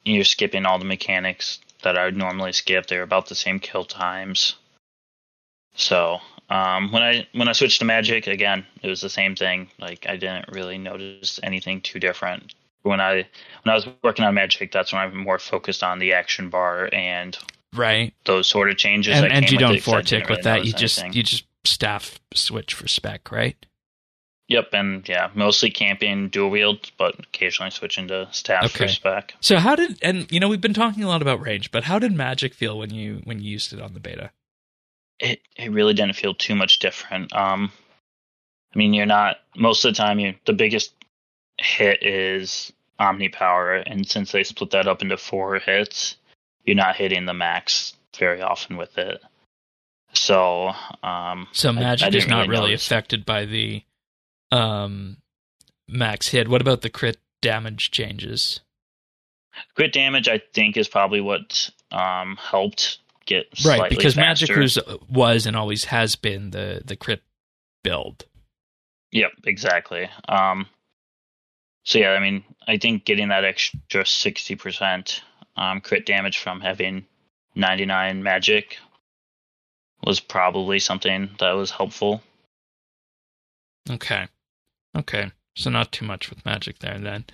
you're 0.03 0.25
skipping 0.25 0.65
all 0.65 0.77
the 0.77 0.84
mechanics 0.84 1.61
that 1.84 1.97
I 1.97 2.03
would 2.03 2.17
normally 2.17 2.51
skip. 2.51 2.88
They're 2.88 3.01
about 3.01 3.27
the 3.27 3.36
same 3.36 3.61
kill 3.61 3.86
times. 3.86 4.55
So 5.75 6.19
um, 6.49 6.91
when 6.91 7.01
I 7.01 7.27
when 7.31 7.47
I 7.47 7.53
switched 7.53 7.79
to 7.79 7.86
Magic 7.86 8.27
again, 8.27 8.65
it 8.81 8.89
was 8.89 8.99
the 8.99 9.09
same 9.09 9.38
thing. 9.38 9.69
Like 9.79 10.05
I 10.05 10.17
didn't 10.17 10.49
really 10.51 10.77
notice 10.77 11.39
anything 11.41 11.79
too 11.79 11.99
different. 12.01 12.53
When 12.84 13.01
I 13.01 13.15
when 13.63 13.71
I 13.71 13.75
was 13.75 13.88
working 14.03 14.25
on 14.25 14.36
Magic, 14.36 14.71
that's 14.71 14.93
when 14.93 15.01
I'm 15.01 15.17
more 15.17 15.39
focused 15.39 15.84
on 15.84 15.99
the 15.99 16.13
action 16.13 16.49
bar 16.49 16.89
and 16.93 17.38
Right. 17.73 18.13
those 18.25 18.47
sort 18.47 18.69
of 18.69 18.77
changes. 18.77 19.17
And, 19.17 19.31
and 19.31 19.49
you 19.49 19.57
don't 19.57 19.81
four 19.81 20.01
tick 20.01 20.23
with 20.23 20.29
really 20.29 20.41
that. 20.43 20.65
You 20.65 20.73
just 20.73 20.99
anything. 20.99 21.17
you 21.17 21.23
just 21.23 21.45
staff 21.63 22.19
switch 22.34 22.73
for 22.73 22.88
spec, 22.88 23.31
right? 23.31 23.55
Yep, 24.49 24.69
and 24.73 25.07
yeah, 25.07 25.29
mostly 25.34 25.71
camping 25.71 26.27
dual 26.29 26.49
wield, 26.49 26.91
but 26.97 27.17
occasionally 27.17 27.71
switching 27.71 28.09
to 28.09 28.27
staff 28.31 28.71
for 28.71 28.88
spec. 28.88 29.34
So 29.39 29.57
how 29.57 29.75
did 29.75 29.97
and 30.03 30.29
you 30.31 30.39
know 30.39 30.49
we've 30.49 30.61
been 30.61 30.73
talking 30.73 31.03
a 31.03 31.07
lot 31.07 31.21
about 31.21 31.39
range, 31.39 31.71
but 31.71 31.86
how 31.86 31.97
did 31.97 32.11
Magic 32.11 32.53
feel 32.53 32.77
when 32.77 32.93
you 32.93 33.21
when 33.23 33.39
you 33.39 33.49
used 33.49 33.73
it 33.73 33.81
on 33.81 33.93
the 33.93 33.99
beta? 33.99 34.31
It 35.19 35.39
it 35.55 35.71
really 35.71 35.93
didn't 35.93 36.15
feel 36.15 36.34
too 36.36 36.55
much 36.55 36.79
different. 36.79 37.34
Um, 37.34 37.71
I 38.75 38.77
mean, 38.77 38.93
you're 38.93 39.05
not 39.05 39.38
most 39.55 39.86
of 39.86 39.93
the 39.93 39.97
time. 39.97 40.19
You 40.19 40.36
the 40.45 40.53
biggest 40.53 40.93
hit 41.64 42.03
is 42.03 42.72
Omni 42.99 43.30
Power, 43.30 43.76
and 43.76 44.07
since 44.07 44.32
they 44.32 44.43
split 44.43 44.72
that 44.72 44.88
up 44.88 45.01
into 45.01 45.18
four 45.18 45.59
hits, 45.59 46.16
you're 46.66 46.76
not 46.76 46.95
hitting 46.95 47.26
the 47.26 47.34
max 47.34 47.93
very 48.18 48.41
often 48.41 48.78
with 48.78 48.97
it. 48.97 49.22
So, 50.14 50.72
um, 51.01 51.47
So 51.51 51.74
Magic 51.74 52.05
I 52.05 52.07
is 52.09 52.26
didn't 52.26 52.49
really 52.49 52.74
affected 52.74 53.26
by 53.26 53.45
the 53.45 53.84
um 54.51 55.18
max 55.88 56.28
hit. 56.28 56.47
What 56.47 56.61
about 56.61 56.82
the 56.82 56.89
crit 56.89 57.18
damage 57.41 57.91
changes? 57.91 58.59
crit 59.76 59.93
damage, 59.93 60.28
I 60.28 60.41
think, 60.53 60.78
is 60.78 60.88
probably 60.88 61.22
what 61.22 61.70
um 61.91 62.38
helped 62.38 62.99
get 63.26 63.47
Right, 63.66 63.89
because 63.89 64.16
faster. 64.16 64.55
Magic 64.55 64.55
was, 64.57 64.80
was 65.09 65.45
and 65.45 65.55
always 65.55 65.86
has 65.86 66.16
been 66.16 66.51
the 66.51 66.82
the 66.86 66.95
crit 66.95 67.24
build. 67.84 68.26
Yep, 69.11 69.32
exactly. 69.45 70.09
Um, 70.28 70.68
so 71.84 71.99
yeah, 71.99 72.11
I 72.11 72.19
mean, 72.19 72.43
I 72.67 72.77
think 72.77 73.05
getting 73.05 73.29
that 73.29 73.43
extra 73.45 74.05
sixty 74.05 74.55
percent 74.55 75.21
um, 75.55 75.81
crit 75.81 76.05
damage 76.05 76.38
from 76.39 76.61
having 76.61 77.05
ninety 77.55 77.86
nine 77.86 78.23
magic 78.23 78.77
was 80.03 80.19
probably 80.19 80.79
something 80.79 81.29
that 81.39 81.51
was 81.51 81.71
helpful. 81.71 82.21
Okay. 83.89 84.27
Okay. 84.97 85.31
So 85.55 85.69
not 85.69 85.91
too 85.91 86.05
much 86.05 86.29
with 86.29 86.45
magic 86.45 86.79
there 86.79 86.99
then. 86.99 87.25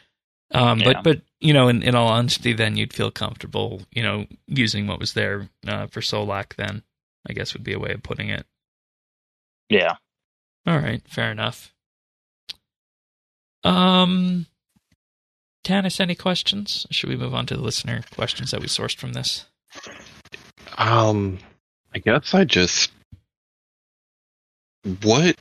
Um, 0.52 0.80
Yeah. 0.80 0.94
but 0.94 1.04
but 1.04 1.22
you 1.40 1.54
know, 1.54 1.68
in, 1.68 1.84
in 1.84 1.96
all 1.96 2.08
honesty, 2.08 2.54
then 2.54 2.76
you'd 2.76 2.94
feel 2.94 3.12
comfortable, 3.12 3.84
you 3.92 4.04
know, 4.04 4.26
using 4.48 4.88
what 4.88 5.00
was 5.00 5.14
there 5.14 5.50
uh, 5.68 5.88
for 5.88 6.02
Solak. 6.02 6.56
Then 6.56 6.84
I 7.28 7.34
guess 7.34 7.54
would 7.54 7.64
be 7.64 7.74
a 7.74 7.80
way 7.80 7.92
of 7.92 8.04
putting 8.04 8.30
it. 8.30 8.46
Yeah. 9.70 9.96
All 10.66 10.78
right, 10.78 11.02
fair 11.08 11.32
enough. 11.32 11.74
Um, 13.64 14.46
Tanis, 15.64 16.00
any 16.00 16.16
questions? 16.16 16.88
Should 16.92 17.10
we 17.10 17.18
move 17.18 17.34
on 17.34 17.46
to 17.48 17.56
the 17.56 17.62
listener 17.62 18.04
questions 18.16 18.52
that 18.52 18.62
we 18.62 18.68
sourced 18.68 18.96
from 18.96 19.14
this? 19.14 19.46
Um, 20.78 21.40
I 21.94 22.00
guess 22.00 22.34
I 22.34 22.46
just 22.46 22.92
what 25.04 25.36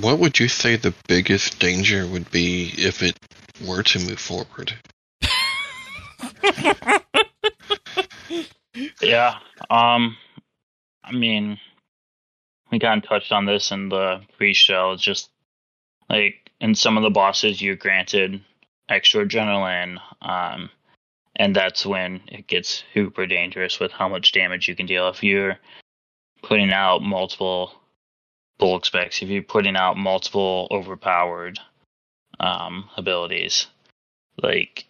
what 0.00 0.18
would 0.18 0.38
you 0.38 0.48
say 0.48 0.76
the 0.76 0.94
biggest 1.08 1.58
danger 1.58 2.06
would 2.06 2.30
be 2.30 2.72
if 2.76 3.02
it 3.02 3.18
were 3.66 3.82
to 3.82 3.98
move 3.98 4.20
forward? 4.20 4.74
Yeah. 9.00 9.36
Um 9.70 10.16
I 11.02 11.12
mean 11.12 11.58
we 12.70 12.78
kind 12.78 13.02
of 13.02 13.08
touched 13.08 13.32
on 13.32 13.46
this 13.46 13.70
in 13.70 13.88
the 13.88 14.20
pre-show. 14.36 14.92
It's 14.92 15.02
just 15.02 15.30
like 16.10 16.45
in 16.60 16.74
some 16.74 16.96
of 16.96 17.02
the 17.02 17.10
bosses 17.10 17.60
you're 17.60 17.76
granted 17.76 18.42
extra 18.88 19.26
adrenaline, 19.26 19.98
um, 20.22 20.70
and 21.34 21.54
that's 21.54 21.84
when 21.84 22.22
it 22.28 22.46
gets 22.46 22.84
super 22.94 23.26
dangerous 23.26 23.78
with 23.78 23.92
how 23.92 24.08
much 24.08 24.32
damage 24.32 24.68
you 24.68 24.76
can 24.76 24.86
deal. 24.86 25.08
If 25.08 25.22
you're 25.22 25.58
putting 26.42 26.72
out 26.72 27.02
multiple 27.02 27.72
bulk 28.58 28.86
specs, 28.86 29.22
if 29.22 29.28
you're 29.28 29.42
putting 29.42 29.76
out 29.76 29.96
multiple 29.96 30.68
overpowered 30.70 31.58
um, 32.40 32.88
abilities, 32.96 33.66
like 34.42 34.86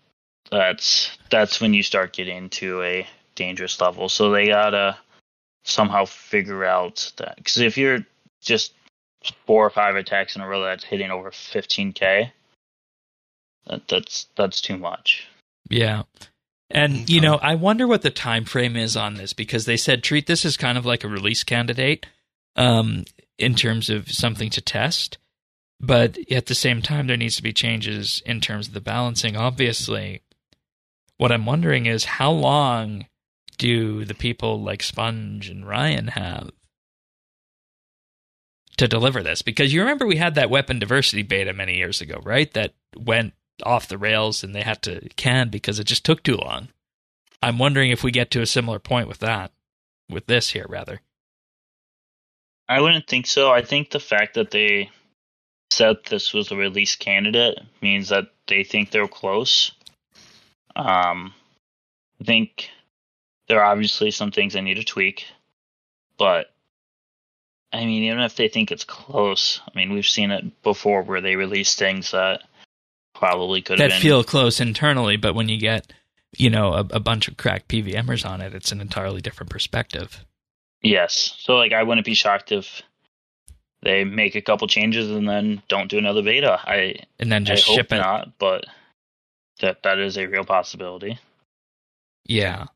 that's 0.50 1.16
that's 1.30 1.60
when 1.60 1.74
you 1.74 1.82
start 1.82 2.12
getting 2.12 2.48
to 2.50 2.82
a 2.82 3.06
dangerous 3.34 3.80
level. 3.80 4.08
So 4.08 4.30
they 4.30 4.48
gotta 4.48 4.98
somehow 5.64 6.04
figure 6.04 6.64
out 6.64 7.12
that 7.16 7.36
because 7.36 7.58
if 7.58 7.76
you're 7.76 8.06
just 8.40 8.72
four 9.46 9.66
or 9.66 9.70
five 9.70 9.96
attacks 9.96 10.36
in 10.36 10.42
a 10.42 10.48
row 10.48 10.62
that's 10.62 10.84
hitting 10.84 11.10
over 11.10 11.30
15k, 11.30 12.30
that, 13.66 13.88
that's 13.88 14.26
that's 14.36 14.60
too 14.60 14.76
much. 14.76 15.26
Yeah. 15.68 16.02
And 16.70 17.08
you 17.08 17.20
know, 17.20 17.36
I 17.36 17.54
wonder 17.54 17.86
what 17.86 18.02
the 18.02 18.10
time 18.10 18.44
frame 18.44 18.76
is 18.76 18.96
on 18.96 19.14
this 19.14 19.32
because 19.32 19.66
they 19.66 19.76
said 19.76 20.02
treat 20.02 20.26
this 20.26 20.44
as 20.44 20.56
kind 20.56 20.76
of 20.76 20.86
like 20.86 21.04
a 21.04 21.08
release 21.08 21.44
candidate 21.44 22.06
um 22.56 23.04
in 23.38 23.54
terms 23.54 23.90
of 23.90 24.10
something 24.10 24.50
to 24.50 24.60
test. 24.60 25.18
But 25.78 26.18
at 26.30 26.46
the 26.46 26.54
same 26.54 26.82
time 26.82 27.06
there 27.06 27.16
needs 27.16 27.36
to 27.36 27.42
be 27.42 27.52
changes 27.52 28.22
in 28.24 28.40
terms 28.40 28.68
of 28.68 28.74
the 28.74 28.80
balancing 28.80 29.36
obviously. 29.36 30.22
What 31.18 31.32
I'm 31.32 31.46
wondering 31.46 31.86
is 31.86 32.04
how 32.04 32.30
long 32.30 33.06
do 33.58 34.04
the 34.04 34.14
people 34.14 34.62
like 34.62 34.82
Sponge 34.82 35.48
and 35.48 35.66
Ryan 35.66 36.08
have 36.08 36.50
to 38.76 38.88
deliver 38.88 39.22
this? 39.22 39.42
Because 39.42 39.72
you 39.72 39.80
remember 39.80 40.06
we 40.06 40.16
had 40.16 40.34
that 40.34 40.50
weapon 40.50 40.78
diversity 40.78 41.22
beta 41.22 41.52
many 41.52 41.76
years 41.76 42.00
ago, 42.00 42.20
right? 42.22 42.52
That 42.52 42.74
went 42.96 43.34
off 43.62 43.88
the 43.88 43.98
rails 43.98 44.42
and 44.42 44.54
they 44.54 44.62
had 44.62 44.82
to 44.82 45.08
can 45.16 45.48
because 45.48 45.78
it 45.78 45.84
just 45.84 46.04
took 46.04 46.22
too 46.22 46.36
long. 46.36 46.68
I'm 47.42 47.58
wondering 47.58 47.90
if 47.90 48.02
we 48.02 48.10
get 48.10 48.30
to 48.32 48.42
a 48.42 48.46
similar 48.46 48.78
point 48.78 49.08
with 49.08 49.18
that, 49.18 49.52
with 50.10 50.26
this 50.26 50.50
here, 50.50 50.66
rather. 50.68 51.00
I 52.68 52.80
wouldn't 52.80 53.06
think 53.06 53.26
so. 53.26 53.52
I 53.52 53.62
think 53.62 53.90
the 53.90 54.00
fact 54.00 54.34
that 54.34 54.50
they 54.50 54.90
said 55.70 55.96
this 56.08 56.32
was 56.32 56.50
a 56.50 56.56
release 56.56 56.96
candidate 56.96 57.60
means 57.80 58.08
that 58.08 58.24
they 58.48 58.64
think 58.64 58.90
they're 58.90 59.08
close. 59.08 59.72
Um, 60.74 61.34
I 62.20 62.24
think 62.24 62.70
there 63.48 63.62
are 63.62 63.70
obviously 63.70 64.10
some 64.10 64.30
things 64.30 64.54
they 64.54 64.60
need 64.60 64.74
to 64.74 64.84
tweak, 64.84 65.26
but 66.18 66.52
I 67.72 67.84
mean, 67.84 68.04
even 68.04 68.20
if 68.20 68.36
they 68.36 68.48
think 68.48 68.70
it's 68.70 68.84
close, 68.84 69.60
I 69.66 69.76
mean, 69.76 69.92
we've 69.92 70.06
seen 70.06 70.30
it 70.30 70.62
before 70.62 71.02
where 71.02 71.20
they 71.20 71.36
release 71.36 71.74
things 71.74 72.12
that 72.12 72.42
probably 73.14 73.62
could 73.62 73.80
have 73.80 73.90
That 73.90 74.00
feel 74.00 74.24
close 74.24 74.60
internally, 74.60 75.16
but 75.16 75.34
when 75.34 75.48
you 75.48 75.58
get, 75.58 75.92
you 76.36 76.48
know, 76.50 76.72
a, 76.74 76.80
a 76.90 77.00
bunch 77.00 77.28
of 77.28 77.36
cracked 77.36 77.68
PVMers 77.68 78.24
on 78.28 78.40
it, 78.40 78.54
it's 78.54 78.72
an 78.72 78.80
entirely 78.80 79.20
different 79.20 79.50
perspective. 79.50 80.24
yes, 80.82 81.34
so 81.38 81.56
like 81.56 81.72
I 81.72 81.82
wouldn't 81.82 82.06
be 82.06 82.14
shocked 82.14 82.52
if 82.52 82.82
they 83.82 84.04
make 84.04 84.34
a 84.34 84.42
couple 84.42 84.66
changes 84.68 85.10
and 85.10 85.28
then 85.28 85.62
don't 85.68 85.90
do 85.90 85.98
another 85.98 86.22
beta. 86.22 86.58
I 86.64 86.96
And 87.18 87.30
then 87.30 87.44
just 87.44 87.68
I 87.68 87.72
ship 87.74 87.92
it. 87.92 87.98
not, 87.98 88.38
but 88.38 88.64
that 89.60 89.82
that 89.82 89.98
is 89.98 90.16
a 90.16 90.26
real 90.26 90.44
possibility. 90.44 91.18
Yeah. 92.24 92.66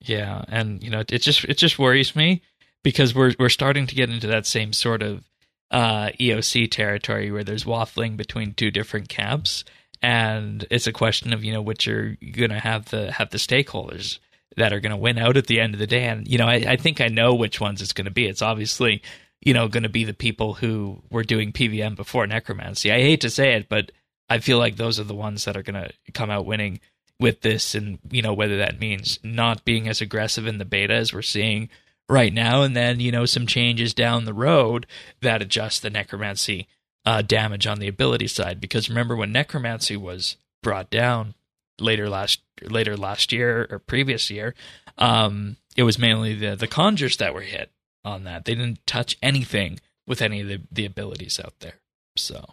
Yeah, 0.00 0.44
and 0.48 0.82
you 0.82 0.90
know, 0.90 1.00
it 1.08 1.18
just 1.22 1.44
it 1.44 1.58
just 1.58 1.78
worries 1.78 2.14
me 2.14 2.42
because 2.88 3.14
we're 3.14 3.34
we're 3.38 3.50
starting 3.50 3.86
to 3.86 3.94
get 3.94 4.08
into 4.08 4.26
that 4.26 4.46
same 4.46 4.72
sort 4.72 5.02
of 5.02 5.22
uh 5.70 6.08
EOC 6.18 6.70
territory 6.70 7.30
where 7.30 7.44
there's 7.44 7.64
waffling 7.64 8.16
between 8.16 8.54
two 8.54 8.70
different 8.70 9.10
camps 9.10 9.62
and 10.00 10.66
it's 10.70 10.86
a 10.86 10.92
question 10.92 11.34
of, 11.34 11.44
you 11.44 11.52
know, 11.52 11.60
which 11.60 11.86
are 11.86 12.16
going 12.32 12.48
to 12.48 12.58
have 12.58 12.86
the 12.86 13.12
have 13.12 13.28
the 13.28 13.36
stakeholders 13.36 14.20
that 14.56 14.72
are 14.72 14.80
going 14.80 14.90
to 14.90 14.96
win 14.96 15.18
out 15.18 15.36
at 15.36 15.48
the 15.48 15.60
end 15.60 15.74
of 15.74 15.80
the 15.80 15.86
day 15.86 16.04
and 16.04 16.26
you 16.26 16.38
know, 16.38 16.46
I 16.46 16.64
I 16.66 16.76
think 16.76 17.02
I 17.02 17.08
know 17.08 17.34
which 17.34 17.60
ones 17.60 17.82
it's 17.82 17.92
going 17.92 18.06
to 18.06 18.10
be. 18.10 18.26
It's 18.26 18.40
obviously 18.40 19.02
you 19.42 19.52
know, 19.52 19.68
going 19.68 19.82
to 19.82 19.90
be 19.90 20.04
the 20.04 20.14
people 20.14 20.54
who 20.54 21.02
were 21.10 21.22
doing 21.22 21.52
PVM 21.52 21.94
before 21.94 22.26
necromancy. 22.26 22.90
I 22.90 23.02
hate 23.02 23.20
to 23.20 23.30
say 23.30 23.52
it, 23.52 23.68
but 23.68 23.92
I 24.30 24.38
feel 24.38 24.58
like 24.58 24.76
those 24.76 24.98
are 24.98 25.04
the 25.04 25.14
ones 25.14 25.44
that 25.44 25.58
are 25.58 25.62
going 25.62 25.80
to 25.80 25.92
come 26.12 26.30
out 26.30 26.46
winning 26.46 26.80
with 27.20 27.42
this 27.42 27.74
and 27.74 27.98
you 28.10 28.22
know 28.22 28.32
whether 28.32 28.56
that 28.58 28.80
means 28.80 29.18
not 29.22 29.66
being 29.66 29.88
as 29.88 30.00
aggressive 30.00 30.46
in 30.46 30.56
the 30.56 30.64
beta 30.64 30.94
as 30.94 31.12
we're 31.12 31.20
seeing 31.20 31.68
right 32.08 32.32
now 32.32 32.62
and 32.62 32.74
then 32.76 33.00
you 33.00 33.12
know 33.12 33.26
some 33.26 33.46
changes 33.46 33.92
down 33.94 34.24
the 34.24 34.32
road 34.34 34.86
that 35.20 35.42
adjust 35.42 35.82
the 35.82 35.90
necromancy 35.90 36.66
uh, 37.04 37.22
damage 37.22 37.66
on 37.66 37.78
the 37.78 37.88
ability 37.88 38.26
side 38.26 38.60
because 38.60 38.88
remember 38.88 39.14
when 39.16 39.32
necromancy 39.32 39.96
was 39.96 40.36
brought 40.62 40.90
down 40.90 41.34
later 41.80 42.08
last 42.08 42.40
later 42.62 42.96
last 42.96 43.32
year 43.32 43.66
or 43.70 43.78
previous 43.78 44.30
year 44.30 44.54
um, 44.98 45.56
it 45.76 45.82
was 45.84 45.98
mainly 45.98 46.34
the 46.34 46.56
the 46.56 46.66
conjures 46.66 47.16
that 47.18 47.34
were 47.34 47.42
hit 47.42 47.70
on 48.04 48.24
that 48.24 48.44
they 48.44 48.54
didn't 48.54 48.84
touch 48.86 49.16
anything 49.22 49.78
with 50.06 50.22
any 50.22 50.40
of 50.40 50.48
the, 50.48 50.60
the 50.72 50.86
abilities 50.86 51.38
out 51.38 51.54
there 51.60 51.74
so 52.16 52.44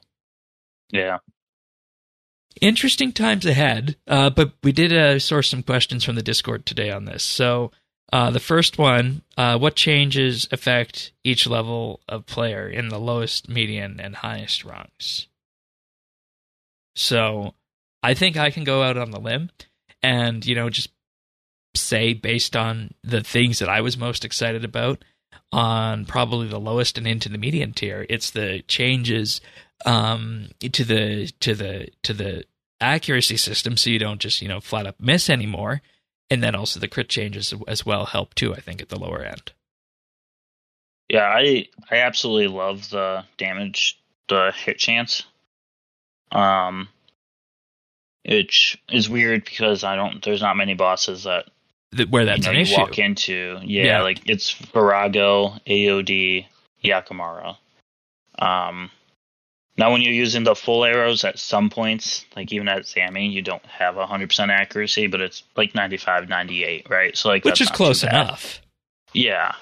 Yeah. 0.92 1.20
interesting 2.62 3.12
times 3.12 3.46
ahead. 3.46 3.96
Uh, 4.08 4.30
but 4.30 4.54
we 4.64 4.72
did 4.72 4.94
uh, 4.94 5.20
source 5.20 5.50
some 5.50 5.64
questions 5.64 6.04
from 6.04 6.16
the 6.16 6.22
Discord 6.24 6.66
today 6.66 6.92
on 6.92 7.06
this. 7.06 7.24
So 7.24 7.72
uh, 8.14 8.32
the 8.32 8.40
first 8.40 8.78
one: 8.78 9.22
uh, 9.38 9.58
What 9.58 9.76
changes 9.76 10.48
affect 10.52 11.12
each 11.24 11.48
level 11.48 12.02
of 12.08 12.26
player 12.26 12.68
in 12.68 12.90
the 12.90 13.00
lowest, 13.00 13.50
median, 13.50 14.00
and 14.00 14.16
highest 14.16 14.64
rungs? 14.64 15.28
So 16.96 17.56
I 18.02 18.14
think 18.14 18.38
I 18.38 18.52
can 18.52 18.64
go 18.64 18.84
out 18.84 18.98
on 18.98 19.12
the 19.12 19.20
limb 19.20 19.50
and 20.02 20.46
you 20.46 20.56
know 20.56 20.70
just 20.70 20.90
say 21.76 22.14
based 22.14 22.56
on 22.56 22.94
the 23.04 23.22
things 23.22 23.60
that 23.60 23.70
I 23.70 23.82
was 23.82 23.98
most 23.98 24.24
excited 24.24 24.64
about 24.64 25.04
on 25.52 26.06
probably 26.06 26.48
the 26.48 26.60
lowest 26.60 26.98
and 26.98 27.08
into 27.08 27.30
the 27.30 27.38
median 27.38 27.74
tier. 27.74 28.06
It's 28.10 28.32
the 28.32 28.62
changes 28.68 29.42
um, 29.86 30.50
to 30.60 30.84
the 30.84 31.32
to 31.40 31.56
the 31.56 31.90
to 32.04 32.14
the 32.14 32.46
accuracy 32.80 33.38
system, 33.38 33.78
so 33.78 33.90
you 33.90 34.00
don't 34.00 34.22
just 34.22 34.42
you 34.42 34.48
know 34.48 34.62
flat 34.62 34.88
up 34.88 34.96
miss 35.00 35.30
anymore, 35.30 35.82
and 36.30 36.44
then 36.44 36.56
also 36.56 36.80
the 36.80 36.88
crit 36.88 37.10
changes 37.10 37.54
as 37.68 37.86
well 37.86 38.06
help 38.06 38.34
too. 38.36 38.54
I 38.54 38.60
think 38.60 38.82
at 38.82 38.90
the 38.90 39.00
lower 39.00 39.22
end. 39.24 39.52
Yeah, 41.10 41.26
I 41.26 41.68
I 41.92 41.98
absolutely 41.98 42.48
love 42.48 42.90
the 42.90 43.24
damage, 43.38 44.00
the 44.28 44.52
hit 44.56 44.78
chance. 44.80 45.24
Um, 46.32 46.88
which 48.28 48.82
is 48.92 49.08
weird 49.10 49.46
because 49.46 49.84
I 49.84 49.96
don't. 49.96 50.24
There's 50.24 50.42
not 50.42 50.58
many 50.58 50.74
bosses 50.74 51.24
that 51.24 51.46
Th- 51.96 52.10
Where 52.10 52.26
that's 52.26 52.40
you 52.40 52.44
know 52.46 52.50
an 52.52 52.56
you 52.56 52.62
issue. 52.64 52.82
walk 52.82 52.98
into. 53.00 53.60
Yeah, 53.64 53.84
Yeah. 53.84 54.02
like 54.02 54.28
it's 54.28 54.52
Vorago, 54.54 55.60
AOD, 55.68 56.46
Yakamaru. 56.84 57.56
Um, 58.40 58.90
now 59.78 59.92
when 59.92 60.02
you're 60.02 60.14
using 60.14 60.44
the 60.44 60.56
ful 60.56 60.86
arrows 60.86 61.24
at 61.24 61.38
some 61.38 61.70
points, 61.70 62.26
like 62.36 62.52
even 62.54 62.68
at 62.70 62.84
Zammy, 62.84 63.32
you 63.32 63.42
don't 63.42 63.66
have 63.66 63.96
100% 63.96 64.50
accuracy, 64.50 65.08
but 65.08 65.22
it's 65.22 65.44
like 65.58 65.76
95, 65.76 66.30
98, 66.30 66.90
right? 66.90 67.18
So 67.18 67.30
like 67.30 67.44
which 67.44 67.60
that's 67.60 67.72
is 67.72 67.76
close 67.76 68.04
enough. 68.04 68.62
Yeah. 69.14 69.54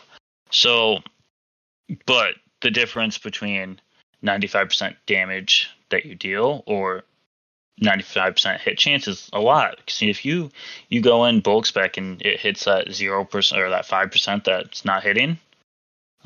So, 0.52 1.00
but 2.06 2.36
the 2.62 2.70
difference 2.70 3.18
between 3.18 3.80
95% 4.24 4.96
damage 5.08 5.70
that 5.90 6.06
you 6.06 6.16
deal 6.16 6.64
or 6.68 7.04
95% 7.82 8.60
hit 8.60 8.78
chance 8.78 9.08
is 9.08 9.30
a 9.34 9.40
lot. 9.40 9.80
See, 9.88 10.10
if 10.10 10.26
you 10.26 10.52
you 10.90 11.02
go 11.02 11.26
in 11.26 11.42
bulk 11.42 11.66
spec 11.66 11.98
and 11.98 12.22
it 12.22 12.40
hits 12.40 12.66
that 12.66 12.88
0% 12.88 13.58
or 13.58 13.70
that 13.70 13.88
5% 13.88 14.44
that's 14.44 14.86
not 14.86 15.04
hitting, 15.04 15.40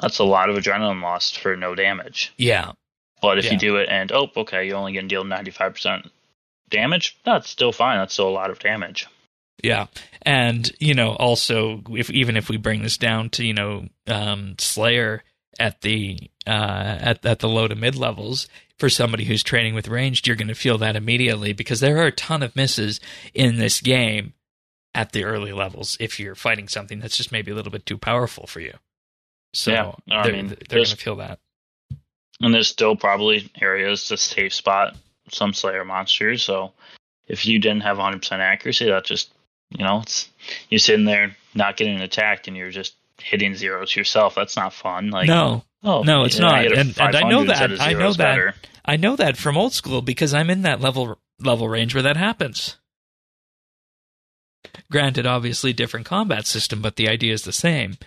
that's 0.02 0.20
a 0.20 0.26
lot 0.26 0.50
of 0.50 0.58
adrenaline 0.58 1.02
lost 1.02 1.40
for 1.40 1.56
no 1.56 1.74
damage. 1.74 2.34
Yeah, 2.38 2.74
But 3.22 3.40
if 3.40 3.46
Yeah. 3.46 3.54
you 3.54 3.58
do 3.58 3.76
it 3.78 3.90
and 3.90 4.12
oh, 4.12 4.30
okay, 4.38 4.68
you're 4.68 4.78
only 4.78 4.94
going 4.94 5.08
to 5.08 5.14
deal 5.16 5.24
95% 5.24 6.10
damage, 6.70 7.18
that's 7.26 7.50
still 7.50 7.72
fine. 7.72 7.98
That's 8.00 8.14
still 8.14 8.30
a 8.30 8.32
lot 8.32 8.50
of 8.52 8.60
damage. 8.60 9.08
Yeah, 9.64 9.88
and 10.22 10.72
you 10.80 10.94
know, 10.94 11.14
also 11.16 11.82
if 11.90 12.12
even 12.12 12.38
if 12.38 12.48
we 12.48 12.58
bring 12.58 12.84
this 12.84 12.98
down 12.98 13.32
to 13.32 13.44
you 13.46 13.54
know 13.56 13.88
um, 14.06 14.54
Slayer 14.60 15.24
at 15.60 15.82
the 15.82 16.20
uh, 16.46 16.98
at 17.02 17.26
at 17.26 17.40
the 17.40 17.50
low 17.50 17.68
to 17.68 17.74
mid 17.76 17.96
levels, 17.96 18.48
for 18.78 18.88
somebody 18.88 19.24
who's 19.26 19.42
training 19.42 19.74
with 19.74 19.88
ranged, 19.88 20.28
you're 20.28 20.36
going 20.36 20.48
to 20.48 20.54
feel 20.54 20.78
that 20.78 20.96
immediately 20.96 21.54
because 21.54 21.80
there 21.80 21.98
are 21.98 22.06
a 22.06 22.12
ton 22.12 22.44
of 22.44 22.56
misses 22.56 23.00
in 23.34 23.58
this 23.58 23.82
game 23.82 24.34
at 24.94 25.12
the 25.12 25.24
early 25.24 25.52
levels 25.54 25.98
if 26.00 26.20
you're 26.20 26.36
fighting 26.36 26.68
something 26.68 27.00
that's 27.00 27.18
just 27.18 27.32
maybe 27.32 27.50
a 27.52 27.56
little 27.56 27.72
bit 27.72 27.86
too 27.88 27.98
powerful 27.98 28.46
for 28.46 28.60
you. 28.60 28.74
So 29.56 29.72
Yeah, 29.72 29.92
I 30.12 30.24
they're, 30.24 30.34
mean, 30.34 30.48
they're 30.70 30.78
going 30.80 30.86
to 30.86 30.96
feel 30.98 31.16
that. 31.16 31.40
And 32.42 32.54
there's 32.54 32.68
still 32.68 32.96
probably 32.96 33.50
areas 33.60 34.06
to 34.06 34.18
safe 34.18 34.54
spot 34.54 34.96
some 35.30 35.54
Slayer 35.54 35.84
monsters. 35.84 36.44
So 36.44 36.74
if 37.28 37.46
you 37.46 37.60
didn't 37.60 37.82
have 37.82 37.98
100% 37.98 38.32
accuracy, 38.32 38.86
that 38.86 39.06
just, 39.06 39.32
you 39.70 39.84
know, 39.84 40.02
it's 40.02 40.30
you're 40.70 40.80
sitting 40.80 41.06
there 41.06 41.36
not 41.56 41.78
getting 41.78 42.00
attacked 42.00 42.48
and 42.48 42.56
you're 42.56 42.72
just 42.72 42.94
hitting 43.20 43.56
zeros 43.56 43.96
yourself. 43.96 44.36
That's 44.36 44.56
not 44.56 44.74
fun. 44.74 45.10
Like, 45.10 45.28
no, 45.28 45.64
oh, 45.84 46.04
no, 46.04 46.24
it's 46.24 46.40
I 46.40 46.42
not. 46.42 46.78
And- 46.78 47.00
and 47.00 47.16
I 47.16 47.30
know 47.30 47.44
that. 47.46 47.82
I 47.82 47.94
know 47.94 48.14
that. 48.14 48.18
better. 48.18 48.56
I 48.86 48.96
know 48.96 49.16
that 49.18 49.38
from 49.38 49.58
old 49.58 49.74
school 49.74 50.02
because 50.02 50.34
I'm 50.34 50.50
in 50.50 50.62
that 50.62 50.80
level 50.80 51.20
level 51.40 51.68
range 51.68 51.94
where 51.94 52.04
that 52.04 52.18
happens. 52.18 52.78
Granted, 54.90 55.26
obviously 55.26 55.74
different 55.74 56.06
combat 56.06 56.46
system, 56.46 56.82
but 56.82 56.96
the 56.96 57.10
idea 57.10 57.34
is 57.34 57.42
the 57.44 57.52
same. 57.52 57.98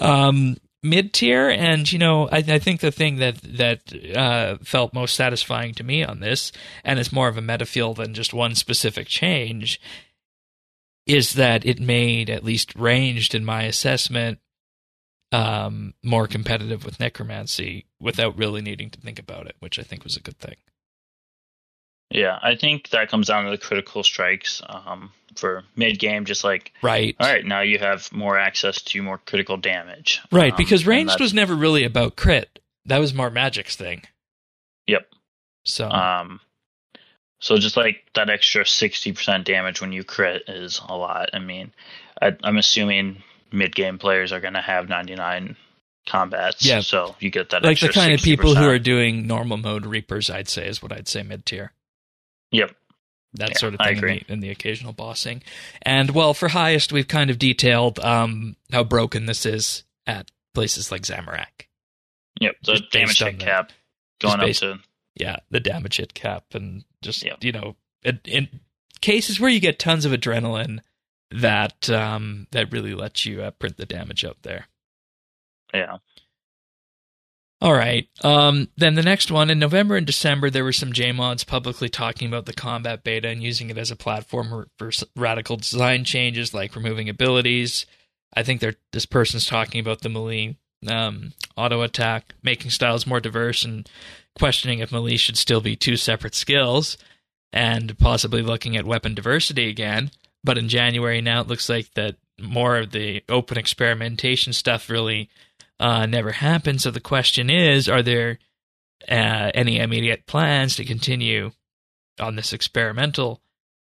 Um, 0.00 0.56
mid 0.84 1.12
tier, 1.12 1.48
and 1.48 1.90
you 1.90 1.98
know, 1.98 2.28
I, 2.28 2.38
I 2.46 2.58
think 2.58 2.80
the 2.80 2.92
thing 2.92 3.16
that 3.16 3.36
that 3.42 4.16
uh, 4.16 4.58
felt 4.62 4.94
most 4.94 5.14
satisfying 5.14 5.74
to 5.74 5.84
me 5.84 6.04
on 6.04 6.20
this, 6.20 6.52
and 6.84 6.98
it's 6.98 7.12
more 7.12 7.28
of 7.28 7.36
a 7.36 7.42
meta 7.42 7.66
feel 7.66 7.94
than 7.94 8.14
just 8.14 8.34
one 8.34 8.54
specific 8.54 9.08
change, 9.08 9.80
is 11.06 11.32
that 11.34 11.66
it 11.66 11.80
made 11.80 12.30
at 12.30 12.44
least 12.44 12.74
ranged 12.76 13.34
in 13.34 13.44
my 13.44 13.62
assessment 13.64 14.38
um, 15.32 15.94
more 16.02 16.28
competitive 16.28 16.84
with 16.84 17.00
necromancy 17.00 17.86
without 17.98 18.38
really 18.38 18.62
needing 18.62 18.90
to 18.90 19.00
think 19.00 19.18
about 19.18 19.46
it, 19.46 19.56
which 19.58 19.78
I 19.78 19.82
think 19.82 20.04
was 20.04 20.16
a 20.16 20.20
good 20.20 20.38
thing. 20.38 20.56
Yeah, 22.14 22.38
I 22.40 22.54
think 22.54 22.90
that 22.90 23.10
comes 23.10 23.26
down 23.26 23.44
to 23.44 23.50
the 23.50 23.58
critical 23.58 24.04
strikes 24.04 24.62
um, 24.68 25.10
for 25.34 25.64
mid 25.74 25.98
game. 25.98 26.24
Just 26.24 26.44
like, 26.44 26.72
Right. 26.80 27.16
all 27.18 27.26
right, 27.28 27.44
now 27.44 27.60
you 27.60 27.78
have 27.80 28.10
more 28.12 28.38
access 28.38 28.80
to 28.82 29.02
more 29.02 29.18
critical 29.18 29.56
damage. 29.56 30.20
Right, 30.30 30.52
Um, 30.52 30.56
because 30.56 30.86
ranged 30.86 31.18
was 31.18 31.34
never 31.34 31.54
really 31.54 31.82
about 31.84 32.14
crit. 32.16 32.60
That 32.86 32.98
was 32.98 33.12
more 33.12 33.30
magic's 33.30 33.74
thing. 33.76 34.02
Yep. 34.86 35.08
So 35.64 35.90
Um, 35.90 36.40
so 37.40 37.58
just 37.58 37.76
like 37.76 38.04
that 38.14 38.30
extra 38.30 38.64
sixty 38.64 39.12
percent 39.12 39.44
damage 39.44 39.80
when 39.80 39.92
you 39.92 40.04
crit 40.04 40.44
is 40.48 40.80
a 40.88 40.96
lot. 40.96 41.30
I 41.32 41.40
mean, 41.40 41.72
I, 42.22 42.36
I'm 42.44 42.58
assuming 42.58 43.22
mid 43.50 43.74
game 43.74 43.98
players 43.98 44.30
are 44.32 44.40
going 44.40 44.54
to 44.54 44.60
have 44.60 44.88
ninety 44.88 45.14
nine 45.16 45.56
combats. 46.06 46.64
Yeah. 46.64 46.80
So 46.80 47.16
you 47.18 47.30
get 47.30 47.50
that 47.50 47.64
like 47.64 47.80
the 47.80 47.88
kind 47.88 48.12
of 48.12 48.20
people 48.20 48.54
who 48.54 48.68
are 48.68 48.78
doing 48.78 49.26
normal 49.26 49.56
mode 49.56 49.84
reapers, 49.84 50.30
I'd 50.30 50.48
say 50.48 50.68
is 50.68 50.82
what 50.82 50.92
I'd 50.92 51.08
say 51.08 51.22
mid 51.22 51.44
tier. 51.44 51.72
Yep. 52.54 52.74
That 53.34 53.50
Yeah, 53.50 53.56
sort 53.58 53.74
of 53.74 53.80
thing 53.80 53.96
in 53.96 54.00
the, 54.02 54.32
in 54.34 54.40
the 54.40 54.50
occasional 54.50 54.92
bossing. 54.92 55.42
And 55.82 56.10
well, 56.10 56.34
for 56.34 56.48
highest, 56.48 56.92
we've 56.92 57.08
kind 57.08 57.30
of 57.30 57.38
detailed 57.38 57.98
um, 57.98 58.56
how 58.70 58.84
broken 58.84 59.26
this 59.26 59.44
is 59.44 59.82
at 60.06 60.30
places 60.54 60.92
like 60.92 61.02
Zamorak. 61.02 61.66
Yep. 62.40 62.56
The 62.64 62.72
Just 62.74 62.90
damage 62.92 63.18
hit 63.18 63.38
the- 63.38 63.44
cap 63.44 63.72
going 64.20 64.34
up 64.40 64.40
based- 64.46 64.60
to 64.60 64.78
Yeah, 65.16 65.36
the 65.50 65.60
damage 65.60 65.96
hit 65.96 66.14
cap, 66.14 66.44
and 66.54 66.84
just 67.02 67.24
Yep. 67.24 67.42
you 67.42 67.52
know, 67.52 67.76
in, 68.04 68.20
in 68.24 68.48
cases 69.00 69.40
where 69.40 69.50
you 69.50 69.60
get 69.60 69.78
tons 69.80 70.04
of 70.04 70.12
adrenaline, 70.12 70.78
that 71.32 71.90
um, 71.90 72.46
that 72.52 72.70
really 72.72 72.94
lets 72.94 73.26
you 73.26 73.42
uh, 73.42 73.50
print 73.52 73.76
the 73.76 73.86
damage 73.86 74.24
out 74.24 74.38
there. 74.42 74.68
yeah. 75.72 75.96
All 77.60 77.72
right. 77.72 78.08
Um, 78.22 78.68
then 78.76 78.94
the 78.94 79.02
next 79.02 79.30
one 79.30 79.48
in 79.48 79.58
November 79.58 79.96
and 79.96 80.06
December, 80.06 80.50
there 80.50 80.64
were 80.64 80.72
some 80.72 80.92
JMods 80.92 81.46
publicly 81.46 81.88
talking 81.88 82.28
about 82.28 82.46
the 82.46 82.52
combat 82.52 83.04
beta 83.04 83.28
and 83.28 83.42
using 83.42 83.70
it 83.70 83.78
as 83.78 83.90
a 83.90 83.96
platform 83.96 84.66
for, 84.76 84.90
radical 85.16 85.56
design 85.56 86.04
changes 86.04 86.52
like 86.52 86.76
removing 86.76 87.08
abilities. 87.08 87.86
I 88.36 88.42
think 88.42 88.62
this 88.92 89.06
person's 89.06 89.46
talking 89.46 89.80
about 89.80 90.02
the 90.02 90.08
melee 90.08 90.56
um, 90.86 91.32
auto 91.56 91.82
attack, 91.82 92.34
making 92.42 92.70
styles 92.70 93.06
more 93.06 93.20
diverse, 93.20 93.64
and 93.64 93.88
questioning 94.38 94.80
if 94.80 94.92
melee 94.92 95.16
should 95.16 95.38
still 95.38 95.60
be 95.60 95.76
two 95.76 95.96
separate 95.96 96.34
skills, 96.34 96.98
and 97.52 97.96
possibly 97.98 98.42
looking 98.42 98.76
at 98.76 98.84
weapon 98.84 99.14
diversity 99.14 99.68
again. 99.68 100.10
But 100.42 100.58
in 100.58 100.68
January 100.68 101.20
now, 101.20 101.40
it 101.40 101.46
looks 101.46 101.68
like 101.68 101.94
that 101.94 102.16
more 102.38 102.78
of 102.78 102.90
the 102.90 103.22
open 103.28 103.56
experimentation 103.56 104.52
stuff 104.52 104.90
really 104.90 105.30
uh, 105.80 106.06
never 106.06 106.32
happened. 106.32 106.80
So 106.80 106.90
the 106.90 107.00
question 107.00 107.50
is, 107.50 107.88
are 107.88 108.02
there 108.02 108.38
uh, 109.08 109.50
any 109.54 109.78
immediate 109.78 110.26
plans 110.26 110.76
to 110.76 110.84
continue 110.84 111.52
on 112.20 112.36
this 112.36 112.52
experimental 112.52 113.40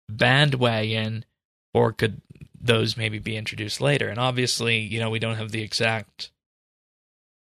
bandwagon, 0.09 1.25
or 1.73 1.91
could 1.91 2.21
those 2.59 2.97
maybe 2.97 3.19
be 3.19 3.37
introduced 3.37 3.81
later? 3.81 4.09
And 4.09 4.19
obviously, 4.19 4.79
you 4.79 4.99
know, 4.99 5.09
we 5.09 5.19
don't 5.19 5.37
have 5.37 5.51
the 5.51 5.61
exact, 5.61 6.31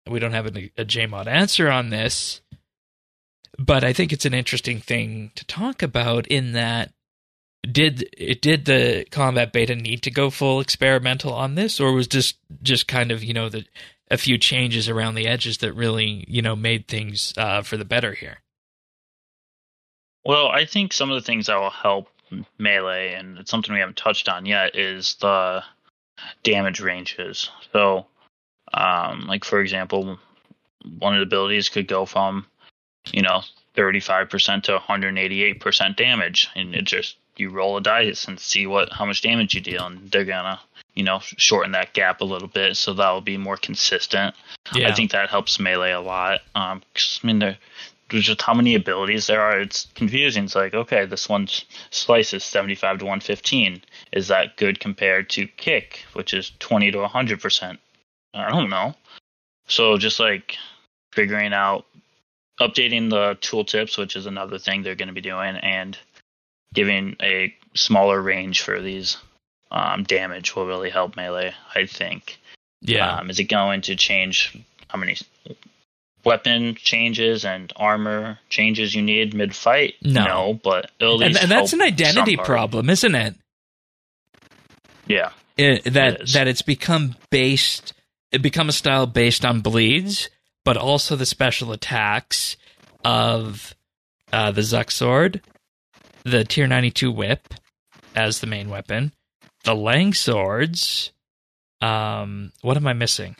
we 0.09 0.19
don't 0.19 0.33
have 0.33 0.55
a, 0.55 0.71
a 0.77 0.85
JMod 0.85 1.27
answer 1.27 1.69
on 1.69 1.89
this, 1.89 2.41
but 3.57 3.83
I 3.83 3.93
think 3.93 4.13
it's 4.13 4.25
an 4.25 4.33
interesting 4.33 4.79
thing 4.79 5.31
to 5.35 5.45
talk 5.45 5.81
about 5.81 6.27
in 6.27 6.53
that 6.53 6.91
did 7.69 8.07
it 8.17 8.41
did 8.41 8.65
the 8.65 9.05
combat 9.11 9.51
beta 9.51 9.75
need 9.75 10.01
to 10.03 10.11
go 10.11 10.29
full 10.29 10.61
experimental 10.61 11.33
on 11.33 11.55
this 11.55 11.79
or 11.79 11.91
was 11.91 12.07
just 12.07 12.37
just 12.61 12.87
kind 12.87 13.11
of 13.11 13.23
you 13.23 13.33
know 13.33 13.49
the 13.49 13.65
a 14.09 14.17
few 14.17 14.37
changes 14.37 14.87
around 14.87 15.15
the 15.15 15.27
edges 15.27 15.57
that 15.59 15.73
really 15.73 16.25
you 16.27 16.41
know 16.41 16.55
made 16.55 16.87
things 16.87 17.33
uh, 17.37 17.61
for 17.61 17.77
the 17.77 17.85
better 17.85 18.13
here 18.13 18.37
Well, 20.25 20.47
I 20.49 20.65
think 20.65 20.93
some 20.93 21.09
of 21.09 21.15
the 21.15 21.25
things 21.25 21.47
that 21.47 21.57
will 21.59 21.69
help 21.69 22.09
melee, 22.57 23.13
and 23.13 23.37
it's 23.37 23.51
something 23.51 23.73
we 23.73 23.79
haven't 23.79 23.97
touched 23.97 24.29
on 24.29 24.45
yet, 24.45 24.75
is 24.75 25.15
the 25.15 25.63
damage 26.43 26.79
ranges. 26.79 27.49
So, 27.73 28.05
um, 28.73 29.27
like 29.27 29.43
for 29.45 29.61
example, 29.61 30.19
one 30.99 31.13
of 31.13 31.19
the 31.19 31.25
abilities 31.25 31.69
could 31.69 31.87
go 31.87 32.05
from, 32.05 32.45
you 33.11 33.21
know, 33.21 33.41
35% 33.75 34.63
to 34.63 34.79
188% 34.79 35.95
damage, 35.95 36.49
and 36.55 36.75
it 36.75 36.85
just 36.85 37.17
you 37.35 37.49
roll 37.49 37.77
a 37.77 37.81
dice 37.81 38.25
and 38.25 38.39
see 38.39 38.65
what 38.65 38.91
how 38.91 39.05
much 39.05 39.21
damage 39.21 39.53
you 39.53 39.61
deal, 39.61 39.85
and 39.85 40.09
they're 40.11 40.25
gonna, 40.25 40.59
you 40.97 41.03
know, 41.03 41.19
shorten 41.21 41.73
that 41.73 41.93
gap 41.93 42.21
a 42.21 42.25
little 42.25 42.47
bit, 42.47 42.75
so 42.75 42.91
that 42.95 43.11
will 43.11 43.21
be 43.21 43.37
more 43.37 43.55
consistent. 43.55 44.33
I 44.87 44.91
think 44.95 45.11
that 45.11 45.29
helps 45.29 45.59
melee 45.59 45.91
a 45.91 46.01
lot. 46.01 46.41
Um, 46.55 46.81
'cause, 46.95 47.19
I 47.23 47.27
mean, 47.27 47.37
there, 47.37 47.57
there's 48.09 48.25
just 48.25 48.41
how 48.41 48.55
many 48.55 48.73
abilities 48.73 49.27
there 49.27 49.39
are. 49.41 49.59
It's 49.59 49.85
confusing. 49.93 50.45
It's 50.45 50.55
like, 50.55 50.73
okay, 50.73 51.05
this 51.05 51.29
one's 51.29 51.65
slice 51.91 52.33
is 52.33 52.43
75 52.43 52.97
to 52.97 53.05
115. 53.05 53.83
Is 54.11 54.27
that 54.29 54.57
good 54.57 54.79
compared 54.79 55.29
to 55.31 55.45
kick, 55.45 56.03
which 56.13 56.33
is 56.33 56.51
20 56.57 56.89
to 56.91 56.99
100 56.99 57.41
percent? 57.41 57.79
I 58.33 58.49
don't 58.49 58.69
know. 58.71 58.95
So 59.67 59.97
just 59.99 60.19
like 60.19 60.57
figuring 61.13 61.53
out, 61.53 61.85
updating 62.59 63.11
the 63.11 63.37
tooltips, 63.39 63.99
which 63.99 64.15
is 64.15 64.25
another 64.25 64.57
thing 64.57 64.81
they're 64.81 64.95
going 64.95 65.09
to 65.09 65.13
be 65.13 65.21
doing, 65.21 65.57
and 65.57 65.95
giving 66.73 67.15
a 67.21 67.53
smaller 67.75 68.19
range 68.19 68.61
for 68.61 68.81
these 68.81 69.17
um, 69.71 70.03
damage 70.03 70.55
will 70.55 70.65
really 70.67 70.89
help 70.89 71.15
melee. 71.15 71.53
I 71.75 71.85
think. 71.85 72.39
yeah 72.81 73.17
Um, 73.17 73.29
is 73.29 73.39
it 73.39 73.45
going 73.45 73.81
to 73.81 73.95
change 73.95 74.57
how 74.87 74.97
many 74.99 75.17
weapon 76.23 76.75
changes 76.75 77.45
and 77.45 77.71
armor 77.75 78.39
changes 78.49 78.93
you 78.93 79.01
need 79.01 79.33
mid 79.33 79.55
fight? 79.55 79.95
No. 80.01 80.59
but 80.63 80.85
at 80.85 80.91
and, 81.01 81.19
least 81.19 81.41
and 81.41 81.51
that's 81.51 81.73
an 81.73 81.81
identity 81.81 82.37
problem 82.37 82.89
isn't 82.89 83.15
it 83.15 83.35
Yeah, 85.07 85.31
it, 85.57 85.85
that 85.93 86.21
is. 86.21 86.33
that 86.33 86.47
it's 86.47 86.61
become 86.61 87.15
based 87.31 87.93
it 88.31 88.41
become 88.41 88.67
a 88.69 88.73
style 88.73 89.07
based 89.07 89.45
on 89.45 89.61
bleeds 89.61 90.29
but 90.65 90.75
also 90.77 91.15
the 91.15 91.25
special 91.25 91.71
attacks 91.71 92.57
of 93.05 93.73
uh, 94.33 94.51
the 94.51 94.61
Zuk 94.61 94.91
sword 94.91 95.41
the 96.25 96.43
tier 96.43 96.67
92 96.67 97.09
whip 97.11 97.53
as 98.15 98.39
the 98.39 98.47
main 98.47 98.69
weapon 98.69 99.13
the 99.67 99.75
Leng 99.75 100.15
swords 100.15 101.11
um 101.81 102.51
what 102.61 102.75
am 102.75 102.87
i 102.87 102.93
missing 102.93 103.35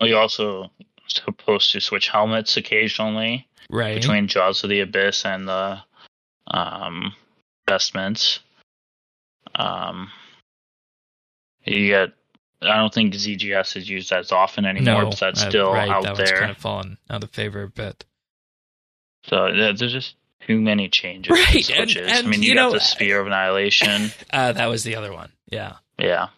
well, 0.00 0.10
you're 0.10 0.20
also 0.20 0.70
supposed 1.06 1.72
to 1.72 1.80
switch 1.80 2.08
helmets 2.08 2.56
occasionally 2.56 3.46
right 3.70 3.94
between 3.94 4.26
Jaws 4.26 4.62
of 4.64 4.70
the 4.70 4.80
Abyss 4.80 5.24
and 5.24 5.48
the 5.48 5.78
um, 6.48 7.14
vestments. 7.68 8.40
Um, 9.54 10.10
you 11.64 11.88
get. 11.88 12.10
I 12.62 12.76
don't 12.78 12.92
think 12.92 13.12
ZGS 13.12 13.76
is 13.76 13.88
used 13.88 14.12
as 14.12 14.32
often 14.32 14.64
anymore, 14.64 15.02
no 15.02 15.10
but 15.10 15.18
that's 15.18 15.42
uh, 15.42 15.48
still 15.48 15.72
right, 15.72 15.90
out 15.90 16.04
that 16.04 16.16
there. 16.16 16.38
kind 16.38 16.50
of 16.50 16.56
fallen 16.56 16.96
out 17.10 17.22
of 17.22 17.30
favor 17.30 17.62
a 17.62 17.68
bit 17.68 18.04
So 19.24 19.48
yeah, 19.48 19.72
there's 19.76 19.92
just 19.92 20.14
too 20.46 20.60
many 20.60 20.88
changes. 20.88 21.30
Right, 21.30 21.70
and- 21.70 21.96
and, 21.96 22.26
I 22.26 22.30
mean, 22.30 22.42
you, 22.42 22.50
you 22.50 22.54
got 22.54 22.72
the 22.72 22.80
Spear 22.80 23.20
of 23.20 23.26
Annihilation. 23.26 24.10
Uh, 24.32 24.52
that 24.52 24.66
was 24.66 24.84
the 24.84 24.96
other 24.96 25.12
one. 25.12 25.32
Yeah. 25.50 25.74
yeah. 25.98 26.28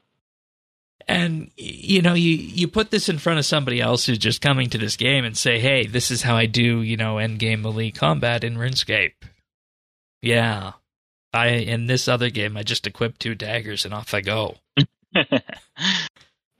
And 1.06 1.50
you 1.56 2.02
know, 2.02 2.12
you 2.14 2.32
you 2.34 2.68
put 2.68 2.90
this 2.90 3.08
in 3.08 3.18
front 3.18 3.38
of 3.38 3.46
somebody 3.46 3.80
else 3.80 4.04
who's 4.04 4.18
just 4.18 4.42
coming 4.42 4.68
to 4.70 4.78
this 4.78 4.96
game 4.96 5.24
and 5.24 5.36
say, 5.36 5.58
"Hey, 5.58 5.86
this 5.86 6.10
is 6.10 6.20
how 6.22 6.36
I 6.36 6.44
do, 6.44 6.82
you 6.82 6.98
know, 6.98 7.16
end 7.16 7.38
game 7.38 7.62
melee 7.62 7.90
combat 7.90 8.44
in 8.44 8.56
RuneScape." 8.56 9.14
Yeah, 10.20 10.72
I 11.32 11.46
in 11.48 11.86
this 11.86 12.08
other 12.08 12.28
game, 12.28 12.58
I 12.58 12.62
just 12.62 12.86
equip 12.86 13.18
two 13.18 13.34
daggers 13.34 13.86
and 13.86 13.94
off 13.94 14.12
I 14.12 14.20
go. 14.20 14.56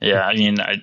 yeah, 0.01 0.25
I 0.25 0.33
mean, 0.35 0.59
I 0.59 0.77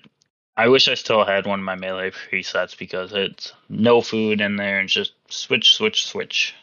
I 0.56 0.68
wish 0.68 0.86
I 0.86 0.94
still 0.94 1.24
had 1.24 1.44
one 1.44 1.58
of 1.58 1.64
my 1.64 1.74
melee 1.74 2.12
presets 2.12 2.78
because 2.78 3.12
it's 3.12 3.52
no 3.68 4.00
food 4.00 4.40
in 4.40 4.54
there 4.56 4.78
and 4.78 4.88
just 4.88 5.12
switch, 5.30 5.74
switch, 5.74 6.06
switch. 6.06 6.54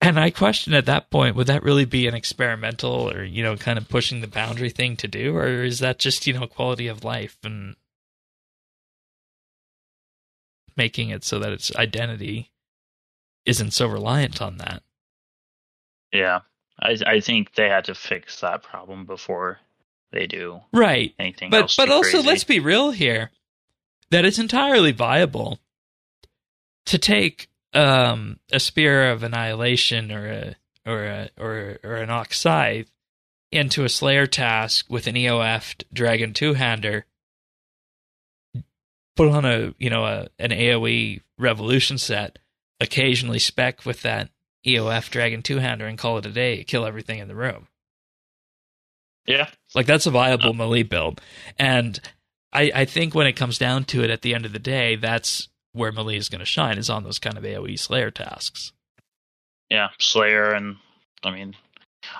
And 0.00 0.18
I 0.18 0.30
question 0.30 0.74
at 0.74 0.86
that 0.86 1.10
point, 1.10 1.36
would 1.36 1.46
that 1.46 1.62
really 1.62 1.84
be 1.84 2.08
an 2.08 2.14
experimental 2.14 3.08
or 3.08 3.22
you 3.22 3.42
know, 3.42 3.56
kind 3.56 3.78
of 3.78 3.88
pushing 3.88 4.20
the 4.20 4.26
boundary 4.26 4.70
thing 4.70 4.96
to 4.96 5.06
do, 5.06 5.36
or 5.36 5.62
is 5.62 5.78
that 5.78 6.00
just 6.00 6.26
you 6.26 6.32
know 6.32 6.48
quality 6.48 6.88
of 6.88 7.04
life 7.04 7.38
and 7.44 7.76
making 10.76 11.10
it 11.10 11.22
so 11.22 11.38
that 11.38 11.52
its 11.52 11.74
identity 11.76 12.50
isn't 13.46 13.70
so 13.70 13.86
reliant 13.86 14.42
on 14.42 14.56
that? 14.56 14.82
Yeah, 16.12 16.40
I 16.80 16.96
I 17.06 17.20
think 17.20 17.54
they 17.54 17.68
had 17.68 17.84
to 17.84 17.94
fix 17.94 18.40
that 18.40 18.64
problem 18.64 19.06
before 19.06 19.60
they 20.12 20.26
do 20.26 20.60
Right. 20.72 21.14
anything 21.18 21.50
but 21.50 21.62
else. 21.62 21.76
but 21.76 21.88
also 21.90 22.10
crazy. 22.12 22.26
let's 22.28 22.44
be 22.44 22.60
real 22.60 22.90
here 22.92 23.30
that 24.10 24.24
it's 24.24 24.38
entirely 24.38 24.92
viable 24.92 25.58
to 26.86 26.98
take 26.98 27.48
um, 27.74 28.38
a 28.52 28.60
spear 28.60 29.10
of 29.10 29.22
annihilation 29.22 30.12
or 30.12 30.26
a 30.30 30.56
or 30.84 31.04
a 31.04 31.30
or 31.38 31.78
or 31.82 31.94
an 31.96 32.10
ox 32.10 32.38
scythe 32.38 32.90
into 33.50 33.84
a 33.84 33.88
slayer 33.88 34.26
task 34.26 34.86
with 34.90 35.06
an 35.06 35.14
EOF 35.14 35.82
dragon 35.92 36.34
two 36.34 36.54
hander 36.54 37.06
put 39.16 39.28
on 39.28 39.44
a 39.44 39.74
you 39.78 39.88
know 39.90 40.04
a 40.04 40.28
an 40.38 40.50
AoE 40.50 41.20
revolution 41.38 41.98
set 41.98 42.38
occasionally 42.80 43.38
spec 43.38 43.84
with 43.86 44.02
that 44.02 44.28
EOF 44.66 45.08
dragon 45.10 45.42
two 45.42 45.58
hander 45.58 45.86
and 45.86 45.98
call 45.98 46.18
it 46.18 46.26
a 46.26 46.30
day 46.30 46.64
kill 46.64 46.84
everything 46.84 47.18
in 47.18 47.28
the 47.28 47.34
room 47.34 47.68
yeah, 49.24 49.48
like 49.74 49.86
that's 49.86 50.06
a 50.06 50.10
viable 50.10 50.52
melee 50.54 50.82
build, 50.82 51.20
and 51.58 51.98
I, 52.52 52.70
I 52.74 52.84
think 52.84 53.14
when 53.14 53.26
it 53.26 53.32
comes 53.34 53.58
down 53.58 53.84
to 53.86 54.02
it, 54.02 54.10
at 54.10 54.22
the 54.22 54.34
end 54.34 54.44
of 54.44 54.52
the 54.52 54.58
day, 54.58 54.96
that's 54.96 55.48
where 55.72 55.90
melee 55.92 56.16
is 56.16 56.28
going 56.28 56.40
to 56.40 56.44
shine 56.44 56.76
is 56.78 56.90
on 56.90 57.04
those 57.04 57.18
kind 57.18 57.38
of 57.38 57.44
AOE 57.44 57.78
Slayer 57.78 58.10
tasks. 58.10 58.72
yeah, 59.70 59.88
Slayer 59.98 60.52
and 60.52 60.76
I 61.24 61.30
mean, 61.30 61.54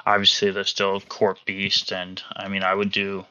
obviously 0.06 0.50
there's 0.50 0.70
still 0.70 1.00
Court 1.00 1.38
Beast 1.44 1.92
and 1.92 2.22
I 2.34 2.48
mean 2.48 2.62
I 2.62 2.74
would 2.74 2.90
do 2.92 3.26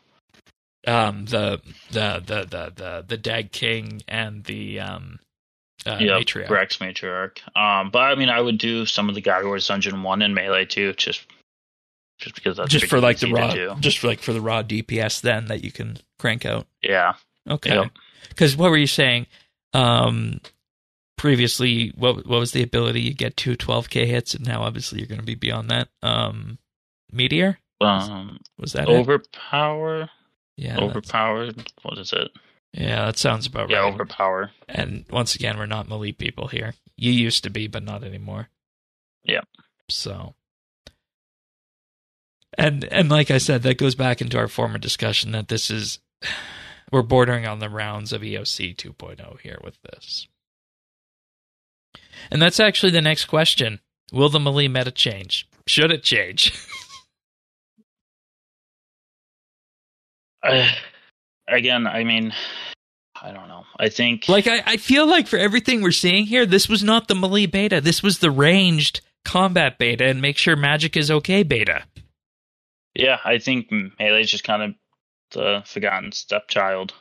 Um, 0.85 1.25
the 1.25 1.61
the 1.91 2.21
the 2.25 2.41
the 2.45 2.73
the 2.75 3.05
the 3.07 3.17
Dag 3.17 3.51
King 3.51 4.01
and 4.07 4.43
the 4.43 4.79
um, 4.79 5.19
uh, 5.87 5.97
yeah 5.99 6.19
Matriarch. 6.19 6.49
Rex 6.49 6.77
Matriarch. 6.77 7.39
Um, 7.55 7.89
but 7.89 8.03
I 8.03 8.15
mean 8.15 8.29
I 8.29 8.39
would 8.41 8.57
do 8.59 8.85
some 8.85 9.09
of 9.09 9.15
the 9.15 9.21
God 9.21 9.43
Wars 9.43 9.67
Dungeon 9.67 10.03
One 10.03 10.21
and 10.21 10.35
Melee 10.35 10.65
too, 10.65 10.93
just 10.93 11.25
just 12.21 12.35
because 12.35 12.55
that's 12.57 12.71
just 12.71 12.85
for 12.85 13.01
like 13.01 13.19
the 13.19 13.31
raw, 13.33 13.75
just 13.79 13.97
for 13.99 14.07
like 14.07 14.19
for 14.21 14.31
the 14.31 14.39
raw 14.41 14.63
DPS 14.63 15.19
then 15.21 15.47
that 15.47 15.63
you 15.63 15.71
can 15.71 15.97
crank 16.19 16.45
out. 16.45 16.67
Yeah, 16.81 17.13
Okay, 17.49 17.73
Yep. 17.75 17.91
because 18.29 18.55
what 18.55 18.71
were 18.71 18.77
you 18.77 18.87
saying? 18.87 19.27
Um, 19.73 20.39
previously, 21.17 21.91
what 21.95 22.17
what 22.27 22.39
was 22.39 22.51
the 22.51 22.63
ability 22.63 23.01
you 23.01 23.13
get 23.13 23.37
to 23.37 23.55
12k 23.55 24.05
hits, 24.07 24.33
and 24.33 24.45
now 24.45 24.63
obviously 24.63 24.99
you're 24.99 25.07
going 25.07 25.19
to 25.19 25.25
be 25.25 25.35
beyond 25.35 25.69
that. 25.69 25.89
Um, 26.01 26.57
Meteor 27.11 27.59
um, 27.81 28.39
was 28.57 28.73
that 28.73 28.87
it? 28.87 28.91
overpower, 28.93 30.09
Yeah, 30.57 30.75
that's- 30.75 30.89
overpowered. 30.89 31.71
What 31.81 31.97
is 31.97 32.13
it? 32.13 32.29
yeah, 32.73 33.05
that 33.05 33.17
sounds 33.17 33.45
about 33.47 33.69
Yeah, 33.69 33.79
right. 33.79 33.87
Yeah, 33.87 33.93
overpower. 33.93 34.51
And 34.69 35.05
once 35.09 35.35
again, 35.35 35.57
we're 35.57 35.65
not 35.65 35.89
melee 35.89 36.11
people 36.13 36.47
here. 36.47 36.73
You 36.95 37.11
used 37.11 37.43
to 37.43 37.49
be, 37.49 37.67
but 37.67 37.83
not 37.83 38.03
anymore. 38.03 38.49
Yeah. 39.23 39.41
So, 39.89 40.35
and 42.57 42.83
and 42.85 43.09
like 43.09 43.31
I 43.31 43.37
said, 43.37 43.63
that 43.63 43.77
goes 43.77 43.95
back 43.95 44.21
into 44.21 44.37
our 44.37 44.47
former 44.47 44.77
discussion 44.77 45.31
that 45.31 45.47
this 45.47 45.69
is 45.69 45.99
we're 46.91 47.01
bordering 47.01 47.45
on 47.45 47.59
the 47.59 47.69
rounds 47.69 48.11
of 48.11 48.21
EOC 48.21 48.75
2.0 48.75 49.39
here 49.41 49.59
with 49.63 49.81
this. 49.83 50.27
And 52.29 52.41
that's 52.41 52.59
actually 52.59 52.91
the 52.91 53.01
next 53.01 53.25
question: 53.25 53.79
Will 54.11 54.29
the 54.29 54.39
melee 54.39 54.67
meta 54.67 54.91
change? 54.91 55.47
Should 55.67 55.91
it 55.91 56.03
change? 56.03 56.53
Uh, 60.43 60.67
again, 61.47 61.85
I 61.85 62.03
mean, 62.03 62.33
I 63.21 63.31
don't 63.31 63.47
know. 63.47 63.65
I 63.79 63.89
think 63.89 64.27
Like 64.27 64.47
I, 64.47 64.63
I 64.65 64.77
feel 64.77 65.05
like 65.05 65.27
for 65.27 65.37
everything 65.37 65.81
we're 65.81 65.91
seeing 65.91 66.25
here, 66.25 66.45
this 66.45 66.67
was 66.67 66.83
not 66.83 67.07
the 67.07 67.15
melee 67.15 67.45
beta. 67.45 67.79
This 67.81 68.01
was 68.01 68.19
the 68.19 68.31
ranged 68.31 69.01
combat 69.23 69.77
beta 69.77 70.05
and 70.05 70.21
make 70.21 70.37
sure 70.37 70.55
magic 70.55 70.97
is 70.97 71.11
okay 71.11 71.43
beta. 71.43 71.83
Yeah, 72.93 73.19
I 73.23 73.37
think 73.37 73.71
Melee's 73.71 74.29
just 74.29 74.43
kind 74.43 74.61
of 74.61 74.75
the 75.31 75.63
forgotten 75.65 76.11
stepchild. 76.11 76.93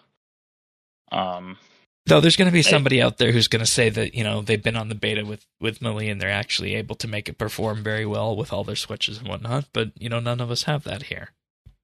Um, 1.13 1.59
Though 2.07 2.21
there's 2.21 2.37
going 2.37 2.49
to 2.49 2.53
be 2.53 2.63
somebody 2.63 3.01
out 3.03 3.19
there 3.19 3.31
who's 3.31 3.49
going 3.49 3.65
to 3.65 3.71
say 3.71 3.89
that 3.91 4.15
you 4.15 4.25
know 4.25 4.41
they've 4.41 4.63
been 4.63 4.77
on 4.77 4.89
the 4.89 4.95
beta 4.95 5.25
with 5.25 5.45
with 5.61 5.83
melee 5.83 6.09
and 6.09 6.21
they're 6.21 6.31
actually 6.31 6.75
able 6.75 6.97
to 6.97 7.07
make 7.09 7.29
it 7.29 7.39
perform 7.39 7.83
very 7.83 8.07
well 8.07 8.35
with 8.37 8.53
all 8.53 8.65
their 8.65 8.77
switches 8.77 9.19
and 9.19 9.29
whatnot. 9.29 9.67
But 9.73 9.93
you 9.97 10.09
know 10.09 10.19
none 10.21 10.41
of 10.41 10.51
us 10.51 10.65
have 10.65 10.85
that 10.85 11.05
here. 11.05 11.31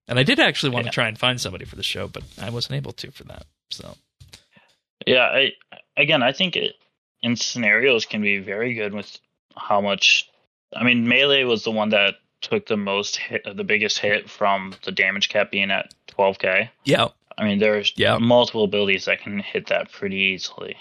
And 0.09 0.19
I 0.19 0.23
did 0.23 0.41
actually 0.41 0.71
want 0.71 0.87
Yeah. 0.87 0.91
to 0.91 0.95
try 0.95 1.09
and 1.09 1.19
find 1.19 1.41
somebody 1.41 1.65
for 1.65 1.77
the 1.77 1.83
show, 1.83 2.09
but 2.09 2.23
I 2.41 2.51
wasn't 2.51 2.77
able 2.77 2.93
to 2.93 3.11
for 3.11 3.25
that. 3.25 3.45
So 3.71 3.97
yeah, 5.07 5.25
I 5.27 5.53
again, 5.97 6.23
I 6.23 6.33
think 6.33 6.57
it 6.57 6.75
in 7.23 7.37
scenarios 7.37 8.07
can 8.07 8.23
be 8.23 8.39
very 8.39 8.75
good 8.75 8.95
with 8.95 9.19
how 9.57 9.81
much. 9.81 10.29
I 10.75 10.83
mean, 10.83 11.07
melee 11.09 11.45
was 11.45 11.63
the 11.65 11.71
one 11.71 11.91
that 11.91 12.15
took 12.47 12.67
the 12.67 12.77
most 12.77 13.17
hit, 13.17 13.43
the 13.57 13.65
biggest 13.65 13.99
hit 13.99 14.31
from 14.31 14.75
the 14.85 14.93
damage 14.93 15.29
cap 15.29 15.51
being 15.51 15.71
at 15.71 15.93
12k. 16.09 16.69
yeah, 16.85 17.09
I 17.37 17.45
mean, 17.45 17.59
there's 17.59 17.93
Yeah. 17.97 18.19
multiple 18.19 18.65
abilities 18.65 19.05
that 19.07 19.21
can 19.21 19.39
hit 19.41 19.67
that 19.67 19.91
pretty 19.93 20.17
easily. 20.17 20.77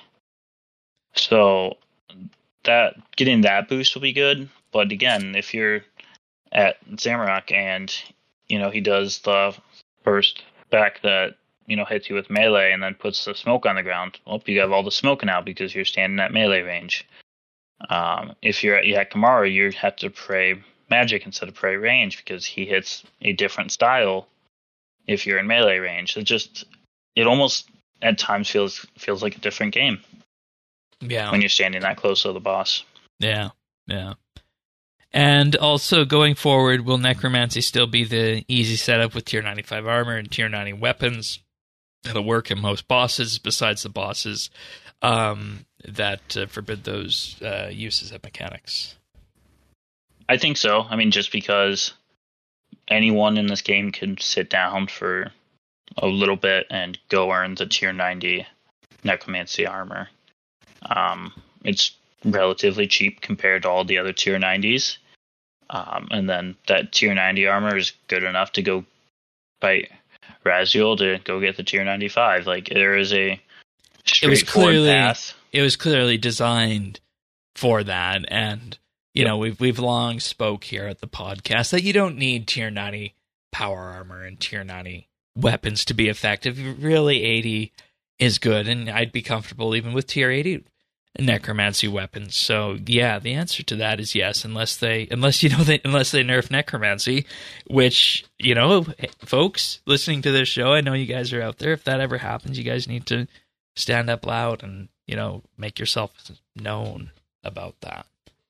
So 1.15 1.77
that 2.63 2.95
getting 3.15 3.41
that 3.41 3.67
boost 3.69 3.95
will 3.95 4.01
be 4.01 4.13
good. 4.13 4.49
But 4.71 4.91
again, 4.91 5.35
if 5.35 5.53
you're 5.53 5.81
at 6.51 6.77
Zamorak 6.91 7.51
and 7.51 7.93
you 8.47 8.59
know 8.59 8.69
he 8.69 8.81
does 8.81 9.19
the 9.19 9.55
first 10.03 10.43
back 10.69 11.01
that 11.01 11.35
you 11.67 11.75
know 11.75 11.85
hits 11.85 12.09
you 12.09 12.15
with 12.15 12.29
melee 12.29 12.71
and 12.71 12.81
then 12.83 12.93
puts 12.95 13.25
the 13.25 13.33
smoke 13.35 13.65
on 13.65 13.75
the 13.75 13.83
ground, 13.83 14.19
well, 14.25 14.41
you 14.45 14.59
have 14.59 14.71
all 14.71 14.83
the 14.83 14.91
smoke 14.91 15.23
now 15.23 15.41
because 15.41 15.73
you're 15.73 15.85
standing 15.85 16.19
at 16.19 16.33
melee 16.33 16.61
range. 16.61 17.05
Um, 17.89 18.35
if 18.41 18.63
you're 18.63 18.77
at 18.77 18.85
Yakamaru, 18.85 19.51
you 19.51 19.71
have 19.71 19.95
to 19.97 20.09
pray 20.09 20.61
magic 20.89 21.25
instead 21.25 21.49
of 21.49 21.55
pray 21.55 21.75
range 21.75 22.17
because 22.17 22.45
he 22.45 22.65
hits 22.65 23.03
a 23.21 23.33
different 23.33 23.71
style 23.71 24.27
if 25.07 25.25
you're 25.25 25.39
in 25.39 25.47
melee 25.47 25.77
range. 25.77 26.17
It 26.17 26.23
just 26.23 26.65
it 27.15 27.27
almost 27.27 27.69
at 28.01 28.17
times 28.17 28.49
feels 28.49 28.85
feels 28.97 29.23
like 29.23 29.37
a 29.37 29.41
different 29.41 29.73
game 29.73 29.99
yeah, 31.01 31.31
when 31.31 31.41
you're 31.41 31.49
standing 31.49 31.81
that 31.81 31.97
close 31.97 32.23
to 32.23 32.33
the 32.33 32.39
boss. 32.39 32.83
yeah, 33.19 33.49
yeah. 33.87 34.13
And 35.11 35.55
also 35.55 36.03
going 36.03 36.35
forward, 36.35 36.81
will 36.81 36.97
necromancy 36.97 37.61
still 37.61 37.87
be 37.87 38.03
the 38.03 38.43
easy 38.49 38.75
setup 38.75 39.15
with 39.15 39.23
tier 39.23 39.41
95 39.41 39.87
armor 39.87 40.17
and 40.17 40.29
tier 40.29 40.49
90 40.49 40.73
weapons? 40.73 41.39
It'll 42.03 42.25
work 42.25 42.51
in 42.51 42.59
most 42.59 42.89
bosses, 42.89 43.39
besides 43.39 43.83
the 43.83 43.89
bosses 43.89 44.49
um, 45.01 45.65
that 45.87 46.35
uh, 46.35 46.47
forbid 46.47 46.83
those 46.83 47.41
uh, 47.41 47.69
uses 47.71 48.11
of 48.11 48.23
mechanics. 48.23 48.97
I 50.27 50.37
think 50.37 50.57
so. 50.57 50.81
I 50.81 50.95
mean, 50.95 51.11
just 51.11 51.31
because 51.31 51.93
anyone 52.87 53.37
in 53.37 53.47
this 53.47 53.61
game 53.61 53.91
can 53.91 54.17
sit 54.17 54.49
down 54.49 54.87
for 54.87 55.31
a 55.97 56.07
little 56.07 56.35
bit 56.35 56.67
and 56.69 56.97
go 57.09 57.31
earn 57.31 57.55
the 57.55 57.65
tier 57.65 57.93
90 57.93 58.45
necromancy 59.03 59.65
armor. 59.65 60.09
Um, 60.83 61.33
it's 61.63 61.91
relatively 62.23 62.87
cheap 62.87 63.21
compared 63.21 63.63
to 63.63 63.69
all 63.69 63.85
the 63.85 63.99
other 63.99 64.13
tier 64.13 64.37
90s. 64.37 64.97
Um, 65.69 66.07
and 66.11 66.29
then 66.29 66.55
that 66.67 66.91
tier 66.91 67.13
90 67.13 67.47
armor 67.47 67.75
is 67.77 67.93
good 68.07 68.23
enough 68.23 68.51
to 68.53 68.61
go 68.61 68.85
fight 69.61 69.91
Rasial 70.43 70.97
to 70.97 71.19
go 71.23 71.39
get 71.39 71.57
the 71.57 71.63
tier 71.63 71.83
95. 71.83 72.45
Like, 72.45 72.69
there 72.69 72.97
is 72.97 73.13
a 73.13 73.39
it 74.21 74.29
was 74.29 74.43
clearly- 74.43 74.89
path. 74.89 75.33
it 75.51 75.61
was 75.61 75.75
clearly 75.75 76.17
designed 76.17 76.99
for 77.55 77.83
that 77.83 78.25
and 78.27 78.77
you 79.15 79.25
know 79.25 79.37
we've 79.37 79.59
we've 79.59 79.79
long 79.79 80.19
spoke 80.19 80.65
here 80.65 80.85
at 80.85 80.99
the 80.99 81.07
podcast 81.07 81.71
that 81.71 81.81
you 81.83 81.93
don't 81.93 82.17
need 82.17 82.47
tier 82.47 82.69
90 82.69 83.15
power 83.51 83.79
armor 83.79 84.21
and 84.21 84.39
tier 84.39 84.63
90 84.63 85.09
weapons 85.35 85.83
to 85.85 85.95
be 85.95 86.07
effective 86.07 86.83
really 86.83 87.23
80 87.23 87.71
is 88.19 88.39
good, 88.39 88.67
and 88.67 88.89
I'd 88.89 89.11
be 89.11 89.21
comfortable 89.21 89.75
even 89.75 89.93
with 89.93 90.07
tier 90.07 90.31
eighty 90.31 90.63
necromancy 91.17 91.87
weapons. 91.87 92.35
So 92.35 92.77
yeah, 92.85 93.19
the 93.19 93.33
answer 93.33 93.63
to 93.63 93.75
that 93.77 93.99
is 93.99 94.15
yes, 94.15 94.45
unless 94.45 94.77
they 94.77 95.07
unless 95.11 95.43
you 95.43 95.49
know 95.49 95.63
they 95.63 95.81
unless 95.83 96.11
they 96.11 96.23
nerf 96.23 96.49
necromancy, 96.49 97.25
which 97.67 98.25
you 98.39 98.55
know, 98.55 98.85
folks 99.19 99.81
listening 99.85 100.21
to 100.23 100.31
this 100.31 100.47
show, 100.47 100.73
I 100.73 100.81
know 100.81 100.93
you 100.93 101.05
guys 101.05 101.33
are 101.33 101.41
out 101.41 101.57
there. 101.57 101.73
If 101.73 101.83
that 101.85 102.01
ever 102.01 102.17
happens, 102.19 102.57
you 102.57 102.63
guys 102.63 102.87
need 102.87 103.05
to 103.07 103.27
stand 103.75 104.09
up 104.09 104.25
loud 104.25 104.63
and 104.63 104.89
you 105.07 105.15
know 105.15 105.43
make 105.57 105.79
yourself 105.79 106.13
known 106.55 107.11
about 107.43 107.75
that. 107.81 108.05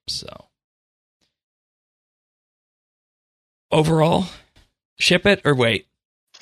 So 0.07 0.45
overall, 3.75 4.27
ship 4.97 5.25
it 5.25 5.41
or 5.43 5.53
wait. 5.53 5.85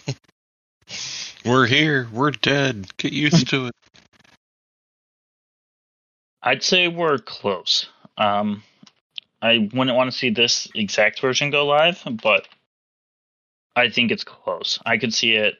We're 1.45 1.65
here. 1.65 2.07
We're 2.14 2.31
dead. 2.31 2.95
Get 2.97 3.11
used 3.11 3.49
to 3.49 3.68
it. 3.68 3.73
I'd 6.41 6.64
say 6.64 6.89
we're 6.89 7.19
close. 7.19 7.88
Um, 8.18 8.64
I 9.41 9.69
wouldn't 9.73 9.95
want 9.95 10.11
to 10.11 10.18
see 10.18 10.30
this 10.30 10.68
exact 10.76 11.22
version 11.22 11.51
go 11.51 11.65
live, 11.65 12.03
but 12.22 12.49
I 13.77 13.89
think 13.89 14.11
it's 14.11 14.26
close. 14.26 14.77
I 14.85 14.97
could 14.97 15.14
see 15.14 15.35
it 15.35 15.55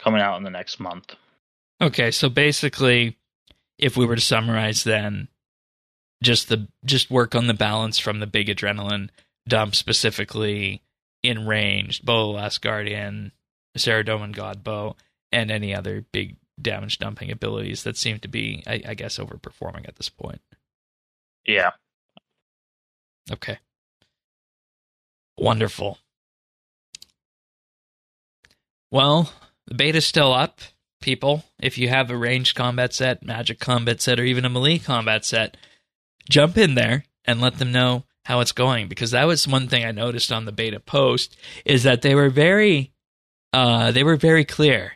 coming 0.00 0.20
out 0.20 0.36
in 0.36 0.42
the 0.42 0.50
next 0.50 0.80
month. 0.80 1.14
Okay, 1.80 2.10
so 2.10 2.28
basically, 2.28 3.16
if 3.78 3.96
we 3.96 4.04
were 4.04 4.16
to 4.16 4.20
summarize, 4.20 4.82
then 4.82 5.28
just 6.24 6.48
the 6.48 6.66
just 6.84 7.08
work 7.08 7.36
on 7.36 7.46
the 7.46 7.54
balance 7.54 7.98
from 7.98 8.18
the 8.18 8.26
big 8.26 8.48
adrenaline 8.48 9.10
dump 9.48 9.74
specifically 9.74 10.82
in 11.22 11.46
range, 11.46 12.02
Bow 12.02 12.30
Last 12.30 12.60
Guardian, 12.62 13.32
Saradomin 13.76 14.32
God 14.32 14.62
Bow, 14.62 14.96
and 15.32 15.50
any 15.50 15.74
other 15.74 16.04
big 16.12 16.36
damage 16.60 16.98
dumping 16.98 17.30
abilities 17.30 17.82
that 17.82 17.96
seem 17.96 18.18
to 18.20 18.28
be, 18.28 18.62
I, 18.66 18.82
I 18.88 18.94
guess, 18.94 19.18
overperforming 19.18 19.88
at 19.88 19.96
this 19.96 20.08
point. 20.08 20.40
Yeah. 21.46 21.70
Okay. 23.32 23.58
Wonderful. 25.36 25.98
Well, 28.90 29.32
the 29.66 29.74
beta's 29.74 30.06
still 30.06 30.32
up, 30.32 30.60
people. 31.00 31.44
If 31.58 31.78
you 31.78 31.88
have 31.88 32.10
a 32.10 32.16
ranged 32.16 32.54
combat 32.54 32.94
set, 32.94 33.24
magic 33.24 33.58
combat 33.58 34.00
set, 34.00 34.20
or 34.20 34.24
even 34.24 34.44
a 34.44 34.50
melee 34.50 34.78
combat 34.78 35.24
set, 35.24 35.56
jump 36.30 36.56
in 36.56 36.76
there 36.76 37.04
and 37.24 37.40
let 37.40 37.58
them 37.58 37.72
know 37.72 38.04
how 38.24 38.40
it's 38.40 38.52
going 38.52 38.88
because 38.88 39.10
that 39.10 39.26
was 39.26 39.46
one 39.46 39.68
thing 39.68 39.84
I 39.84 39.92
noticed 39.92 40.32
on 40.32 40.44
the 40.44 40.52
beta 40.52 40.80
post 40.80 41.36
is 41.64 41.82
that 41.82 42.02
they 42.02 42.14
were 42.14 42.30
very 42.30 42.92
uh 43.52 43.90
they 43.92 44.02
were 44.02 44.16
very 44.16 44.44
clear 44.44 44.94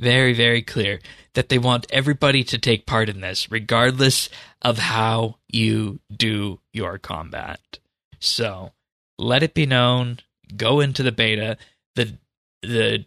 very 0.00 0.32
very 0.32 0.62
clear 0.62 1.00
that 1.34 1.50
they 1.50 1.58
want 1.58 1.86
everybody 1.90 2.42
to 2.42 2.58
take 2.58 2.86
part 2.86 3.08
in 3.08 3.20
this 3.20 3.50
regardless 3.50 4.28
of 4.62 4.78
how 4.78 5.36
you 5.48 6.00
do 6.14 6.60
your 6.72 6.98
combat. 6.98 7.78
So, 8.18 8.72
let 9.18 9.42
it 9.42 9.54
be 9.54 9.66
known, 9.66 10.18
go 10.56 10.80
into 10.80 11.02
the 11.02 11.12
beta. 11.12 11.56
The 11.94 12.18
the 12.62 13.04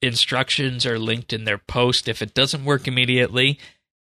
instructions 0.00 0.86
are 0.86 0.98
linked 0.98 1.32
in 1.32 1.44
their 1.44 1.58
post. 1.58 2.08
If 2.08 2.22
it 2.22 2.34
doesn't 2.34 2.64
work 2.64 2.88
immediately, 2.88 3.58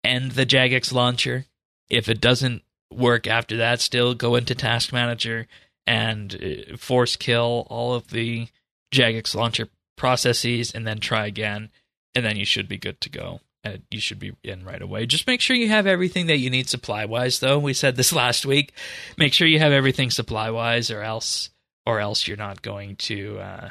end 0.03 0.31
the 0.31 0.45
Jagex 0.45 0.93
launcher. 0.93 1.45
If 1.89 2.07
it 2.07 2.21
doesn't 2.21 2.63
work 2.91 3.27
after 3.27 3.57
that, 3.57 3.81
still 3.81 4.13
go 4.13 4.35
into 4.35 4.55
Task 4.55 4.91
Manager 4.93 5.47
and 5.87 6.35
uh, 6.73 6.77
force 6.77 7.15
kill 7.15 7.65
all 7.69 7.93
of 7.93 8.09
the 8.09 8.47
Jagex 8.93 9.35
launcher 9.35 9.69
processes 9.97 10.71
and 10.71 10.85
then 10.85 10.99
try 10.99 11.25
again. 11.25 11.69
And 12.13 12.25
then 12.25 12.35
you 12.35 12.45
should 12.45 12.67
be 12.67 12.77
good 12.77 12.99
to 13.01 13.09
go. 13.09 13.39
And 13.63 13.83
you 13.91 13.99
should 13.99 14.19
be 14.19 14.33
in 14.43 14.65
right 14.65 14.81
away. 14.81 15.05
Just 15.05 15.27
make 15.27 15.39
sure 15.39 15.55
you 15.55 15.69
have 15.69 15.85
everything 15.85 16.25
that 16.27 16.39
you 16.39 16.49
need 16.49 16.67
supply 16.67 17.05
wise, 17.05 17.39
though. 17.39 17.59
We 17.59 17.73
said 17.73 17.95
this 17.95 18.11
last 18.23 18.45
week. 18.45 18.73
Make 19.17 19.33
sure 19.33 19.47
you 19.47 19.59
have 19.59 19.71
everything 19.71 20.09
supply 20.09 20.49
wise, 20.49 20.89
or 20.89 21.03
else, 21.03 21.51
or 21.85 21.99
else 21.99 22.27
you're 22.27 22.37
not 22.37 22.63
going 22.63 22.95
to 22.97 23.39
uh, 23.39 23.69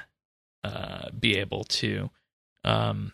uh, 0.63 1.11
be 1.19 1.39
able 1.39 1.65
to 1.65 2.11
um, 2.63 3.13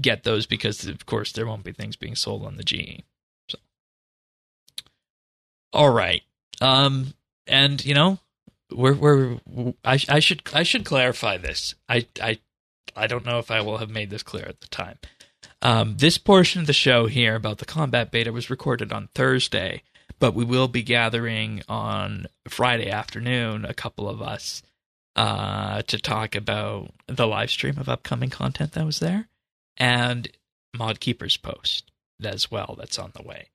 get 0.00 0.24
those 0.24 0.46
because, 0.46 0.86
of 0.86 1.04
course, 1.04 1.32
there 1.32 1.46
won't 1.46 1.64
be 1.64 1.72
things 1.72 1.96
being 1.96 2.16
sold 2.16 2.44
on 2.46 2.56
the 2.56 2.64
GE. 2.64 3.02
All 5.74 5.90
right, 5.90 6.22
um, 6.60 7.14
and 7.46 7.84
you 7.84 7.94
know, 7.94 8.18
we're 8.72 8.94
we're 8.94 9.38
I, 9.84 9.98
I 10.08 10.20
should 10.20 10.42
I 10.54 10.62
should 10.62 10.84
clarify 10.84 11.36
this. 11.36 11.74
I 11.88 12.06
I 12.22 12.38
I 12.96 13.06
don't 13.06 13.26
know 13.26 13.38
if 13.38 13.50
I 13.50 13.60
will 13.60 13.78
have 13.78 13.90
made 13.90 14.10
this 14.10 14.22
clear 14.22 14.46
at 14.46 14.60
the 14.60 14.68
time. 14.68 14.98
Um, 15.60 15.96
this 15.98 16.16
portion 16.16 16.60
of 16.60 16.66
the 16.66 16.72
show 16.72 17.06
here 17.06 17.34
about 17.34 17.58
the 17.58 17.64
combat 17.64 18.10
beta 18.10 18.32
was 18.32 18.50
recorded 18.50 18.92
on 18.92 19.08
Thursday, 19.14 19.82
but 20.18 20.34
we 20.34 20.44
will 20.44 20.68
be 20.68 20.82
gathering 20.82 21.62
on 21.68 22.26
Friday 22.48 22.90
afternoon, 22.90 23.64
a 23.64 23.74
couple 23.74 24.08
of 24.08 24.22
us, 24.22 24.62
uh, 25.16 25.82
to 25.82 25.98
talk 25.98 26.34
about 26.34 26.92
the 27.06 27.26
live 27.26 27.50
stream 27.50 27.78
of 27.78 27.88
upcoming 27.88 28.30
content 28.30 28.72
that 28.72 28.86
was 28.86 29.00
there 29.00 29.28
and 29.76 30.28
Mod 30.76 31.00
Keeper's 31.00 31.36
post 31.36 31.90
as 32.22 32.50
well 32.50 32.76
that's 32.78 32.98
on 32.98 33.12
the 33.14 33.22
way. 33.22 33.48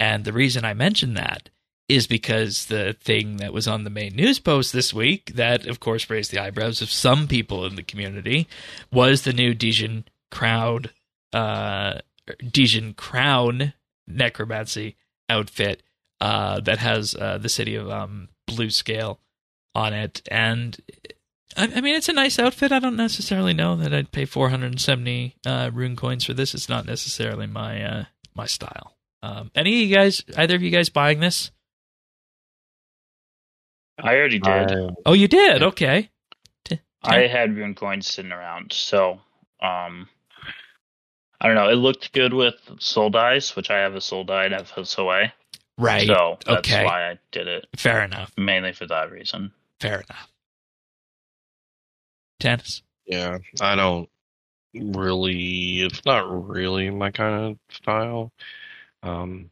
And 0.00 0.24
the 0.24 0.32
reason 0.32 0.64
I 0.64 0.74
mention 0.74 1.14
that 1.14 1.50
is 1.88 2.06
because 2.06 2.66
the 2.66 2.96
thing 3.00 3.36
that 3.36 3.52
was 3.52 3.68
on 3.68 3.84
the 3.84 3.90
main 3.90 4.14
news 4.14 4.38
post 4.38 4.72
this 4.72 4.94
week, 4.94 5.32
that 5.34 5.66
of 5.66 5.78
course 5.78 6.08
raised 6.08 6.30
the 6.30 6.38
eyebrows 6.38 6.80
of 6.80 6.90
some 6.90 7.28
people 7.28 7.66
in 7.66 7.76
the 7.76 7.82
community, 7.82 8.48
was 8.90 9.22
the 9.22 9.32
new 9.32 9.54
Dijon 9.54 10.04
crowd, 10.30 10.90
uh, 11.32 11.98
Dijon 12.50 12.94
crown 12.94 13.74
necromancy 14.06 14.96
outfit 15.28 15.82
uh, 16.20 16.60
that 16.60 16.78
has 16.78 17.14
uh, 17.14 17.38
the 17.38 17.48
city 17.48 17.74
of 17.74 17.90
um, 17.90 18.28
Blue 18.46 18.70
Scale 18.70 19.20
on 19.74 19.92
it, 19.92 20.22
and 20.30 20.78
I, 21.56 21.70
I, 21.74 21.80
mean 21.80 21.94
it's 21.94 22.08
a 22.08 22.12
nice 22.12 22.38
outfit. 22.38 22.72
I 22.72 22.78
don't 22.78 22.96
necessarily 22.96 23.54
know 23.54 23.76
that 23.76 23.94
I'd 23.94 24.12
pay 24.12 24.24
470 24.24 25.36
uh, 25.46 25.70
rune 25.72 25.96
coins 25.96 26.24
for 26.24 26.34
this. 26.34 26.54
It's 26.54 26.68
not 26.68 26.86
necessarily 26.86 27.46
my 27.46 27.82
uh, 27.82 28.04
my 28.34 28.46
style. 28.46 28.96
Um, 29.22 29.50
any 29.54 29.82
of 29.82 29.88
you 29.88 29.94
guys, 29.94 30.22
either 30.36 30.54
of 30.56 30.62
you 30.62 30.70
guys 30.70 30.88
buying 30.88 31.20
this? 31.20 31.50
I 33.98 34.14
already 34.16 34.38
did. 34.38 34.72
Uh, 34.72 34.90
Oh, 35.04 35.12
you 35.12 35.28
did. 35.28 35.62
Okay. 35.62 36.08
T- 36.64 36.80
I 37.02 37.26
had 37.26 37.54
rune 37.56 37.74
coins 37.74 38.06
sitting 38.06 38.32
around, 38.32 38.72
so 38.72 39.20
um, 39.62 40.08
I 41.40 41.46
don't 41.46 41.54
know. 41.54 41.68
It 41.68 41.74
looked 41.74 42.12
good 42.12 42.32
with 42.32 42.54
soul 42.78 43.10
dice, 43.10 43.54
which 43.56 43.70
I 43.70 43.78
have 43.80 43.94
a 43.94 44.00
soul 44.00 44.24
dye 44.24 44.46
and 44.46 44.54
have 44.54 44.72
SOA. 44.88 45.32
right. 45.76 46.06
So 46.06 46.38
that's 46.46 46.58
okay. 46.60 46.84
why 46.84 47.10
I 47.10 47.18
did 47.30 47.46
it, 47.46 47.66
Fair 47.76 48.02
enough. 48.04 48.32
mainly 48.38 48.72
for 48.72 48.86
that 48.86 49.10
reason. 49.10 49.52
Fair 49.80 49.96
enough. 49.96 50.28
Tanis. 52.40 52.80
yeah, 53.04 53.36
I 53.60 53.76
don't 53.76 54.08
really. 54.74 55.82
It's 55.82 56.04
not 56.06 56.48
really 56.48 56.88
my 56.88 57.10
kind 57.10 57.52
of 57.52 57.58
style. 57.74 58.32
Um, 59.02 59.50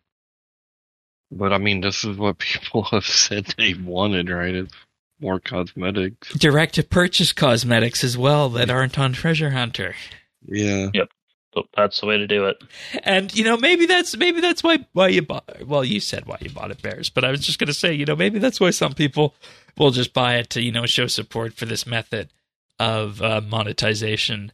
but 1.30 1.52
I 1.52 1.58
mean, 1.58 1.80
this 1.80 2.04
is 2.04 2.16
what 2.16 2.38
people 2.38 2.84
have 2.84 3.06
said 3.06 3.54
they 3.56 3.74
wanted, 3.74 4.30
right? 4.30 4.54
It's 4.54 4.74
more 5.20 5.40
cosmetics. 5.40 6.32
Direct 6.34 6.74
to 6.74 6.82
purchase 6.82 7.32
cosmetics 7.32 8.04
as 8.04 8.16
well 8.16 8.48
that 8.50 8.70
aren't 8.70 8.98
on 8.98 9.12
Treasure 9.12 9.50
Hunter. 9.50 9.94
Yeah. 10.46 10.88
Yep. 10.94 11.10
But 11.54 11.64
that's 11.74 12.00
the 12.00 12.06
way 12.06 12.18
to 12.18 12.26
do 12.26 12.46
it. 12.46 12.62
And 13.02 13.34
you 13.34 13.42
know, 13.42 13.56
maybe 13.56 13.86
that's 13.86 14.16
maybe 14.16 14.40
that's 14.40 14.62
why 14.62 14.86
why 14.92 15.08
you 15.08 15.22
bought. 15.22 15.66
Well, 15.66 15.82
you 15.82 15.98
said 15.98 16.26
why 16.26 16.36
you 16.40 16.50
bought 16.50 16.70
it, 16.70 16.82
Bears. 16.82 17.08
But 17.10 17.24
I 17.24 17.30
was 17.30 17.40
just 17.40 17.58
gonna 17.58 17.72
say, 17.72 17.92
you 17.94 18.04
know, 18.04 18.14
maybe 18.14 18.38
that's 18.38 18.60
why 18.60 18.70
some 18.70 18.92
people 18.92 19.34
will 19.76 19.90
just 19.90 20.12
buy 20.12 20.36
it 20.36 20.50
to 20.50 20.62
you 20.62 20.70
know 20.70 20.86
show 20.86 21.06
support 21.06 21.54
for 21.54 21.64
this 21.64 21.86
method 21.86 22.28
of 22.78 23.22
uh, 23.22 23.40
monetization 23.40 24.52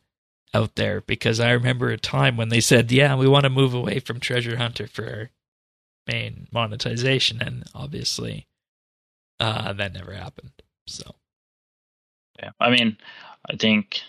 out 0.55 0.77
there. 0.77 1.01
Because 1.01 1.41
I 1.41 1.51
remember 1.51 1.91
a 1.91 1.99
time 1.99 2.37
when 2.37 2.49
they 2.49 2.61
said, 2.61 2.91
"Yeah, 2.93 3.17
we 3.17 3.29
want 3.29 3.45
to 3.45 3.51
move 3.51 3.75
away 3.75 3.99
from 3.99 4.21
Treasure 4.21 4.57
Hunter 4.57 4.87
for 4.87 5.05
our 5.05 5.31
main 6.07 6.47
monetization," 6.53 7.43
and 7.43 7.65
obviously, 7.75 8.47
uh, 9.41 9.73
that 9.75 9.93
never 9.93 10.13
happened. 10.15 10.53
So 10.87 11.15
Yeah. 12.43 12.51
I 12.61 12.71
mean, 12.71 12.97
I 13.51 13.57
think 13.57 14.01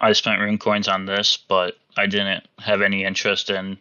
I 0.00 0.12
spent 0.12 0.40
rune 0.40 0.58
coins 0.58 0.88
on 0.88 1.06
this, 1.06 1.36
but 1.36 1.76
I 1.96 2.06
didn't 2.06 2.46
have 2.58 2.82
any 2.82 3.04
interest 3.04 3.50
in 3.50 3.78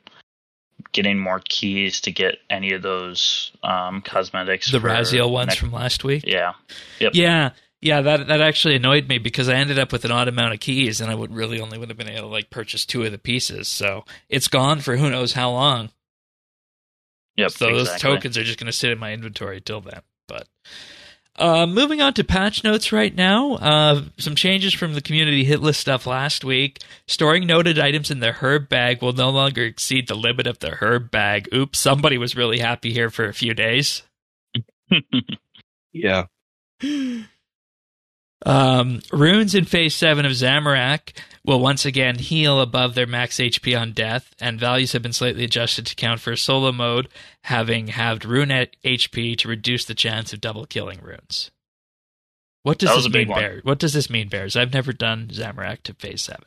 getting 0.91 1.17
more 1.17 1.41
keys 1.49 2.01
to 2.01 2.11
get 2.11 2.35
any 2.49 2.73
of 2.73 2.81
those 2.81 3.51
um, 3.63 4.01
cosmetics. 4.01 4.71
the 4.71 4.79
Rasial 4.79 5.31
ones 5.31 5.47
next- 5.47 5.59
from 5.59 5.71
last 5.71 6.03
week. 6.03 6.23
Yeah. 6.27 6.53
Yeah, 6.99 7.51
yeah, 7.83 8.01
that 8.01 8.27
that 8.27 8.41
actually 8.41 8.75
annoyed 8.75 9.07
me 9.07 9.17
because 9.17 9.49
I 9.49 9.55
ended 9.55 9.77
up 9.77 9.91
with 9.91 10.05
an 10.05 10.11
odd 10.11 10.27
amount 10.27 10.53
of 10.53 10.59
keys, 10.59 11.01
and 11.01 11.11
I 11.11 11.15
would 11.15 11.33
really 11.33 11.59
only 11.59 11.77
would 11.77 11.89
have 11.89 11.97
been 11.97 12.09
able 12.09 12.27
to 12.29 12.33
like 12.33 12.49
purchase 12.49 12.85
two 12.85 13.03
of 13.03 13.11
the 13.11 13.17
pieces. 13.17 13.67
So 13.67 14.05
it's 14.29 14.47
gone 14.47 14.79
for 14.79 14.97
who 14.97 15.09
knows 15.09 15.33
how 15.33 15.51
long. 15.51 15.89
Yep. 17.35 17.51
so 17.51 17.65
those 17.75 17.89
tokens 17.99 18.37
are 18.37 18.43
just 18.43 18.59
going 18.59 18.67
to 18.71 18.77
sit 18.77 18.91
in 18.91 18.99
my 18.99 19.11
inventory 19.11 19.59
till 19.59 19.81
then. 19.81 20.01
But 20.27 20.47
Uh, 21.35 21.65
moving 21.65 21.99
on 21.99 22.13
to 22.13 22.23
patch 22.23 22.63
notes 22.63 22.91
right 22.91 23.15
now. 23.15 23.53
Uh, 23.55 24.03
some 24.19 24.35
changes 24.35 24.71
from 24.73 24.93
the 24.93 25.01
community 25.01 25.43
hit 25.43 25.59
list 25.59 25.79
stuff 25.81 26.05
last 26.05 26.43
week. 26.43 26.79
Storing 27.07 27.47
noted 27.47 27.79
items 27.79 28.11
in 28.11 28.19
the 28.19 28.33
herb 28.33 28.69
bag 28.69 29.01
will 29.01 29.13
no 29.13 29.31
longer 29.31 29.63
exceed 29.63 30.07
the 30.07 30.15
limit 30.15 30.45
of 30.45 30.59
the 30.59 30.77
herb 30.79 31.09
bag. 31.09 31.49
Oops, 31.51 31.77
somebody 31.79 32.19
was 32.19 32.35
really 32.35 32.59
happy 32.59 32.93
here 32.93 33.09
for 33.09 33.25
a 33.25 33.33
few 33.33 33.53
days. 33.55 34.03
Yeah. 35.95 36.25
Um, 38.45 39.01
runes 39.11 39.55
in 39.55 39.65
Phase 39.65 39.95
7 39.95 40.25
of 40.25 40.33
Zamorak 40.33 41.17
will 41.45 41.59
once 41.59 41.85
again 41.85 42.15
heal 42.15 42.59
above 42.59 42.93
their 42.93 43.07
max 43.07 43.37
HP 43.37 43.79
on 43.79 43.93
death, 43.93 44.33
and 44.39 44.59
values 44.59 44.91
have 44.91 45.01
been 45.01 45.13
slightly 45.13 45.43
adjusted 45.43 45.85
to 45.85 45.95
count 45.95 46.19
for 46.19 46.35
solo 46.35 46.71
mode, 46.71 47.07
having 47.43 47.87
halved 47.87 48.25
rune 48.25 48.49
HP 48.49 49.37
to 49.37 49.47
reduce 49.47 49.85
the 49.85 49.95
chance 49.95 50.33
of 50.33 50.41
double 50.41 50.65
killing 50.65 50.99
runes. 51.01 51.51
What 52.63 52.79
does 52.79 52.95
this 52.95 53.13
mean. 53.13 53.27
Bears? 53.27 53.63
What 53.63 53.79
does 53.79 53.93
this 53.93 54.09
mean, 54.09 54.29
Bears? 54.29 54.55
I've 54.55 54.73
never 54.73 54.93
done 54.93 55.29
Zamorak 55.31 55.83
to 55.83 55.93
Phase 55.93 56.23
7. 56.23 56.43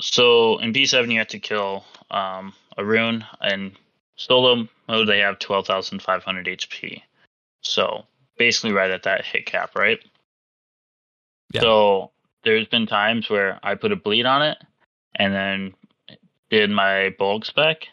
So 0.00 0.58
in 0.58 0.72
B7, 0.72 1.12
you 1.12 1.18
have 1.18 1.28
to 1.28 1.38
kill 1.38 1.84
um, 2.10 2.54
a 2.76 2.84
rune, 2.84 3.24
and 3.40 3.72
solo 4.16 4.68
mode 4.88 5.08
they 5.08 5.20
have 5.20 5.38
12,500 5.38 6.46
HP. 6.46 7.02
So 7.62 8.04
basically, 8.36 8.72
right 8.72 8.90
at 8.90 9.04
that 9.04 9.24
hit 9.24 9.46
cap, 9.46 9.76
right? 9.76 10.00
Yeah. 11.50 11.62
So 11.62 12.10
there's 12.44 12.66
been 12.66 12.86
times 12.86 13.30
where 13.30 13.58
I 13.62 13.74
put 13.74 13.92
a 13.92 13.96
bleed 13.96 14.26
on 14.26 14.42
it, 14.42 14.58
and 15.14 15.34
then 15.34 15.74
did 16.50 16.70
my 16.70 17.14
bulk 17.18 17.44
spec, 17.44 17.86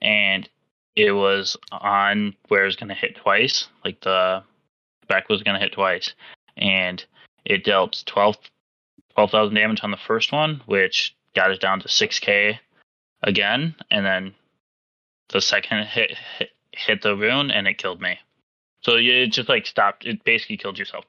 and 0.00 0.48
it 0.96 1.12
was 1.12 1.56
on 1.70 2.34
where 2.48 2.66
it's 2.66 2.76
going 2.76 2.88
to 2.88 2.94
hit 2.94 3.16
twice. 3.16 3.68
Like 3.84 4.00
the 4.00 4.42
spec 5.04 5.28
was 5.28 5.42
going 5.42 5.54
to 5.54 5.60
hit 5.60 5.72
twice, 5.72 6.14
and 6.56 7.04
it 7.44 7.64
dealt 7.64 8.02
12 8.06 8.36
12,000 9.14 9.54
damage 9.54 9.80
on 9.82 9.90
the 9.90 9.98
first 9.98 10.32
one, 10.32 10.62
which 10.64 11.14
got 11.34 11.50
it 11.50 11.60
down 11.60 11.80
to 11.80 11.88
6k 11.88 12.58
again, 13.22 13.74
and 13.90 14.06
then 14.06 14.34
the 15.28 15.40
second 15.40 15.84
hit 15.86 16.16
hit, 16.38 16.50
hit 16.72 17.02
the 17.02 17.16
rune 17.16 17.50
and 17.50 17.66
it 17.66 17.78
killed 17.78 18.00
me. 18.00 18.18
So 18.82 18.96
it 18.96 19.28
just 19.28 19.48
like 19.48 19.66
stopped. 19.66 20.06
It 20.06 20.24
basically 20.24 20.56
killed 20.56 20.78
yourself 20.78 21.04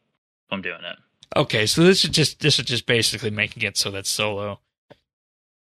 from 0.50 0.62
doing 0.62 0.84
it. 0.84 0.98
Okay, 1.36 1.66
so 1.66 1.84
this 1.84 2.04
is 2.04 2.10
just 2.12 2.40
this 2.40 2.60
is 2.60 2.66
just 2.66 2.86
basically 2.86 3.30
making 3.32 3.64
it 3.64 3.78
so 3.78 3.90
that 3.92 4.06
solo 4.06 4.60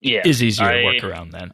Yeah. 0.02 0.22
is 0.26 0.42
easier 0.44 0.72
to 0.72 0.86
work 0.86 1.04
around 1.04 1.32
then. 1.32 1.54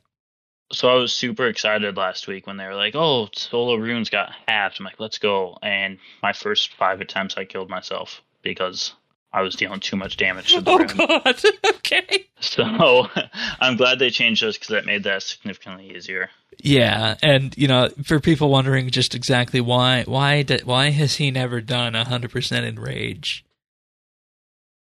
so 0.71 0.89
I 0.89 0.95
was 0.95 1.13
super 1.13 1.47
excited 1.47 1.95
last 1.95 2.27
week 2.27 2.47
when 2.47 2.57
they 2.57 2.65
were 2.65 2.75
like, 2.75 2.95
"Oh, 2.95 3.29
solo 3.33 3.75
runes 3.75 4.09
got 4.09 4.31
halved." 4.47 4.77
I'm 4.79 4.85
like, 4.85 4.99
"Let's 4.99 5.17
go!" 5.19 5.57
And 5.61 5.99
my 6.23 6.33
first 6.33 6.73
five 6.73 7.01
attempts, 7.01 7.35
I 7.37 7.45
killed 7.45 7.69
myself 7.69 8.21
because 8.41 8.93
I 9.31 9.41
was 9.41 9.55
dealing 9.55 9.79
too 9.79 9.95
much 9.95 10.17
damage 10.17 10.53
to 10.53 10.61
the 10.61 10.71
Oh 10.71 10.83
god. 10.83 11.39
okay. 11.77 12.25
So 12.39 13.07
I'm 13.59 13.75
glad 13.77 13.99
they 13.99 14.09
changed 14.09 14.41
this 14.43 14.55
because 14.57 14.69
that 14.69 14.85
made 14.85 15.03
that 15.03 15.23
significantly 15.23 15.95
easier. 15.95 16.29
Yeah, 16.59 17.15
and 17.21 17.55
you 17.57 17.67
know, 17.67 17.89
for 18.03 18.19
people 18.19 18.49
wondering 18.49 18.89
just 18.89 19.13
exactly 19.15 19.61
why 19.61 20.03
why 20.07 20.41
did, 20.41 20.63
why 20.65 20.89
has 20.89 21.15
he 21.15 21.29
never 21.31 21.61
done 21.61 21.93
100% 21.93 22.63
enrage 22.67 23.44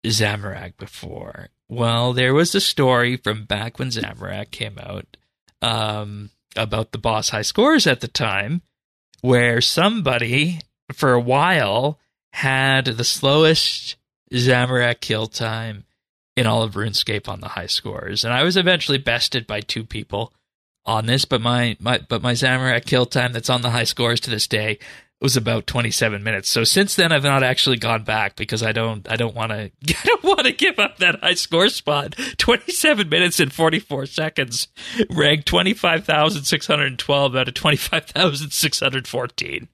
Zamorak 0.06 0.76
before? 0.76 1.48
Well, 1.68 2.12
there 2.12 2.34
was 2.34 2.54
a 2.54 2.60
story 2.60 3.16
from 3.16 3.44
back 3.44 3.78
when 3.78 3.88
Zamorak 3.88 4.50
came 4.50 4.78
out 4.78 5.16
um, 5.62 6.30
about 6.56 6.92
the 6.92 6.98
boss 6.98 7.30
high 7.30 7.42
scores 7.42 7.86
at 7.86 8.00
the 8.00 8.08
time 8.08 8.62
where 9.20 9.60
somebody 9.60 10.60
for 10.92 11.12
a 11.12 11.20
while 11.20 12.00
had 12.32 12.86
the 12.86 13.04
slowest 13.04 13.96
Zamorak 14.32 15.00
kill 15.00 15.26
time 15.26 15.84
in 16.36 16.46
all 16.46 16.62
of 16.62 16.74
RuneScape 16.74 17.28
on 17.28 17.40
the 17.40 17.48
high 17.48 17.66
scores, 17.66 18.24
and 18.24 18.32
I 18.32 18.44
was 18.44 18.56
eventually 18.56 18.98
bested 18.98 19.46
by 19.46 19.60
two 19.60 19.84
people 19.84 20.32
on 20.86 21.06
this, 21.06 21.24
but 21.24 21.40
my, 21.40 21.76
my 21.80 22.00
but 22.08 22.22
my 22.22 22.32
Zamorak 22.32 22.86
kill 22.86 23.04
time 23.04 23.32
that's 23.32 23.50
on 23.50 23.62
the 23.62 23.70
high 23.70 23.84
scores 23.84 24.20
to 24.20 24.30
this 24.30 24.46
day 24.46 24.78
was 25.20 25.36
about 25.36 25.66
27 25.66 26.22
minutes. 26.22 26.48
So 26.48 26.64
since 26.64 26.96
then, 26.96 27.12
I've 27.12 27.22
not 27.22 27.42
actually 27.42 27.76
gone 27.76 28.04
back 28.04 28.36
because 28.36 28.62
I 28.62 28.72
don't 28.72 29.06
I 29.10 29.16
don't 29.16 29.34
want 29.34 29.50
to 29.52 29.70
I 29.88 29.92
don't 30.04 30.24
want 30.24 30.44
to 30.46 30.52
give 30.52 30.78
up 30.78 30.96
that 30.98 31.20
high 31.22 31.34
score 31.34 31.68
spot. 31.68 32.14
27 32.38 33.08
minutes 33.08 33.38
and 33.40 33.52
44 33.52 34.06
seconds, 34.06 34.68
ranked 35.10 35.46
25,612 35.46 37.36
out 37.36 37.48
of 37.48 37.54
25,614. 37.54 39.68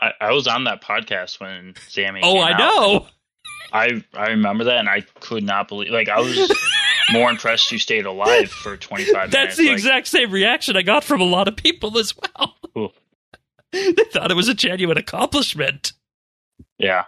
I, 0.00 0.10
I 0.20 0.32
was 0.32 0.48
on 0.48 0.64
that 0.64 0.82
podcast 0.82 1.38
when 1.40 1.74
Zammy. 1.88 2.20
Oh, 2.24 2.40
I 2.40 2.58
know. 2.58 3.06
I 3.72 4.02
I 4.14 4.30
remember 4.30 4.64
that, 4.64 4.78
and 4.78 4.88
I 4.88 5.02
could 5.20 5.44
not 5.44 5.68
believe. 5.68 5.90
Like 5.92 6.08
I 6.08 6.18
was 6.20 6.52
more 7.12 7.30
impressed 7.30 7.70
you 7.70 7.78
stayed 7.78 8.04
alive 8.04 8.50
for 8.50 8.76
25 8.76 9.14
minutes. 9.14 9.32
That's 9.32 9.56
the 9.56 9.66
Like, 9.68 9.72
exact 9.74 10.08
same 10.08 10.32
reaction 10.32 10.76
I 10.76 10.82
got 10.82 11.04
from 11.04 11.20
a 11.20 11.24
lot 11.24 11.46
of 11.48 11.54
people 11.56 11.96
as 11.98 12.14
well. 12.16 12.51
They 13.96 14.04
thought 14.12 14.30
it 14.30 14.36
was 14.36 14.48
a 14.48 14.54
genuine 14.54 14.98
accomplishment. 14.98 15.92
Yeah, 16.78 17.04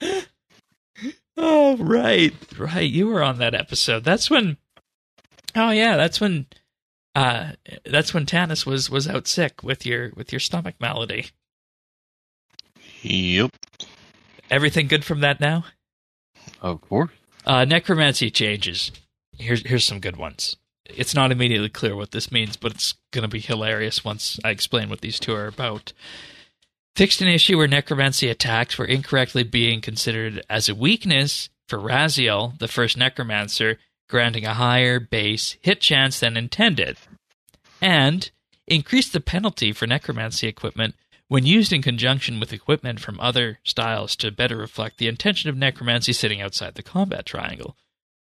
Oh, 1.36 1.76
right, 1.78 2.32
right. 2.58 2.88
You 2.88 3.08
were 3.08 3.22
on 3.22 3.38
that 3.38 3.54
episode. 3.54 4.04
That's 4.04 4.30
when. 4.30 4.56
Oh 5.56 5.70
yeah, 5.70 5.96
that's 5.96 6.20
when. 6.20 6.46
Uh, 7.14 7.52
that's 7.84 8.12
when 8.14 8.26
Tanis 8.26 8.66
was 8.66 8.88
was 8.90 9.08
out 9.08 9.26
sick 9.26 9.62
with 9.62 9.84
your 9.84 10.10
with 10.16 10.32
your 10.32 10.40
stomach 10.40 10.76
malady. 10.80 11.30
Yep. 13.02 13.50
Everything 14.50 14.88
good 14.88 15.04
from 15.04 15.20
that 15.20 15.40
now? 15.40 15.64
Of 16.60 16.80
course. 16.80 17.10
Uh, 17.44 17.64
necromancy 17.64 18.30
changes. 18.30 18.90
Here's 19.36 19.66
here's 19.66 19.84
some 19.84 20.00
good 20.00 20.16
ones. 20.16 20.56
It's 20.86 21.14
not 21.14 21.32
immediately 21.32 21.70
clear 21.70 21.96
what 21.96 22.10
this 22.10 22.30
means, 22.30 22.56
but 22.56 22.72
it's 22.72 22.94
going 23.10 23.22
to 23.22 23.28
be 23.28 23.40
hilarious 23.40 24.04
once 24.04 24.38
I 24.44 24.50
explain 24.50 24.88
what 24.88 25.00
these 25.00 25.18
two 25.18 25.34
are 25.34 25.46
about. 25.46 25.92
Fixed 26.94 27.20
an 27.22 27.28
issue 27.28 27.56
where 27.56 27.66
necromancy 27.66 28.28
attacks 28.28 28.78
were 28.78 28.84
incorrectly 28.84 29.42
being 29.42 29.80
considered 29.80 30.44
as 30.48 30.68
a 30.68 30.74
weakness 30.74 31.48
for 31.68 31.78
Rasial, 31.78 32.58
the 32.58 32.68
first 32.68 32.96
necromancer, 32.96 33.78
granting 34.08 34.44
a 34.44 34.54
higher 34.54 35.00
base 35.00 35.56
hit 35.62 35.80
chance 35.80 36.20
than 36.20 36.36
intended. 36.36 36.98
And 37.80 38.30
increased 38.66 39.12
the 39.12 39.20
penalty 39.20 39.72
for 39.72 39.86
necromancy 39.86 40.46
equipment 40.46 40.94
when 41.28 41.46
used 41.46 41.72
in 41.72 41.82
conjunction 41.82 42.38
with 42.38 42.52
equipment 42.52 43.00
from 43.00 43.18
other 43.18 43.58
styles 43.64 44.14
to 44.16 44.30
better 44.30 44.56
reflect 44.56 44.98
the 44.98 45.08
intention 45.08 45.50
of 45.50 45.56
necromancy 45.56 46.12
sitting 46.12 46.40
outside 46.40 46.74
the 46.74 46.82
combat 46.82 47.26
triangle, 47.26 47.76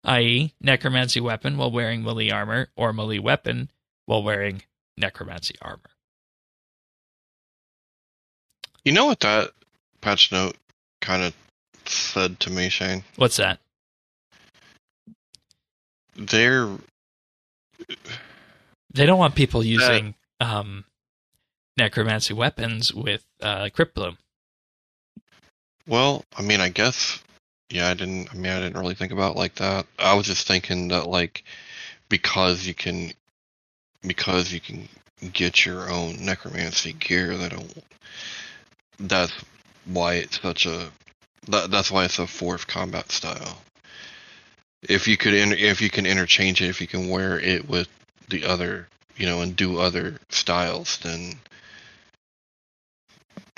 i.e., 0.04 0.54
necromancy 0.60 1.20
weapon 1.20 1.56
while 1.56 1.70
wearing 1.70 2.02
melee 2.02 2.30
armor, 2.30 2.68
or 2.76 2.92
melee 2.92 3.18
weapon 3.18 3.70
while 4.06 4.22
wearing 4.22 4.62
necromancy 4.96 5.54
armor. 5.60 5.90
You 8.84 8.92
know 8.92 9.06
what 9.06 9.20
that 9.20 9.50
patch 10.00 10.32
note 10.32 10.56
kind 11.00 11.22
of 11.22 11.34
said 11.84 12.40
to 12.40 12.50
me, 12.50 12.68
Shane? 12.68 13.04
What's 13.16 13.36
that? 13.36 13.60
They're 16.16 16.68
They 18.92 19.06
don't 19.06 19.18
want 19.18 19.34
people 19.34 19.62
using 19.62 20.14
um, 20.40 20.84
necromancy 21.76 22.34
weapons 22.34 22.92
with 22.92 23.24
uh, 23.40 23.68
crypt 23.72 23.94
bloom. 23.94 24.18
well, 25.86 26.24
I 26.36 26.42
mean, 26.42 26.60
I 26.60 26.68
guess 26.70 27.22
yeah, 27.70 27.88
I 27.88 27.94
didn't 27.94 28.30
I 28.32 28.34
mean, 28.34 28.52
I 28.52 28.60
didn't 28.60 28.78
really 28.78 28.94
think 28.94 29.12
about 29.12 29.36
like 29.36 29.56
that. 29.56 29.86
I 29.98 30.14
was 30.14 30.26
just 30.26 30.46
thinking 30.46 30.88
that 30.88 31.06
like 31.06 31.44
because 32.08 32.66
you 32.66 32.74
can 32.74 33.12
because 34.02 34.52
you 34.52 34.60
can 34.60 34.88
get 35.32 35.66
your 35.66 35.90
own 35.90 36.24
necromancy 36.24 36.92
gear, 36.92 37.36
that 37.36 37.50
don't 37.50 37.84
that's 39.00 39.32
why 39.84 40.14
it's 40.14 40.40
such 40.40 40.66
a 40.66 40.90
that, 41.48 41.70
that's 41.70 41.90
why 41.90 42.04
it's 42.04 42.18
a 42.18 42.26
fourth 42.26 42.66
combat 42.66 43.10
style. 43.12 43.58
If 44.82 45.08
you 45.08 45.16
could 45.16 45.34
inter, 45.34 45.56
if 45.56 45.80
you 45.80 45.90
can 45.90 46.06
interchange 46.06 46.62
it, 46.62 46.68
if 46.68 46.80
you 46.80 46.86
can 46.86 47.08
wear 47.08 47.38
it 47.38 47.68
with 47.68 47.88
the 48.28 48.44
other, 48.44 48.88
you 49.16 49.26
know, 49.26 49.40
and 49.40 49.56
do 49.56 49.78
other 49.78 50.20
styles, 50.30 50.98
then 50.98 51.34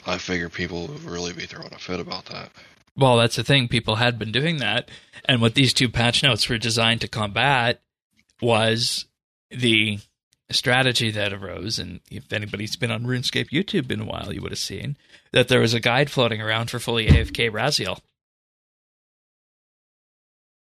I 0.06 0.18
figure 0.18 0.48
people 0.48 0.86
would 0.86 1.04
really 1.04 1.32
be 1.32 1.46
throwing 1.46 1.74
a 1.74 1.78
fit 1.78 2.00
about 2.00 2.26
that. 2.26 2.50
Well, 3.00 3.16
that's 3.16 3.36
the 3.36 3.42
thing. 3.42 3.66
People 3.66 3.96
had 3.96 4.18
been 4.18 4.30
doing 4.30 4.58
that, 4.58 4.90
and 5.24 5.40
what 5.40 5.54
these 5.54 5.72
two 5.72 5.88
patch 5.88 6.22
notes 6.22 6.46
were 6.46 6.58
designed 6.58 7.00
to 7.00 7.08
combat 7.08 7.80
was 8.42 9.06
the 9.50 10.00
strategy 10.50 11.10
that 11.10 11.32
arose. 11.32 11.78
And 11.78 12.00
if 12.10 12.30
anybody's 12.30 12.76
been 12.76 12.90
on 12.90 13.04
RuneScape 13.04 13.48
YouTube 13.48 13.90
in 13.90 14.00
a 14.00 14.04
while, 14.04 14.34
you 14.34 14.42
would 14.42 14.52
have 14.52 14.58
seen 14.58 14.98
that 15.32 15.48
there 15.48 15.60
was 15.60 15.72
a 15.72 15.80
guide 15.80 16.10
floating 16.10 16.42
around 16.42 16.70
for 16.70 16.78
fully 16.78 17.06
AFK 17.06 17.50
Rasial. 17.50 18.00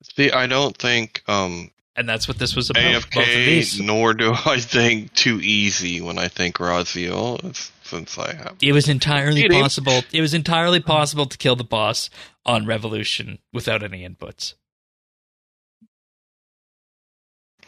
See, 0.02 0.30
I 0.30 0.46
don't 0.46 0.76
think 0.76 1.22
um 1.26 1.70
and 1.97 2.09
that's 2.09 2.28
what 2.28 2.39
this 2.39 2.55
was 2.55 2.70
about. 2.70 3.05
both 3.14 3.18
of 3.18 3.27
these. 3.35 3.81
AFK, 3.81 3.86
nor 3.86 4.14
do 4.14 4.32
I 4.47 4.59
think 4.60 5.12
too 5.14 5.40
easy 5.40 6.01
when 6.01 6.18
I 6.18 6.28
think 6.28 6.56
Rasial, 6.56 7.55
since 7.85 8.18
I 8.18 8.35
have. 8.35 8.56
It 8.60 8.73
was 8.73 8.89
entirely 8.89 9.43
Cheating. 9.43 9.60
possible. 9.62 10.02
It 10.12 10.20
was 10.20 10.35
entirely 10.35 10.81
possible 10.81 11.27
to 11.27 11.39
kill 11.39 11.56
the 11.56 11.64
boss 11.64 12.10
on 12.44 12.66
Revolution 12.66 13.39
without 13.52 13.82
any 13.82 14.06
inputs. 14.09 14.55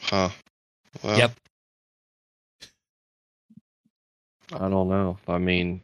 Huh. 0.00 0.28
Well, 1.02 1.18
Yep. 1.18 1.32
I 4.52 4.58
don't 4.68 4.88
know. 4.88 5.18
I 5.28 5.38
mean, 5.38 5.82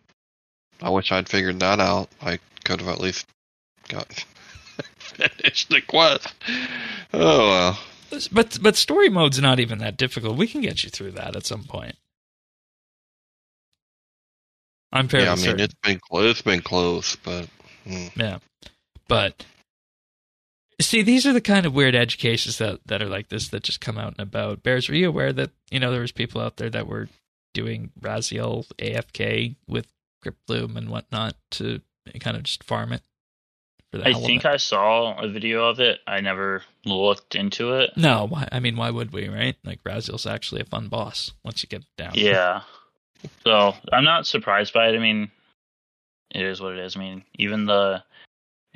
I 0.81 0.89
wish 0.91 1.13
I'd 1.13 1.29
figured 1.29 1.61
that 1.61 1.81
out. 1.81 2.09
I 2.23 2.39
could 2.65 2.81
have 2.81 2.89
at 2.89 3.01
least 3.01 3.27
got 3.89 4.07
finished 4.99 5.69
the 5.69 5.83
quest. 5.83 6.33
Oh 7.13 7.47
well. 7.49 7.79
But 8.33 8.59
but 8.61 8.77
story 8.77 9.09
mode's 9.09 9.41
not 9.41 9.61
even 9.61 9.79
that 9.79 9.97
difficult. 9.97 10.37
We 10.37 10.47
can 10.47 10.61
get 10.61 10.85
you 10.85 10.91
through 10.91 11.13
that 11.13 11.37
at 11.37 11.47
some 11.47 11.65
point. 11.65 11.97
I'm 14.93 15.09
fairly 15.09 15.27
yeah, 15.27 15.33
I 15.33 15.37
mean 15.37 15.45
certain. 15.45 15.61
it's 15.61 15.75
been 15.83 15.99
close. 15.99 16.31
It's 16.31 16.43
been 16.43 16.61
close, 16.63 17.17
but 17.17 17.49
mm, 17.87 18.17
Yeah. 18.17 18.39
But 19.09 19.45
see, 20.81 21.03
these 21.03 21.27
are 21.27 21.33
the 21.33 21.41
kind 21.41 21.67
of 21.67 21.75
weird 21.75 21.95
edge 21.95 22.19
cases 22.19 22.59
that, 22.59 22.81
that 22.87 23.03
are 23.03 23.09
like 23.09 23.29
this 23.29 23.49
that 23.49 23.65
just 23.65 23.81
come 23.81 23.99
out 23.99 24.15
and 24.17 24.21
about. 24.21 24.63
Bears, 24.63 24.89
were 24.89 24.95
you 24.95 25.09
aware 25.09 25.33
that, 25.33 25.51
you 25.71 25.81
know, 25.81 25.91
there 25.91 26.01
was 26.01 26.13
people 26.13 26.41
out 26.41 26.57
there 26.57 26.71
that 26.71 26.87
were 26.87 27.09
doing 27.53 27.91
Rasial 28.01 28.67
AFK 28.79 29.57
with 29.67 29.87
Crypt 30.23 30.39
Bloom 30.47 30.77
and 30.77 30.89
whatnot 30.89 31.35
to 31.53 31.81
kind 32.21 32.37
of 32.37 32.45
just 32.45 32.65
farm 32.65 32.93
it 32.93 33.03
I 34.03 34.13
think? 34.15 34.45
I 34.45 34.57
saw 34.57 35.19
a 35.21 35.29
video 35.29 35.65
of 35.69 35.81
it. 35.81 36.01
I 36.07 36.21
never 36.21 36.63
looked 36.85 37.35
into 37.35 37.75
it. 37.75 37.91
No, 37.97 38.31
I 38.51 38.61
mean, 38.61 38.77
why 38.77 38.91
would 38.91 39.13
we, 39.13 39.29
right? 39.29 39.57
Like, 39.65 39.81
Rasial's 39.85 40.27
actually 40.27 40.63
a 40.63 40.65
fun 40.67 40.89
boss 40.89 41.33
once 41.45 41.63
you 41.63 41.69
get 41.69 41.85
down. 41.97 42.13
Yeah. 42.15 42.63
So 43.45 43.75
I'm 43.93 44.05
not 44.05 44.27
surprised 44.27 44.73
by 44.75 44.89
it. 44.89 44.97
I 44.97 44.99
mean, 44.99 45.31
it 46.31 46.43
is 46.43 46.61
what 46.61 46.73
it 46.73 46.79
is. 46.79 46.97
I 46.97 47.01
mean, 47.01 47.25
even 47.39 47.65
the 47.67 48.03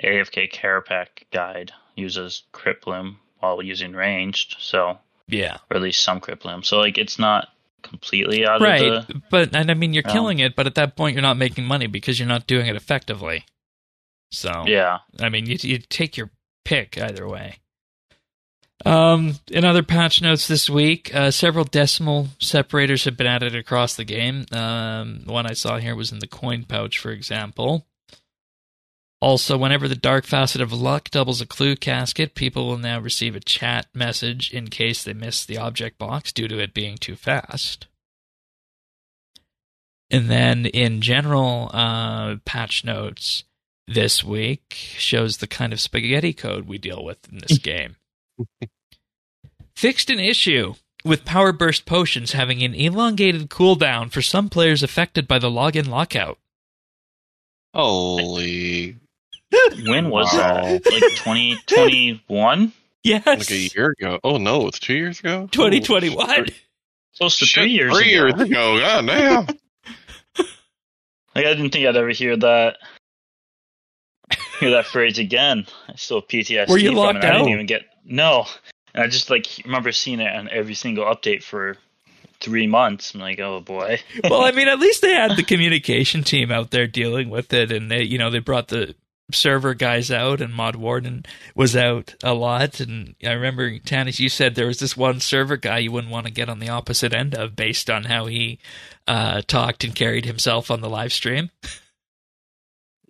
AFK 0.03 0.51
Kerapac 0.53 1.09
guide 1.33 1.73
uses 1.97 2.43
Bloom 2.85 3.19
while 3.41 3.63
using 3.63 3.93
ranged, 3.93 4.57
so 4.59 4.99
Yeah. 5.29 5.59
or 5.71 5.77
at 5.77 5.83
least 5.83 6.03
some 6.03 6.21
Bloom. 6.21 6.63
So 6.63 6.79
like, 6.79 6.99
it's 6.99 7.19
not 7.19 7.49
completely 7.83 8.47
out 8.47 8.61
Right. 8.61 8.83
of 8.83 9.07
the. 9.07 9.15
right. 9.15 9.23
But, 9.31 9.55
and 9.55 9.71
I 9.71 9.75
mean, 9.75 9.93
you're 9.93 10.07
Um, 10.07 10.13
killing 10.13 10.39
it, 10.39 10.57
but 10.57 10.67
at 10.67 10.75
that 10.77 10.97
point, 10.97 11.15
you're 11.15 11.23
not 11.23 11.37
making 11.37 11.65
money 11.65 11.87
because 11.87 12.19
you're 12.19 12.29
not 12.29 12.47
doing 12.47 12.67
it 12.67 12.77
effectively. 12.77 13.45
So, 14.31 14.65
Yeah. 14.67 14.99
I 15.21 15.29
mean, 15.29 15.47
you 15.47 15.57
you 15.61 15.79
take 15.79 16.17
your 16.17 16.31
pick 16.65 16.99
either 16.99 17.27
way. 17.27 17.59
Um, 18.87 19.35
in 19.51 19.65
other 19.65 19.83
patch 19.83 20.23
notes 20.23 20.47
this 20.47 20.71
week, 20.71 21.13
uh, 21.15 21.31
several 21.33 21.65
decimal 21.65 22.29
separators 22.39 23.05
have 23.05 23.17
been 23.17 23.27
added 23.27 23.57
across 23.57 23.97
the 23.97 24.05
game. 24.05 24.47
Um, 24.53 25.23
the 25.25 25.33
one 25.33 25.47
I 25.47 25.55
saw 25.55 25.79
here 25.79 25.97
was 25.97 26.13
in 26.13 26.21
the 26.21 26.29
coin 26.29 26.65
pouch, 26.65 26.99
for 26.99 27.11
example. 27.11 27.87
Also, 29.21 29.59
whenever 29.59 29.89
the 29.89 29.97
dark 29.97 30.25
facet 30.25 30.61
of 30.61 30.73
luck 30.73 31.11
doubles 31.11 31.41
a 31.41 31.47
clue 31.47 31.75
casket, 31.75 32.37
people 32.37 32.69
will 32.69 32.79
now 32.79 33.01
receive 33.01 33.35
a 33.35 33.41
chat 33.41 33.87
message 33.93 34.55
in 34.55 34.69
case 34.69 35.03
they 35.03 35.13
miss 35.13 35.45
the 35.45 35.59
object 35.59 35.99
box 35.99 36.31
due 36.33 36.47
to 36.47 36.61
it 36.61 36.73
being 36.73 36.97
too 36.97 37.17
fast. 37.17 37.89
And 40.09 40.31
then, 40.31 40.67
in 40.67 41.01
general, 41.01 41.71
uh, 41.75 42.37
patch 42.45 42.85
notes 42.85 43.43
this 43.89 44.23
week 44.23 44.63
shows 44.75 45.39
the 45.39 45.47
kind 45.47 45.73
of 45.73 45.81
spaghetti 45.81 46.33
code 46.33 46.67
we 46.69 46.79
deal 46.79 47.05
with 47.05 47.19
in 47.33 47.39
this 47.39 47.59
game. 47.63 47.97
Fixed 49.75 50.11
an 50.11 50.19
issue 50.21 50.75
with 51.05 51.25
power 51.25 51.53
burst 51.53 51.87
potions 51.87 52.33
having 52.33 52.63
an 52.63 52.75
elongated 52.75 53.49
cooldown 53.49 54.11
for 54.11 54.21
some 54.23 54.49
players 54.49 54.83
affected 54.83 55.27
by 55.29 55.39
the 55.39 55.49
login 55.51 55.89
lockout. 55.89 56.39
holy, 57.75 58.97
When 59.87 60.11
was 60.11 60.33
Wow. 60.33 60.63
that? 60.65 60.87
Like 60.91 61.03
2021? 61.15 62.73
Yes, 63.05 63.25
like 63.27 63.51
a 63.51 63.57
year 63.75 63.95
ago. 63.99 64.19
Oh 64.25 64.37
no, 64.39 64.67
it's 64.67 64.79
two 64.81 64.95
years 64.95 65.21
ago. 65.21 65.49
2021. 65.53 66.47
Close 67.17 67.39
to 67.39 67.47
Shit, 67.47 67.63
three 67.63 67.73
years 67.73 67.97
Three 67.97 68.15
ago. 68.15 68.27
years 68.27 68.41
ago. 68.41 68.81
God 68.81 69.07
damn. 69.07 69.47
Like 71.35 71.47
I 71.47 71.55
didn't 71.55 71.71
think 71.71 71.87
I'd 71.87 71.95
ever 71.97 72.09
hear 72.09 72.37
that. 72.37 72.79
Hear 74.61 74.71
that 74.71 74.87
phrase 74.87 75.19
again. 75.19 75.67
I 75.89 75.95
still 75.97 76.21
have 76.21 76.29
PTSD. 76.29 76.69
Were 76.69 76.79
you 76.79 76.93
locked 76.93 77.19
it. 77.19 77.25
I 77.25 77.33
didn't 77.33 77.49
even 77.49 77.67
get 77.67 77.83
no. 78.05 78.47
And 78.95 79.05
I 79.05 79.07
just 79.07 79.31
like 79.31 79.47
remember 79.65 79.93
seeing 79.93 80.21
it 80.21 80.35
on 80.35 80.49
every 80.51 80.75
single 80.75 81.05
update 81.05 81.43
for 81.43 81.77
three 82.41 82.67
months. 82.67 83.15
I'm 83.15 83.21
like, 83.21 83.39
oh 83.41 83.61
boy. 83.61 84.01
well, 84.25 84.43
I 84.43 84.53
mean, 84.53 84.69
at 84.69 84.79
least 84.79 85.03
they 85.03 85.13
had 85.13 85.37
the 85.37 85.43
communication 85.45 86.25
team 86.25 86.51
out 86.51 86.71
there 86.71 86.87
dealing 86.87 87.31
with 87.31 87.53
it, 87.53 87.71
and 87.71 87.91
they, 87.91 88.03
you 88.03 88.19
know, 88.19 88.31
they 88.31 88.39
brought 88.39 88.69
the 88.69 88.95
server 89.31 89.75
guys 89.75 90.11
out, 90.11 90.41
and 90.41 90.53
Mod 90.53 90.77
Warden 90.77 91.25
was 91.55 91.77
out 91.77 92.15
a 92.23 92.35
lot. 92.35 92.81
And 92.81 93.15
I 93.25 93.33
remember, 93.33 93.71
Tanis, 93.79 94.19
you 94.19 94.29
said 94.29 94.55
there 94.55 94.67
was 94.67 94.79
this 94.79 94.97
one 94.97 95.21
server 95.21 95.57
guy 95.57 95.79
you 95.79 95.93
wouldn't 95.93 96.13
want 96.13 96.27
to 96.27 96.33
get 96.33 96.49
on 96.49 96.59
the 96.59 96.71
opposite 96.71 97.13
end 97.13 97.35
of, 97.35 97.55
based 97.55 97.91
on 97.91 98.05
how 98.05 98.27
he 98.27 98.59
uh, 99.07 99.43
talked 99.47 99.85
and 99.85 99.95
carried 99.95 100.25
himself 100.25 100.71
on 100.71 100.81
the 100.81 100.91
live 100.91 101.13
stream. 101.13 101.51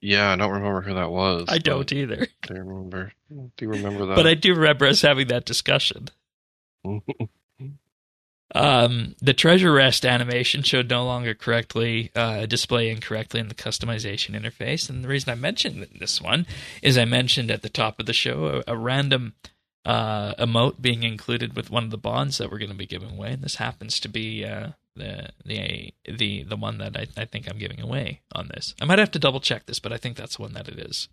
Yeah, 0.01 0.31
I 0.31 0.37
don't 0.37 0.53
remember 0.53 0.81
who 0.83 0.95
that 0.95 1.11
was. 1.11 1.47
I 1.49 1.59
don't 1.59 1.91
either, 1.93 2.27
Do 2.43 2.55
you 2.55 2.61
remember? 2.61 3.13
Do 3.31 3.51
you 3.61 3.69
remember 3.69 4.07
that? 4.07 4.17
but 4.17 4.27
I 4.27 4.35
do 4.35 4.55
remember 4.55 4.87
us 4.87 5.03
having 5.03 5.29
that 5.29 5.45
discussion. 5.45 6.09
Um, 8.55 9.15
the 9.21 9.35
treasure 9.35 9.71
rest 9.71 10.07
animation 10.07 10.63
showed 10.63 10.89
no 10.89 11.05
longer 11.05 11.35
correctly 11.35 12.11
uh, 12.15 12.47
display 12.47 12.89
incorrectly 12.89 13.41
in 13.41 13.49
the 13.49 13.55
customization 13.55 14.31
interface, 14.41 14.89
and 14.89 15.05
the 15.05 15.09
reason 15.09 15.31
I 15.31 15.35
mentioned 15.35 15.87
this 15.99 16.21
one 16.23 16.47
is 16.81 16.97
I 16.97 17.05
mentioned 17.05 17.51
at 17.51 17.61
the 17.61 17.69
top 17.69 18.01
of 18.01 18.07
the 18.07 18.15
show 18.15 18.63
a, 18.67 18.73
a 18.73 18.77
random 18.77 19.35
uh, 19.85 20.35
emote 20.37 20.81
being 20.81 21.03
included 21.03 21.57
with 21.57 21.71
one 21.71 21.85
of 21.85 21.91
the 21.91 21.99
bonds 21.99 22.39
that 22.39 22.51
we're 22.51 22.59
going 22.59 22.71
to 22.71 22.77
be 22.77 22.87
giving 22.87 23.11
away, 23.11 23.33
and 23.33 23.43
this 23.43 23.57
happens 23.57 24.01
to 24.01 24.09
be 24.09 24.47
uh, 24.47 24.69
the 24.99 25.31
the 25.45 25.95
the 26.07 26.43
the 26.45 26.57
one 26.57 26.79
that 26.79 26.97
I, 26.97 27.07
I 27.17 27.25
think 27.25 27.49
I'm 27.49 27.59
giving 27.59 27.81
away 27.81 28.21
on 28.35 28.49
this. 28.49 28.75
I 28.81 28.85
might 28.85 28.99
have 28.99 29.11
to 29.13 29.19
double 29.19 29.41
check 29.41 29.67
this, 29.67 29.79
but 29.79 29.93
I 29.93 29.97
think 29.97 30.17
that's 30.17 30.37
the 30.37 30.43
one 30.43 30.53
that 30.55 30.69
it 30.69 30.79
is. 30.79 31.09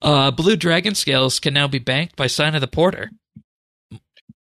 Uh, 0.00 0.30
blue 0.30 0.56
dragon 0.56 0.94
scales 0.94 1.40
can 1.40 1.52
now 1.54 1.66
be 1.66 1.78
banked 1.80 2.16
by 2.16 2.28
sign 2.28 2.54
of 2.54 2.60
the 2.60 2.68
porter. 2.68 3.10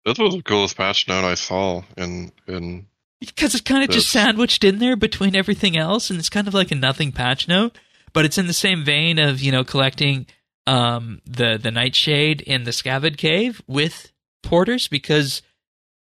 this 0.06 0.18
was 0.18 0.36
the 0.36 0.42
coolest 0.42 0.78
patch 0.78 1.08
note 1.08 1.26
I 1.26 1.36
saw 1.36 1.84
in 1.98 2.32
in 2.48 2.88
because 3.20 3.54
it's 3.54 3.62
kind 3.62 3.84
of 3.84 3.90
just 3.90 4.10
sandwiched 4.10 4.64
in 4.64 4.80
there 4.80 4.96
between 4.96 5.36
everything 5.36 5.78
else 5.78 6.10
and 6.10 6.20
it's 6.20 6.30
kind 6.30 6.48
of 6.48 6.54
like 6.54 6.72
a 6.72 6.76
nothing 6.76 7.12
patch 7.12 7.48
note 7.48 7.78
but 8.12 8.26
it's 8.26 8.38
in 8.38 8.48
the 8.48 8.54
same 8.54 8.84
vein 8.84 9.18
of 9.20 9.42
you 9.42 9.52
know 9.52 9.64
collecting 9.64 10.26
um 10.68 11.22
the 11.26 11.58
the 11.62 11.72
nightshade 11.72 12.42
in 12.42 12.64
the 12.64 12.72
scabbard 12.72 13.18
cave 13.18 13.62
with 13.68 14.12
porters 14.44 14.88
because 14.90 15.42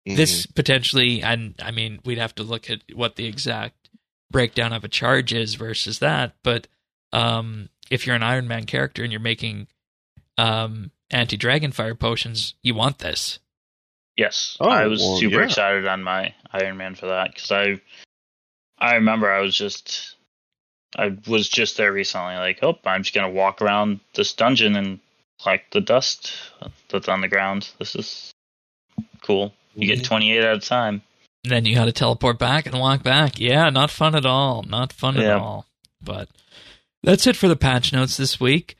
this 0.05 0.45
potentially 0.45 1.21
and 1.23 1.55
i 1.63 1.71
mean 1.71 1.99
we'd 2.03 2.17
have 2.17 2.35
to 2.35 2.43
look 2.43 2.69
at 2.69 2.79
what 2.93 3.15
the 3.15 3.25
exact 3.25 3.89
breakdown 4.31 4.73
of 4.73 4.83
a 4.83 4.87
charge 4.89 5.33
is 5.33 5.55
versus 5.55 5.99
that 5.99 6.33
but 6.43 6.67
um 7.13 7.69
if 7.89 8.05
you're 8.05 8.15
an 8.15 8.23
iron 8.23 8.47
man 8.47 8.65
character 8.65 9.03
and 9.03 9.11
you're 9.11 9.21
making 9.21 9.67
um 10.37 10.91
anti 11.11 11.37
dragon 11.37 11.71
fire 11.71 11.95
potions 11.95 12.55
you 12.63 12.73
want 12.75 12.99
this 12.99 13.39
Yes, 14.15 14.57
Oh, 14.59 14.69
I 14.69 14.85
was 14.85 15.01
well, 15.01 15.17
super 15.17 15.39
yeah. 15.39 15.45
excited 15.45 15.87
on 15.87 16.03
my 16.03 16.35
Iron 16.51 16.77
Man 16.77 16.93
for 16.93 17.07
that 17.07 17.33
because 17.33 17.51
I, 17.51 17.81
I 18.77 18.93
remember 18.95 19.31
I 19.31 19.41
was 19.41 19.55
just, 19.57 20.15
I 20.95 21.17
was 21.27 21.49
just 21.49 21.77
there 21.77 21.91
recently. 21.91 22.35
Like, 22.35 22.59
oh, 22.61 22.77
I'm 22.85 23.01
just 23.01 23.15
gonna 23.15 23.31
walk 23.31 23.59
around 23.59 24.01
this 24.13 24.33
dungeon 24.33 24.75
and 24.75 24.99
collect 25.41 25.73
the 25.73 25.81
dust 25.81 26.31
that's 26.89 27.07
on 27.07 27.21
the 27.21 27.27
ground. 27.27 27.71
This 27.79 27.95
is 27.95 28.31
cool. 29.23 29.51
You 29.75 29.87
Mm-hmm. 29.87 29.95
get 29.99 30.03
28 30.05 30.43
out 30.45 30.55
of 30.55 30.63
time. 30.63 31.01
And 31.43 31.51
then 31.51 31.65
you 31.65 31.75
got 31.75 31.85
to 31.85 31.91
teleport 31.91 32.39
back 32.39 32.65
and 32.65 32.79
walk 32.79 33.03
back. 33.03 33.39
Yeah, 33.39 33.69
not 33.69 33.91
fun 33.91 34.15
at 34.15 34.25
all. 34.25 34.63
Not 34.63 34.93
fun 34.93 35.17
at 35.17 35.23
all. 35.37 35.65
But 36.01 36.29
that's 37.01 37.27
it 37.27 37.35
for 37.35 37.47
the 37.47 37.55
patch 37.55 37.91
notes 37.91 38.15
this 38.17 38.39
week. 38.39 38.77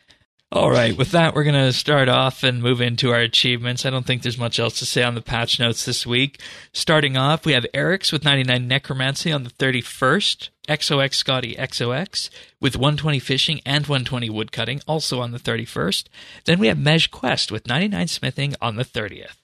All 0.52 0.70
right, 0.70 0.96
with 0.96 1.10
that, 1.12 1.34
we're 1.34 1.44
going 1.46 1.56
to 1.56 1.74
start 1.74 2.08
off 2.10 2.44
and 2.44 2.62
move 2.62 2.80
into 2.80 3.10
our 3.12 3.20
achievements. 3.20 3.88
I 3.88 3.90
don't 3.90 4.06
think 4.06 4.22
there's 4.22 4.38
much 4.38 4.60
else 4.60 4.78
to 4.80 4.86
say 4.86 5.02
on 5.02 5.16
the 5.16 5.22
patch 5.22 5.60
notes 5.60 5.84
this 5.84 6.06
week. 6.06 6.40
Starting 6.72 7.18
off, 7.18 7.44
we 7.44 7.54
have 7.54 7.66
Eric's 7.74 8.12
with 8.12 8.24
99 8.24 8.68
Necromancy 8.68 9.32
on 9.32 9.46
the 9.46 9.50
31st, 9.50 10.50
XOX 10.70 11.16
Scotty 11.16 11.56
XOX 11.56 12.30
with 12.62 12.78
120 12.78 13.18
Fishing 13.18 13.62
and 13.66 13.88
120 13.88 14.30
Woodcutting 14.30 14.82
also 14.88 15.22
on 15.22 15.32
the 15.32 15.40
31st. 15.40 16.06
Then 16.46 16.60
we 16.60 16.68
have 16.68 16.78
Mej 16.78 17.10
Quest 17.10 17.52
with 17.52 17.68
99 17.68 18.08
Smithing 18.08 18.56
on 18.62 18.76
the 18.76 18.86
30th. 18.86 19.38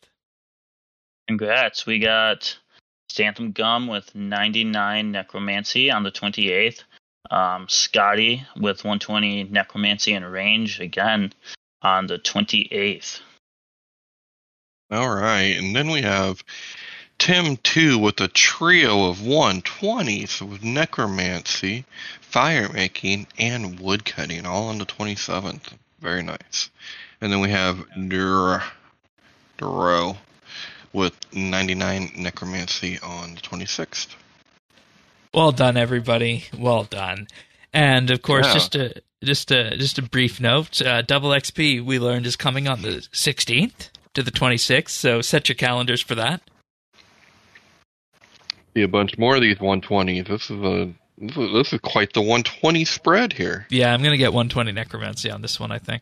Congrats. 1.30 1.86
We 1.86 2.00
got 2.00 2.58
Stantham 3.08 3.52
Gum 3.52 3.86
with 3.86 4.16
99 4.16 5.12
Necromancy 5.12 5.92
on 5.92 6.02
the 6.02 6.10
28th. 6.10 6.82
Um, 7.30 7.70
Scotty 7.70 8.44
with 8.56 8.84
120 8.84 9.44
Necromancy 9.44 10.14
and 10.14 10.26
Range 10.32 10.80
again 10.80 11.32
on 11.84 12.08
the 12.08 12.18
28th. 12.18 13.20
All 14.90 15.08
right, 15.08 15.56
and 15.56 15.76
then 15.76 15.92
we 15.92 16.02
have 16.02 16.44
Tim 17.20 17.58
2 17.58 18.00
with 18.00 18.20
a 18.22 18.28
trio 18.28 19.12
of 19.12 19.18
120s 19.18 20.42
with 20.42 20.64
necromancy, 20.64 21.86
fire 22.22 22.70
making, 22.70 23.28
and 23.38 23.80
woodcutting, 23.80 24.48
all 24.48 24.70
on 24.70 24.80
the 24.80 24.86
27th. 24.88 25.74
Very 26.00 26.24
nice. 26.24 26.72
And 27.22 27.32
then 27.32 27.40
we 27.40 27.52
have 27.52 27.86
Dur 28.08 28.64
Duro 29.60 30.18
with 30.94 31.14
99 31.34 32.12
necromancy 32.18 33.00
on 33.00 33.36
the 33.36 33.42
26th. 33.42 34.16
Well 35.34 35.52
done, 35.52 35.78
everybody. 35.78 36.46
Well 36.58 36.84
done. 36.84 37.28
And 37.74 38.10
of 38.10 38.22
course, 38.22 38.48
Yeah. 38.48 38.54
just 38.54 38.76
a 38.76 39.02
just 39.24 39.52
a 39.52 39.78
just 39.78 40.00
a 40.00 40.02
brief 40.02 40.40
note: 40.40 40.82
uh, 40.82 41.02
Double 41.04 41.30
XP 41.30 41.84
we 41.86 42.00
learned 42.00 42.26
is 42.26 42.36
coming 42.36 42.68
on 42.68 42.82
the 42.82 43.06
16th 43.14 43.90
to 44.16 44.24
the 44.24 44.32
26th. 44.32 44.90
So 44.90 45.22
set 45.22 45.50
your 45.50 45.56
calendars 45.56 46.02
for 46.02 46.16
that. 46.16 46.42
See 48.74 48.82
a 48.82 48.88
bunch 48.88 49.18
more 49.18 49.36
of 49.36 49.42
these 49.42 49.58
120s. 49.58 50.28
This 50.28 50.50
is 50.50 50.60
a 50.60 50.92
this 51.20 51.36
is, 51.38 51.54
this 51.54 51.74
is 51.74 51.80
quite 51.82 52.14
the 52.14 52.22
120 52.22 52.86
spread 52.86 53.34
here. 53.34 53.68
Yeah, 53.70 53.94
I'm 53.94 54.02
gonna 54.02 54.18
get 54.18 54.34
120 54.34 54.72
necromancy 54.72 55.30
on 55.30 55.42
this 55.42 55.60
one. 55.60 55.72
I 55.72 55.78
think. 55.80 56.02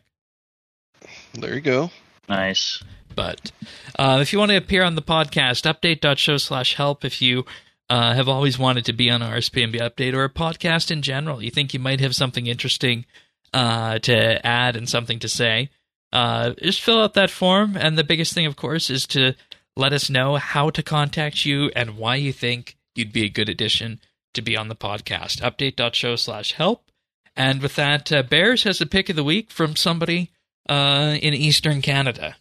There 1.34 1.54
you 1.54 1.60
go. 1.60 1.90
Nice. 2.28 2.82
But 3.14 3.50
uh, 3.98 4.18
if 4.20 4.32
you 4.32 4.38
want 4.38 4.50
to 4.50 4.56
appear 4.56 4.84
on 4.84 4.94
the 4.94 5.02
podcast, 5.02 5.64
update.show 5.66 6.36
slash 6.36 6.74
help. 6.74 7.04
If 7.04 7.20
you 7.20 7.44
uh, 7.90 8.14
have 8.14 8.28
always 8.28 8.58
wanted 8.58 8.84
to 8.84 8.92
be 8.92 9.10
on 9.10 9.20
RSPNB 9.20 9.76
update 9.80 10.14
or 10.14 10.24
a 10.24 10.30
podcast 10.30 10.90
in 10.90 11.02
general, 11.02 11.42
you 11.42 11.50
think 11.50 11.74
you 11.74 11.80
might 11.80 12.00
have 12.00 12.14
something 12.14 12.46
interesting 12.46 13.06
uh, 13.52 13.98
to 14.00 14.46
add 14.46 14.76
and 14.76 14.88
something 14.88 15.18
to 15.18 15.28
say, 15.28 15.70
uh, 16.12 16.50
just 16.62 16.80
fill 16.80 17.00
out 17.00 17.14
that 17.14 17.30
form. 17.30 17.76
And 17.76 17.98
the 17.98 18.04
biggest 18.04 18.34
thing, 18.34 18.46
of 18.46 18.56
course, 18.56 18.90
is 18.90 19.06
to 19.08 19.34
let 19.76 19.92
us 19.92 20.10
know 20.10 20.36
how 20.36 20.70
to 20.70 20.82
contact 20.82 21.44
you 21.44 21.70
and 21.74 21.96
why 21.96 22.16
you 22.16 22.32
think 22.32 22.76
you'd 22.94 23.12
be 23.12 23.24
a 23.24 23.30
good 23.30 23.48
addition 23.48 24.00
to 24.34 24.42
be 24.42 24.56
on 24.56 24.68
the 24.68 24.76
podcast. 24.76 25.40
Update.show 25.40 26.16
slash 26.16 26.52
help. 26.52 26.90
And 27.36 27.62
with 27.62 27.76
that, 27.76 28.12
uh, 28.12 28.22
Bears 28.22 28.64
has 28.64 28.80
a 28.80 28.86
pick 28.86 29.08
of 29.08 29.16
the 29.16 29.24
week 29.24 29.50
from 29.50 29.76
somebody 29.76 30.30
uh, 30.68 31.16
in 31.20 31.34
Eastern 31.34 31.82
Canada. 31.82 32.36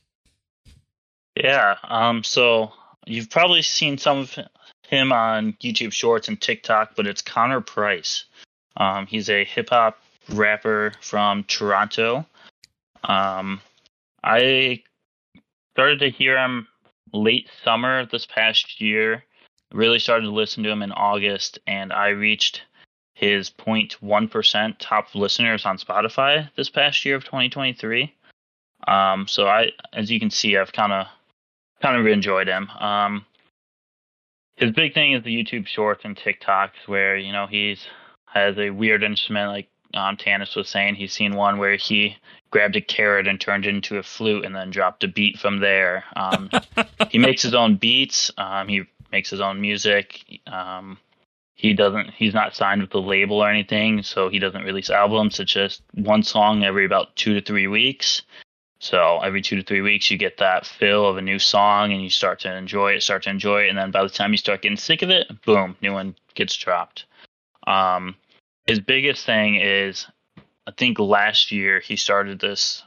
Yeah. 1.35 1.77
Um. 1.83 2.23
So 2.23 2.71
you've 3.05 3.29
probably 3.29 3.61
seen 3.61 3.97
some 3.97 4.19
of 4.19 4.37
him 4.83 5.11
on 5.11 5.53
YouTube 5.63 5.93
Shorts 5.93 6.27
and 6.27 6.39
TikTok, 6.39 6.95
but 6.95 7.07
it's 7.07 7.21
Connor 7.21 7.61
Price. 7.61 8.25
Um. 8.75 9.07
He's 9.07 9.29
a 9.29 9.43
hip 9.43 9.69
hop 9.69 9.99
rapper 10.29 10.93
from 11.01 11.43
Toronto. 11.43 12.25
Um. 13.03 13.61
I 14.23 14.83
started 15.73 15.99
to 15.99 16.09
hear 16.09 16.37
him 16.37 16.67
late 17.13 17.49
summer 17.63 18.05
this 18.05 18.25
past 18.25 18.81
year. 18.81 19.23
Really 19.71 19.99
started 19.99 20.25
to 20.25 20.31
listen 20.31 20.63
to 20.63 20.71
him 20.71 20.81
in 20.81 20.91
August, 20.91 21.59
and 21.67 21.91
I 21.91 22.09
reached 22.09 22.61
his 23.13 23.49
0.1% 23.49 24.75
top 24.79 25.15
listeners 25.15 25.65
on 25.65 25.77
Spotify 25.77 26.49
this 26.55 26.69
past 26.69 27.03
year 27.03 27.15
of 27.15 27.25
2023. 27.25 28.13
Um, 28.87 29.27
so 29.27 29.47
I, 29.47 29.71
as 29.93 30.09
you 30.09 30.19
can 30.19 30.31
see, 30.31 30.57
I've 30.57 30.71
kind 30.71 30.93
of 30.93 31.07
kind 31.81 31.99
of 31.99 32.07
enjoyed 32.07 32.47
him. 32.47 32.69
Um, 32.69 33.25
his 34.55 34.71
big 34.71 34.93
thing 34.93 35.13
is 35.13 35.23
the 35.23 35.35
YouTube 35.35 35.67
Shorts 35.67 36.03
and 36.03 36.17
TikToks, 36.17 36.87
where 36.87 37.17
you 37.17 37.31
know 37.31 37.47
he's 37.47 37.85
has 38.25 38.57
a 38.57 38.69
weird 38.69 39.03
instrument, 39.03 39.49
like 39.49 39.69
um, 39.93 40.17
Tanis 40.17 40.55
was 40.55 40.69
saying. 40.69 40.95
He's 40.95 41.13
seen 41.13 41.35
one 41.35 41.57
where 41.57 41.75
he 41.75 42.17
grabbed 42.49 42.75
a 42.75 42.81
carrot 42.81 43.27
and 43.27 43.39
turned 43.39 43.65
it 43.65 43.75
into 43.75 43.97
a 43.97 44.03
flute, 44.03 44.45
and 44.45 44.55
then 44.55 44.71
dropped 44.71 45.03
a 45.03 45.07
beat 45.07 45.37
from 45.37 45.59
there. 45.59 46.05
Um, 46.15 46.49
he 47.09 47.19
makes 47.19 47.41
his 47.41 47.53
own 47.53 47.75
beats. 47.75 48.31
Um, 48.37 48.67
he 48.67 48.83
makes 49.11 49.29
his 49.29 49.41
own 49.41 49.61
music. 49.61 50.39
Um, 50.47 50.97
he 51.55 51.73
doesn't. 51.73 52.11
He's 52.11 52.33
not 52.33 52.55
signed 52.55 52.81
with 52.81 52.93
a 52.93 52.99
label 52.99 53.37
or 53.37 53.49
anything, 53.49 54.01
so 54.03 54.29
he 54.29 54.39
doesn't 54.39 54.63
release 54.63 54.89
albums. 54.89 55.39
It's 55.39 55.51
just 55.51 55.81
one 55.93 56.23
song 56.23 56.63
every 56.63 56.85
about 56.85 57.15
two 57.15 57.33
to 57.33 57.41
three 57.41 57.67
weeks. 57.67 58.21
So 58.79 59.19
every 59.19 59.41
two 59.41 59.55
to 59.55 59.63
three 59.63 59.81
weeks, 59.81 60.11
you 60.11 60.17
get 60.17 60.37
that 60.37 60.65
fill 60.65 61.07
of 61.07 61.17
a 61.17 61.21
new 61.21 61.39
song, 61.39 61.91
and 61.91 62.01
you 62.01 62.09
start 62.09 62.41
to 62.41 62.55
enjoy 62.55 62.93
it, 62.93 63.03
start 63.03 63.23
to 63.23 63.29
enjoy 63.29 63.63
it, 63.63 63.69
and 63.69 63.77
then 63.77 63.91
by 63.91 64.03
the 64.03 64.09
time 64.09 64.31
you 64.31 64.37
start 64.37 64.61
getting 64.61 64.77
sick 64.77 65.01
of 65.01 65.09
it, 65.09 65.27
boom, 65.45 65.75
new 65.81 65.93
one 65.93 66.15
gets 66.35 66.55
dropped. 66.55 67.05
Um, 67.65 68.15
his 68.65 68.79
biggest 68.79 69.25
thing 69.25 69.55
is, 69.55 70.07
I 70.67 70.71
think 70.77 70.99
last 70.99 71.51
year 71.51 71.79
he 71.79 71.95
started 71.95 72.39
this 72.39 72.83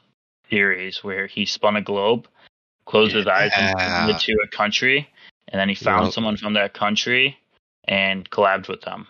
series 0.48 1.02
where 1.02 1.26
he 1.26 1.44
spun 1.44 1.76
a 1.76 1.82
globe, 1.82 2.28
closed 2.86 3.14
his 3.14 3.26
eyes, 3.26 3.52
and 3.56 4.06
went 4.06 4.20
to 4.20 4.32
a 4.44 4.48
country, 4.56 5.08
and 5.48 5.60
then 5.60 5.68
he 5.68 5.74
found 5.74 6.06
Yep. 6.06 6.14
someone 6.14 6.36
from 6.36 6.52
that 6.54 6.72
country 6.72 7.36
and 7.84 8.28
collabed 8.30 8.68
with 8.68 8.82
them. 8.82 9.08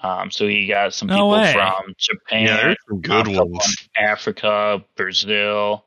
Um, 0.00 0.30
so 0.30 0.46
he 0.46 0.66
got 0.66 0.94
some 0.94 1.08
No 1.08 1.16
people 1.16 1.30
way. 1.40 1.52
from 1.52 1.94
Japan, 1.98 2.44
Yeah, 2.44 2.56
there's 2.56 2.76
some 2.88 3.00
good 3.00 3.26
ones. 3.26 3.50
from 3.96 4.04
Africa, 4.04 4.84
Brazil. 4.96 5.84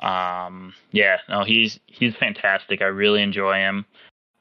Um, 0.00 0.74
yeah, 0.92 1.18
no, 1.28 1.44
he's 1.44 1.78
he's 1.86 2.14
fantastic. 2.16 2.82
I 2.82 2.86
really 2.86 3.22
enjoy 3.22 3.56
him. 3.56 3.84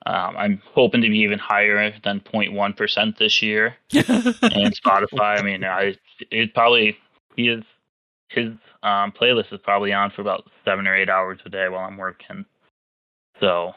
Um, 0.06 0.38
I'm 0.38 0.61
hoping 0.73 1.02
to 1.02 1.10
be 1.10 1.19
even 1.19 1.40
higher 1.40 1.94
than 2.03 2.22
0.1 2.22 2.77
percent 2.77 3.18
this 3.19 3.41
year 3.41 3.76
in 3.91 4.03
Spotify. 4.03 5.40
I 5.40 5.41
mean, 5.41 5.64
I 5.64 5.95
it 6.31 6.53
probably 6.53 6.98
he 7.36 7.49
is 7.49 7.64
his 8.30 8.53
um, 8.84 9.11
playlist 9.11 9.52
is 9.52 9.60
probably 9.64 9.91
on 9.91 10.11
for 10.11 10.22
about 10.22 10.49
seven 10.64 10.88
or 10.88 10.95
eight 10.95 11.10
hours 11.10 11.40
a 11.45 11.49
day 11.49 11.68
while 11.68 11.84
I'm 11.84 11.98
working. 11.98 12.45
So 13.40 13.73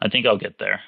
I 0.00 0.08
think 0.08 0.26
I'll 0.26 0.38
get 0.38 0.58
there. 0.58 0.80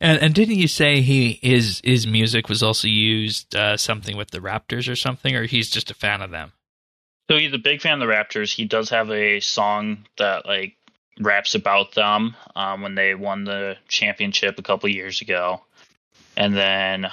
And 0.00 0.20
and 0.20 0.34
didn't 0.34 0.56
you 0.56 0.66
say 0.66 1.00
he 1.00 1.38
his 1.42 1.80
his 1.84 2.08
music 2.08 2.48
was 2.48 2.60
also 2.62 2.88
used 2.88 3.54
uh, 3.54 3.76
something 3.76 4.16
with 4.16 4.32
the 4.32 4.40
Raptors 4.40 4.90
or 4.90 4.96
something, 4.96 5.36
or 5.36 5.44
he's 5.44 5.70
just 5.70 5.92
a 5.92 5.94
fan 5.94 6.22
of 6.22 6.32
them? 6.32 6.52
So 7.30 7.38
he's 7.38 7.52
a 7.52 7.58
big 7.58 7.80
fan 7.80 8.00
of 8.00 8.06
the 8.06 8.12
Raptors. 8.12 8.54
He 8.54 8.64
does 8.64 8.90
have 8.90 9.10
a 9.10 9.40
song 9.40 10.06
that 10.18 10.46
like 10.46 10.74
raps 11.20 11.54
about 11.54 11.94
them 11.94 12.36
um, 12.56 12.82
when 12.82 12.94
they 12.94 13.14
won 13.14 13.44
the 13.44 13.76
championship 13.88 14.58
a 14.58 14.62
couple 14.62 14.88
years 14.88 15.20
ago, 15.20 15.62
and 16.36 16.54
then 16.54 17.06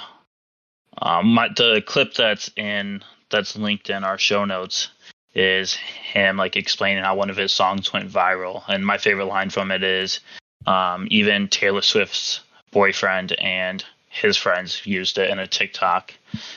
um, 1.00 1.34
my, 1.34 1.48
the 1.56 1.82
clip 1.86 2.14
that's 2.14 2.50
in 2.56 3.02
that's 3.30 3.56
linked 3.56 3.90
in 3.90 4.04
our 4.04 4.18
show 4.18 4.44
notes 4.44 4.88
is 5.34 5.74
him 5.74 6.36
like 6.36 6.56
explaining 6.56 7.04
how 7.04 7.14
one 7.14 7.30
of 7.30 7.36
his 7.36 7.52
songs 7.52 7.92
went 7.92 8.10
viral. 8.10 8.62
And 8.68 8.84
my 8.84 8.98
favorite 8.98 9.26
line 9.26 9.50
from 9.50 9.70
it 9.70 9.82
is, 9.82 10.20
um, 10.66 11.06
even 11.10 11.48
Taylor 11.48 11.82
Swift's 11.82 12.40
boyfriend 12.72 13.32
and 13.32 13.84
his 14.10 14.36
friends 14.36 14.84
used 14.84 15.18
it 15.18 15.30
in 15.30 15.38
a 15.38 15.46
TikTok. 15.46 16.12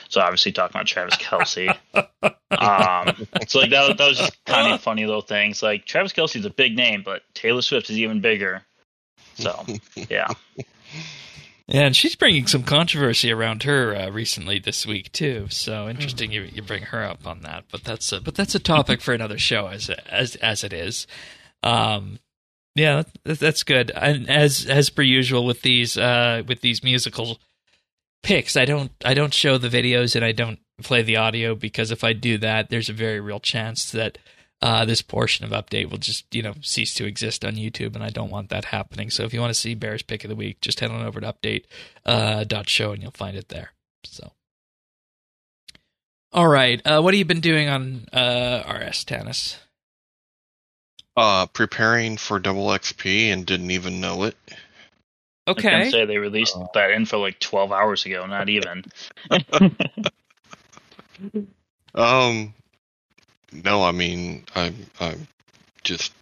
So 0.08 0.20
obviously 0.20 0.52
talking 0.52 0.76
about 0.76 0.86
Travis 0.86 1.14
Kelce. 1.16 1.68
um, 1.94 3.26
so 3.46 3.60
like 3.60 3.70
that, 3.70 3.96
that 3.96 4.08
was 4.08 4.18
just 4.18 4.44
kind 4.44 4.74
of 4.74 4.80
funny 4.80 5.06
little 5.06 5.22
things. 5.22 5.62
Like 5.62 5.86
Travis 5.86 6.12
Kelce's 6.12 6.44
a 6.44 6.50
big 6.50 6.76
name, 6.76 7.02
but 7.04 7.22
Taylor 7.32 7.62
Swift 7.62 7.88
is 7.90 7.98
even 7.98 8.20
bigger. 8.20 8.62
So 9.36 9.64
yeah, 9.94 10.28
Yeah, 11.66 11.86
and 11.86 11.96
she's 11.96 12.14
bringing 12.14 12.46
some 12.46 12.62
controversy 12.62 13.32
around 13.32 13.62
her 13.62 13.96
uh, 13.96 14.10
recently 14.10 14.58
this 14.58 14.84
week 14.84 15.12
too. 15.12 15.46
So 15.48 15.88
interesting 15.88 16.30
you 16.30 16.42
you 16.42 16.60
bring 16.60 16.82
her 16.82 17.02
up 17.02 17.26
on 17.26 17.40
that. 17.40 17.64
But 17.70 17.84
that's 17.84 18.12
a, 18.12 18.20
but 18.20 18.34
that's 18.34 18.54
a 18.54 18.58
topic 18.58 19.00
for 19.00 19.14
another 19.14 19.38
show 19.38 19.68
as 19.68 19.88
as 19.88 20.36
as 20.36 20.62
it 20.62 20.72
is. 20.72 21.06
Um, 21.62 22.18
yeah, 22.74 23.02
that's 23.24 23.62
good. 23.62 23.90
And 23.94 24.28
as 24.28 24.66
as 24.66 24.90
per 24.90 25.02
usual 25.02 25.46
with 25.46 25.62
these 25.62 25.96
uh 25.96 26.42
with 26.46 26.60
these 26.60 26.82
musical 26.82 27.38
picks, 28.22 28.56
I 28.56 28.64
don't 28.64 28.90
I 29.04 29.14
don't 29.14 29.34
show 29.34 29.58
the 29.58 29.68
videos 29.68 30.16
and 30.16 30.24
I 30.24 30.32
don't 30.32 30.58
play 30.82 31.02
the 31.02 31.16
audio 31.16 31.54
because 31.54 31.90
if 31.90 32.02
I 32.02 32.12
do 32.12 32.38
that, 32.38 32.70
there's 32.70 32.88
a 32.88 32.94
very 32.94 33.20
real 33.20 33.40
chance 33.40 33.92
that 33.92 34.18
uh, 34.62 34.84
this 34.84 35.02
portion 35.02 35.44
of 35.44 35.50
update 35.50 35.90
will 35.90 35.98
just 35.98 36.34
you 36.34 36.42
know 36.42 36.54
cease 36.62 36.94
to 36.94 37.04
exist 37.04 37.44
on 37.44 37.54
YouTube, 37.54 37.94
and 37.94 38.02
I 38.02 38.10
don't 38.10 38.30
want 38.30 38.48
that 38.48 38.66
happening. 38.66 39.10
So 39.10 39.24
if 39.24 39.34
you 39.34 39.40
want 39.40 39.52
to 39.52 39.60
see 39.60 39.74
Bears 39.74 40.02
pick 40.02 40.24
of 40.24 40.30
the 40.30 40.36
week, 40.36 40.60
just 40.60 40.80
head 40.80 40.90
on 40.90 41.04
over 41.04 41.20
to 41.20 41.32
update 41.32 41.64
uh, 42.06 42.44
dot 42.44 42.68
show 42.68 42.92
and 42.92 43.02
you'll 43.02 43.10
find 43.10 43.36
it 43.36 43.50
there. 43.50 43.72
So, 44.04 44.32
all 46.32 46.48
right, 46.48 46.80
uh, 46.86 47.00
what 47.02 47.14
have 47.14 47.18
you 47.18 47.24
been 47.24 47.40
doing 47.40 47.68
on 47.68 48.06
uh, 48.12 48.62
RS 48.66 49.04
Tanis? 49.04 49.58
Uh, 51.16 51.46
preparing 51.46 52.16
for 52.16 52.38
double 52.40 52.66
XP 52.68 53.32
and 53.32 53.46
didn't 53.46 53.70
even 53.70 54.00
know 54.00 54.24
it. 54.24 54.36
Okay. 55.46 55.48
I 55.48 55.52
was 55.54 55.62
gonna 55.62 55.76
Okay, 55.82 55.90
say 55.90 56.04
they 56.06 56.18
released 56.18 56.56
that 56.74 56.90
info 56.90 57.20
like 57.20 57.38
12 57.38 57.70
hours 57.70 58.04
ago, 58.06 58.26
not 58.26 58.48
even. 58.48 58.84
Um, 61.94 62.54
no, 63.52 63.84
I 63.84 63.92
mean, 63.92 64.44
I'm 64.56 64.74
I'm 64.98 65.28
just 65.84 66.12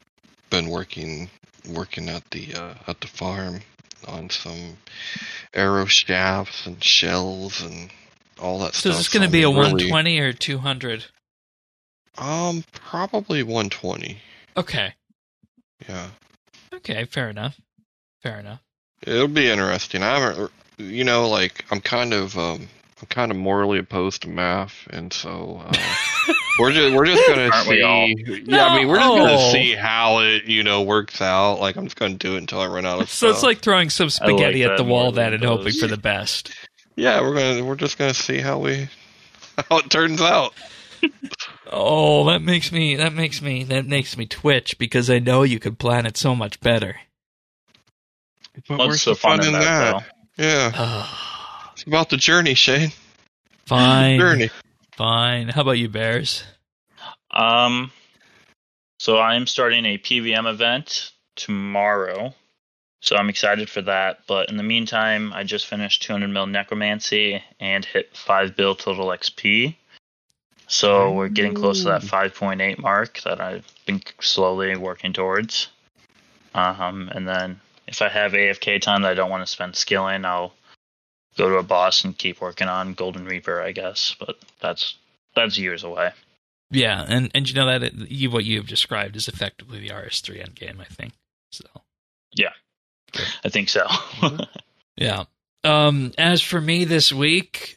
been 0.50 0.68
working 0.68 1.30
working 1.66 2.10
at 2.10 2.30
the 2.30 2.54
uh, 2.54 2.74
at 2.86 3.00
the 3.00 3.06
farm 3.06 3.60
on 4.06 4.28
some 4.28 4.76
arrow 5.54 5.86
shafts 5.86 6.66
and 6.66 6.84
shells 6.84 7.62
and 7.62 7.90
all 8.38 8.58
that 8.58 8.74
so 8.74 8.80
stuff. 8.90 8.92
is 8.92 8.98
this 8.98 9.08
going 9.08 9.22
to 9.22 9.26
I'm 9.28 9.32
be 9.32 9.42
a 9.44 9.48
really- 9.48 9.56
120 9.90 10.18
or 10.18 10.32
200? 10.34 11.06
Um, 12.18 12.64
probably 12.72 13.42
120. 13.42 14.18
Okay, 14.56 14.92
Yeah, 15.88 16.08
Okay, 16.74 17.04
fair 17.06 17.30
enough. 17.30 17.58
Fair 18.22 18.38
enough. 18.40 18.60
it'll 19.06 19.28
be 19.28 19.48
interesting. 19.50 20.02
I 20.02 20.18
haven't, 20.18 20.50
you 20.78 21.04
know, 21.04 21.28
like 21.28 21.64
I'm 21.70 21.80
kind 21.80 22.12
of, 22.12 22.36
um, 22.38 22.68
I'm 23.00 23.06
kind 23.08 23.30
of 23.30 23.36
morally 23.36 23.78
opposed 23.78 24.22
to 24.22 24.28
math, 24.28 24.86
and 24.90 25.12
so 25.12 25.62
uh, 25.66 25.94
we're 26.58 26.70
just 26.72 26.94
we're 26.94 27.06
just 27.06 27.26
gonna 27.26 27.50
Aren't 27.52 27.68
we 27.68 27.82
all? 27.82 28.06
see. 28.06 28.44
Yeah, 28.46 28.66
I 28.66 28.78
mean, 28.78 28.88
we're 28.88 28.98
just 28.98 29.14
No. 29.14 29.24
gonna 29.24 29.50
see 29.52 29.74
how 29.74 30.18
it, 30.20 30.44
you 30.44 30.62
know, 30.62 30.82
works 30.82 31.20
out. 31.20 31.58
Like 31.60 31.76
I'm 31.76 31.84
just 31.84 31.96
gonna 31.96 32.14
do 32.14 32.34
it 32.34 32.38
until 32.38 32.60
I 32.60 32.66
run 32.68 32.84
out 32.86 33.00
of 33.00 33.08
So 33.08 33.26
stuff. 33.28 33.36
it's 33.36 33.42
like 33.42 33.58
throwing 33.60 33.90
some 33.90 34.06
I 34.06 34.08
like 34.08 34.12
spaghetti 34.34 34.64
at 34.64 34.76
the 34.76 34.84
wall 34.84 35.10
then 35.12 35.32
and 35.32 35.42
hoping 35.44 35.72
for 35.72 35.88
the 35.88 35.96
best. 35.96 36.52
yeah, 36.96 37.20
we're 37.22 37.34
gonna 37.34 37.64
we're 37.64 37.74
just 37.76 37.98
gonna 37.98 38.14
see 38.14 38.38
how 38.38 38.58
we 38.58 38.88
how 39.68 39.78
it 39.78 39.90
turns 39.90 40.20
out. 40.20 40.52
Oh, 41.74 42.26
that 42.26 42.42
makes 42.42 42.70
me 42.70 42.96
that 42.96 43.14
makes 43.14 43.40
me 43.40 43.64
that 43.64 43.86
makes 43.86 44.16
me 44.16 44.26
twitch 44.26 44.76
because 44.78 45.08
I 45.08 45.18
know 45.18 45.42
you 45.42 45.58
could 45.58 45.78
plan 45.78 46.04
it 46.04 46.16
so 46.18 46.34
much 46.36 46.60
better. 46.60 46.96
But 48.68 48.78
What's 48.78 48.88
where's 48.88 49.02
so 49.02 49.10
the 49.12 49.16
fun 49.16 49.38
fun 49.38 49.48
in 49.48 49.54
in 49.54 49.60
that? 49.60 50.04
that, 50.36 50.72
Yeah, 50.74 51.06
it's 51.72 51.84
about 51.84 52.10
the 52.10 52.18
journey, 52.18 52.52
Shane. 52.54 52.92
fine, 53.66 54.18
Journey. 54.20 54.50
fine. 54.96 55.48
How 55.48 55.62
about 55.62 55.72
you, 55.78 55.88
Bears? 55.88 56.44
Um, 57.30 57.90
so 59.00 59.18
I'm 59.18 59.46
starting 59.46 59.86
a 59.86 59.96
PVM 59.96 60.46
event 60.50 61.12
tomorrow, 61.36 62.34
so 63.00 63.16
I'm 63.16 63.30
excited 63.30 63.70
for 63.70 63.80
that. 63.82 64.18
But 64.26 64.50
in 64.50 64.58
the 64.58 64.62
meantime, 64.62 65.32
I 65.32 65.44
just 65.44 65.66
finished 65.66 66.02
200 66.02 66.28
mil 66.28 66.46
necromancy 66.46 67.42
and 67.58 67.82
hit 67.82 68.14
five 68.14 68.54
bill 68.54 68.74
total 68.74 69.06
XP. 69.06 69.76
So 70.72 71.12
we're 71.12 71.28
getting 71.28 71.52
close 71.52 71.82
to 71.82 71.90
that 71.90 72.00
5.8 72.00 72.78
mark 72.78 73.20
that 73.24 73.42
I've 73.42 73.70
been 73.84 74.00
slowly 74.22 74.74
working 74.74 75.12
towards. 75.12 75.68
Um, 76.54 77.10
and 77.14 77.28
then 77.28 77.60
if 77.86 78.00
I 78.00 78.08
have 78.08 78.32
AFK 78.32 78.80
time 78.80 79.02
that 79.02 79.10
I 79.10 79.14
don't 79.14 79.28
want 79.28 79.42
to 79.42 79.52
spend 79.52 79.76
skilling, 79.76 80.24
I'll 80.24 80.54
go 81.36 81.50
to 81.50 81.56
a 81.56 81.62
boss 81.62 82.04
and 82.04 82.16
keep 82.16 82.40
working 82.40 82.68
on 82.68 82.94
Golden 82.94 83.26
Reaper, 83.26 83.60
I 83.60 83.72
guess. 83.72 84.16
But 84.18 84.36
that's 84.60 84.96
that's 85.36 85.58
years 85.58 85.84
away. 85.84 86.12
Yeah, 86.70 87.04
and 87.06 87.30
and 87.34 87.46
you 87.46 87.54
know 87.54 87.66
that 87.66 87.82
it, 87.82 87.92
you, 88.10 88.30
what 88.30 88.46
you 88.46 88.56
have 88.56 88.66
described 88.66 89.14
is 89.14 89.28
effectively 89.28 89.78
the 89.78 89.90
RS3 89.90 90.42
endgame, 90.42 90.80
I 90.80 90.84
think. 90.84 91.12
So 91.50 91.66
Yeah, 92.34 92.52
I 93.44 93.50
think 93.50 93.68
so. 93.68 93.86
yeah. 94.96 95.24
Um, 95.64 96.12
as 96.16 96.40
for 96.40 96.62
me 96.62 96.86
this 96.86 97.12
week, 97.12 97.76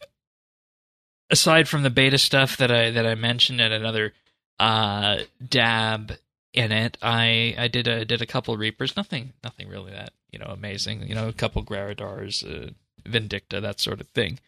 aside 1.30 1.68
from 1.68 1.84
the 1.84 1.90
beta 1.90 2.18
stuff 2.18 2.58
that 2.58 2.72
I 2.72 2.92
that 2.92 3.06
I 3.06 3.16
mentioned 3.16 3.62
and 3.62 3.74
another 3.74 4.14
uh 4.60 5.20
dab 5.48 6.18
in 6.54 6.72
it, 6.72 6.98
I 7.02 7.56
I 7.58 7.68
did 7.68 7.88
a 7.88 8.06
did 8.06 8.22
a 8.22 8.26
couple 8.26 8.56
reapers. 8.58 8.96
Nothing 8.96 9.34
nothing 9.44 9.68
really 9.68 9.92
that 9.92 10.14
you 10.32 10.40
know 10.40 10.48
amazing. 10.48 11.08
You 11.08 11.16
know, 11.16 11.28
a 11.28 11.34
couple 11.34 11.64
Graridars, 11.64 12.44
uh, 12.44 12.72
Vindicta, 13.08 13.62
that 13.62 13.80
sort 13.80 14.02
of 14.02 14.08
thing. 14.10 14.40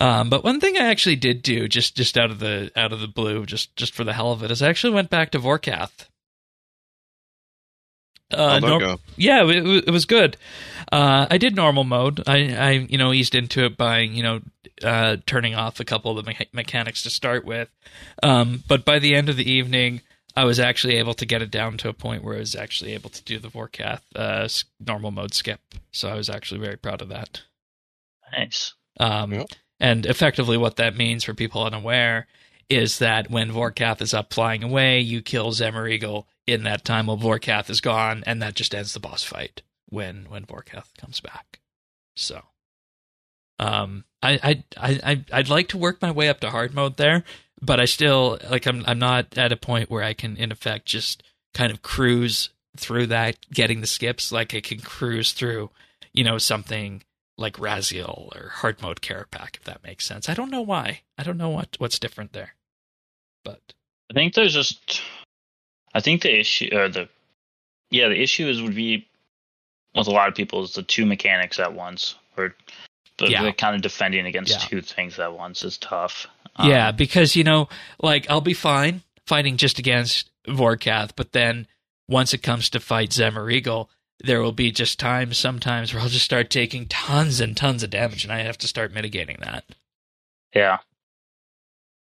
Um, 0.00 0.30
but 0.30 0.42
one 0.42 0.58
thing 0.58 0.76
I 0.76 0.86
actually 0.86 1.16
did 1.16 1.42
do, 1.42 1.68
just 1.68 1.96
just 1.96 2.16
out 2.16 2.30
of 2.30 2.38
the 2.38 2.70
out 2.76 2.92
of 2.92 3.00
the 3.00 3.08
blue, 3.08 3.46
just 3.46 3.76
just 3.76 3.94
for 3.94 4.04
the 4.04 4.14
hell 4.14 4.32
of 4.32 4.42
it, 4.42 4.50
is 4.50 4.62
I 4.62 4.68
actually 4.68 4.94
went 4.94 5.10
back 5.10 5.30
to 5.30 5.38
Vorkath. 5.38 6.08
Uh, 8.32 8.60
How'd 8.60 8.62
nor- 8.62 8.96
yeah, 9.16 9.44
it, 9.44 9.88
it 9.88 9.90
was 9.90 10.06
good. 10.06 10.36
Uh, 10.90 11.26
I 11.30 11.38
did 11.38 11.54
normal 11.56 11.84
mode. 11.84 12.22
I, 12.26 12.54
I, 12.54 12.70
you 12.72 12.98
know, 12.98 13.12
eased 13.12 13.34
into 13.34 13.64
it 13.64 13.76
by, 13.76 14.00
you 14.00 14.22
know, 14.22 14.40
uh, 14.82 15.16
turning 15.26 15.54
off 15.54 15.80
a 15.80 15.84
couple 15.84 16.16
of 16.18 16.24
the 16.24 16.30
mecha- 16.32 16.52
mechanics 16.52 17.02
to 17.04 17.10
start 17.10 17.44
with. 17.44 17.68
Um, 18.22 18.62
but 18.68 18.84
by 18.84 18.98
the 18.98 19.14
end 19.14 19.28
of 19.28 19.36
the 19.36 19.50
evening, 19.50 20.00
I 20.36 20.44
was 20.44 20.58
actually 20.60 20.96
able 20.96 21.14
to 21.14 21.26
get 21.26 21.42
it 21.42 21.50
down 21.50 21.76
to 21.78 21.88
a 21.88 21.92
point 21.92 22.24
where 22.24 22.36
I 22.36 22.40
was 22.40 22.54
actually 22.56 22.94
able 22.94 23.10
to 23.10 23.22
do 23.22 23.38
the 23.38 23.48
Vorkath 23.48 24.00
uh, 24.16 24.48
normal 24.80 25.10
mode 25.10 25.34
skip. 25.34 25.60
So 25.92 26.08
I 26.08 26.14
was 26.14 26.28
actually 26.30 26.60
very 26.60 26.76
proud 26.76 27.02
of 27.02 27.08
that. 27.10 27.42
nice. 28.36 28.74
Um, 28.98 29.32
Yep. 29.32 29.46
And 29.80 30.06
effectively, 30.06 30.56
what 30.56 30.76
that 30.76 30.96
means 30.96 31.24
for 31.24 31.34
people 31.34 31.64
unaware 31.64 32.28
is 32.68 33.00
that 33.00 33.30
when 33.30 33.50
Vorkath 33.50 34.00
is 34.00 34.14
up 34.14 34.32
flying 34.32 34.62
away, 34.62 35.00
you 35.00 35.20
kill 35.22 35.50
Zemouregal 35.50 36.24
in 36.46 36.64
that 36.64 36.84
time 36.84 37.06
while 37.06 37.18
Vorkath 37.18 37.70
is 37.70 37.80
gone, 37.80 38.22
and 38.26 38.42
that 38.42 38.54
just 38.54 38.74
ends 38.74 38.94
the 38.94 39.00
boss 39.00 39.22
fight 39.22 39.62
when 39.88 40.26
when 40.28 40.44
Vorkath 40.44 40.94
comes 40.98 41.20
back. 41.20 41.60
So, 42.16 42.42
um, 43.58 44.04
I 44.22 44.62
I 44.76 45.00
I 45.02 45.24
I'd 45.32 45.48
like 45.48 45.68
to 45.68 45.78
work 45.78 46.02
my 46.02 46.10
way 46.10 46.28
up 46.28 46.40
to 46.40 46.50
hard 46.50 46.74
mode 46.74 46.96
there, 46.96 47.24
but 47.60 47.80
I 47.80 47.84
still 47.84 48.38
like 48.50 48.66
I'm 48.66 48.84
I'm 48.86 48.98
not 48.98 49.38
at 49.38 49.52
a 49.52 49.56
point 49.56 49.90
where 49.90 50.02
I 50.02 50.14
can 50.14 50.36
in 50.36 50.52
effect 50.52 50.86
just 50.86 51.22
kind 51.54 51.72
of 51.72 51.82
cruise 51.82 52.50
through 52.76 53.06
that, 53.08 53.36
getting 53.52 53.80
the 53.80 53.86
skips 53.86 54.32
like 54.32 54.54
I 54.54 54.60
can 54.60 54.80
cruise 54.80 55.32
through, 55.32 55.70
you 56.12 56.24
know, 56.24 56.38
something 56.38 57.02
like 57.36 57.56
Rasial 57.56 58.34
or 58.34 58.48
hard 58.48 58.80
mode 58.82 59.00
Kerapac, 59.00 59.56
if 59.56 59.64
that 59.64 59.84
makes 59.84 60.06
sense. 60.06 60.28
I 60.28 60.34
don't 60.34 60.50
know 60.50 60.62
why. 60.62 61.02
I 61.18 61.22
don't 61.22 61.38
know 61.38 61.50
what 61.50 61.76
what's 61.78 61.98
different 61.98 62.32
there, 62.32 62.54
but 63.44 63.74
I 64.10 64.14
think 64.14 64.34
there's 64.34 64.54
just. 64.54 65.02
I 65.94 66.00
think 66.00 66.22
the 66.22 66.38
issue 66.38 66.68
or 66.72 66.88
the, 66.88 67.08
yeah, 67.90 68.08
the 68.08 68.20
issue 68.20 68.48
is 68.48 68.62
would 68.62 68.74
be 68.74 69.06
with 69.94 70.06
a 70.06 70.10
lot 70.10 70.28
of 70.28 70.34
people 70.34 70.62
is 70.64 70.72
the 70.74 70.82
two 70.82 71.04
mechanics 71.04 71.58
at 71.58 71.74
once, 71.74 72.14
or 72.36 72.54
the, 73.18 73.28
Yeah. 73.30 73.50
kind 73.52 73.76
of 73.76 73.82
defending 73.82 74.26
against 74.26 74.52
Yeah. 74.52 74.68
two 74.68 74.80
things 74.80 75.18
at 75.18 75.32
once 75.34 75.62
is 75.64 75.76
tough. 75.78 76.26
yeah, 76.62 76.88
Um, 76.88 76.96
because 76.96 77.36
you 77.36 77.44
know, 77.44 77.68
like 78.00 78.28
I'll 78.30 78.40
be 78.40 78.54
fine 78.54 79.02
fighting 79.26 79.56
just 79.56 79.78
against 79.78 80.30
Vorkath, 80.48 81.10
but 81.16 81.32
then 81.32 81.66
once 82.08 82.34
it 82.34 82.42
comes 82.42 82.68
to 82.70 82.80
fight 82.80 83.10
Zemouregal, 83.10 83.88
there 84.24 84.42
will 84.42 84.52
be 84.52 84.70
just 84.70 84.98
times 84.98 85.36
sometimes 85.38 85.92
where 85.92 86.02
I'll 86.02 86.08
just 86.08 86.24
start 86.24 86.48
taking 86.50 86.86
tons 86.88 87.40
and 87.40 87.56
tons 87.56 87.82
of 87.82 87.90
damage, 87.90 88.24
and 88.24 88.32
I 88.32 88.40
have 88.40 88.58
to 88.58 88.68
start 88.68 88.92
mitigating 88.92 89.36
that. 89.40 89.64
yeah. 90.54 90.78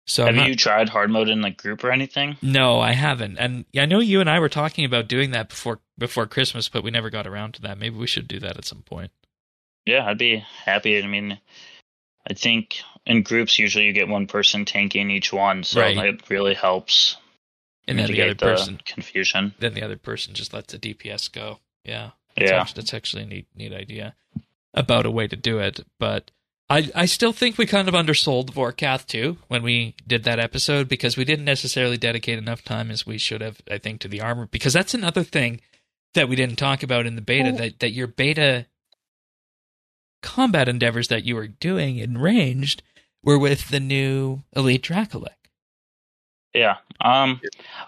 So 0.08 0.26
Have 0.26 0.36
not- 0.36 0.48
you 0.48 0.56
tried 0.56 0.90
hard 0.90 1.10
mode 1.10 1.30
in 1.30 1.42
like 1.42 1.58
group 1.58 1.84
or 1.84 1.92
anything? 1.92 2.38
No, 2.42 2.80
I 2.80 2.92
haven't, 2.92 3.38
and 3.38 3.66
I 3.76 3.86
know 3.88 4.00
you 4.00 4.20
and 4.22 4.30
I 4.30 4.40
were 4.40 4.50
talking 4.50 4.86
about 4.86 5.08
doing 5.08 5.32
that 5.32 5.50
before 5.50 5.80
before 5.98 6.28
Christmas, 6.28 6.70
but 6.70 6.84
we 6.84 6.92
never 6.92 7.10
got 7.10 7.26
around 7.26 7.54
to 7.56 7.62
that. 7.64 7.78
Maybe 7.80 7.96
we 7.98 8.06
should 8.08 8.28
do 8.28 8.40
that 8.42 8.58
at 8.58 8.66
some 8.66 8.82
point. 8.84 9.12
Yeah, 9.86 10.06
I'd 10.06 10.18
be 10.18 10.38
happy. 10.66 11.02
I 11.02 11.08
mean, 11.08 11.40
I 12.30 12.34
think 12.34 12.78
in 13.06 13.24
groups 13.24 13.58
usually 13.58 13.86
you 13.86 13.94
get 13.94 14.08
one 14.08 14.28
person 14.28 14.66
tanking 14.66 15.10
each 15.10 15.32
one, 15.34 15.64
so 15.64 15.82
Right. 15.82 15.98
it 15.98 16.30
really 16.30 16.54
helps 16.56 17.18
And 17.88 17.98
then 18.00 18.08
the 18.08 18.14
other 18.14 18.30
mitigate 18.30 18.38
the 18.40 18.46
person, 18.46 18.82
confusion. 18.86 19.54
then 19.60 19.74
the 19.74 19.84
other 19.84 19.98
person 19.98 20.34
just 20.34 20.54
lets 20.54 20.72
the 20.74 20.80
DPS 20.80 21.32
go. 21.32 21.60
Yeah. 21.84 22.12
Yeah. 22.38 22.58
That's, 22.58 22.74
that's 22.74 22.94
actually 22.94 23.24
a 23.24 23.28
neat, 23.28 23.48
neat 23.56 23.74
idea 23.74 24.16
about 24.74 25.06
a 25.06 25.12
way 25.12 25.28
to 25.28 25.36
do 25.36 25.60
it. 25.60 25.80
But 26.00 26.32
I, 26.70 26.90
I 26.96 27.06
still 27.06 27.32
think 27.32 27.58
we 27.58 27.68
kind 27.68 27.88
of 27.88 27.94
undersold 27.94 28.52
Vorkath 28.52 29.06
too 29.06 29.38
when 29.50 29.62
we 29.62 29.96
did 30.08 30.24
that 30.24 30.40
episode 30.40 30.88
because 30.90 31.16
we 31.16 31.24
didn't 31.26 31.46
necessarily 31.46 31.98
dedicate 31.98 32.40
enough 32.40 32.64
time 32.64 32.90
as 32.90 33.06
we 33.06 33.18
should 33.20 33.42
have, 33.42 33.62
I 33.70 33.78
think, 33.78 34.02
to 34.02 34.08
the 34.08 34.22
armor. 34.22 34.48
Because 34.48 34.74
that's 34.74 34.96
another 34.96 35.24
thing 35.24 35.62
that 36.16 36.28
we 36.28 36.36
didn't 36.36 36.56
talk 36.58 36.82
about 36.82 37.06
in 37.06 37.16
the 37.16 37.22
beta 37.22 37.52
that, 37.52 37.80
that 37.82 37.92
your 37.92 38.08
beta 38.08 38.66
combat 40.24 40.68
endeavors 40.68 41.08
that 41.10 41.24
you 41.24 41.36
were 41.36 41.48
doing 41.48 41.98
in 41.98 42.18
ranged 42.18 42.82
were 43.24 43.38
with 43.38 43.70
the 43.70 43.80
new 43.80 44.42
Elite 44.56 44.82
Dracolich. 44.84 45.30
Yeah. 46.54 46.78
Um, 47.02 47.42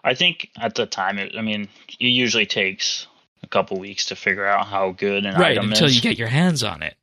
I 0.03 0.13
think 0.13 0.49
at 0.57 0.75
the 0.75 0.85
time, 0.85 1.17
it, 1.17 1.35
I 1.35 1.41
mean, 1.41 1.67
it 1.99 2.05
usually 2.07 2.45
takes 2.45 3.07
a 3.41 3.47
couple 3.47 3.79
weeks 3.79 4.05
to 4.07 4.15
figure 4.15 4.45
out 4.45 4.67
how 4.67 4.91
good 4.91 5.25
an 5.25 5.35
Right, 5.35 5.57
item 5.57 5.71
until 5.71 5.87
is. 5.87 5.95
you 5.95 6.01
get 6.01 6.17
your 6.19 6.27
hands 6.27 6.63
on 6.63 6.83
it. 6.83 6.95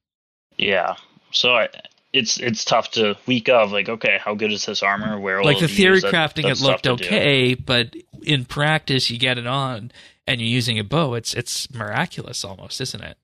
yeah. 0.56 0.94
So 1.35 1.55
I, 1.55 1.69
it's 2.12 2.39
it's 2.39 2.65
tough 2.65 2.93
to 2.93 3.16
week 3.27 3.48
of 3.48 3.73
like, 3.73 3.89
okay, 3.89 4.19
how 4.24 4.35
good 4.35 4.52
is 4.52 4.65
this 4.66 4.82
armor? 4.82 5.19
Where 5.19 5.39
will 5.39 5.44
like 5.44 5.59
the 5.59 5.69
theory? 5.69 6.01
That- 6.01 6.12
crafting 6.12 6.44
that's 6.44 6.61
it 6.61 6.65
looked 6.65 6.85
do. 6.85 6.93
okay 6.93 7.55
but 7.55 7.94
in 8.23 8.44
practice 8.44 9.11
you 9.11 9.19
get 9.19 9.36
it 9.36 9.47
on 9.47 9.90
and 10.27 10.40
you're 10.40 10.48
using 10.48 10.78
a 10.78 10.85
bow 10.85 11.15
it's 11.15 11.35
it's 11.35 11.70
miraculous 11.74 12.44
almost 12.44 12.81
isn't 12.81 13.02
it 13.02 13.19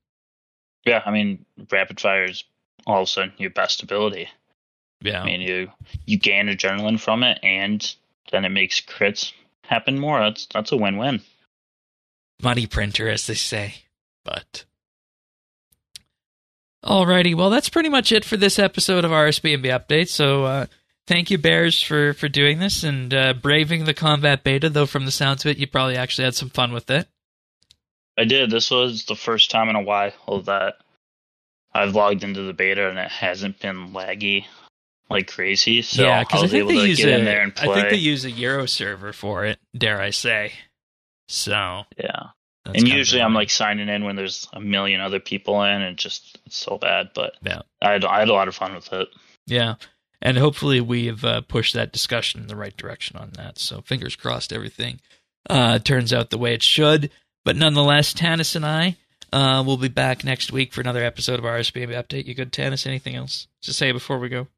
Yeah, 0.85 1.03
I 1.07 1.11
mean, 1.11 1.47
rapid 1.70 2.01
fire 2.01 2.24
is 2.24 2.45
all 2.87 3.03
of 3.03 3.05
a 3.05 3.07
sudden 3.07 3.32
your 3.39 3.51
best 3.51 3.82
ability. 3.82 4.28
yeah 5.01 5.23
I 5.23 5.24
mean, 5.24 5.41
you 5.41 5.70
you 6.05 6.19
gain 6.19 6.47
adrenaline 6.49 6.99
from 7.01 7.23
it, 7.23 7.39
and 7.43 7.81
then 8.32 8.45
it 8.45 8.51
makes 8.51 8.81
crits 8.81 9.32
happen 9.62 9.99
more. 9.99 10.19
That's 10.20 10.47
that's 10.53 10.73
a 10.73 10.77
win-win. 10.77 11.23
money 12.43 12.66
printer 12.66 13.09
as 13.09 13.27
they 13.27 13.35
say 13.35 13.74
but 14.24 14.65
alrighty 16.85 17.35
well 17.35 17.51
that's 17.51 17.69
pretty 17.69 17.89
much 17.89 18.11
it 18.12 18.24
for 18.24 18.36
this 18.36 18.59
episode 18.59 19.05
of 19.05 19.11
rsbnb 19.11 19.65
update 19.65 20.09
so 20.09 20.44
uh 20.44 20.66
thank 21.07 21.31
you 21.31 21.36
bears 21.36 21.81
for 21.82 22.15
for 22.15 22.28
doing 22.28 22.59
this 22.59 22.82
and 22.82 23.12
uh 23.12 23.35
braving 23.35 23.85
the 23.85 23.94
combat 23.94 24.43
beta 24.43 24.69
though 24.70 24.86
from 24.86 25.05
the 25.05 25.11
sounds 25.11 25.44
of 25.44 25.51
it 25.51 25.59
you 25.59 25.66
probably 25.66 25.97
actually 25.97 26.24
had 26.24 26.35
some 26.35 26.48
fun 26.51 26.73
with 26.73 26.90
it 26.90 27.07
I 28.19 28.24
did. 28.24 28.51
This 28.51 28.70
was 28.70 29.07
the 29.07 29.16
first 29.16 29.51
time 29.51 29.70
in 29.70 29.77
a 29.77 29.82
while 29.82 30.43
that 30.43 30.74
I've 31.73 31.94
logged 31.94 32.23
into 32.23 32.43
the 32.43 32.52
beta, 32.52 32.90
and 32.90 32.98
it 32.98 33.11
hasn't 33.11 33.61
been 33.61 33.93
laggy 33.93 34.44
like 35.09 35.27
crazy. 35.27 35.81
So 35.82 36.02
yeah 36.02 36.23
because 36.23 36.40
I, 36.40 36.43
was 36.43 36.51
think 36.51 36.70
able 36.70 36.81
they 36.81 36.89
use 36.89 37.02
a, 37.02 37.19
in 37.19 37.24
there 37.24 37.40
and 37.40 37.55
play. 37.55 37.69
i 37.69 37.74
think 37.74 37.90
they 37.90 37.97
use 37.97 38.24
a 38.24 38.31
euro 38.31 38.66
server 38.66 39.12
for 39.12 39.44
it 39.44 39.59
dare 39.77 40.01
i 40.01 40.11
say 40.11 40.52
so 41.28 41.82
yeah, 41.98 42.28
That's 42.65 42.78
and 42.78 42.89
usually 42.89 43.23
I'm 43.23 43.35
like 43.35 43.51
signing 43.51 43.89
in 43.89 44.05
when 44.05 44.16
there's 44.16 44.49
a 44.53 44.61
million 44.61 45.01
other 45.01 45.20
people 45.20 45.62
in, 45.62 45.82
and 45.82 45.97
just 45.97 46.39
it's 46.47 46.57
so 46.57 46.77
bad. 46.78 47.11
But 47.15 47.35
Yeah. 47.43 47.62
I 47.81 47.93
had, 47.93 48.05
I 48.05 48.19
had 48.20 48.28
a 48.28 48.35
lot 48.35 48.49
of 48.49 48.55
fun 48.55 48.74
with 48.74 48.93
it. 48.93 49.09
Yeah. 49.47 49.77
And 50.23 50.37
hopefully 50.37 50.81
we've 50.82 51.24
uh, 51.24 51.41
pushed 51.41 51.73
that 51.74 51.93
discussion 51.93 52.43
in 52.43 52.47
the 52.47 52.57
right 52.57 52.77
direction 52.77 53.16
on 53.16 53.31
that. 53.37 53.59
So 53.59 53.81
fingers 53.81 54.16
crossed 54.16 54.53
everything 54.53 55.01
uh, 55.49 55.78
turns 55.78 56.12
out 56.12 56.28
the 56.31 56.39
way 56.39 56.53
it 56.53 56.62
should. 56.62 57.11
But 57.45 57.57
nonetheless, 57.57 58.12
Tanis 58.12 58.55
and 58.55 58.66
I 58.66 58.97
uh, 59.32 59.62
will 59.65 59.78
be 59.78 59.89
back 59.89 60.23
next 60.24 60.53
week 60.53 60.74
for 60.74 60.82
another 60.82 61.03
episode 61.03 61.39
of 61.39 61.45
RSBB 61.47 61.89
Update. 61.89 62.27
You 62.27 62.35
good, 62.35 62.53
Tanis? 62.53 62.87
Anything 62.87 63.16
else 63.16 63.47
to 63.62 63.73
say 63.73 63.93
before 63.93 64.19
we 64.19 64.28
go? 64.28 64.49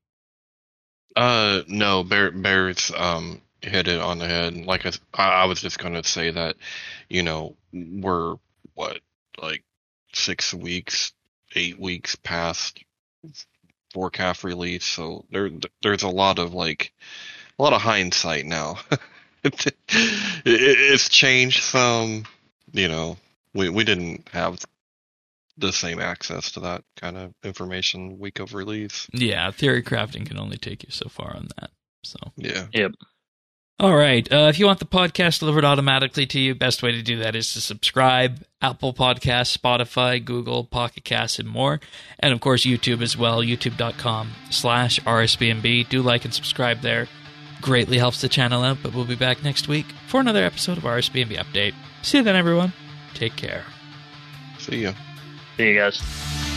Uh, 1.14 1.62
no, 1.68 2.02
Bear, 2.02 2.30
Bear's 2.32 2.90
um 2.96 3.40
hit 3.62 3.88
it 3.88 4.00
on 4.00 4.18
the 4.18 4.26
head. 4.26 4.56
Like 4.56 4.86
I, 4.86 4.92
I 5.14 5.44
was 5.46 5.60
just 5.60 5.78
gonna 5.78 6.04
say 6.04 6.30
that, 6.30 6.56
you 7.08 7.22
know, 7.22 7.56
we're 7.72 8.36
what 8.74 9.00
like 9.40 9.62
six 10.12 10.52
weeks, 10.52 11.12
eight 11.54 11.78
weeks 11.78 12.16
past 12.16 12.82
Vorkath 13.94 14.44
release, 14.44 14.84
so 14.84 15.24
there 15.30 15.50
there's 15.82 16.02
a 16.02 16.08
lot 16.08 16.38
of 16.38 16.54
like 16.54 16.92
a 17.58 17.62
lot 17.62 17.72
of 17.72 17.82
hindsight 17.82 18.46
now. 18.46 18.78
it, 19.44 19.66
it, 19.66 19.74
it's 20.44 21.08
changed 21.08 21.62
some, 21.62 22.24
you 22.72 22.88
know. 22.88 23.16
We 23.54 23.68
we 23.68 23.84
didn't 23.84 24.28
have 24.32 24.58
the 25.58 25.72
same 25.72 26.00
access 26.00 26.52
to 26.52 26.60
that 26.60 26.84
kind 26.96 27.18
of 27.18 27.34
information 27.44 28.18
week 28.18 28.40
of 28.40 28.54
release. 28.54 29.06
Yeah, 29.12 29.50
theory 29.50 29.82
crafting 29.82 30.26
can 30.26 30.38
only 30.38 30.56
take 30.56 30.82
you 30.82 30.90
so 30.90 31.08
far 31.08 31.36
on 31.36 31.48
that. 31.58 31.70
So. 32.02 32.18
Yeah. 32.36 32.66
All 33.80 33.96
right. 33.96 34.30
Uh, 34.32 34.46
if 34.48 34.58
you 34.60 34.66
want 34.66 34.78
the 34.78 34.84
podcast 34.84 35.40
delivered 35.40 35.64
automatically 35.64 36.24
to 36.26 36.38
you, 36.38 36.54
best 36.54 36.82
way 36.82 36.92
to 36.92 37.02
do 37.02 37.18
that 37.18 37.34
is 37.34 37.52
to 37.54 37.60
subscribe. 37.60 38.44
Apple 38.60 38.94
Podcasts, 38.94 39.56
Spotify, 39.56 40.24
Google, 40.24 40.62
Pocket 40.64 41.02
Casts, 41.02 41.40
and 41.40 41.48
more. 41.48 41.80
And 42.20 42.32
of 42.32 42.40
course, 42.40 42.64
YouTube 42.64 43.02
as 43.02 43.16
well, 43.16 43.40
youtube.com 43.42 44.30
slash 44.50 45.00
RSBNB. 45.00 45.88
Do 45.88 46.00
like 46.00 46.24
and 46.24 46.32
subscribe 46.32 46.80
there. 46.80 47.08
Greatly 47.60 47.98
helps 47.98 48.20
the 48.20 48.28
channel 48.28 48.62
out, 48.62 48.78
but 48.82 48.94
we'll 48.94 49.04
be 49.04 49.16
back 49.16 49.42
next 49.42 49.66
week 49.66 49.86
for 50.06 50.20
another 50.20 50.44
episode 50.44 50.78
of 50.78 50.84
RSBNB 50.84 51.36
Update. 51.36 51.74
See 52.02 52.18
you 52.18 52.24
then, 52.24 52.36
everyone. 52.36 52.72
Take 53.14 53.34
care. 53.34 53.64
See 54.58 54.82
ya. 54.82 54.92
See 55.56 55.70
you 55.70 55.74
guys. 55.78 56.51